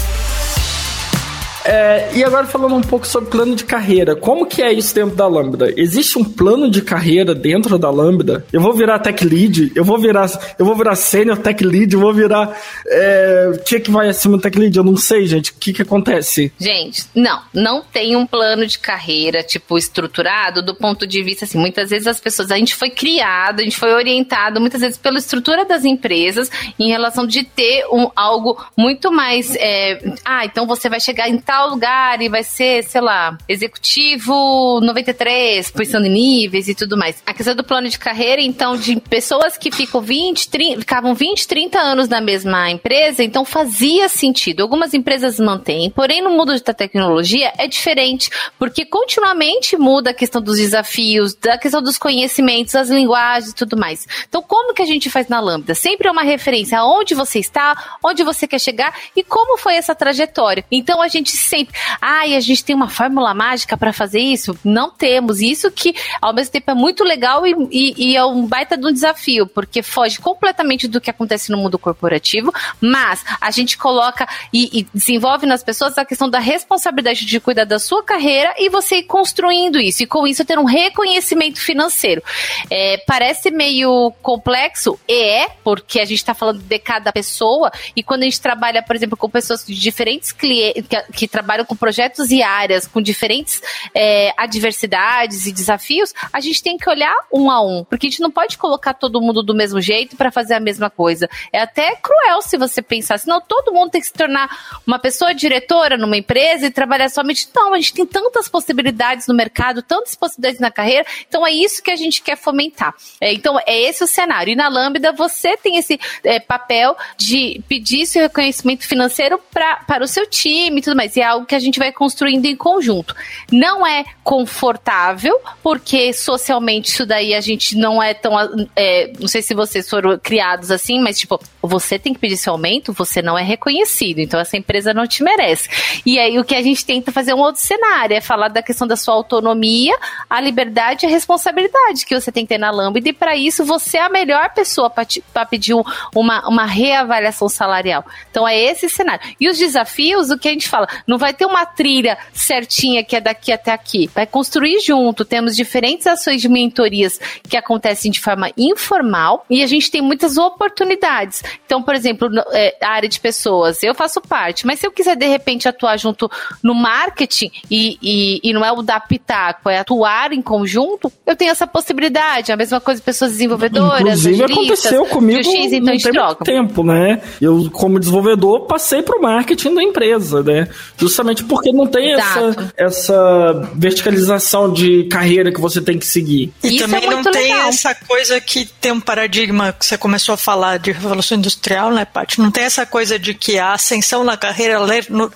É, 1.67 2.11
e 2.15 2.23
agora 2.23 2.47
falando 2.47 2.77
um 2.77 2.81
pouco 2.81 3.07
sobre 3.07 3.29
plano 3.29 3.57
de 3.57 3.65
carreira, 3.65 4.15
como 4.15 4.47
que 4.47 4.63
é 4.63 4.73
isso 4.73 4.95
dentro 4.95 5.17
da 5.17 5.27
Lambda? 5.27 5.73
Existe 5.77 6.17
um 6.17 6.25
plano 6.25 6.71
de 6.71 6.81
carreira 6.81 7.35
dentro 7.35 7.77
da 7.77 7.91
Lambda? 7.91 8.47
Eu 8.53 8.61
vou 8.61 8.73
virar 8.73 9.01
tech 9.01 9.25
lead, 9.25 9.73
eu 9.75 9.85
vou 9.85 9.99
virar, 9.99 10.31
eu 10.59 10.65
vou 10.65 10.77
virar 10.77 10.95
senior 10.95 11.37
tech 11.39 11.65
lead, 11.65 11.93
eu 11.93 12.01
vou 12.01 12.15
virar, 12.15 12.57
é, 12.87 13.51
o 13.53 13.65
que 13.65 13.81
que 13.81 13.91
vai 13.91 14.09
acima 14.09 14.37
do 14.37 14.43
tech 14.43 14.57
lead? 14.57 14.77
Eu 14.77 14.85
não 14.85 14.97
sei, 14.97 15.27
gente, 15.27 15.51
o 15.51 15.55
que 15.55 15.73
que 15.73 15.83
acontece? 15.83 16.53
Gente, 16.59 17.05
não, 17.13 17.43
não 17.53 17.83
tem 17.83 18.15
um 18.15 18.27
plano 18.27 18.65
de 18.65 18.79
carreira, 18.79 19.43
tipo, 19.43 19.77
estruturado 19.77 20.63
do 20.63 20.75
ponto 20.75 21.05
de 21.05 21.21
vista, 21.21 21.45
assim, 21.45 21.59
muitas 21.59 21.91
vezes 21.91 22.07
as 22.07 22.21
pessoas, 22.21 22.53
a 22.53 22.57
gente 22.57 22.77
foi 22.77 22.91
criado, 22.91 23.59
a 23.61 23.65
gente 23.65 23.77
foi 23.77 23.93
orientado, 23.93 24.61
muitas 24.61 24.81
vezes 24.81 24.97
pela 24.97 25.19
estrutura 25.19 25.65
das 25.65 25.85
empresas, 25.85 26.49
em 26.79 26.89
relação 26.89 27.27
de 27.27 27.43
ter 27.43 27.85
um, 27.91 28.09
algo 28.15 28.57
muito 28.77 29.11
mais, 29.11 29.57
é, 29.57 30.15
ah, 30.25 30.45
então 30.45 30.65
você 30.65 30.89
vai 30.89 31.01
chegar 31.01 31.29
em 31.29 31.39
tal 31.39 31.56
tal 31.57 31.71
lugar 31.71 32.21
e 32.21 32.29
vai 32.29 32.43
ser, 32.43 32.85
sei 32.85 33.01
lá, 33.01 33.37
executivo 33.49 34.79
93, 34.83 35.71
pensando 35.71 36.07
em 36.07 36.11
níveis 36.11 36.69
e 36.69 36.75
tudo 36.75 36.99
mais. 36.99 37.23
A 37.25 37.33
questão 37.33 37.55
do 37.55 37.65
plano 37.65 37.89
de 37.89 37.99
carreira, 37.99 38.43
então, 38.43 38.77
de 38.77 39.01
pessoas 39.01 39.57
que 39.57 39.71
ficam 39.71 40.03
20, 40.03 40.51
30, 40.51 40.81
ficavam 40.81 41.15
20, 41.15 41.49
30 41.49 41.79
anos 41.79 42.09
na 42.09 42.21
mesma 42.21 42.71
empresa, 42.71 43.25
então 43.25 43.43
fazia 43.43 44.07
sentido. 44.07 44.61
Algumas 44.61 44.93
empresas 44.93 45.41
mantêm, 45.41 45.89
porém 45.89 46.21
no 46.21 46.29
mundo 46.29 46.53
da 46.61 46.75
tecnologia 46.75 47.51
é 47.57 47.67
diferente, 47.67 48.29
porque 48.59 48.85
continuamente 48.85 49.79
muda 49.79 50.11
a 50.11 50.15
questão 50.15 50.43
dos 50.43 50.59
desafios, 50.59 51.35
da 51.35 51.57
questão 51.57 51.83
dos 51.83 51.97
conhecimentos, 51.97 52.75
as 52.75 52.91
linguagens 52.91 53.53
e 53.53 53.55
tudo 53.55 53.79
mais. 53.79 54.07
Então, 54.29 54.43
como 54.43 54.75
que 54.75 54.83
a 54.83 54.87
gente 54.87 55.09
faz 55.09 55.29
na 55.29 55.41
Lambda? 55.41 55.75
Sempre 55.75 56.09
é 56.09 56.11
uma 56.11 56.23
referência 56.23 56.79
aonde 56.79 57.15
você 57.15 57.39
está, 57.39 57.97
onde 58.05 58.23
você 58.23 58.47
quer 58.47 58.61
chegar 58.61 58.95
e 59.17 59.25
como 59.25 59.57
foi 59.57 59.77
essa 59.77 59.95
trajetória. 59.95 60.63
Então, 60.71 61.01
a 61.01 61.09
gente 61.09 61.46
sempre, 61.47 61.75
ai, 62.01 62.35
ah, 62.35 62.39
a 62.39 62.41
gente 62.41 62.65
tem 62.65 62.75
uma 62.75 62.89
fórmula 62.89 63.33
mágica 63.35 63.77
para 63.77 63.93
fazer 63.93 64.21
isso? 64.21 64.59
Não 64.65 64.91
temos. 64.91 65.41
Isso 65.41 65.71
que, 65.71 65.95
ao 66.21 66.35
mesmo 66.35 66.53
tempo, 66.53 66.71
é 66.71 66.75
muito 66.75 67.05
legal 67.05 67.47
e, 67.47 67.55
e, 67.71 68.11
e 68.11 68.17
é 68.17 68.25
um 68.25 68.47
baita 68.47 68.77
um 68.77 68.93
desafio, 68.93 69.47
porque 69.47 69.83
foge 69.83 70.19
completamente 70.19 70.87
do 70.87 71.01
que 71.01 71.11
acontece 71.11 71.51
no 71.51 71.59
mundo 71.59 71.79
corporativo, 71.79 72.53
mas 72.81 73.25
a 73.41 73.51
gente 73.51 73.79
coloca 73.79 74.29
e, 74.53 74.81
e 74.81 74.87
desenvolve 74.93 75.47
nas 75.47 75.63
pessoas 75.63 75.97
a 75.99 76.05
questão 76.05 76.29
da 76.29 76.39
responsabilidade 76.39 77.25
de 77.25 77.41
cuidar 77.41 77.65
da 77.65 77.79
sua 77.79 78.03
carreira 78.03 78.55
e 78.59 78.69
você 78.69 78.97
ir 78.97 79.05
construindo 79.05 79.79
isso, 79.79 80.03
e 80.03 80.07
com 80.07 80.27
isso 80.27 80.45
ter 80.45 80.59
um 80.59 80.65
reconhecimento 80.65 81.61
financeiro. 81.61 82.23
É, 82.71 82.99
parece 83.07 83.51
meio 83.51 84.13
complexo, 84.23 84.99
e 85.09 85.23
é, 85.23 85.49
porque 85.65 86.01
a 86.01 86.05
gente 86.05 86.19
está 86.19 86.35
falando 86.35 86.63
de 86.63 86.79
cada 86.79 87.13
pessoa, 87.13 87.71
e 87.95 88.03
quando 88.03 88.23
a 88.23 88.25
gente 88.25 88.41
trabalha, 88.41 88.83
por 88.83 88.95
exemplo, 88.95 89.17
com 89.17 89.29
pessoas 89.29 89.65
de 89.65 89.75
diferentes 89.75 90.33
clientes, 90.33 90.85
que, 90.89 91.03
que 91.13 91.29
trabalham 91.37 91.67
com 91.67 91.77
projetos 91.77 92.31
e 92.31 92.43
áreas, 92.43 92.87
com 92.87 93.03
diferentes 93.03 93.61
é, 93.95 94.33
adversidades 94.39 95.47
e 95.47 95.53
desafios, 95.53 96.15
a 96.33 96.41
gente 96.41 96.63
tem 96.63 96.79
que 96.79 96.89
olhar 96.89 97.15
um 97.31 97.51
a 97.51 97.61
um, 97.61 97.85
porque 97.85 98.07
a 98.07 98.11
gente 98.11 98.23
não 98.23 98.31
pode 98.31 98.57
colocar 98.57 98.95
todo 98.95 99.21
mundo 99.21 99.43
do 99.43 99.55
mesmo 99.55 99.79
jeito 99.79 100.17
para 100.17 100.33
fazer 100.33 100.55
a 100.55 100.61
mesma 100.61 100.89
coisa. 100.89 101.29
É 101.53 101.61
até 101.61 101.95
cruel 101.97 102.41
se 102.41 102.57
você 102.57 102.81
pensar, 102.81 103.19
senão 103.19 103.39
todo 103.39 103.71
mundo 103.71 103.91
tem 103.91 104.01
que 104.01 104.07
se 104.07 104.15
tornar 104.15 104.81
uma 104.87 104.99
pessoa 104.99 105.35
diretora 105.35 105.99
numa 105.99 106.17
empresa 106.17 106.69
e 106.69 106.71
trabalhar 106.71 107.11
somente. 107.11 107.47
Não, 107.55 107.75
a 107.75 107.77
gente 107.77 107.93
tem 107.93 108.07
tantas 108.07 108.49
possibilidades 108.49 109.27
no 109.27 109.35
mercado, 109.35 109.83
tantas 109.83 110.15
possibilidades 110.15 110.59
na 110.59 110.71
carreira, 110.71 111.05
então 111.29 111.47
é 111.47 111.51
isso 111.51 111.83
que 111.83 111.91
a 111.91 111.97
gente 111.97 112.23
quer 112.23 112.39
fomentar. 112.39 112.95
É, 113.21 113.35
então 113.35 113.61
é 113.67 113.79
esse 113.79 114.03
o 114.03 114.07
cenário. 114.07 114.53
E 114.53 114.57
na 114.57 114.69
Lambda 114.69 115.13
você 115.13 115.55
tem 115.59 115.77
esse 115.77 116.01
é, 116.25 116.41
papel 116.41 116.97
de 117.19 117.61
pedir 117.69 118.03
esse 118.03 118.19
reconhecimento 118.19 118.87
financeiro 118.87 119.39
pra, 119.53 119.77
para 119.87 120.03
o 120.03 120.09
seu 120.09 120.27
time 120.27 120.79
e 120.79 120.83
tudo 120.83 120.97
mais. 120.97 121.15
E 121.15 121.26
algo 121.27 121.47
que 121.47 121.55
a 121.55 121.59
gente 121.59 121.79
vai 121.79 121.93
construindo 121.93 122.47
em 122.47 122.57
conjunto. 122.57 123.15
Não 123.51 123.87
é 123.87 124.05
confortável, 124.23 125.39
porque 125.63 126.13
socialmente 126.13 126.91
isso 126.91 127.07
daí 127.07 127.35
a 127.35 127.41
gente 127.41 127.77
não 127.77 128.03
é 128.03 128.15
tão. 128.15 128.35
É, 128.75 129.13
não 129.19 129.29
sei 129.29 129.43
se 129.43 129.55
vocês 129.55 129.89
foram 129.89 130.19
criados 130.19 130.71
assim, 130.71 131.01
mas 131.01 131.19
tipo, 131.19 131.41
você 131.63 131.99
tem 131.99 132.13
que 132.15 132.19
pedir 132.19 132.37
seu 132.37 132.53
aumento, 132.53 132.93
você 132.93 133.21
não 133.21 133.37
é 133.37 133.43
reconhecido, 133.43 134.21
então 134.21 134.39
essa 134.41 134.57
empresa 134.57 134.95
não 134.95 135.07
te 135.07 135.23
merece. 135.23 135.69
E 136.05 136.19
aí 136.19 136.39
o 136.39 136.45
que 136.45 136.55
a 136.55 136.63
gente 136.63 136.85
tenta 136.85 137.13
fazer 137.13 137.35
um 137.35 137.39
outro 137.39 137.61
cenário 137.61 138.17
é 138.17 138.21
falar 138.21 138.49
da 138.49 138.63
questão 138.63 138.87
da 138.87 138.97
sua 138.97 139.15
autonomia, 139.15 139.97
a 140.29 140.41
liberdade 140.41 141.05
e 141.05 141.09
a 141.09 141.11
responsabilidade 141.11 142.07
que 142.07 142.19
você 142.19 142.31
tem 142.31 142.45
que 142.45 142.51
ter 142.51 142.59
na 142.59 142.71
Lambda, 142.71 143.09
e 143.09 143.13
para 143.13 143.37
isso 143.37 143.65
você 143.65 143.99
é 143.99 144.03
a 144.03 144.09
melhor 144.09 144.51
pessoa 144.55 144.91
para 144.91 145.47
pedir 145.47 145.75
um, 145.75 145.83
uma, 146.15 146.47
uma 146.49 146.65
reavaliação 146.65 147.49
salarial. 147.49 148.05
Então 148.31 148.47
é 148.47 148.57
esse 148.59 148.89
cenário. 148.89 149.23
E 149.41 149.49
os 149.49 149.59
desafios, 149.59 150.31
o 150.31 150.39
que 150.39 150.49
a 150.49 150.53
gente 150.53 150.69
fala, 150.69 150.89
não 151.07 151.19
vai 151.19 151.33
ter 151.33 151.47
uma 151.47 151.65
trilha 151.65 152.19
certinha 152.33 153.05
que 153.05 153.17
é 153.17 153.21
daqui 153.21 153.53
até 153.53 153.73
aqui. 153.73 154.11
Vai 154.15 154.27
construir 154.27 154.81
junto. 154.81 155.25
Temos 155.25 155.55
diferentes 155.55 156.07
ações 156.07 156.41
de 156.41 156.49
mentorias 156.49 157.21
que 157.49 157.57
acontecem 157.57 158.11
de 158.11 158.21
forma 158.21 158.51
informal 158.57 159.45
e 159.49 159.63
a 159.63 159.67
gente 159.67 159.91
tem 159.91 160.03
muitas 160.03 160.37
oportunidades. 160.37 161.43
Então, 161.65 161.83
por 161.83 161.95
exemplo, 161.95 162.29
é, 162.53 162.77
a 162.83 162.91
área 162.91 163.09
de 163.09 163.21
pessoas, 163.21 163.83
eu 163.83 163.95
faço 163.95 164.21
parte, 164.21 164.67
mas 164.67 164.81
se 164.81 164.87
eu 164.87 164.93
quiser 164.93 165.17
de 165.17 165.27
repente 165.27 165.69
atuar 165.69 165.97
junto 165.97 166.31
no 166.63 166.75
marketing 166.75 167.51
e, 167.71 167.99
e, 168.03 168.41
e 168.43 168.53
não 168.53 168.65
é 168.65 168.73
o 168.73 168.83
dar 168.83 169.07
pitaco, 169.07 169.69
é 169.69 169.79
atuar 169.79 170.33
em 170.33 170.43
conjunto, 170.43 171.13
eu 171.27 171.37
tenho 171.37 171.51
essa 171.51 171.67
possibilidade. 171.67 172.53
A 172.53 172.57
mesma 172.57 172.81
coisa 172.81 173.01
pessoas 173.01 173.33
desenvolvedoras, 173.33 174.01
Inclusive 174.01 174.45
aconteceu 174.45 175.07
comigo 175.07 175.43
X, 175.43 175.73
então 175.73 175.97
tem 175.97 176.13
muito 176.13 176.45
tempo, 176.45 176.83
né? 176.83 177.23
Eu, 177.41 177.71
como 177.71 177.99
desenvolvedor, 177.99 178.67
passei 178.67 179.03
para 179.03 179.19
o 179.19 179.23
marketing 179.23 179.75
da 179.75 179.83
empresa, 179.83 180.43
né? 180.43 180.69
Justamente 180.99 181.45
porque 181.45 181.73
não 181.73 181.87
tem 181.87 182.15
essa, 182.15 182.73
essa 182.77 183.71
verticalização 183.75 184.73
de 184.73 185.05
carreira 185.05 185.53
que 185.53 185.61
você 185.61 185.81
tem 185.81 185.99
que 185.99 186.07
seguir. 186.07 186.53
E 186.63 186.77
Isso 186.77 186.85
também 186.85 187.05
é 187.05 187.11
não 187.11 187.23
tem 187.23 187.53
legal. 187.53 187.69
essa 187.69 187.95
coisa 187.95 188.41
que 188.41 188.65
tem 188.65 188.93
um 188.93 189.01
paradigma 189.01 189.73
que 189.73 189.85
você 189.85 189.99
começou 189.99 190.35
a 190.35 190.39
falar 190.39 190.79
de 190.79 190.93
revolução 190.93 191.37
industrial, 191.37 191.91
né, 191.91 192.05
Paty? 192.05 192.41
Não 192.41 192.51
tem 192.51 192.65
essa 192.65 192.87
coisa 192.87 193.19
de 193.19 193.35
que 193.35 193.59
a 193.59 193.75
ascensão 193.75 194.25
na 194.25 194.37
carreira 194.37 194.79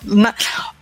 na, 0.05 0.35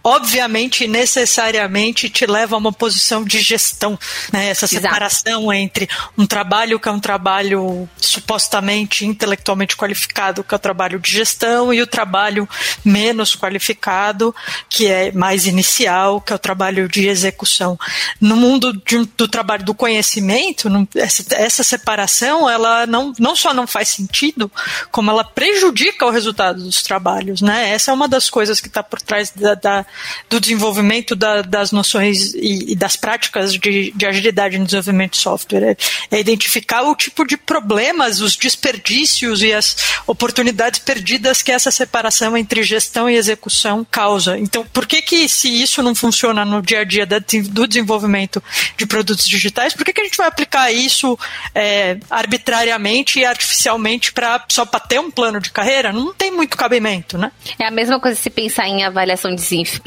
obviamente 0.02 0.86
necessariamente 0.86 2.08
te 2.08 2.26
leva 2.26 2.56
a 2.56 2.58
uma 2.58 2.72
posição 2.72 3.24
de 3.24 3.40
gestão, 3.40 3.98
né? 4.32 4.48
Essa 4.48 4.66
separação 4.66 5.42
Exato. 5.42 5.52
entre 5.52 5.88
um 6.16 6.26
trabalho 6.26 6.78
que 6.78 6.88
é 6.88 6.92
um 6.92 7.00
trabalho 7.00 7.88
supostamente 7.96 9.04
intelectualmente 9.04 9.76
qualificado, 9.76 10.44
que 10.44 10.54
é 10.54 10.56
o 10.56 10.60
trabalho 10.60 10.98
de 10.98 11.10
gestão, 11.10 11.72
e 11.72 11.82
o 11.82 11.86
trabalho 11.86 12.48
menos 12.84 13.34
qualificado, 13.34 14.34
que 14.68 14.86
é 14.86 15.12
mais 15.12 15.46
inicial, 15.46 16.20
que 16.20 16.32
é 16.32 16.36
o 16.36 16.38
trabalho 16.38 16.88
de 16.88 17.06
execução. 17.06 17.78
No 18.20 18.36
mundo 18.36 18.72
de, 18.72 19.04
do 19.16 19.28
trabalho 19.28 19.64
do 19.64 19.74
conhecimento, 19.74 20.68
essa, 20.94 21.24
essa 21.34 21.62
separação, 21.62 22.48
ela 22.48 22.86
não, 22.86 23.12
não 23.18 23.34
só 23.34 23.52
não 23.52 23.66
faz 23.66 23.88
sentido, 23.88 24.50
como 24.90 25.10
ela 25.10 25.24
prejudica 25.24 26.06
o 26.06 26.10
resultado 26.10 26.62
dos 26.62 26.82
trabalhos, 26.82 27.40
né? 27.40 27.70
Essa 27.70 27.90
é 27.90 27.94
uma 27.94 28.08
das 28.08 28.30
coisas 28.30 28.60
que 28.60 28.68
está 28.68 28.82
por 28.82 29.00
trás 29.00 29.30
da, 29.30 29.54
da 29.54 29.86
do 30.28 30.40
desenvolvimento 30.40 31.14
da, 31.14 31.42
das 31.42 31.72
noções 31.72 32.34
e, 32.34 32.72
e, 32.72 32.76
das 32.76 32.96
práticas 32.96 33.52
de, 33.54 33.92
de 33.94 34.06
agilidade 34.06 34.58
no 34.58 34.64
desenvolvimento 34.64 35.12
de 35.12 35.18
software. 35.18 35.76
É, 36.10 36.16
é, 36.16 36.20
identificar 36.20 36.82
o 36.82 36.94
tipo 36.94 37.26
de 37.26 37.36
problemas, 37.36 38.20
os 38.20 38.36
desperdícios 38.36 39.42
e 39.42 39.52
as 39.52 39.76
oportunidades 40.06 40.80
perdidas 40.80 41.42
que 41.42 41.52
essa 41.52 41.70
separação 41.70 42.36
entre 42.36 42.62
gestão 42.62 43.08
e 43.08 43.16
execução 43.16 43.86
causa. 43.90 44.38
Então, 44.38 44.64
por 44.72 44.86
que 44.86 45.02
que 45.02 45.28
se 45.28 45.48
isso 45.48 45.82
não 45.82 45.94
funciona 45.94 46.44
no 46.44 46.62
dia 46.62 46.80
a 46.80 46.84
dia 46.84 47.06
da, 47.06 47.18
do 47.18 47.66
desenvolvimento 47.66 48.42
de 48.76 48.86
produtos 48.86 49.26
digitais, 49.26 49.74
por 49.74 49.84
que, 49.84 49.92
que 49.92 50.00
a 50.00 50.04
gente 50.04 50.16
vai 50.16 50.26
aplicar 50.26 50.72
isso 50.72 51.18
é, 51.54 51.98
arbitrariamente 52.10 53.20
e 53.20 53.24
artificialmente 53.24 54.12
para 54.12 54.44
só 54.48 54.64
para 54.64 54.80
ter 54.80 55.00
um 55.00 55.10
plano 55.10 55.40
de 55.40 55.50
carreira? 55.50 55.92
Não 55.92 56.12
tem 56.12 56.30
muito 56.30 56.56
cabimento, 56.56 57.16
né? 57.18 57.32
É 57.58 57.66
a 57.66 57.70
mesma 57.70 58.00
coisa 58.00 58.18
se 58.18 58.30
pensar 58.30 58.66
em 58.68 58.84
avaliação 58.84 59.30
de 59.30 59.36
desempenho, 59.36 59.77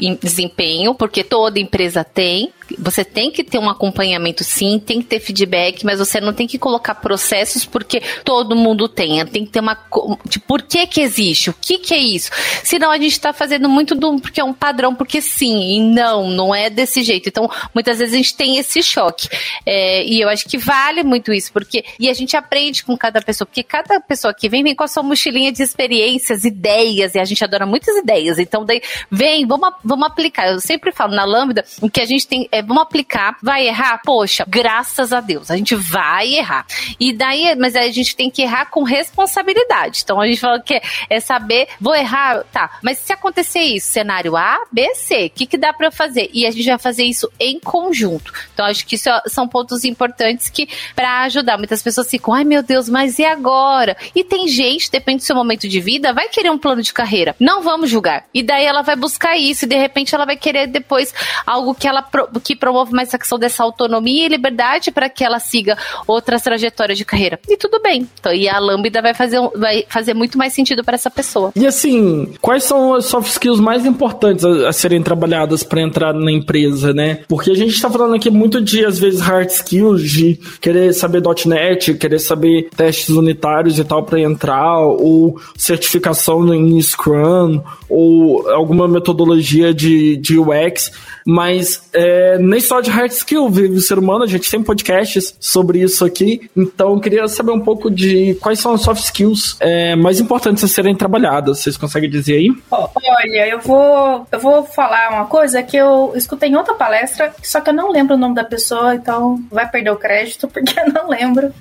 porque 0.98 1.24
toda 1.24 1.58
empresa 1.58 2.04
tem, 2.04 2.52
você 2.78 3.04
tem 3.04 3.30
que 3.30 3.44
ter 3.44 3.58
um 3.58 3.68
acompanhamento 3.68 4.44
sim, 4.44 4.78
tem 4.78 5.00
que 5.00 5.08
ter 5.08 5.20
feedback, 5.20 5.84
mas 5.84 5.98
você 5.98 6.20
não 6.20 6.32
tem 6.32 6.46
que 6.46 6.58
colocar 6.58 6.94
processos 6.94 7.64
porque 7.64 8.02
todo 8.24 8.56
mundo 8.56 8.88
tem. 8.88 9.24
Tem 9.26 9.44
que 9.44 9.50
ter 9.50 9.60
uma. 9.60 9.78
De 10.24 10.38
por 10.38 10.62
que 10.62 10.86
que 10.86 11.00
existe? 11.00 11.50
O 11.50 11.54
que 11.54 11.78
que 11.78 11.94
é 11.94 11.98
isso? 11.98 12.30
Senão 12.62 12.90
a 12.90 12.96
gente 12.96 13.12
está 13.12 13.32
fazendo 13.32 13.68
muito 13.68 13.94
do. 13.94 14.20
porque 14.20 14.40
é 14.40 14.44
um 14.44 14.54
padrão, 14.54 14.94
porque 14.94 15.20
sim, 15.20 15.76
e 15.76 15.80
não, 15.80 16.28
não 16.30 16.54
é 16.54 16.70
desse 16.70 17.02
jeito. 17.02 17.28
Então, 17.28 17.50
muitas 17.74 17.98
vezes 17.98 18.14
a 18.14 18.16
gente 18.16 18.36
tem 18.36 18.58
esse 18.58 18.82
choque. 18.82 19.28
É, 19.66 20.04
e 20.04 20.20
eu 20.20 20.28
acho 20.28 20.48
que 20.48 20.58
vale 20.58 21.02
muito 21.02 21.32
isso, 21.32 21.52
porque. 21.52 21.84
E 21.98 22.08
a 22.08 22.14
gente 22.14 22.36
aprende 22.36 22.84
com 22.84 22.96
cada 22.96 23.20
pessoa, 23.20 23.46
porque 23.46 23.62
cada 23.62 24.00
pessoa 24.00 24.34
que 24.34 24.48
vem, 24.48 24.62
vem 24.62 24.74
com 24.74 24.84
a 24.84 24.88
sua 24.88 25.02
mochilinha 25.02 25.52
de 25.52 25.62
experiências, 25.62 26.44
ideias, 26.44 27.14
e 27.14 27.18
a 27.18 27.24
gente 27.24 27.42
adora 27.44 27.66
muitas 27.66 27.96
ideias. 27.96 28.38
Então, 28.38 28.64
daí, 28.64 28.80
vem, 29.10 29.46
vamos, 29.46 29.70
vamos 29.84 30.06
aplicar. 30.06 30.48
Eu 30.48 30.60
sempre 30.60 30.92
falo 30.92 31.14
na 31.14 31.24
Lambda, 31.24 31.64
o 31.80 31.90
que 31.90 32.00
a 32.00 32.06
gente 32.06 32.26
tem 32.26 32.48
é 32.50 32.62
vamos 32.62 32.82
aplicar, 32.82 33.36
vai 33.42 33.66
errar? 33.66 34.00
Poxa, 34.04 34.44
graças 34.48 35.12
a 35.12 35.20
Deus, 35.20 35.50
a 35.50 35.56
gente 35.56 35.74
vai 35.74 36.34
errar. 36.34 36.66
E 36.98 37.12
daí, 37.12 37.54
mas 37.56 37.76
aí 37.76 37.88
a 37.88 37.92
gente 37.92 38.16
tem 38.16 38.30
que 38.30 38.42
errar 38.42 38.66
com 38.66 38.82
responsabilidade. 38.82 40.00
Então 40.02 40.20
a 40.20 40.26
gente 40.26 40.40
fala 40.40 40.60
que 40.60 40.80
é 41.08 41.20
saber, 41.20 41.68
vou 41.80 41.94
errar, 41.94 42.44
tá, 42.52 42.78
mas 42.82 42.98
se 42.98 43.12
acontecer 43.12 43.60
isso, 43.60 43.88
cenário 43.88 44.36
A, 44.36 44.64
B, 44.70 44.94
C, 44.94 45.26
o 45.26 45.30
que, 45.30 45.46
que 45.46 45.56
dá 45.56 45.72
para 45.72 45.90
fazer? 45.90 46.30
E 46.32 46.46
a 46.46 46.50
gente 46.50 46.66
vai 46.66 46.78
fazer 46.78 47.04
isso 47.04 47.30
em 47.38 47.58
conjunto. 47.58 48.32
Então 48.52 48.66
acho 48.66 48.86
que 48.86 48.96
isso 48.96 49.10
são 49.26 49.46
pontos 49.48 49.84
importantes 49.84 50.48
que 50.48 50.68
para 50.94 51.22
ajudar. 51.22 51.58
Muitas 51.58 51.82
pessoas 51.82 52.10
ficam, 52.10 52.34
ai 52.34 52.44
meu 52.44 52.62
Deus, 52.62 52.88
mas 52.88 53.18
e 53.18 53.24
agora? 53.24 53.96
E 54.14 54.24
tem 54.24 54.48
gente, 54.48 54.90
depende 54.90 55.18
do 55.18 55.26
seu 55.26 55.36
momento 55.36 55.68
de 55.68 55.80
vida, 55.80 56.12
vai 56.12 56.28
querer 56.28 56.50
um 56.50 56.58
plano 56.58 56.82
de 56.82 56.92
carreira. 56.92 57.34
Não 57.38 57.62
vamos 57.62 57.90
julgar. 57.90 58.24
E 58.32 58.42
daí 58.42 58.64
ela 58.64 58.82
vai 58.82 58.96
buscar 58.96 59.36
isso, 59.36 59.66
de 59.72 59.78
repente 59.78 60.14
ela 60.14 60.26
vai 60.26 60.36
querer 60.36 60.66
depois 60.66 61.14
algo 61.46 61.74
que 61.74 61.88
ela 61.88 62.04
que 62.44 62.54
promove 62.54 62.92
mais 62.92 63.14
a 63.14 63.18
questão 63.18 63.38
dessa 63.38 63.62
autonomia 63.62 64.26
e 64.26 64.28
liberdade 64.28 64.90
para 64.90 65.08
que 65.08 65.24
ela 65.24 65.38
siga 65.38 65.78
outras 66.06 66.42
trajetórias 66.42 66.98
de 66.98 67.06
carreira. 67.06 67.40
E 67.48 67.56
tudo 67.56 67.80
bem. 67.80 68.06
Então, 68.20 68.34
e 68.34 68.48
a 68.48 68.58
Lambda 68.58 69.00
vai 69.00 69.14
fazer, 69.14 69.40
vai 69.56 69.84
fazer 69.88 70.12
muito 70.12 70.36
mais 70.36 70.52
sentido 70.52 70.84
para 70.84 70.94
essa 70.94 71.10
pessoa. 71.10 71.52
E 71.56 71.66
assim, 71.66 72.34
quais 72.42 72.64
são 72.64 72.94
as 72.94 73.06
soft 73.06 73.30
skills 73.30 73.60
mais 73.60 73.86
importantes 73.86 74.44
a, 74.44 74.68
a 74.68 74.72
serem 74.72 75.02
trabalhadas 75.02 75.62
para 75.62 75.80
entrar 75.80 76.12
na 76.12 76.30
empresa, 76.30 76.92
né? 76.92 77.20
Porque 77.26 77.50
a 77.50 77.54
gente 77.54 77.72
está 77.72 77.90
falando 77.90 78.14
aqui 78.14 78.28
muito 78.28 78.60
de, 78.60 78.84
às 78.84 78.98
vezes, 78.98 79.20
hard 79.20 79.48
skills, 79.48 80.02
de 80.02 80.38
querer 80.60 80.92
saber 80.92 81.22
.NET, 81.46 81.94
querer 81.94 82.18
saber 82.18 82.68
testes 82.76 83.08
unitários 83.08 83.78
e 83.78 83.84
tal 83.84 84.02
para 84.02 84.20
entrar, 84.20 84.80
ou 84.80 85.40
certificação 85.56 86.52
em 86.52 86.80
Scrum, 86.82 87.62
ou 87.88 88.50
alguma 88.50 88.86
metodologia 88.86 89.61
de, 89.70 90.16
de 90.16 90.38
UX, 90.38 90.90
mas 91.26 91.88
é, 91.92 92.38
nem 92.38 92.60
só 92.60 92.80
de 92.80 92.90
hard 92.90 93.10
skill 93.10 93.50
vive 93.50 93.74
o 93.74 93.80
ser 93.80 93.98
humano, 93.98 94.24
a 94.24 94.26
gente 94.26 94.50
tem 94.50 94.62
podcasts 94.62 95.36
sobre 95.38 95.80
isso 95.80 96.04
aqui, 96.04 96.50
então 96.56 96.94
eu 96.94 97.00
queria 97.00 97.28
saber 97.28 97.52
um 97.52 97.60
pouco 97.60 97.90
de 97.90 98.34
quais 98.40 98.58
são 98.58 98.72
as 98.72 98.80
soft 98.80 99.04
skills 99.04 99.56
é, 99.60 99.94
mais 99.94 100.18
importantes 100.20 100.64
a 100.64 100.68
serem 100.68 100.96
trabalhadas, 100.96 101.58
vocês 101.58 101.76
conseguem 101.76 102.08
dizer 102.08 102.36
aí? 102.36 102.48
Olha, 102.70 103.48
eu 103.48 103.60
vou, 103.60 104.26
eu 104.32 104.40
vou 104.40 104.64
falar 104.64 105.10
uma 105.10 105.26
coisa 105.26 105.62
que 105.62 105.76
eu 105.76 106.12
escutei 106.16 106.48
em 106.48 106.56
outra 106.56 106.74
palestra, 106.74 107.34
só 107.42 107.60
que 107.60 107.68
eu 107.68 107.74
não 107.74 107.90
lembro 107.90 108.14
o 108.14 108.18
nome 108.18 108.34
da 108.34 108.44
pessoa, 108.44 108.94
então 108.94 109.42
vai 109.50 109.68
perder 109.68 109.90
o 109.90 109.96
crédito, 109.96 110.48
porque 110.48 110.78
eu 110.80 110.92
não 110.92 111.08
lembro. 111.08 111.52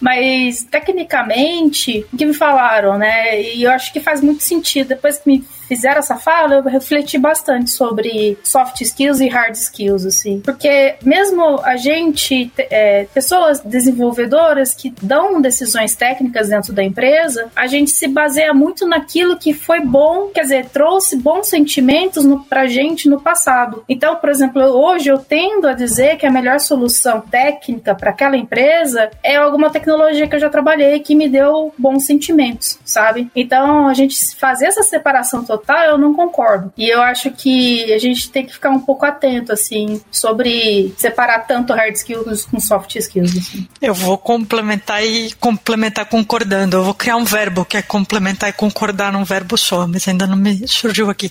Mas, 0.00 0.64
tecnicamente, 0.64 2.06
o 2.12 2.16
que 2.16 2.24
me 2.24 2.32
falaram, 2.32 2.96
né? 2.96 3.40
E 3.40 3.62
eu 3.62 3.70
acho 3.70 3.92
que 3.92 4.00
faz 4.00 4.22
muito 4.22 4.42
sentido. 4.42 4.88
Depois 4.88 5.18
que 5.18 5.28
me 5.28 5.44
fizeram 5.70 6.00
essa 6.00 6.16
fala, 6.16 6.56
eu 6.56 6.62
refleti 6.64 7.16
bastante 7.16 7.70
sobre 7.70 8.36
soft 8.42 8.80
skills 8.80 9.20
e 9.20 9.28
hard 9.28 9.54
skills, 9.54 10.04
assim. 10.04 10.40
Porque 10.40 10.96
mesmo 11.00 11.60
a 11.62 11.76
gente, 11.76 12.52
é, 12.58 13.06
pessoas 13.14 13.60
desenvolvedoras 13.60 14.74
que 14.74 14.92
dão 15.00 15.40
decisões 15.40 15.94
técnicas 15.94 16.48
dentro 16.48 16.72
da 16.72 16.82
empresa, 16.82 17.52
a 17.54 17.68
gente 17.68 17.92
se 17.92 18.08
baseia 18.08 18.52
muito 18.52 18.84
naquilo 18.84 19.38
que 19.38 19.54
foi 19.54 19.78
bom, 19.78 20.30
quer 20.34 20.40
dizer, 20.40 20.66
trouxe 20.70 21.16
bons 21.16 21.46
sentimentos 21.46 22.24
no, 22.24 22.42
pra 22.42 22.66
gente 22.66 23.08
no 23.08 23.20
passado. 23.20 23.84
Então, 23.88 24.16
por 24.16 24.28
exemplo, 24.28 24.60
hoje 24.60 25.08
eu 25.08 25.18
tendo 25.18 25.68
a 25.68 25.72
dizer 25.72 26.16
que 26.16 26.26
a 26.26 26.32
melhor 26.32 26.58
solução 26.58 27.20
técnica 27.20 27.94
para 27.94 28.10
aquela 28.10 28.36
empresa 28.36 29.08
é 29.22 29.36
alguma 29.36 29.70
tecnologia 29.70 30.26
que 30.26 30.34
eu 30.34 30.40
já 30.40 30.50
trabalhei 30.50 30.98
que 30.98 31.14
me 31.14 31.28
deu 31.28 31.72
bons 31.78 32.06
sentimentos, 32.06 32.76
sabe? 32.84 33.30
Então, 33.36 33.86
a 33.86 33.94
gente 33.94 34.34
fazer 34.34 34.66
essa 34.66 34.82
separação 34.82 35.44
total 35.44 35.59
total, 35.60 35.84
eu 35.84 35.98
não 35.98 36.14
concordo. 36.14 36.72
E 36.76 36.88
eu 36.88 37.00
acho 37.02 37.30
que 37.30 37.92
a 37.92 37.98
gente 37.98 38.30
tem 38.30 38.46
que 38.46 38.52
ficar 38.52 38.70
um 38.70 38.80
pouco 38.80 39.04
atento, 39.04 39.52
assim, 39.52 40.00
sobre 40.10 40.92
separar 40.96 41.40
tanto 41.40 41.72
hard 41.72 41.94
skills 41.94 42.44
com 42.46 42.58
soft 42.58 42.96
skills. 42.96 43.36
Assim. 43.36 43.68
Eu 43.80 43.94
vou 43.94 44.16
complementar 44.18 45.04
e 45.04 45.32
complementar 45.34 46.06
concordando. 46.06 46.76
Eu 46.76 46.84
vou 46.84 46.94
criar 46.94 47.16
um 47.16 47.24
verbo 47.24 47.64
que 47.64 47.76
é 47.76 47.82
complementar 47.82 48.50
e 48.50 48.52
concordar 48.52 49.12
num 49.12 49.24
verbo 49.24 49.56
só, 49.56 49.86
mas 49.86 50.06
ainda 50.08 50.26
não 50.26 50.36
me 50.36 50.66
surgiu 50.66 51.10
aqui. 51.10 51.30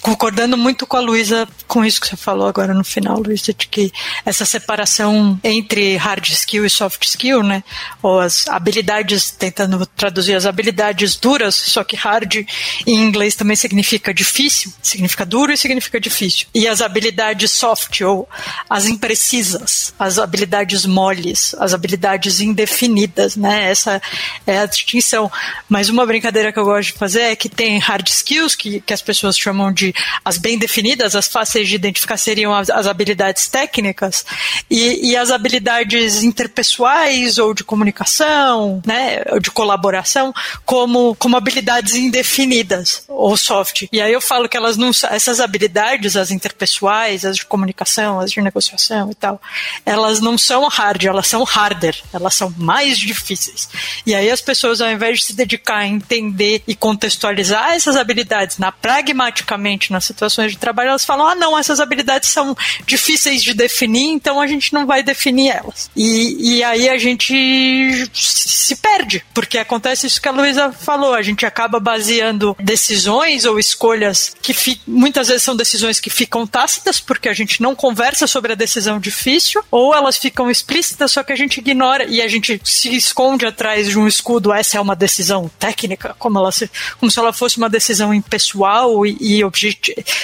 Concordando 0.00 0.56
muito 0.56 0.86
com 0.86 0.96
a 0.96 1.00
Luísa, 1.00 1.48
com 1.66 1.84
isso 1.84 2.00
que 2.00 2.08
você 2.08 2.16
falou 2.16 2.48
agora 2.48 2.74
no 2.74 2.84
final, 2.84 3.20
Luísa, 3.20 3.54
de 3.54 3.68
que 3.68 3.92
essa 4.24 4.44
separação 4.44 5.38
entre 5.44 5.96
hard 5.96 6.26
skill 6.28 6.66
e 6.66 6.70
soft 6.70 7.04
skill, 7.04 7.42
né? 7.42 7.62
Ou 8.02 8.18
as 8.18 8.48
habilidades, 8.48 9.30
tentando 9.30 9.86
traduzir 9.86 10.34
as 10.34 10.46
habilidades 10.46 11.16
duras, 11.16 11.54
só 11.54 11.84
que 11.84 11.96
hard 11.96 12.44
em 12.86 13.02
inglês 13.02 13.36
também 13.36 13.51
também 13.52 13.56
significa 13.56 14.14
difícil, 14.14 14.72
significa 14.82 15.24
duro 15.24 15.52
e 15.52 15.56
significa 15.56 16.00
difícil. 16.00 16.46
E 16.54 16.66
as 16.66 16.80
habilidades 16.80 17.50
soft 17.50 18.00
ou 18.00 18.28
as 18.68 18.86
imprecisas, 18.86 19.94
as 19.98 20.18
habilidades 20.18 20.86
moles, 20.86 21.54
as 21.58 21.74
habilidades 21.74 22.40
indefinidas, 22.40 23.36
né? 23.36 23.70
Essa 23.70 24.00
é 24.46 24.58
a 24.58 24.66
distinção. 24.66 25.30
Mas 25.68 25.88
uma 25.88 26.06
brincadeira 26.06 26.52
que 26.52 26.58
eu 26.58 26.64
gosto 26.64 26.92
de 26.92 26.98
fazer 26.98 27.22
é 27.22 27.36
que 27.36 27.48
tem 27.48 27.78
hard 27.78 28.08
skills, 28.08 28.54
que, 28.54 28.80
que 28.80 28.94
as 28.94 29.02
pessoas 29.02 29.36
chamam 29.36 29.72
de 29.72 29.94
as 30.24 30.38
bem 30.38 30.58
definidas, 30.58 31.14
as 31.14 31.26
fáceis 31.26 31.68
de 31.68 31.74
identificar 31.74 32.16
seriam 32.16 32.54
as, 32.54 32.70
as 32.70 32.86
habilidades 32.86 33.48
técnicas, 33.48 34.24
e, 34.70 35.10
e 35.10 35.16
as 35.16 35.30
habilidades 35.30 36.22
interpessoais 36.22 37.38
ou 37.38 37.52
de 37.54 37.64
comunicação, 37.64 38.82
né? 38.86 39.22
Ou 39.30 39.40
de 39.40 39.50
colaboração, 39.50 40.32
como, 40.64 41.14
como 41.16 41.36
habilidades 41.36 41.94
indefinidas, 41.94 43.04
ou 43.08 43.36
soft. 43.42 43.86
E 43.92 44.00
aí 44.00 44.12
eu 44.12 44.20
falo 44.20 44.48
que 44.48 44.56
elas 44.56 44.76
não 44.76 44.90
essas 45.10 45.40
habilidades, 45.40 46.16
as 46.16 46.30
interpessoais, 46.30 47.24
as 47.24 47.36
de 47.36 47.46
comunicação, 47.46 48.20
as 48.20 48.30
de 48.30 48.40
negociação 48.40 49.10
e 49.10 49.14
tal, 49.14 49.40
elas 49.84 50.20
não 50.20 50.36
são 50.38 50.68
hard, 50.68 51.04
elas 51.04 51.26
são 51.26 51.44
harder, 51.44 51.96
elas 52.12 52.34
são 52.34 52.52
mais 52.56 52.98
difíceis. 52.98 53.68
E 54.06 54.14
aí 54.14 54.30
as 54.30 54.40
pessoas 54.40 54.80
ao 54.80 54.90
invés 54.90 55.20
de 55.20 55.26
se 55.26 55.32
dedicar 55.34 55.78
a 55.78 55.86
entender 55.86 56.62
e 56.66 56.74
contextualizar 56.74 57.72
essas 57.72 57.96
habilidades 57.96 58.58
na 58.58 58.70
pragmaticamente 58.70 59.92
nas 59.92 60.04
situações 60.04 60.52
de 60.52 60.58
trabalho, 60.58 60.90
elas 60.90 61.04
falam: 61.04 61.26
"Ah, 61.26 61.34
não, 61.34 61.58
essas 61.58 61.80
habilidades 61.80 62.28
são 62.28 62.56
difíceis 62.86 63.42
de 63.42 63.54
definir, 63.54 64.08
então 64.08 64.40
a 64.40 64.46
gente 64.46 64.72
não 64.72 64.86
vai 64.86 65.02
definir 65.02 65.50
elas". 65.50 65.90
E, 65.96 66.56
e 66.56 66.64
aí 66.64 66.88
a 66.88 66.98
gente 66.98 68.10
se 68.14 68.76
perde, 68.76 69.24
porque 69.34 69.58
acontece 69.58 70.06
isso 70.06 70.20
que 70.20 70.28
a 70.28 70.32
Luísa 70.32 70.72
falou, 70.72 71.14
a 71.14 71.22
gente 71.22 71.44
acaba 71.44 71.80
baseando 71.80 72.56
decisões 72.60 73.21
decisões 73.22 73.44
ou 73.44 73.58
escolhas 73.58 74.34
que 74.42 74.54
muitas 74.86 75.28
vezes 75.28 75.42
são 75.42 75.56
decisões 75.56 76.00
que 76.00 76.10
ficam 76.10 76.46
tácitas 76.46 77.00
porque 77.00 77.28
a 77.28 77.32
gente 77.32 77.62
não 77.62 77.74
conversa 77.74 78.26
sobre 78.26 78.52
a 78.52 78.56
decisão 78.56 78.98
difícil, 78.98 79.62
ou 79.70 79.94
elas 79.94 80.16
ficam 80.16 80.50
explícitas 80.50 81.12
só 81.12 81.22
que 81.22 81.32
a 81.32 81.36
gente 81.36 81.58
ignora 81.58 82.04
e 82.04 82.20
a 82.20 82.28
gente 82.28 82.60
se 82.64 82.94
esconde 82.94 83.46
atrás 83.46 83.88
de 83.88 83.98
um 83.98 84.06
escudo. 84.06 84.52
Essa 84.52 84.78
é 84.78 84.80
uma 84.80 84.96
decisão 84.96 85.50
técnica, 85.58 86.14
como, 86.18 86.38
ela 86.38 86.50
se, 86.50 86.70
como 86.98 87.10
se 87.10 87.18
ela 87.18 87.32
fosse 87.32 87.58
uma 87.58 87.70
decisão 87.70 88.12
impessoal 88.12 89.06
e, 89.06 89.16
e 89.20 89.42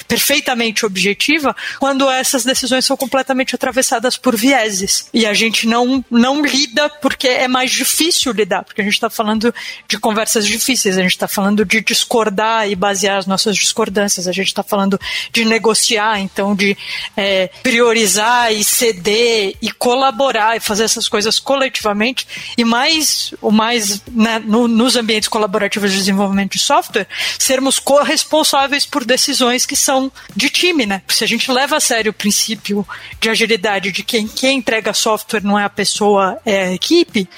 perfeitamente 0.06 0.84
objetiva, 0.84 1.54
quando 1.78 2.08
essas 2.10 2.44
decisões 2.44 2.84
são 2.84 2.96
completamente 2.96 3.54
atravessadas 3.54 4.16
por 4.16 4.36
vieses 4.36 5.08
e 5.12 5.26
a 5.26 5.34
gente 5.34 5.66
não, 5.66 6.04
não 6.10 6.44
lida 6.44 6.88
porque 6.88 7.28
é 7.28 7.48
mais 7.48 7.70
difícil 7.70 8.32
lidar, 8.32 8.64
porque 8.64 8.80
a 8.80 8.84
gente 8.84 8.94
está 8.94 9.10
falando 9.10 9.54
de 9.86 9.98
conversas 9.98 10.46
difíceis, 10.46 10.98
a 10.98 11.02
gente 11.02 11.12
está 11.12 11.28
falando 11.28 11.64
de 11.64 11.80
discordar 11.80 12.68
e 12.68 12.74
basear 12.88 13.18
as 13.18 13.26
nossas 13.26 13.54
discordâncias. 13.56 14.26
A 14.26 14.32
gente 14.32 14.46
está 14.46 14.62
falando 14.62 14.98
de 15.30 15.44
negociar, 15.44 16.18
então 16.20 16.54
de 16.54 16.76
é, 17.16 17.50
priorizar 17.62 18.52
e 18.52 18.64
ceder 18.64 19.54
e 19.60 19.70
colaborar 19.70 20.56
e 20.56 20.60
fazer 20.60 20.84
essas 20.84 21.08
coisas 21.08 21.38
coletivamente. 21.38 22.26
E 22.56 22.64
mais, 22.64 23.34
o 23.42 23.50
mais 23.50 24.02
né, 24.10 24.38
no, 24.38 24.66
nos 24.66 24.96
ambientes 24.96 25.28
colaborativos 25.28 25.92
de 25.92 25.98
desenvolvimento 25.98 26.52
de 26.52 26.60
software, 26.60 27.06
sermos 27.38 27.78
corresponsáveis 27.78 28.86
por 28.86 29.04
decisões 29.04 29.66
que 29.66 29.76
são 29.76 30.10
de 30.34 30.48
time, 30.48 30.86
né? 30.86 31.02
Se 31.08 31.24
a 31.24 31.26
gente 31.26 31.50
leva 31.52 31.76
a 31.76 31.80
sério 31.80 32.10
o 32.10 32.14
princípio 32.14 32.86
de 33.20 33.28
agilidade 33.28 33.92
de 33.92 34.02
quem, 34.02 34.26
quem 34.26 34.58
entrega 34.58 34.94
software 34.94 35.44
não 35.44 35.58
é 35.58 35.64
a 35.64 35.70
pessoa, 35.70 36.38
é 36.44 36.68
a 36.68 36.72
equipe, 36.72 37.28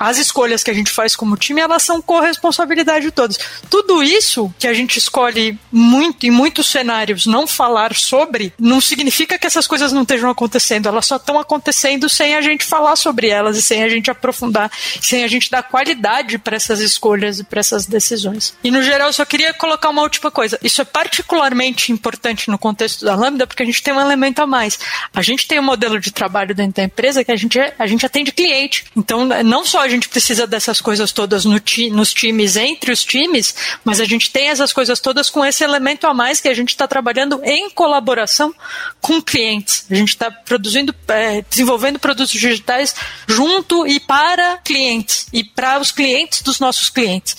as 0.00 0.16
escolhas 0.16 0.64
que 0.64 0.70
a 0.70 0.74
gente 0.74 0.90
faz 0.90 1.14
como 1.14 1.36
time, 1.36 1.60
elas 1.60 1.82
são 1.82 2.00
corresponsabilidade 2.00 3.04
de 3.04 3.10
todos. 3.10 3.38
Tudo 3.68 4.02
isso 4.02 4.52
que 4.58 4.66
a 4.66 4.72
gente 4.72 4.98
escolhe 4.98 5.58
muito 5.70 6.24
em 6.24 6.30
muitos 6.30 6.68
cenários 6.68 7.26
não 7.26 7.46
falar 7.46 7.94
sobre, 7.94 8.54
não 8.58 8.80
significa 8.80 9.38
que 9.38 9.46
essas 9.46 9.66
coisas 9.66 9.92
não 9.92 10.00
estejam 10.02 10.30
acontecendo, 10.30 10.88
elas 10.88 11.04
só 11.04 11.16
estão 11.16 11.38
acontecendo 11.38 12.08
sem 12.08 12.34
a 12.34 12.40
gente 12.40 12.64
falar 12.64 12.96
sobre 12.96 13.28
elas 13.28 13.58
e 13.58 13.62
sem 13.62 13.84
a 13.84 13.90
gente 13.90 14.10
aprofundar, 14.10 14.72
sem 15.02 15.22
a 15.22 15.28
gente 15.28 15.50
dar 15.50 15.62
qualidade 15.62 16.38
para 16.38 16.56
essas 16.56 16.80
escolhas 16.80 17.40
e 17.40 17.44
para 17.44 17.60
essas 17.60 17.84
decisões. 17.84 18.54
E 18.64 18.70
no 18.70 18.82
geral, 18.82 19.08
eu 19.08 19.12
só 19.12 19.26
queria 19.26 19.52
colocar 19.52 19.90
uma 19.90 20.00
última 20.00 20.30
coisa. 20.30 20.58
Isso 20.62 20.80
é 20.80 20.84
particularmente 20.84 21.92
importante 21.92 22.48
no 22.48 22.56
contexto 22.56 23.04
da 23.04 23.14
Lambda, 23.14 23.46
porque 23.46 23.62
a 23.62 23.66
gente 23.66 23.82
tem 23.82 23.92
um 23.92 24.00
elemento 24.00 24.40
a 24.40 24.46
mais. 24.46 24.78
A 25.14 25.20
gente 25.20 25.46
tem 25.46 25.60
um 25.60 25.62
modelo 25.62 26.00
de 26.00 26.10
trabalho 26.10 26.54
dentro 26.54 26.76
da 26.76 26.84
empresa 26.84 27.22
que 27.22 27.32
a 27.32 27.36
gente, 27.36 27.58
a 27.78 27.86
gente 27.86 28.06
atende 28.06 28.32
cliente. 28.32 28.86
Então, 28.96 29.26
não 29.26 29.62
só 29.62 29.89
gente 29.90 30.08
precisa 30.08 30.46
dessas 30.46 30.80
coisas 30.80 31.12
todas 31.12 31.44
no 31.44 31.58
ti, 31.60 31.90
nos 31.90 32.12
times, 32.12 32.56
entre 32.56 32.92
os 32.92 33.04
times, 33.04 33.54
mas 33.84 34.00
a 34.00 34.04
gente 34.04 34.30
tem 34.30 34.48
essas 34.48 34.72
coisas 34.72 35.00
todas 35.00 35.28
com 35.30 35.44
esse 35.44 35.64
elemento 35.64 36.06
a 36.06 36.14
mais 36.14 36.40
que 36.40 36.48
a 36.48 36.54
gente 36.54 36.70
está 36.70 36.86
trabalhando 36.86 37.40
em 37.44 37.70
colaboração 37.70 38.54
com 39.00 39.20
clientes. 39.20 39.84
A 39.90 39.94
gente 39.94 40.10
está 40.10 40.30
produzindo, 40.30 40.94
é, 41.08 41.42
desenvolvendo 41.48 41.98
produtos 41.98 42.32
digitais 42.32 42.94
junto 43.26 43.86
e 43.86 43.98
para 44.00 44.58
clientes 44.58 45.26
e 45.32 45.44
para 45.44 45.80
os 45.80 45.92
clientes 45.92 46.42
dos 46.42 46.60
nossos 46.60 46.90
clientes. 46.90 47.36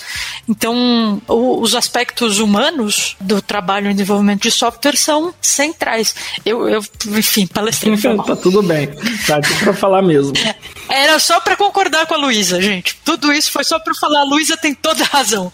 Então, 0.48 1.22
o, 1.28 1.62
os 1.62 1.76
aspectos 1.76 2.40
humanos 2.40 3.16
do 3.20 3.42
trabalho 3.42 3.90
em 3.90 3.94
desenvolvimento 3.94 4.44
de 4.44 4.52
software 4.52 4.98
são 4.98 5.34
centrais. 5.42 6.16
Eu, 6.46 6.68
eu 6.68 6.84
enfim, 7.08 7.48
palestrei. 7.48 7.92
Tá 8.26 8.36
tudo 8.36 8.62
bem. 8.62 8.88
Tá 9.26 9.38
aqui 9.38 9.54
para 9.56 9.74
falar 9.74 10.02
mesmo. 10.02 10.34
Era 10.90 11.20
só 11.20 11.40
para 11.40 11.56
concordar 11.56 12.06
com 12.06 12.14
a 12.14 12.18
Luísa, 12.18 12.41
gente. 12.44 13.00
Tudo 13.04 13.32
isso 13.32 13.52
foi 13.52 13.64
só 13.64 13.80
para 13.80 13.94
falar, 13.94 14.22
a 14.22 14.24
Luísa 14.24 14.58
tem 14.58 14.74
toda 14.74 15.04
a 15.04 15.08
razão. 15.08 15.52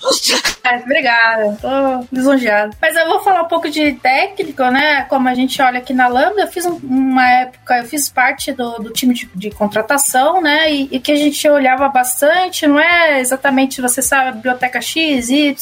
É, 0.63 0.77
obrigada, 0.77 1.57
tô 1.61 2.07
lisonjeada. 2.11 2.75
Mas 2.81 2.95
eu 2.95 3.07
vou 3.07 3.21
falar 3.21 3.43
um 3.43 3.47
pouco 3.47 3.69
de 3.69 3.93
técnico, 3.93 4.63
né? 4.65 5.03
Como 5.03 5.27
a 5.27 5.33
gente 5.33 5.61
olha 5.61 5.79
aqui 5.79 5.93
na 5.93 6.07
Lambda, 6.07 6.41
eu 6.41 6.47
fiz 6.47 6.65
um, 6.65 6.77
uma 6.83 7.25
época, 7.25 7.77
eu 7.77 7.85
fiz 7.85 8.09
parte 8.09 8.51
do, 8.51 8.79
do 8.79 8.89
time 8.91 9.13
de, 9.13 9.29
de, 9.33 9.49
contratação, 9.51 10.41
né? 10.41 10.71
E, 10.71 10.89
e, 10.91 10.99
que 10.99 11.11
a 11.11 11.15
gente 11.15 11.47
olhava 11.47 11.87
bastante, 11.87 12.67
não 12.67 12.79
é 12.79 13.19
exatamente, 13.19 13.81
você 13.81 14.01
sabe, 14.01 14.33
biblioteca 14.33 14.81
X, 14.81 15.29
Y, 15.29 15.55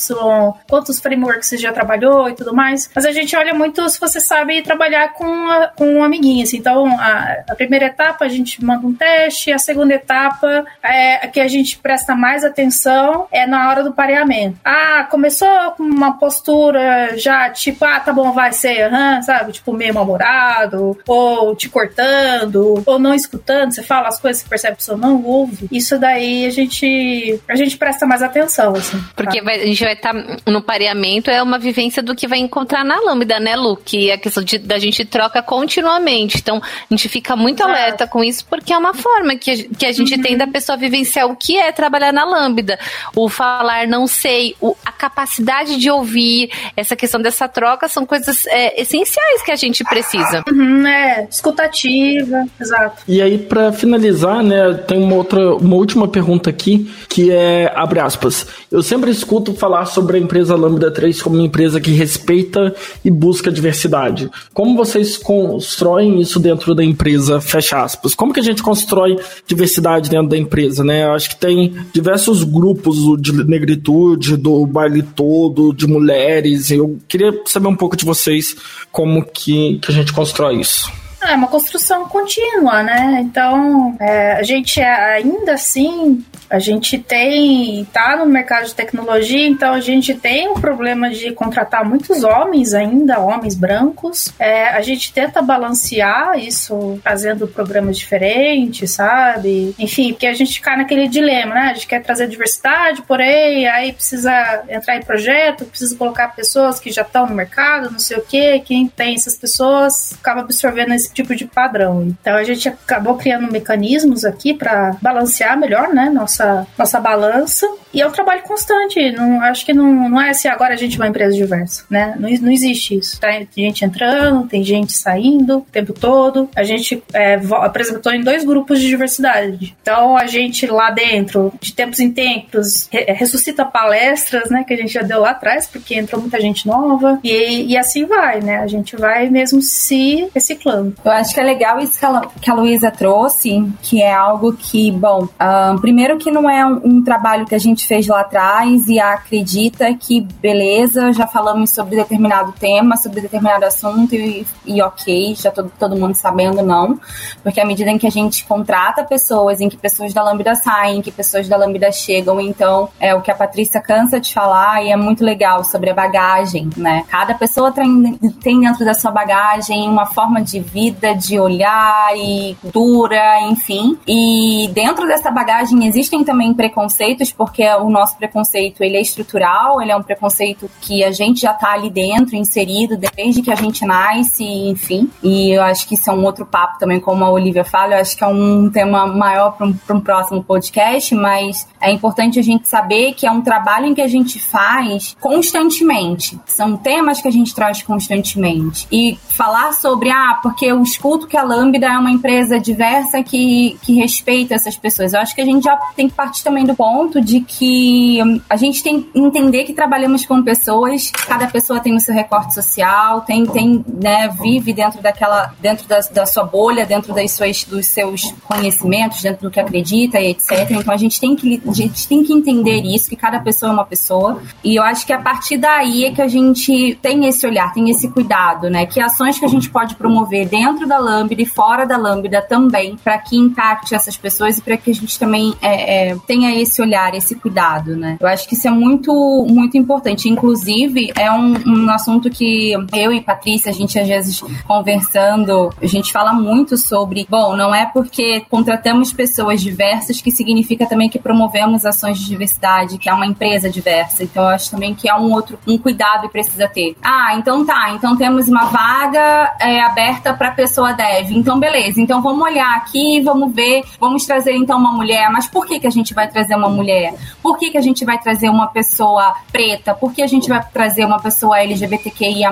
quantos 0.68 1.00
frameworks 1.00 1.50
você 1.50 1.58
já 1.58 1.72
trabalhou 1.72 2.30
e 2.30 2.34
tudo 2.34 2.54
mais, 2.54 2.90
mas 2.94 3.06
a 3.06 3.12
gente 3.12 3.36
olha 3.36 3.54
muito 3.54 3.88
se 3.90 4.00
você 4.00 4.20
sabe 4.20 4.62
trabalhar 4.62 5.14
com, 5.14 5.50
a, 5.50 5.68
com 5.68 5.96
um 5.96 6.04
amiguinho, 6.04 6.44
assim. 6.44 6.58
Então, 6.58 6.88
a, 7.00 7.44
a 7.50 7.56
primeira 7.56 7.86
etapa 7.86 8.26
a 8.26 8.30
gente 8.30 8.64
manda 8.64 8.88
um 8.88 8.94
teste, 8.94 9.52
a 9.52 9.60
segunda 9.60 9.94
etapa 9.94 10.66
é 10.82 11.05
que 11.32 11.40
a 11.40 11.48
gente 11.48 11.78
presta 11.78 12.16
mais 12.16 12.44
atenção 12.44 13.28
é 13.32 13.46
na 13.46 13.70
hora 13.70 13.84
do 13.84 13.94
pareamento. 13.94 14.58
Ah, 14.64 15.08
começou 15.10 15.48
com 15.78 15.84
uma 15.84 16.18
postura 16.18 17.18
já 17.18 17.50
tipo, 17.50 17.84
ah, 17.86 18.00
tá 18.00 18.12
bom, 18.14 18.32
vai 18.32 18.52
ser, 18.52 18.92
uhum, 18.92 19.22
sabe? 19.22 19.54
Tipo, 19.54 19.74
meio 19.74 19.94
mal-humorado, 19.94 20.98
ou 21.08 21.56
te 21.56 21.70
cortando, 21.70 22.84
ou 22.86 23.00
não 23.00 23.14
escutando, 23.14 23.74
você 23.74 23.84
fala 23.84 24.08
as 24.08 24.20
coisas, 24.20 24.42
você 24.42 24.50
percebe 24.50 24.76
que 24.76 24.84
a 24.84 24.86
pessoa 24.86 24.98
não 24.98 25.24
ouve. 25.24 25.68
Isso 25.72 25.98
daí 26.00 26.46
a 26.46 26.50
gente, 26.50 27.40
a 27.48 27.56
gente 27.56 27.78
presta 27.78 28.06
mais 28.06 28.22
atenção, 28.22 28.76
assim. 28.76 29.02
Porque 29.16 29.40
tá? 29.40 29.46
vai, 29.46 29.62
a 29.62 29.66
gente 29.66 29.84
vai 29.84 29.94
estar 29.94 30.14
tá 30.14 30.38
no 30.48 30.62
pareamento, 30.62 31.30
é 31.30 31.42
uma 31.42 31.60
vivência 31.60 32.02
do 32.02 32.16
que 32.16 32.28
vai 32.28 32.40
encontrar 32.40 32.84
na 32.84 33.00
Lambda, 33.00 33.40
né, 33.40 33.56
Lu? 33.56 33.78
Que 33.78 34.10
é 34.10 34.14
a 34.14 34.18
questão 34.18 34.44
de, 34.44 34.58
da 34.58 34.80
gente 34.80 35.06
troca 35.06 35.42
continuamente. 35.42 36.38
Então, 36.38 36.58
a 36.58 36.94
gente 36.94 37.08
fica 37.10 37.36
muito 37.36 37.62
Exato. 37.62 37.72
alerta 37.72 38.08
com 38.08 38.24
isso, 38.24 38.46
porque 38.50 38.74
é 38.74 38.78
uma 38.78 38.94
forma 38.94 39.36
que 39.36 39.52
a, 39.52 39.78
que 39.78 39.86
a 39.86 39.92
gente 39.92 40.16
uhum. 40.16 40.22
tem 40.22 40.38
da 40.38 40.48
pessoa 40.48 40.78
vivenciar 40.96 41.28
o 41.28 41.36
que 41.36 41.58
é 41.58 41.72
trabalhar 41.72 42.14
na 42.14 42.24
Lambda. 42.24 42.80
O 43.16 43.28
falar 43.28 43.88
não 43.88 44.08
sei, 44.08 44.56
o, 44.62 44.76
a 44.86 44.92
capacidade 44.92 45.78
de 45.78 45.90
ouvir, 45.90 46.50
essa 46.76 46.96
questão 46.96 47.22
dessa 47.22 47.48
troca 47.48 47.90
são 47.90 48.06
coisas 48.06 48.46
é, 48.48 48.82
essenciais 48.82 49.42
que 49.44 49.52
a 49.52 49.56
gente 49.56 49.84
precisa. 49.84 50.44
Uhum, 50.50 50.88
é, 50.88 51.28
escutativa, 51.30 52.46
exato. 52.60 53.04
E 53.08 53.22
aí, 53.22 53.38
para 53.38 53.74
finalizar, 53.74 54.42
né, 54.42 54.74
tem 54.88 55.02
uma 55.02 55.16
outra, 55.16 55.56
uma 55.56 55.76
última 55.76 56.08
pergunta 56.08 56.50
aqui, 56.50 56.90
que 57.10 57.32
é, 57.32 57.72
abre 57.76 58.00
aspas, 58.00 58.48
eu 58.72 58.82
sempre 58.82 59.12
escuto 59.12 59.54
falar 59.54 59.86
sobre 59.86 60.18
a 60.18 60.20
empresa 60.20 60.56
Lambda 60.56 60.92
3 60.92 61.22
como 61.22 61.36
uma 61.36 61.46
empresa 61.46 61.82
que 61.82 61.92
respeita 61.92 62.74
e 63.04 63.12
busca 63.12 63.52
diversidade. 63.52 64.30
Como 64.54 64.76
vocês 64.76 65.18
constroem 65.18 66.20
isso 66.22 66.40
dentro 66.40 66.74
da 66.74 66.84
empresa, 66.84 67.42
fecha 67.42 67.84
aspas? 67.84 68.16
Como 68.16 68.34
que 68.34 68.40
a 68.40 68.44
gente 68.44 68.64
constrói 68.64 69.18
diversidade 69.46 70.10
dentro 70.10 70.30
da 70.30 70.38
empresa, 70.38 70.84
né? 70.86 71.04
Eu 71.04 71.14
acho 71.14 71.30
que 71.30 71.36
tem 71.36 71.76
diversos 71.94 72.44
grupos 72.44 72.98
de 73.22 73.34
negritude, 73.34 74.38
do 74.38 74.66
baile 74.66 75.04
todo, 75.04 75.74
de 75.74 75.88
mulheres. 75.88 76.72
Eu 76.72 77.00
queria 77.08 77.34
saber 77.46 77.68
um 77.68 77.76
pouco 77.76 77.98
de 77.98 78.06
vocês 78.06 78.56
como 78.92 79.24
que, 79.26 79.80
que 79.80 79.92
a 79.92 79.94
gente 79.94 80.14
constrói 80.14 80.62
isso. 80.62 80.92
É 81.22 81.34
uma 81.34 81.48
construção 81.48 82.08
contínua, 82.08 82.84
né? 82.84 83.22
Então, 83.22 83.98
é, 84.00 84.34
a 84.34 84.44
gente 84.44 84.80
ainda 84.80 85.54
assim 85.54 86.24
a 86.56 86.60
gente 86.60 86.98
tem, 86.98 87.84
tá 87.92 88.16
no 88.16 88.26
mercado 88.26 88.66
de 88.66 88.74
tecnologia, 88.74 89.46
então 89.46 89.74
a 89.74 89.82
gente 89.82 90.14
tem 90.14 90.48
um 90.48 90.54
problema 90.54 91.10
de 91.10 91.34
contratar 91.34 91.84
muitos 91.84 92.24
homens 92.24 92.74
ainda, 92.74 93.20
homens 93.20 93.56
brancos. 93.56 94.34
É, 94.40 94.70
a 94.70 94.80
gente 94.82 95.12
tenta 95.12 95.42
balancear 95.42 96.40
isso 96.40 96.98
fazendo 97.04 97.46
programas 97.46 97.98
diferentes, 97.98 98.92
sabe? 98.92 99.76
Enfim, 99.78 100.14
porque 100.14 100.28
a 100.28 100.34
gente 100.34 100.62
cai 100.62 100.78
naquele 100.78 101.10
dilema, 101.10 101.56
né? 101.56 101.62
A 101.72 101.74
gente 101.74 101.88
quer 101.88 102.02
trazer 102.02 102.30
diversidade, 102.30 103.02
porém, 103.02 103.68
aí 103.68 103.92
precisa 103.92 104.64
entrar 104.70 104.96
em 104.96 105.04
projeto, 105.04 105.66
precisa 105.66 105.94
colocar 105.98 106.30
pessoas 106.30 106.80
que 106.80 106.90
já 106.90 107.02
estão 107.02 107.28
no 107.28 107.36
mercado, 107.36 107.92
não 107.92 108.00
sei 108.00 108.16
o 108.16 108.22
quê. 108.22 108.62
Quem 108.64 108.88
tem 108.88 109.16
essas 109.16 109.36
pessoas 109.36 110.14
acaba 110.14 110.40
absorvendo 110.40 110.94
esse 110.94 111.14
tipo 111.14 111.36
de 111.36 111.44
padrão. 111.44 112.04
Então 112.04 112.38
a 112.38 112.46
gente 112.46 112.70
acabou 112.70 113.18
criando 113.18 113.52
mecanismos 113.52 114.24
aqui 114.24 114.54
para 114.54 114.96
balancear 115.02 115.60
melhor, 115.60 115.90
né? 115.94 116.10
Nossa 116.10 116.45
nossa, 116.46 116.68
nossa 116.78 117.00
balança. 117.00 117.68
E 117.94 118.02
é 118.02 118.08
um 118.08 118.12
trabalho 118.12 118.44
constante. 118.44 119.12
Não, 119.12 119.42
acho 119.42 119.66
que 119.66 119.74
não, 119.74 120.10
não 120.10 120.22
é 120.22 120.32
assim, 120.32 120.50
agora 120.50 120.74
a 120.74 120.78
gente 120.78 120.98
é 120.98 121.00
uma 121.00 121.08
empresa 121.08 121.34
diversa, 121.34 121.86
né? 121.90 122.14
Não, 122.20 122.30
não 122.30 122.52
existe 122.52 122.98
isso. 122.98 123.20
Tá? 123.20 123.30
Tem 123.30 123.66
gente 123.66 123.86
entrando, 123.86 124.48
tem 124.48 124.64
gente 124.64 124.92
saindo 124.92 125.60
o 125.60 125.62
tempo 125.62 125.94
todo. 125.94 126.50
A 126.56 126.64
gente 126.64 127.02
é, 127.14 127.36
apresentou 127.62 128.12
em 128.12 128.22
dois 128.22 128.44
grupos 128.44 128.82
de 128.82 128.88
diversidade. 128.88 129.76
Então 129.82 130.18
a 130.18 130.28
gente 130.28 130.68
lá 130.68 130.92
dentro, 130.92 131.54
de 131.62 131.74
tempos 131.74 132.00
em 132.02 132.12
tempos, 132.12 132.90
re 132.92 133.06
ressuscita 133.14 133.64
palestras, 133.64 134.50
né? 134.50 134.66
Que 134.68 134.74
a 134.74 134.78
gente 134.78 134.92
já 134.92 135.02
deu 135.02 135.22
lá 135.22 135.30
atrás, 135.30 135.66
porque 135.66 135.96
entrou 135.96 136.20
muita 136.20 136.40
gente 136.42 136.68
nova. 136.68 137.20
E, 137.24 137.72
e 137.72 137.78
assim 137.78 138.06
vai, 138.06 138.42
né? 138.42 138.58
A 138.58 138.68
gente 138.68 138.98
vai 138.98 139.30
mesmo 139.30 139.62
se 139.62 140.30
reciclando. 140.36 140.94
Eu 141.04 141.12
acho 141.12 141.34
que 141.34 141.40
é 141.40 141.44
legal 141.44 141.80
isso 141.80 141.98
que 142.42 142.50
a, 142.50 142.54
Luísa 142.54 142.92
trouxe, 142.92 143.66
que 143.82 144.02
é 144.02 144.14
algo 144.14 144.54
que, 144.54 144.92
bom, 144.92 145.30
um, 145.40 145.78
primeiro 145.80 146.18
que 146.18 146.25
que 146.26 146.32
não 146.32 146.50
é 146.50 146.66
um, 146.66 146.82
um, 146.84 147.04
trabalho 147.04 147.46
que 147.46 147.54
a 147.54 147.60
gente 147.60 147.86
fez 147.86 148.08
lá 148.08 148.22
atrás 148.22 148.88
e 148.88 149.00
acredita 149.00 149.94
que, 149.94 150.22
beleza, 150.42 151.14
já 151.14 151.28
falamos 151.28 151.70
sobre 151.70 151.96
determinado 151.96 152.52
tema, 152.52 152.98
sobre 152.98 153.22
determinado 153.22 153.64
assunto 153.64 154.16
e, 154.16 154.44
e 154.66 154.82
ok, 154.82 155.36
já 155.36 155.52
todo, 155.52 155.72
todo 155.78 155.96
mundo 155.96 156.16
sabendo, 156.16 156.64
não. 156.64 157.00
Porque 157.44 157.62
à 157.62 157.66
medida 157.66 157.92
em 157.92 158.00
que 158.00 158.08
a 158.08 158.12
gente 158.12 158.44
contrata 158.46 159.04
pessoas, 159.04 159.62
em 159.62 159.70
que 159.70 159.78
pessoas 159.78 160.16
da 160.16 160.24
Lambda 160.24 160.56
saem, 160.56 160.98
em 160.98 161.02
que 161.04 161.12
pessoas 161.12 161.48
da 161.48 161.58
Lambda 161.58 161.92
chegam, 161.92 162.42
então 162.42 162.90
é 163.00 163.14
o 163.14 163.22
que 163.22 163.30
a 163.30 163.36
Patrícia 163.36 163.80
cansa 163.80 164.20
de 164.20 164.34
falar 164.34 164.84
e 164.84 164.90
é 164.90 164.96
muito 164.96 165.24
legal 165.24 165.64
sobre 165.64 165.92
a 165.92 165.94
bagagem, 165.94 166.72
né? 166.76 167.06
Cada 167.08 167.36
pessoa 167.36 167.72
tem, 167.72 168.18
tem 168.42 168.62
dentro 168.62 168.84
da 168.84 168.96
sua 168.96 169.12
bagagem 169.12 169.88
uma 169.88 170.08
forma 170.08 170.42
de 170.42 170.60
vida, 170.60 171.14
de 171.14 171.40
olhar 171.40 172.18
e 172.18 172.58
cultura, 172.60 173.42
enfim. 173.42 173.96
E 174.08 174.68
dentro 174.74 175.06
dessa 175.06 175.30
bagagem 175.30 175.86
existem 175.86 176.15
existem 176.16 176.24
também 176.24 176.54
preconceitos, 176.54 177.32
porque 177.32 177.68
o 177.76 177.90
nosso 177.90 178.16
preconceito 178.18 178.82
ele 178.82 178.98
é 178.98 179.02
estrutural, 179.02 179.82
ele 179.82 179.92
é 179.92 179.96
um 179.96 180.04
preconceito 180.04 180.70
que 180.82 181.04
a 181.04 181.12
gente 181.12 181.42
já 181.42 181.52
está 181.52 181.74
ali 181.74 181.90
dentro, 181.90 182.36
inserido, 182.36 182.98
desde 182.98 183.42
que 183.42 183.52
a 183.52 183.56
gente 183.56 183.86
nasce, 183.86 184.44
enfim. 184.44 185.10
E 185.22 185.52
eu 185.52 185.62
acho 185.64 185.88
que 185.88 185.96
isso 185.96 186.10
é 186.10 186.14
um 186.14 186.24
outro 186.24 186.46
papo 186.46 186.80
também, 186.80 187.00
como 187.00 187.24
a 187.24 187.30
Olivia 187.30 187.66
fala, 187.66 187.96
eu 187.96 188.00
acho 188.00 188.16
que 188.16 188.24
é 188.24 188.28
um 188.28 188.70
tema 188.70 189.06
maior 189.06 189.52
para 189.52 189.68
um, 189.68 189.76
um 189.90 190.00
próximo 190.00 190.44
podcast, 190.44 191.14
mas 191.14 191.68
é 191.82 191.92
importante 191.92 192.40
a 192.40 192.44
gente 192.44 192.68
saber 192.68 193.14
que 193.14 193.26
é 193.26 193.32
um 193.32 193.42
trabalho 193.42 193.88
em 193.88 193.94
que 193.94 194.02
a 194.02 194.08
gente 194.08 194.40
faz 194.40 195.16
constantemente. 195.20 196.40
São 196.46 196.78
temas 196.78 197.22
que 197.22 197.28
a 197.28 197.32
gente 197.32 197.54
traz 197.54 197.82
constantemente. 197.82 198.88
E 198.92 199.18
falar 199.30 199.74
sobre, 199.74 200.10
ah, 200.10 200.40
porque 200.42 200.66
eu 200.66 200.82
escuto 200.82 201.28
que 201.28 201.38
a 201.38 201.44
Lambda 201.44 201.88
é 201.88 201.98
uma 201.98 202.12
empresa 202.12 202.60
diversa 202.60 203.22
que, 203.24 203.78
que 203.82 203.94
respeita 203.96 204.54
essas 204.54 204.76
pessoas. 204.78 205.14
Eu 205.14 205.20
acho 205.20 205.36
que 205.36 205.42
a 205.42 205.46
gente 205.46 205.64
já 205.64 205.76
tem 205.96 206.05
tem 206.06 206.10
que 206.10 206.16
partir 206.16 206.44
também 206.44 206.66
do 206.66 206.76
ponto 206.76 207.20
de 207.20 207.42
que 207.42 208.22
hum, 208.24 208.40
a 208.50 208.56
gente 208.56 208.84
tem 208.84 209.02
que 209.02 209.20
entender 209.20 209.64
que 209.64 209.74
trabalhamos 209.74 210.26
com 210.26 210.42
pessoas, 210.44 211.12
cada 211.12 211.48
pessoa 211.48 211.80
tem 211.80 211.96
o 211.96 212.00
seu 212.00 212.14
recorte 212.14 212.54
social, 212.54 213.22
tem, 213.22 213.46
tem 213.46 213.84
né, 213.88 214.30
vive 214.42 214.74
dentro 214.74 215.02
daquela, 215.02 215.54
dentro 215.60 215.88
da, 215.88 216.00
da 216.12 216.26
sua 216.26 216.44
bolha, 216.44 216.86
dentro 216.86 217.14
das 217.14 217.32
suas, 217.32 217.64
dos 217.64 217.88
seus 217.88 218.32
conhecimentos, 218.44 219.22
dentro 219.22 219.44
do 219.44 219.52
que 219.52 219.60
acredita 219.60 220.20
e 220.20 220.32
etc. 220.32 220.70
Então 220.72 220.94
a 220.94 220.98
gente 220.98 221.20
tem 221.20 221.36
que, 221.36 221.62
a 221.68 221.74
gente 221.74 222.08
tem 222.08 222.24
que 222.24 222.34
entender 222.34 222.82
isso, 222.82 223.10
que 223.10 223.16
cada 223.16 223.40
pessoa 223.40 223.72
é 223.72 223.74
uma 223.74 223.86
pessoa. 223.86 224.42
E 224.64 224.76
eu 224.76 224.84
acho 224.84 225.06
que 225.06 225.14
a 225.14 225.20
partir 225.20 225.58
daí 225.58 226.06
é 226.06 226.12
que 226.12 226.22
a 226.22 226.28
gente 226.28 226.98
tem 227.02 227.26
esse 227.26 227.46
olhar, 227.46 227.74
tem 227.74 227.90
esse 227.90 228.10
cuidado, 228.10 228.70
né? 228.70 228.86
Que 228.86 229.02
ações 229.02 229.40
que 229.40 229.46
a 229.46 229.50
gente 229.50 229.70
pode 229.70 229.96
promover 229.96 230.48
dentro 230.48 230.88
da 230.88 230.98
Lambda 230.98 231.42
e 231.42 231.46
fora 231.46 231.86
da 231.86 231.98
Lambda 231.98 232.42
também, 232.42 232.96
para 232.98 233.18
que 233.18 233.38
impacte 233.38 233.96
essas 233.96 234.18
pessoas 234.18 234.58
e 234.58 234.62
para 234.62 234.78
que 234.78 234.92
a 234.92 234.94
gente 234.94 235.18
também 235.18 235.56
é, 235.62 235.95
é, 235.96 236.18
tenha 236.28 236.54
esse 236.62 236.82
olhar, 236.82 237.16
esse 237.16 237.36
cuidado, 237.36 237.96
né? 237.96 238.18
Eu 238.20 238.28
acho 238.28 238.48
que 238.48 238.56
isso 238.56 238.68
é 238.68 238.72
muito, 238.72 239.12
muito 239.50 239.78
importante. 239.78 240.28
Inclusive, 240.28 241.12
é 241.16 241.32
um, 241.32 241.56
um 241.66 241.90
assunto 241.90 242.30
que 242.30 242.74
eu 242.94 243.14
e 243.14 243.22
Patrícia, 243.22 243.72
a 243.72 243.74
gente 243.74 243.98
às 243.98 244.08
vezes 244.08 244.42
conversando, 244.68 245.74
a 245.82 245.86
gente 245.86 246.12
fala 246.12 246.34
muito 246.34 246.78
sobre, 246.78 247.26
bom, 247.30 247.56
não 247.56 247.74
é 247.74 247.86
porque 247.86 248.42
contratamos 248.50 249.14
pessoas 249.14 249.62
diversas 249.62 250.22
que 250.22 250.32
significa 250.32 250.86
também 250.86 251.10
que 251.10 251.18
promovemos 251.18 251.86
ações 251.86 252.20
de 252.20 252.26
diversidade, 252.26 252.98
que 252.98 253.10
é 253.10 253.14
uma 253.14 253.26
empresa 253.26 253.70
diversa. 253.70 254.24
Então, 254.24 254.44
eu 254.44 254.50
acho 254.50 254.70
também 254.70 254.94
que 254.94 255.08
é 255.08 255.16
um 255.16 255.32
outro, 255.32 255.58
um 255.66 255.78
cuidado 255.78 256.24
que 256.24 256.30
precisa 256.30 256.68
ter. 256.68 256.96
Ah, 257.02 257.36
então 257.38 257.66
tá, 257.66 257.92
então 257.92 258.18
temos 258.18 258.48
uma 258.48 258.66
vaga 258.66 259.56
é, 259.62 259.82
aberta 259.82 260.34
para 260.34 260.52
pessoa 260.52 260.94
dev. 260.94 261.32
Então, 261.32 261.60
beleza. 261.60 262.02
Então, 262.02 262.22
vamos 262.22 262.42
olhar 262.42 262.76
aqui, 262.76 263.22
vamos 263.22 263.54
ver, 263.54 263.84
vamos 264.00 264.26
trazer 264.26 264.56
então 264.56 264.78
uma 264.78 264.92
mulher. 264.92 265.30
Mas 265.32 265.48
por 265.48 265.66
que 265.66 265.85
que 265.86 265.88
a 265.88 265.92
gente 265.92 266.16
vai 266.16 266.28
trazer 266.28 266.56
uma 266.56 266.68
mulher? 266.68 267.14
Por 267.44 267.60
que, 267.60 267.70
que 267.70 267.78
a 267.78 267.82
gente 267.82 268.04
vai 268.04 268.18
trazer 268.18 268.50
uma 268.50 268.68
pessoa 268.68 269.36
preta? 269.52 269.94
Por 269.94 270.14
que 270.14 270.24
a 270.24 270.28
gente 270.28 270.50
vai 270.50 270.64
trazer 270.74 271.06
uma 271.06 271.20
pessoa 271.20 271.60
LGBTQIA+. 271.60 272.52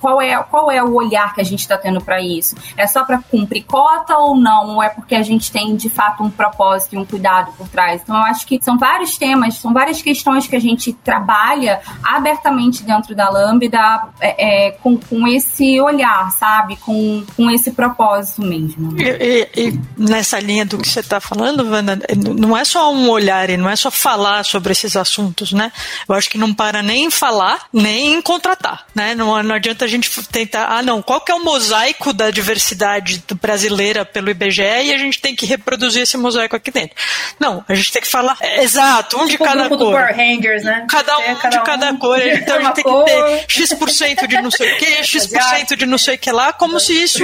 Qual 0.00 0.22
é, 0.22 0.36
qual 0.44 0.70
é 0.70 0.82
o 0.82 0.94
olhar 0.94 1.34
que 1.34 1.40
a 1.40 1.44
gente 1.44 1.60
está 1.60 1.76
tendo 1.76 2.00
para 2.00 2.20
isso? 2.20 2.54
É 2.76 2.86
só 2.86 3.04
para 3.04 3.18
cumprir 3.18 3.64
cota 3.64 4.16
ou 4.16 4.36
não? 4.36 4.76
Ou 4.76 4.82
é 4.82 4.88
porque 4.88 5.16
a 5.16 5.22
gente 5.22 5.50
tem, 5.50 5.74
de 5.74 5.90
fato, 5.90 6.22
um 6.22 6.30
propósito 6.30 6.94
e 6.94 6.98
um 6.98 7.04
cuidado 7.04 7.52
por 7.56 7.68
trás? 7.68 8.02
Então, 8.02 8.16
eu 8.16 8.22
acho 8.22 8.46
que 8.46 8.60
são 8.62 8.78
vários 8.78 9.18
temas, 9.18 9.56
são 9.56 9.72
várias 9.72 10.00
questões 10.00 10.46
que 10.46 10.54
a 10.54 10.60
gente 10.60 10.92
trabalha 10.92 11.80
abertamente 12.02 12.84
dentro 12.84 13.14
da 13.14 13.28
Lambda 13.28 14.08
é, 14.20 14.68
é, 14.68 14.70
com, 14.72 14.96
com 14.96 15.26
esse 15.26 15.80
olhar, 15.80 16.30
sabe? 16.32 16.76
Com, 16.76 17.24
com 17.36 17.50
esse 17.50 17.72
propósito 17.72 18.42
mesmo. 18.42 18.96
E, 19.00 19.48
e, 19.56 19.68
e 19.68 19.80
nessa 19.96 20.38
linha 20.38 20.64
do 20.64 20.78
que 20.78 20.88
você 20.88 21.00
está 21.00 21.20
falando, 21.20 21.68
Wanda, 21.68 21.98
não 22.38 22.56
é 22.56 22.59
só 22.64 22.92
um 22.92 23.08
olhar 23.08 23.50
e 23.50 23.56
não 23.56 23.68
é 23.68 23.76
só 23.76 23.90
falar 23.90 24.44
sobre 24.44 24.72
esses 24.72 24.96
assuntos, 24.96 25.52
né? 25.52 25.72
Eu 26.08 26.14
acho 26.14 26.28
que 26.28 26.38
não 26.38 26.52
para 26.52 26.82
nem 26.82 27.10
falar, 27.10 27.66
nem 27.72 28.20
contratar, 28.22 28.86
né? 28.94 29.14
Não, 29.14 29.42
não 29.42 29.54
adianta 29.54 29.84
a 29.84 29.88
gente 29.88 30.10
tentar, 30.28 30.66
ah, 30.66 30.82
não, 30.82 31.02
qual 31.02 31.20
que 31.20 31.32
é 31.32 31.34
o 31.34 31.44
mosaico 31.44 32.12
da 32.12 32.30
diversidade 32.30 33.22
brasileira 33.40 34.04
pelo 34.04 34.30
IBGE 34.30 34.62
e 34.62 34.92
a 34.92 34.98
gente 34.98 35.20
tem 35.20 35.34
que 35.34 35.46
reproduzir 35.46 36.02
esse 36.02 36.16
mosaico 36.16 36.56
aqui 36.56 36.70
dentro. 36.70 36.96
Não, 37.38 37.64
a 37.68 37.74
gente 37.74 37.92
tem 37.92 38.02
que 38.02 38.08
falar, 38.08 38.36
é, 38.40 38.62
exato, 38.62 39.16
um 39.16 39.26
tipo 39.26 39.44
de 39.44 39.50
cada 39.50 39.68
cor. 39.68 40.00
Rangers, 40.00 40.62
né? 40.62 40.86
Cada 40.88 41.18
um 41.18 41.34
cada 41.36 41.48
de 41.48 41.64
cada 41.64 41.90
um, 41.90 41.96
cor. 41.98 42.20
Então 42.20 42.56
a 42.56 42.62
gente 42.62 42.74
tem 42.74 42.84
que 42.84 43.04
ter 43.04 43.44
X% 43.48 44.26
de 44.26 44.40
não 44.40 44.50
sei 44.50 44.72
o 44.72 44.76
que, 44.76 44.86
X% 45.04 45.76
de 45.76 45.86
não 45.86 45.98
sei 45.98 46.14
o 46.16 46.18
que 46.18 46.30
lá, 46.30 46.52
como 46.52 46.78
se 46.80 46.92
isso, 46.92 47.20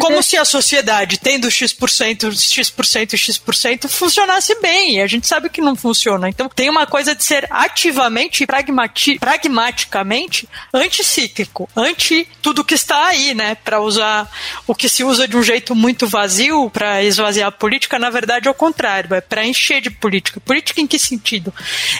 como 0.00 0.22
se 0.22 0.36
a 0.36 0.44
sociedade 0.44 1.18
tendo 1.18 1.50
X%, 1.50 2.32
X% 2.32 3.16
X% 3.16 3.88
funcionasse 3.88 4.55
bem. 4.60 5.00
A 5.00 5.06
gente 5.06 5.26
sabe 5.26 5.48
que 5.48 5.60
não 5.60 5.76
funciona. 5.76 6.28
Então 6.28 6.48
tem 6.48 6.68
uma 6.68 6.86
coisa 6.86 7.14
de 7.14 7.24
ser 7.24 7.46
ativamente 7.50 8.44
e 8.44 8.46
pragmati 8.46 9.18
pragmaticamente 9.18 10.48
anticíclico, 10.72 11.68
anti 11.76 12.28
tudo 12.42 12.64
que 12.64 12.74
está 12.74 13.06
aí, 13.06 13.34
né? 13.34 13.54
Para 13.54 13.80
usar 13.80 14.30
o 14.66 14.74
que 14.74 14.88
se 14.88 15.04
usa 15.04 15.26
de 15.26 15.36
um 15.36 15.42
jeito 15.42 15.74
muito 15.74 16.06
vazio 16.06 16.70
para 16.70 17.02
esvaziar 17.02 17.48
a 17.48 17.52
política, 17.52 17.98
na 17.98 18.10
verdade 18.10 18.48
é 18.48 18.50
o 18.50 18.54
contrário, 18.54 19.14
é 19.14 19.20
para 19.20 19.44
encher 19.44 19.80
de 19.80 19.90
política. 19.90 20.40
Política 20.40 20.80
em 20.80 20.86
que 20.86 20.98
sentido? 20.98 21.52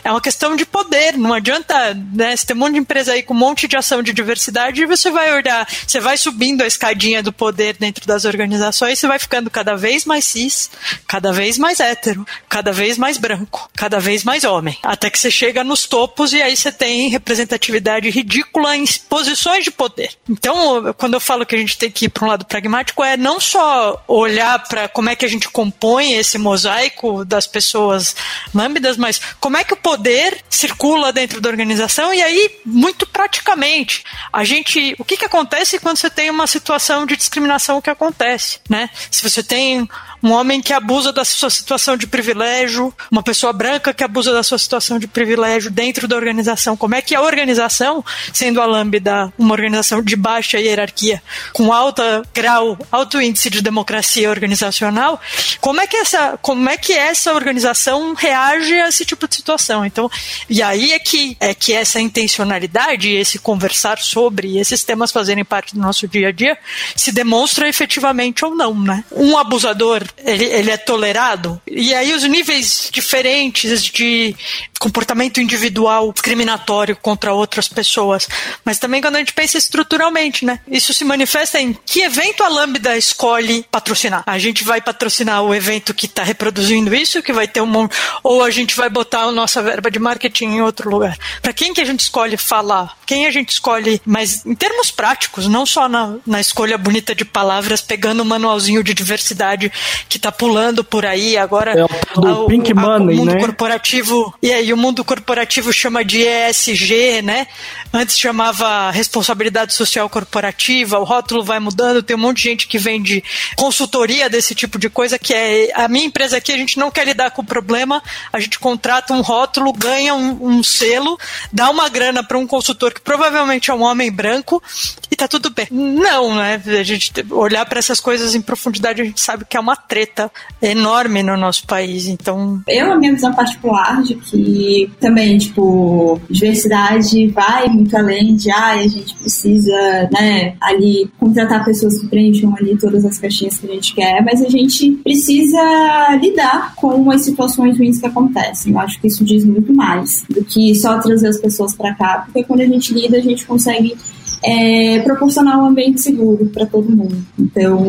É 0.04 0.10
uma 0.10 0.20
questão 0.20 0.56
de 0.56 0.64
poder, 0.64 1.16
não 1.16 1.32
adianta, 1.32 1.94
né? 2.12 2.36
Você 2.36 2.46
tem 2.46 2.56
um 2.56 2.60
monte 2.60 2.74
de 2.74 2.78
empresa 2.80 3.12
aí 3.12 3.22
com 3.22 3.34
um 3.34 3.38
monte 3.38 3.68
de 3.68 3.76
ação 3.76 4.02
de 4.02 4.12
diversidade 4.12 4.82
e 4.82 4.86
você 4.86 5.10
vai 5.10 5.32
olhar, 5.34 5.66
você 5.86 6.00
vai 6.00 6.16
subindo 6.16 6.62
a 6.62 6.66
escadinha 6.66 7.22
do 7.22 7.32
poder 7.32 7.76
dentro 7.78 8.06
das 8.06 8.24
organizações, 8.24 8.98
você 8.98 9.06
vai 9.06 9.18
ficando 9.18 9.50
cada 9.50 9.76
vez 9.76 10.04
mais 10.04 10.24
cis, 10.24 10.70
cada 11.06 11.32
vez 11.32 11.58
mais 11.58 11.80
hétero, 11.80 12.26
cada 12.48 12.72
vez 12.72 12.96
mais 12.98 13.18
branco, 13.18 13.68
cada 13.74 13.98
vez 14.00 14.24
mais 14.24 14.44
homem, 14.44 14.78
até 14.82 15.10
que 15.10 15.18
você 15.18 15.30
chega 15.30 15.64
nos 15.64 15.86
topos 15.86 16.32
e 16.32 16.42
aí 16.42 16.56
você 16.56 16.72
tem 16.72 17.08
representatividade 17.08 18.08
ridícula 18.10 18.76
em 18.76 18.84
posições 19.08 19.64
de 19.64 19.70
poder. 19.70 20.10
Então, 20.28 20.94
quando 20.94 21.14
eu 21.14 21.20
falo 21.20 21.46
que 21.46 21.54
a 21.54 21.58
gente 21.58 21.76
tem 21.76 21.90
que 21.90 22.06
ir 22.06 22.08
para 22.08 22.24
um 22.24 22.28
lado 22.28 22.44
pragmático, 22.44 23.02
é 23.02 23.16
não 23.16 23.40
só 23.40 24.02
olhar 24.06 24.62
para 24.68 24.88
como 24.88 25.08
é 25.08 25.16
que 25.16 25.24
a 25.24 25.28
gente 25.28 25.48
compõe 25.48 26.14
esse 26.14 26.38
mosaico 26.38 27.24
das 27.24 27.46
pessoas 27.46 28.14
lâmbidas, 28.54 28.96
mas 28.96 29.20
como 29.40 29.56
é 29.56 29.64
que 29.64 29.74
o 29.74 29.76
poder 29.76 30.42
circula 30.48 31.12
dentro 31.12 31.40
da 31.40 31.48
organização 31.48 32.12
e 32.12 32.22
aí, 32.22 32.60
muito 32.64 33.06
praticamente, 33.06 34.04
a 34.32 34.44
gente. 34.44 34.94
O 34.98 35.04
que, 35.04 35.16
que 35.16 35.24
acontece 35.24 35.78
quando 35.78 35.98
você 35.98 36.10
tem 36.10 36.30
uma 36.30 36.46
situação 36.46 37.06
de 37.06 37.16
discriminação 37.16 37.80
que 37.80 37.90
acontece, 37.90 38.60
né? 38.68 38.90
Se 39.10 39.22
você 39.22 39.42
tem 39.42 39.88
um 40.26 40.32
homem 40.32 40.60
que 40.60 40.72
abusa 40.72 41.12
da 41.12 41.24
sua 41.24 41.48
situação 41.48 41.96
de 41.96 42.04
privilégio, 42.04 42.92
uma 43.12 43.22
pessoa 43.22 43.52
branca 43.52 43.94
que 43.94 44.02
abusa 44.02 44.32
da 44.32 44.42
sua 44.42 44.58
situação 44.58 44.98
de 44.98 45.06
privilégio 45.06 45.70
dentro 45.70 46.08
da 46.08 46.16
organização. 46.16 46.76
Como 46.76 46.96
é 46.96 47.00
que 47.00 47.14
a 47.14 47.22
organização, 47.22 48.04
sendo 48.32 48.60
a 48.60 48.66
Lambda 48.66 49.32
uma 49.38 49.54
organização 49.54 50.02
de 50.02 50.16
baixa 50.16 50.58
hierarquia, 50.58 51.22
com 51.52 51.72
alta 51.72 52.24
grau, 52.34 52.76
alto 52.90 53.20
índice 53.20 53.48
de 53.48 53.62
democracia 53.62 54.28
organizacional, 54.28 55.20
como 55.60 55.80
é 55.80 55.86
que 55.86 55.96
essa, 55.96 56.36
como 56.42 56.68
é 56.68 56.76
que 56.76 56.92
essa 56.92 57.32
organização 57.32 58.12
reage 58.14 58.74
a 58.74 58.88
esse 58.88 59.04
tipo 59.04 59.28
de 59.28 59.36
situação? 59.36 59.86
Então, 59.86 60.10
e 60.50 60.60
aí 60.60 60.92
é 60.92 60.98
que 60.98 61.36
é 61.38 61.54
que 61.54 61.72
essa 61.72 62.00
intencionalidade, 62.00 63.12
esse 63.12 63.38
conversar 63.38 63.98
sobre 63.98 64.58
esses 64.58 64.82
temas 64.82 65.12
fazerem 65.12 65.44
parte 65.44 65.72
do 65.72 65.80
nosso 65.80 66.08
dia 66.08 66.28
a 66.28 66.32
dia, 66.32 66.58
se 66.96 67.12
demonstra 67.12 67.68
efetivamente 67.68 68.44
ou 68.44 68.56
não, 68.56 68.74
né? 68.74 69.04
Um 69.12 69.38
abusador 69.38 70.02
ele, 70.18 70.44
ele 70.44 70.70
é 70.70 70.76
tolerado. 70.76 71.60
E 71.66 71.94
aí 71.94 72.12
os 72.12 72.22
níveis 72.24 72.88
diferentes 72.92 73.82
de 73.84 74.34
comportamento 74.78 75.40
individual 75.40 76.12
discriminatório 76.12 76.96
contra 76.96 77.32
outras 77.32 77.68
pessoas. 77.68 78.28
Mas 78.64 78.78
também 78.78 79.00
quando 79.00 79.16
a 79.16 79.18
gente 79.18 79.32
pensa 79.32 79.56
estruturalmente, 79.56 80.44
né? 80.44 80.60
Isso 80.68 80.92
se 80.92 81.04
manifesta 81.04 81.60
em 81.60 81.76
que 81.84 82.00
evento 82.00 82.42
a 82.42 82.48
Lambda 82.48 82.96
escolhe 82.96 83.64
patrocinar. 83.70 84.22
A 84.26 84.38
gente 84.38 84.64
vai 84.64 84.80
patrocinar 84.80 85.42
o 85.42 85.54
evento 85.54 85.94
que 85.94 86.06
está 86.06 86.22
reproduzindo 86.22 86.94
isso, 86.94 87.22
que 87.22 87.32
vai 87.32 87.48
ter 87.48 87.60
um 87.60 87.88
ou 88.22 88.42
a 88.42 88.50
gente 88.50 88.74
vai 88.74 88.88
botar 88.88 89.22
a 89.22 89.32
nossa 89.32 89.62
verba 89.62 89.90
de 89.90 89.98
marketing 89.98 90.46
em 90.46 90.62
outro 90.62 90.88
lugar. 90.88 91.18
Para 91.42 91.52
quem 91.52 91.74
que 91.74 91.80
a 91.80 91.84
gente 91.84 92.00
escolhe 92.00 92.36
falar? 92.36 92.96
Quem 93.04 93.26
a 93.26 93.30
gente 93.30 93.50
escolhe, 93.50 94.00
mas 94.04 94.44
em 94.46 94.54
termos 94.54 94.90
práticos, 94.90 95.46
não 95.46 95.66
só 95.66 95.88
na, 95.88 96.16
na 96.26 96.40
escolha 96.40 96.78
bonita 96.78 97.14
de 97.14 97.24
palavras, 97.24 97.80
pegando 97.80 98.20
o 98.20 98.22
um 98.22 98.26
manualzinho 98.26 98.82
de 98.82 98.94
diversidade 98.94 99.70
que 100.08 100.16
está 100.16 100.30
pulando 100.30 100.84
por 100.84 101.04
aí 101.04 101.36
agora. 101.36 101.72
É 101.72 101.84
o 101.84 102.20
do 102.20 102.46
Pink 102.46 102.72
Money, 102.74 103.16
o 103.16 103.18
mundo 103.18 103.34
né? 103.34 103.40
corporativo. 103.40 104.34
E 104.42 104.52
aí 104.52 104.72
o 104.72 104.76
mundo 104.76 105.04
corporativo 105.04 105.72
chama 105.72 106.04
de 106.04 106.22
ESG, 106.22 107.22
né? 107.22 107.46
Antes 107.92 108.18
chamava 108.18 108.90
responsabilidade 108.90 109.74
social 109.74 110.08
corporativa, 110.08 110.98
o 110.98 111.04
rótulo 111.04 111.42
vai 111.42 111.58
mudando, 111.58 112.02
tem 112.02 112.16
um 112.16 112.20
monte 112.20 112.38
de 112.38 112.42
gente 112.42 112.66
que 112.66 112.78
vende 112.78 113.22
consultoria 113.56 114.28
desse 114.28 114.54
tipo 114.54 114.78
de 114.78 114.90
coisa, 114.90 115.18
que 115.18 115.32
é 115.32 115.70
a 115.74 115.88
minha 115.88 116.04
empresa 116.04 116.36
aqui, 116.36 116.52
a 116.52 116.56
gente 116.56 116.78
não 116.78 116.90
quer 116.90 117.06
lidar 117.06 117.30
com 117.30 117.42
o 117.42 117.44
problema, 117.46 118.02
a 118.32 118.38
gente 118.38 118.58
contrata 118.58 119.12
um 119.12 119.20
rótulo, 119.20 119.72
ganha 119.72 120.14
um, 120.14 120.58
um 120.58 120.62
selo, 120.62 121.18
dá 121.52 121.70
uma 121.70 121.88
grana 121.88 122.22
para 122.22 122.38
um 122.38 122.46
consultor 122.46 122.92
que 122.92 123.00
provavelmente 123.00 123.70
é 123.70 123.74
um 123.74 123.82
homem 123.82 124.10
branco 124.10 124.62
e 125.10 125.16
tá 125.16 125.26
tudo 125.28 125.50
bem. 125.50 125.66
Não, 125.70 126.34
né? 126.34 126.62
A 126.66 126.82
gente 126.82 127.12
olhar 127.30 127.64
para 127.66 127.78
essas 127.78 128.00
coisas 128.00 128.34
em 128.34 128.40
profundidade, 128.40 129.02
a 129.02 129.04
gente 129.04 129.20
sabe 129.20 129.44
que 129.48 129.56
é 129.56 129.60
uma 129.60 129.76
treta 129.86 130.30
enorme 130.60 131.22
no 131.22 131.36
nosso 131.36 131.66
país. 131.66 132.06
Então, 132.06 132.60
eu 132.68 132.92
a 132.92 132.96
minha 132.96 133.12
visão 133.12 133.32
particular 133.32 134.02
de 134.02 134.14
que 134.16 134.90
também 135.00 135.38
tipo 135.38 136.20
diversidade 136.28 137.28
vai 137.28 137.66
muito 137.68 137.96
além 137.96 138.36
de 138.36 138.50
ah, 138.50 138.72
a 138.72 138.86
gente 138.86 139.14
precisa, 139.14 140.08
né, 140.12 140.54
ali 140.60 141.10
contratar 141.18 141.64
pessoas 141.64 141.98
que 141.98 142.06
preencham 142.08 142.54
ali 142.56 142.76
todas 142.76 143.04
as 143.04 143.18
caixinhas 143.18 143.58
que 143.58 143.66
a 143.66 143.74
gente 143.74 143.94
quer, 143.94 144.24
mas 144.24 144.42
a 144.42 144.48
gente 144.48 144.90
precisa 145.02 146.16
lidar 146.20 146.74
com 146.76 147.10
as 147.10 147.22
situações 147.22 147.78
ruins 147.78 147.98
que 147.98 148.06
acontecem. 148.06 148.72
Eu 148.72 148.78
acho 148.78 149.00
que 149.00 149.06
isso 149.06 149.24
diz 149.24 149.44
muito 149.44 149.72
mais 149.72 150.24
do 150.28 150.44
que 150.44 150.74
só 150.74 150.98
trazer 150.98 151.28
as 151.28 151.38
pessoas 151.38 151.74
para 151.74 151.94
cá, 151.94 152.22
porque 152.26 152.44
quando 152.44 152.60
a 152.60 152.66
gente 152.66 152.92
lida, 152.92 153.16
a 153.16 153.22
gente 153.22 153.46
consegue 153.46 153.96
é, 154.44 155.00
proporcionar 155.00 155.58
um 155.58 155.66
ambiente 155.66 156.00
seguro 156.00 156.46
para 156.46 156.66
todo 156.66 156.94
mundo. 156.94 157.16
Então, 157.38 157.84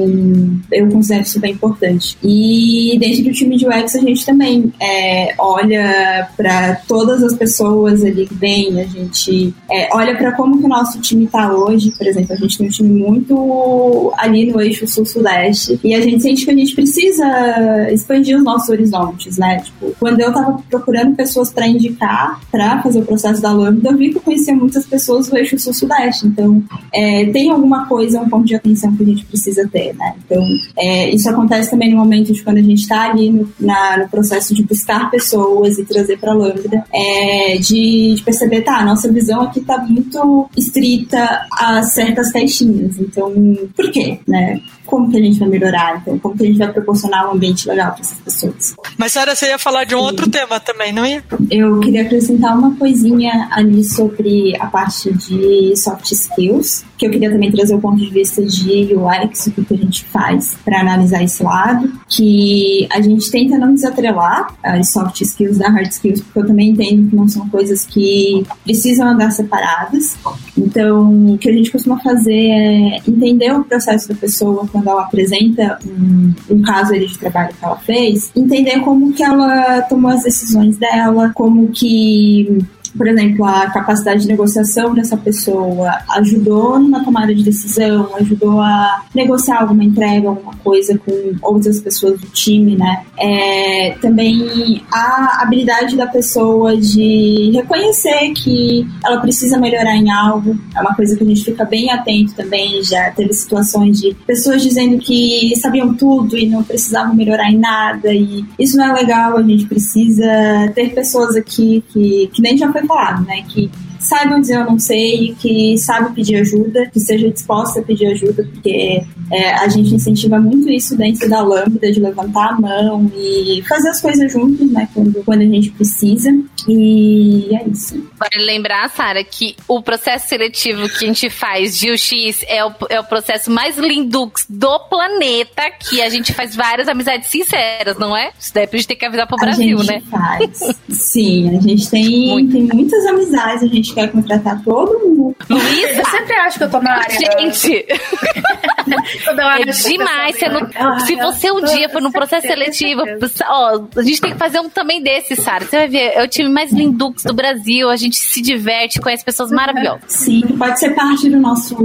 eu 0.72 0.90
considero 0.90 1.24
isso 1.24 1.40
bem 1.40 1.54
importante. 1.54 2.18
E 2.24 2.98
dentro 3.00 3.24
do 3.24 3.32
time 3.32 3.58
de 3.58 3.68
UX, 3.68 3.96
a 3.96 4.02
gente 4.02 4.26
também 4.26 4.72
é, 4.82 5.36
olha 5.38 6.30
para 6.36 6.76
todas 6.88 7.24
as 7.24 7.34
pessoas 7.34 8.04
ali 8.04 8.26
que 8.28 8.34
vêm, 8.34 8.80
a 8.80 8.86
gente 8.86 9.54
é, 9.70 9.90
olha 9.94 10.16
para 10.16 10.32
como 10.34 10.60
que 10.60 10.66
o 10.66 10.70
nosso 10.70 11.00
time 11.00 11.26
está 11.26 11.54
hoje. 11.54 11.92
Por 11.92 12.08
exemplo, 12.08 12.34
a 12.34 12.38
gente 12.38 12.58
tem 12.58 12.68
um 12.68 12.70
time 12.70 13.00
muito 13.00 14.14
ali 14.18 14.52
no 14.52 14.62
eixo 14.62 14.88
sul-sudeste 14.88 15.80
e 15.84 15.94
a 15.94 16.02
gente 16.02 16.22
sente 16.22 16.46
que 16.46 16.52
a 16.52 16.56
gente 16.56 16.76
precisa 16.76 17.92
expandir 17.92 18.38
os 18.38 18.44
nossos 18.44 18.70
horizontes, 18.70 19.38
né? 19.38 19.58
Tipo, 19.60 19.96
quando 20.00 20.20
eu 20.20 20.30
estava 20.30 20.62
procurando 20.70 21.16
pessoas 21.16 21.52
para 21.52 21.68
indicar 21.68 22.40
para 22.52 22.82
fazer 22.82 23.00
o 23.00 23.06
processo 23.06 23.42
da 23.42 23.52
Lambda, 23.52 23.90
eu 23.90 23.98
vi 23.98 24.10
que 24.10 24.18
eu 24.18 24.22
conhecia 24.22 24.54
muitas 24.56 24.86
pessoas 24.86 25.28
do 25.28 25.38
eixo 25.38 25.58
sul-sudeste. 25.60 26.26
Então, 26.38 26.64
é, 26.94 27.26
tem 27.26 27.50
alguma 27.50 27.88
coisa, 27.88 28.22
um 28.22 28.30
ponto 28.30 28.46
de 28.46 28.54
atenção 28.54 28.96
que 28.96 29.02
a 29.02 29.06
gente 29.08 29.26
precisa 29.26 29.68
ter, 29.68 29.96
né? 29.96 30.14
Então, 30.24 30.48
é, 30.78 31.10
isso 31.10 31.28
acontece 31.28 31.72
também 31.72 31.90
no 31.90 31.98
momento 31.98 32.32
de 32.32 32.44
quando 32.44 32.58
a 32.58 32.62
gente 32.62 32.82
está 32.82 33.10
ali 33.10 33.32
no, 33.32 33.50
na, 33.60 33.98
no 33.98 34.08
processo 34.08 34.54
de 34.54 34.62
buscar 34.62 35.10
pessoas 35.10 35.80
e 35.80 35.86
trazer 35.86 36.20
para 36.20 36.34
Lambda, 36.34 36.86
é, 36.94 37.58
de, 37.58 38.14
de, 38.14 38.24
perceber, 38.24 38.62
tá, 38.62 38.86
nossa 38.86 39.12
visão 39.12 39.42
aqui 39.42 39.60
está 39.60 39.80
muito 39.80 40.48
estrita 40.56 41.48
a 41.52 41.82
certas 41.82 42.32
caixinhas. 42.32 43.00
Então, 43.00 43.34
por 43.76 43.90
quê, 43.92 44.20
né? 44.28 44.62
Como 44.88 45.12
que 45.12 45.18
a 45.18 45.22
gente 45.22 45.38
vai 45.38 45.48
melhorar, 45.48 46.00
então, 46.02 46.18
como 46.18 46.36
que 46.36 46.44
a 46.44 46.48
gente 46.48 46.58
vai 46.58 46.72
proporcionar 46.72 47.30
um 47.30 47.34
ambiente 47.34 47.68
legal 47.68 47.92
para 47.92 48.02
essas 48.02 48.18
pessoas. 48.18 48.76
Mas, 48.98 49.12
Sara, 49.12 49.36
você 49.36 49.48
ia 49.48 49.60
falar 49.60 49.84
de 49.84 49.94
um 49.94 50.00
Sim. 50.00 50.06
outro 50.06 50.30
tema 50.30 50.60
também, 50.60 50.92
não 50.92 51.06
ia? 51.06 51.24
Eu 51.52 51.80
queria 51.80 52.02
acrescentar 52.02 52.58
uma 52.58 52.76
coisinha 52.76 53.50
ali 53.52 53.84
sobre 53.84 54.56
a 54.60 54.66
parte 54.66 55.14
de 55.14 55.76
soft 55.76 56.12
skills, 56.12 56.84
que 56.98 57.06
eu 57.06 57.12
queria 57.12 57.32
também 57.32 57.52
trazer 57.52 57.76
o 57.76 57.80
ponto 57.80 57.98
de 57.98 58.10
vista 58.10 58.44
de 58.44 58.96
UX, 58.96 59.48
o 59.48 59.52
que 59.52 59.74
a 59.74 59.78
gente 59.78 60.04
faz 60.06 60.58
para 60.66 60.82
analisar 60.82 61.24
esse 61.24 61.44
lado, 61.44 61.92
que 62.10 62.88
a 62.92 63.00
gente 63.02 63.30
tenta 63.30 63.58
não 63.58 63.74
desatrelar 63.74 64.54
as 64.64 64.92
soft 64.92 65.22
skills 65.22 65.58
da 65.58 65.70
hard 65.70 65.92
skills, 65.92 66.22
porque 66.22 66.40
eu 66.40 66.48
também 66.48 66.70
entendo 66.70 67.10
que 67.10 67.16
não 67.16 67.28
são 67.28 67.48
coisas 67.50 67.86
que 67.86 68.44
precisam 68.64 69.08
andar 69.08 69.32
separadas. 69.32 70.18
Então, 70.58 71.34
o 71.34 71.38
que 71.38 71.50
a 71.50 71.54
gente 71.54 71.72
costuma 71.72 72.00
fazer 72.00 72.34
é 72.34 72.98
entender 73.08 73.52
o 73.54 73.64
processo 73.64 74.10
da 74.10 74.16
pessoa 74.16 74.68
quando 74.72 74.90
ela 74.90 75.04
apresenta 75.04 75.78
um, 75.86 76.34
um 76.50 76.62
caso 76.62 76.94
de 76.94 77.18
trabalho 77.18 77.54
que 77.54 77.64
ela 77.64 77.78
fez, 77.78 78.32
entender 78.36 78.80
como 78.80 79.14
que 79.14 79.24
ela 79.24 79.82
tomou 79.84 80.12
as 80.12 80.24
decisões 80.24 80.78
dela, 80.78 81.32
como 81.36 81.68
que 81.68 82.66
por 82.98 83.08
exemplo, 83.08 83.46
a 83.46 83.70
capacidade 83.70 84.24
de 84.24 84.28
negociação 84.28 84.94
dessa 84.94 85.16
pessoa 85.16 86.00
ajudou 86.16 86.80
na 86.80 87.04
tomada 87.04 87.34
de 87.34 87.44
decisão, 87.44 88.16
ajudou 88.16 88.60
a 88.60 89.04
negociar 89.14 89.62
alguma 89.62 89.84
entrega, 89.84 90.30
alguma 90.30 90.54
coisa 90.56 90.98
com 90.98 91.36
outras 91.42 91.80
pessoas 91.80 92.20
do 92.20 92.28
time, 92.28 92.76
né? 92.76 93.04
É, 93.18 93.96
também 94.02 94.84
a 94.92 95.44
habilidade 95.44 95.96
da 95.96 96.08
pessoa 96.08 96.76
de 96.76 97.52
reconhecer 97.54 98.32
que 98.34 98.88
ela 99.06 99.20
precisa 99.22 99.58
melhorar 99.58 99.96
em 99.96 100.10
algo, 100.12 100.58
é 100.76 100.82
uma 100.82 100.96
coisa 100.96 101.16
que 101.16 101.24
a 101.24 101.28
gente 101.28 101.44
fica 101.44 101.66
bem 101.66 101.92
atento 101.92 102.34
também. 102.34 102.84
Já 102.84 103.12
teve 103.12 103.34
situações 103.34 104.00
de 104.00 104.16
pessoas 104.26 104.62
dizendo 104.62 104.98
que 104.98 105.54
sabiam 105.58 105.94
tudo 105.94 106.38
e 106.38 106.48
não 106.48 106.64
precisavam 106.64 107.16
melhorar 107.16 107.52
em 107.52 107.58
nada, 107.58 108.14
e 108.14 108.46
isso 108.58 108.78
não 108.78 108.86
é 108.86 108.94
legal, 108.94 109.38
a 109.38 109.44
gente 109.44 109.66
precisa 109.66 110.26
ter 110.74 110.94
pessoas 110.94 111.36
aqui 111.36 111.84
que, 111.90 112.30
que 112.34 112.42
nem 112.42 112.58
já 112.58 112.72
foi 112.72 112.87
falado, 112.88 113.26
né? 113.26 113.44
Que 113.44 113.72
saibam 114.00 114.42
dizer 114.42 114.58
eu 114.58 114.66
não 114.66 114.80
sei, 114.80 115.36
que 115.40 115.78
sabe 115.78 116.14
pedir 116.14 116.38
ajuda, 116.38 116.88
que 116.88 117.00
seja 117.00 117.30
disposta 117.30 117.80
a 117.80 117.84
pedir 117.84 118.08
ajuda, 118.08 118.44
porque 118.44 119.04
é, 119.32 119.54
a 119.54 119.68
gente 119.68 119.94
incentiva 119.94 120.40
muito 120.40 120.70
isso 120.70 120.96
dentro 120.98 121.30
da 121.30 121.42
Lambda, 121.42 121.92
de 121.92 122.00
levantar 122.00 122.50
a 122.50 122.60
mão 122.60 123.12
e 123.16 123.64
fazer 123.68 123.90
as 123.90 124.02
coisas 124.02 124.32
juntos, 124.32 124.72
né, 124.72 124.88
quando, 124.94 125.24
quando 125.24 125.42
a 125.42 125.46
gente 125.46 125.72
precisa. 125.72 126.30
E 126.68 127.50
é 127.56 127.68
isso. 127.68 127.96
Vale 128.18 128.46
lembrar, 128.46 128.90
Sara, 128.90 129.24
que 129.24 129.56
o 129.68 129.82
processo 129.82 130.28
seletivo 130.28 130.88
que 130.90 131.06
a 131.06 131.08
gente 131.08 131.30
faz 131.30 131.78
de 131.78 131.92
UX 131.92 132.44
é 132.48 132.66
o, 132.66 132.74
é 132.90 133.00
o 133.00 133.04
processo 133.04 133.52
mais 133.52 133.78
lindo 133.78 134.32
do 134.50 134.80
planeta, 134.90 135.64
que 135.80 136.02
a 136.02 136.10
gente 136.10 136.34
faz 136.34 136.56
várias 136.56 136.88
amizades 136.88 137.30
sinceras, 137.30 137.98
não 137.98 138.16
é? 138.16 138.32
Isso 138.40 138.54
daí 138.54 138.68
a 138.72 138.76
gente 138.76 138.88
tem 138.88 138.98
que 138.98 139.06
avisar 139.06 139.28
pro 139.28 139.38
Brasil, 139.38 139.78
né? 139.84 140.02
Faz. 140.10 140.76
Sim, 140.90 141.56
a 141.58 141.62
gente 141.62 141.90
tem, 141.90 142.28
Muito. 142.28 142.52
tem 142.52 142.64
muitas 142.64 143.06
amizades, 143.06 143.64
a 143.64 143.68
gente 143.68 143.87
quer 143.94 144.12
contratar 144.12 144.62
todo 144.64 145.00
mundo. 145.00 145.36
Luísa! 145.50 146.00
Eu 146.00 146.06
sempre 146.06 146.36
acho 146.36 146.58
que 146.58 146.64
eu 146.64 146.70
tô 146.70 146.82
na 146.82 146.94
área. 146.94 147.20
Gente! 147.20 147.86
é 148.88 149.66
demais. 149.66 150.38
Você 150.38 150.50
não, 150.50 150.70
ah, 150.76 151.00
se 151.00 151.16
você 151.16 151.52
um 151.52 151.62
dia 151.64 151.90
for 151.90 152.02
num 152.02 152.12
processo 152.12 152.48
seletivo, 152.48 153.02
ó, 153.46 153.82
a 153.96 154.04
gente 154.04 154.22
tem 154.22 154.32
que 154.32 154.38
fazer 154.38 154.60
um 154.60 154.70
também 154.70 155.02
desse, 155.02 155.36
Sara. 155.36 155.66
Você 155.66 155.78
vai 155.78 155.88
ver, 155.88 156.14
é 156.14 156.24
o 156.24 156.28
time 156.28 156.50
mais 156.50 156.72
lindux 156.72 157.24
do 157.24 157.34
Brasil. 157.34 157.90
A 157.90 157.96
gente 157.96 158.16
se 158.16 158.42
diverte, 158.42 159.00
conhece 159.00 159.24
pessoas 159.24 159.52
maravilhosas. 159.52 160.04
Sim, 160.08 160.42
pode 160.58 160.80
ser 160.80 160.92
parte 160.92 161.30
do 161.30 161.38
nosso. 161.38 161.76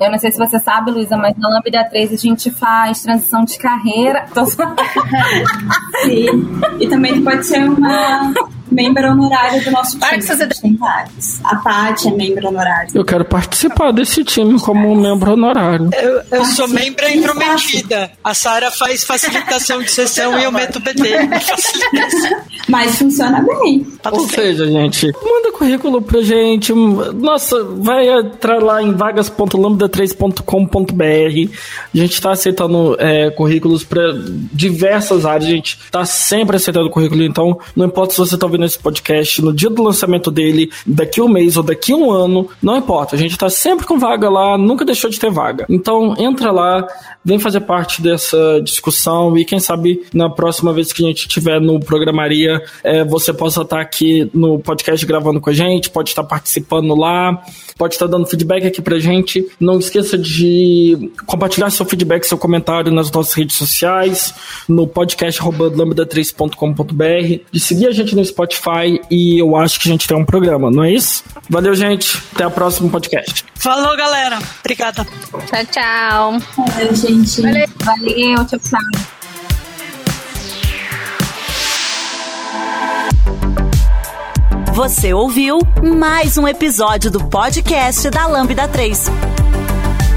Eu 0.00 0.10
não 0.10 0.18
sei 0.18 0.32
se 0.32 0.38
você 0.38 0.58
sabe, 0.58 0.90
Luísa, 0.90 1.16
mas 1.16 1.36
na 1.36 1.48
Lambda 1.48 1.84
3 1.84 2.12
a 2.12 2.16
gente 2.16 2.50
faz 2.50 3.02
transição 3.02 3.44
de 3.44 3.58
carreira. 3.58 4.26
Sim. 6.04 6.60
E 6.80 6.88
também 6.88 7.22
pode 7.22 7.46
ser 7.46 7.68
uma 7.68 8.32
membro 8.70 9.10
honorário 9.10 9.64
do 9.64 9.70
nosso 9.70 9.98
time. 9.98 10.18
Que 10.18 10.26
você 10.26 10.46
tem 10.46 10.76
vários. 10.76 11.40
A 11.44 11.56
Paty 11.56 12.08
é 12.08 12.10
membro 12.10 12.48
honorário. 12.48 12.90
Eu 12.94 13.04
quero 13.04 13.24
participar 13.24 13.92
desse 13.92 14.22
time 14.24 14.60
como 14.60 14.94
membro 14.94 15.32
honorário. 15.32 15.88
Eu, 15.92 16.22
eu 16.30 16.44
sou 16.44 16.68
membro 16.68 17.08
intrometida. 17.08 18.10
A 18.22 18.34
Sara 18.34 18.70
faz 18.70 19.04
facilitação 19.04 19.82
de 19.82 19.90
sessão 19.90 20.38
e 20.38 20.44
eu 20.44 20.52
meto 20.52 20.80
PT. 20.80 21.02
Mas 22.68 22.98
funciona 22.98 23.42
bem. 23.42 23.84
Tá 24.02 24.10
Ou 24.12 24.28
seja, 24.28 24.66
gente, 24.66 25.12
manda 25.12 25.52
currículo 25.52 26.02
pra 26.02 26.20
gente. 26.22 26.72
Nossa, 26.72 27.62
vai 27.64 28.08
entrar 28.08 28.60
lá 28.62 28.82
em 28.82 28.92
vagas.lambda3.com.br. 28.92 31.52
A 31.94 31.96
gente 31.96 32.20
tá 32.20 32.32
aceitando 32.32 32.96
é, 32.98 33.30
currículos 33.30 33.84
para 33.84 34.02
diversas 34.52 35.24
áreas. 35.24 35.44
A 35.44 35.54
gente 35.54 35.78
tá 35.90 36.04
sempre 36.04 36.56
aceitando 36.56 36.90
currículo. 36.90 37.22
Então, 37.22 37.58
não 37.74 37.86
importa 37.86 38.12
se 38.12 38.18
você 38.18 38.36
tá 38.36 38.46
ouvindo 38.56 38.64
esse 38.64 38.78
podcast 38.78 39.42
no 39.42 39.52
dia 39.52 39.70
do 39.70 39.82
lançamento 39.82 40.30
dele, 40.30 40.70
daqui 40.86 41.20
um 41.20 41.28
mês 41.28 41.56
ou 41.56 41.62
daqui 41.62 41.94
um 41.94 42.10
ano, 42.10 42.48
não 42.62 42.76
importa. 42.76 43.14
A 43.14 43.18
gente 43.18 43.36
tá 43.36 43.48
sempre 43.48 43.86
com 43.86 43.98
vaga 43.98 44.28
lá, 44.28 44.58
nunca 44.58 44.84
deixou 44.84 45.10
de 45.10 45.20
ter 45.20 45.30
vaga. 45.30 45.66
Então 45.68 46.14
entra 46.18 46.50
lá, 46.50 46.86
vem 47.24 47.38
fazer 47.38 47.60
parte 47.60 48.02
dessa 48.02 48.60
discussão 48.62 49.36
e 49.36 49.44
quem 49.44 49.60
sabe 49.60 50.02
na 50.12 50.30
próxima 50.30 50.72
vez 50.72 50.92
que 50.92 51.04
a 51.04 51.08
gente 51.08 51.28
tiver 51.28 51.60
no 51.60 51.78
Programaria, 51.78 52.62
é, 52.82 53.04
você 53.04 53.32
possa 53.32 53.62
estar 53.62 53.80
aqui 53.80 54.30
no 54.32 54.58
podcast 54.58 55.04
gravando 55.04 55.40
com 55.40 55.50
a 55.50 55.52
gente, 55.52 55.90
pode 55.90 56.08
estar 56.08 56.24
participando 56.24 56.94
lá, 56.94 57.42
pode 57.76 57.94
estar 57.94 58.06
dando 58.06 58.26
feedback 58.26 58.66
aqui 58.66 58.80
pra 58.80 58.98
gente. 58.98 59.46
Não 59.60 59.78
esqueça 59.78 60.16
de 60.16 61.10
compartilhar 61.26 61.70
seu 61.70 61.84
feedback, 61.84 62.24
seu 62.24 62.38
comentário 62.38 62.92
nas 62.92 63.10
nossas 63.10 63.34
redes 63.34 63.56
sociais, 63.56 64.34
no 64.68 64.86
podcast 64.86 65.40
lambda3.com.br, 65.42 67.44
de 67.50 67.60
seguir 67.60 67.86
a 67.86 67.92
gente 67.92 68.14
no 68.14 68.24
Spotify 68.24 68.45
Spotify 68.46 69.00
e 69.10 69.40
eu 69.40 69.56
acho 69.56 69.80
que 69.80 69.88
a 69.88 69.92
gente 69.92 70.06
tem 70.06 70.16
um 70.16 70.24
programa, 70.24 70.70
não 70.70 70.84
é 70.84 70.92
isso? 70.92 71.24
Valeu, 71.48 71.74
gente. 71.74 72.22
Até 72.34 72.46
o 72.46 72.50
próximo 72.50 72.88
podcast. 72.90 73.44
Falou, 73.54 73.96
galera. 73.96 74.38
Obrigada. 74.60 75.04
Tchau, 75.04 75.66
tchau. 75.70 76.38
Valeu, 76.56 76.94
gente. 76.94 77.42
Valeu, 77.42 77.66
Valeu 77.84 78.46
tchau, 78.46 78.58
tchau. 78.58 78.80
Você 84.72 85.14
ouviu 85.14 85.58
mais 85.82 86.36
um 86.36 86.46
episódio 86.46 87.10
do 87.10 87.24
podcast 87.28 88.10
da 88.10 88.26
Lambda 88.26 88.68
3. 88.68 89.45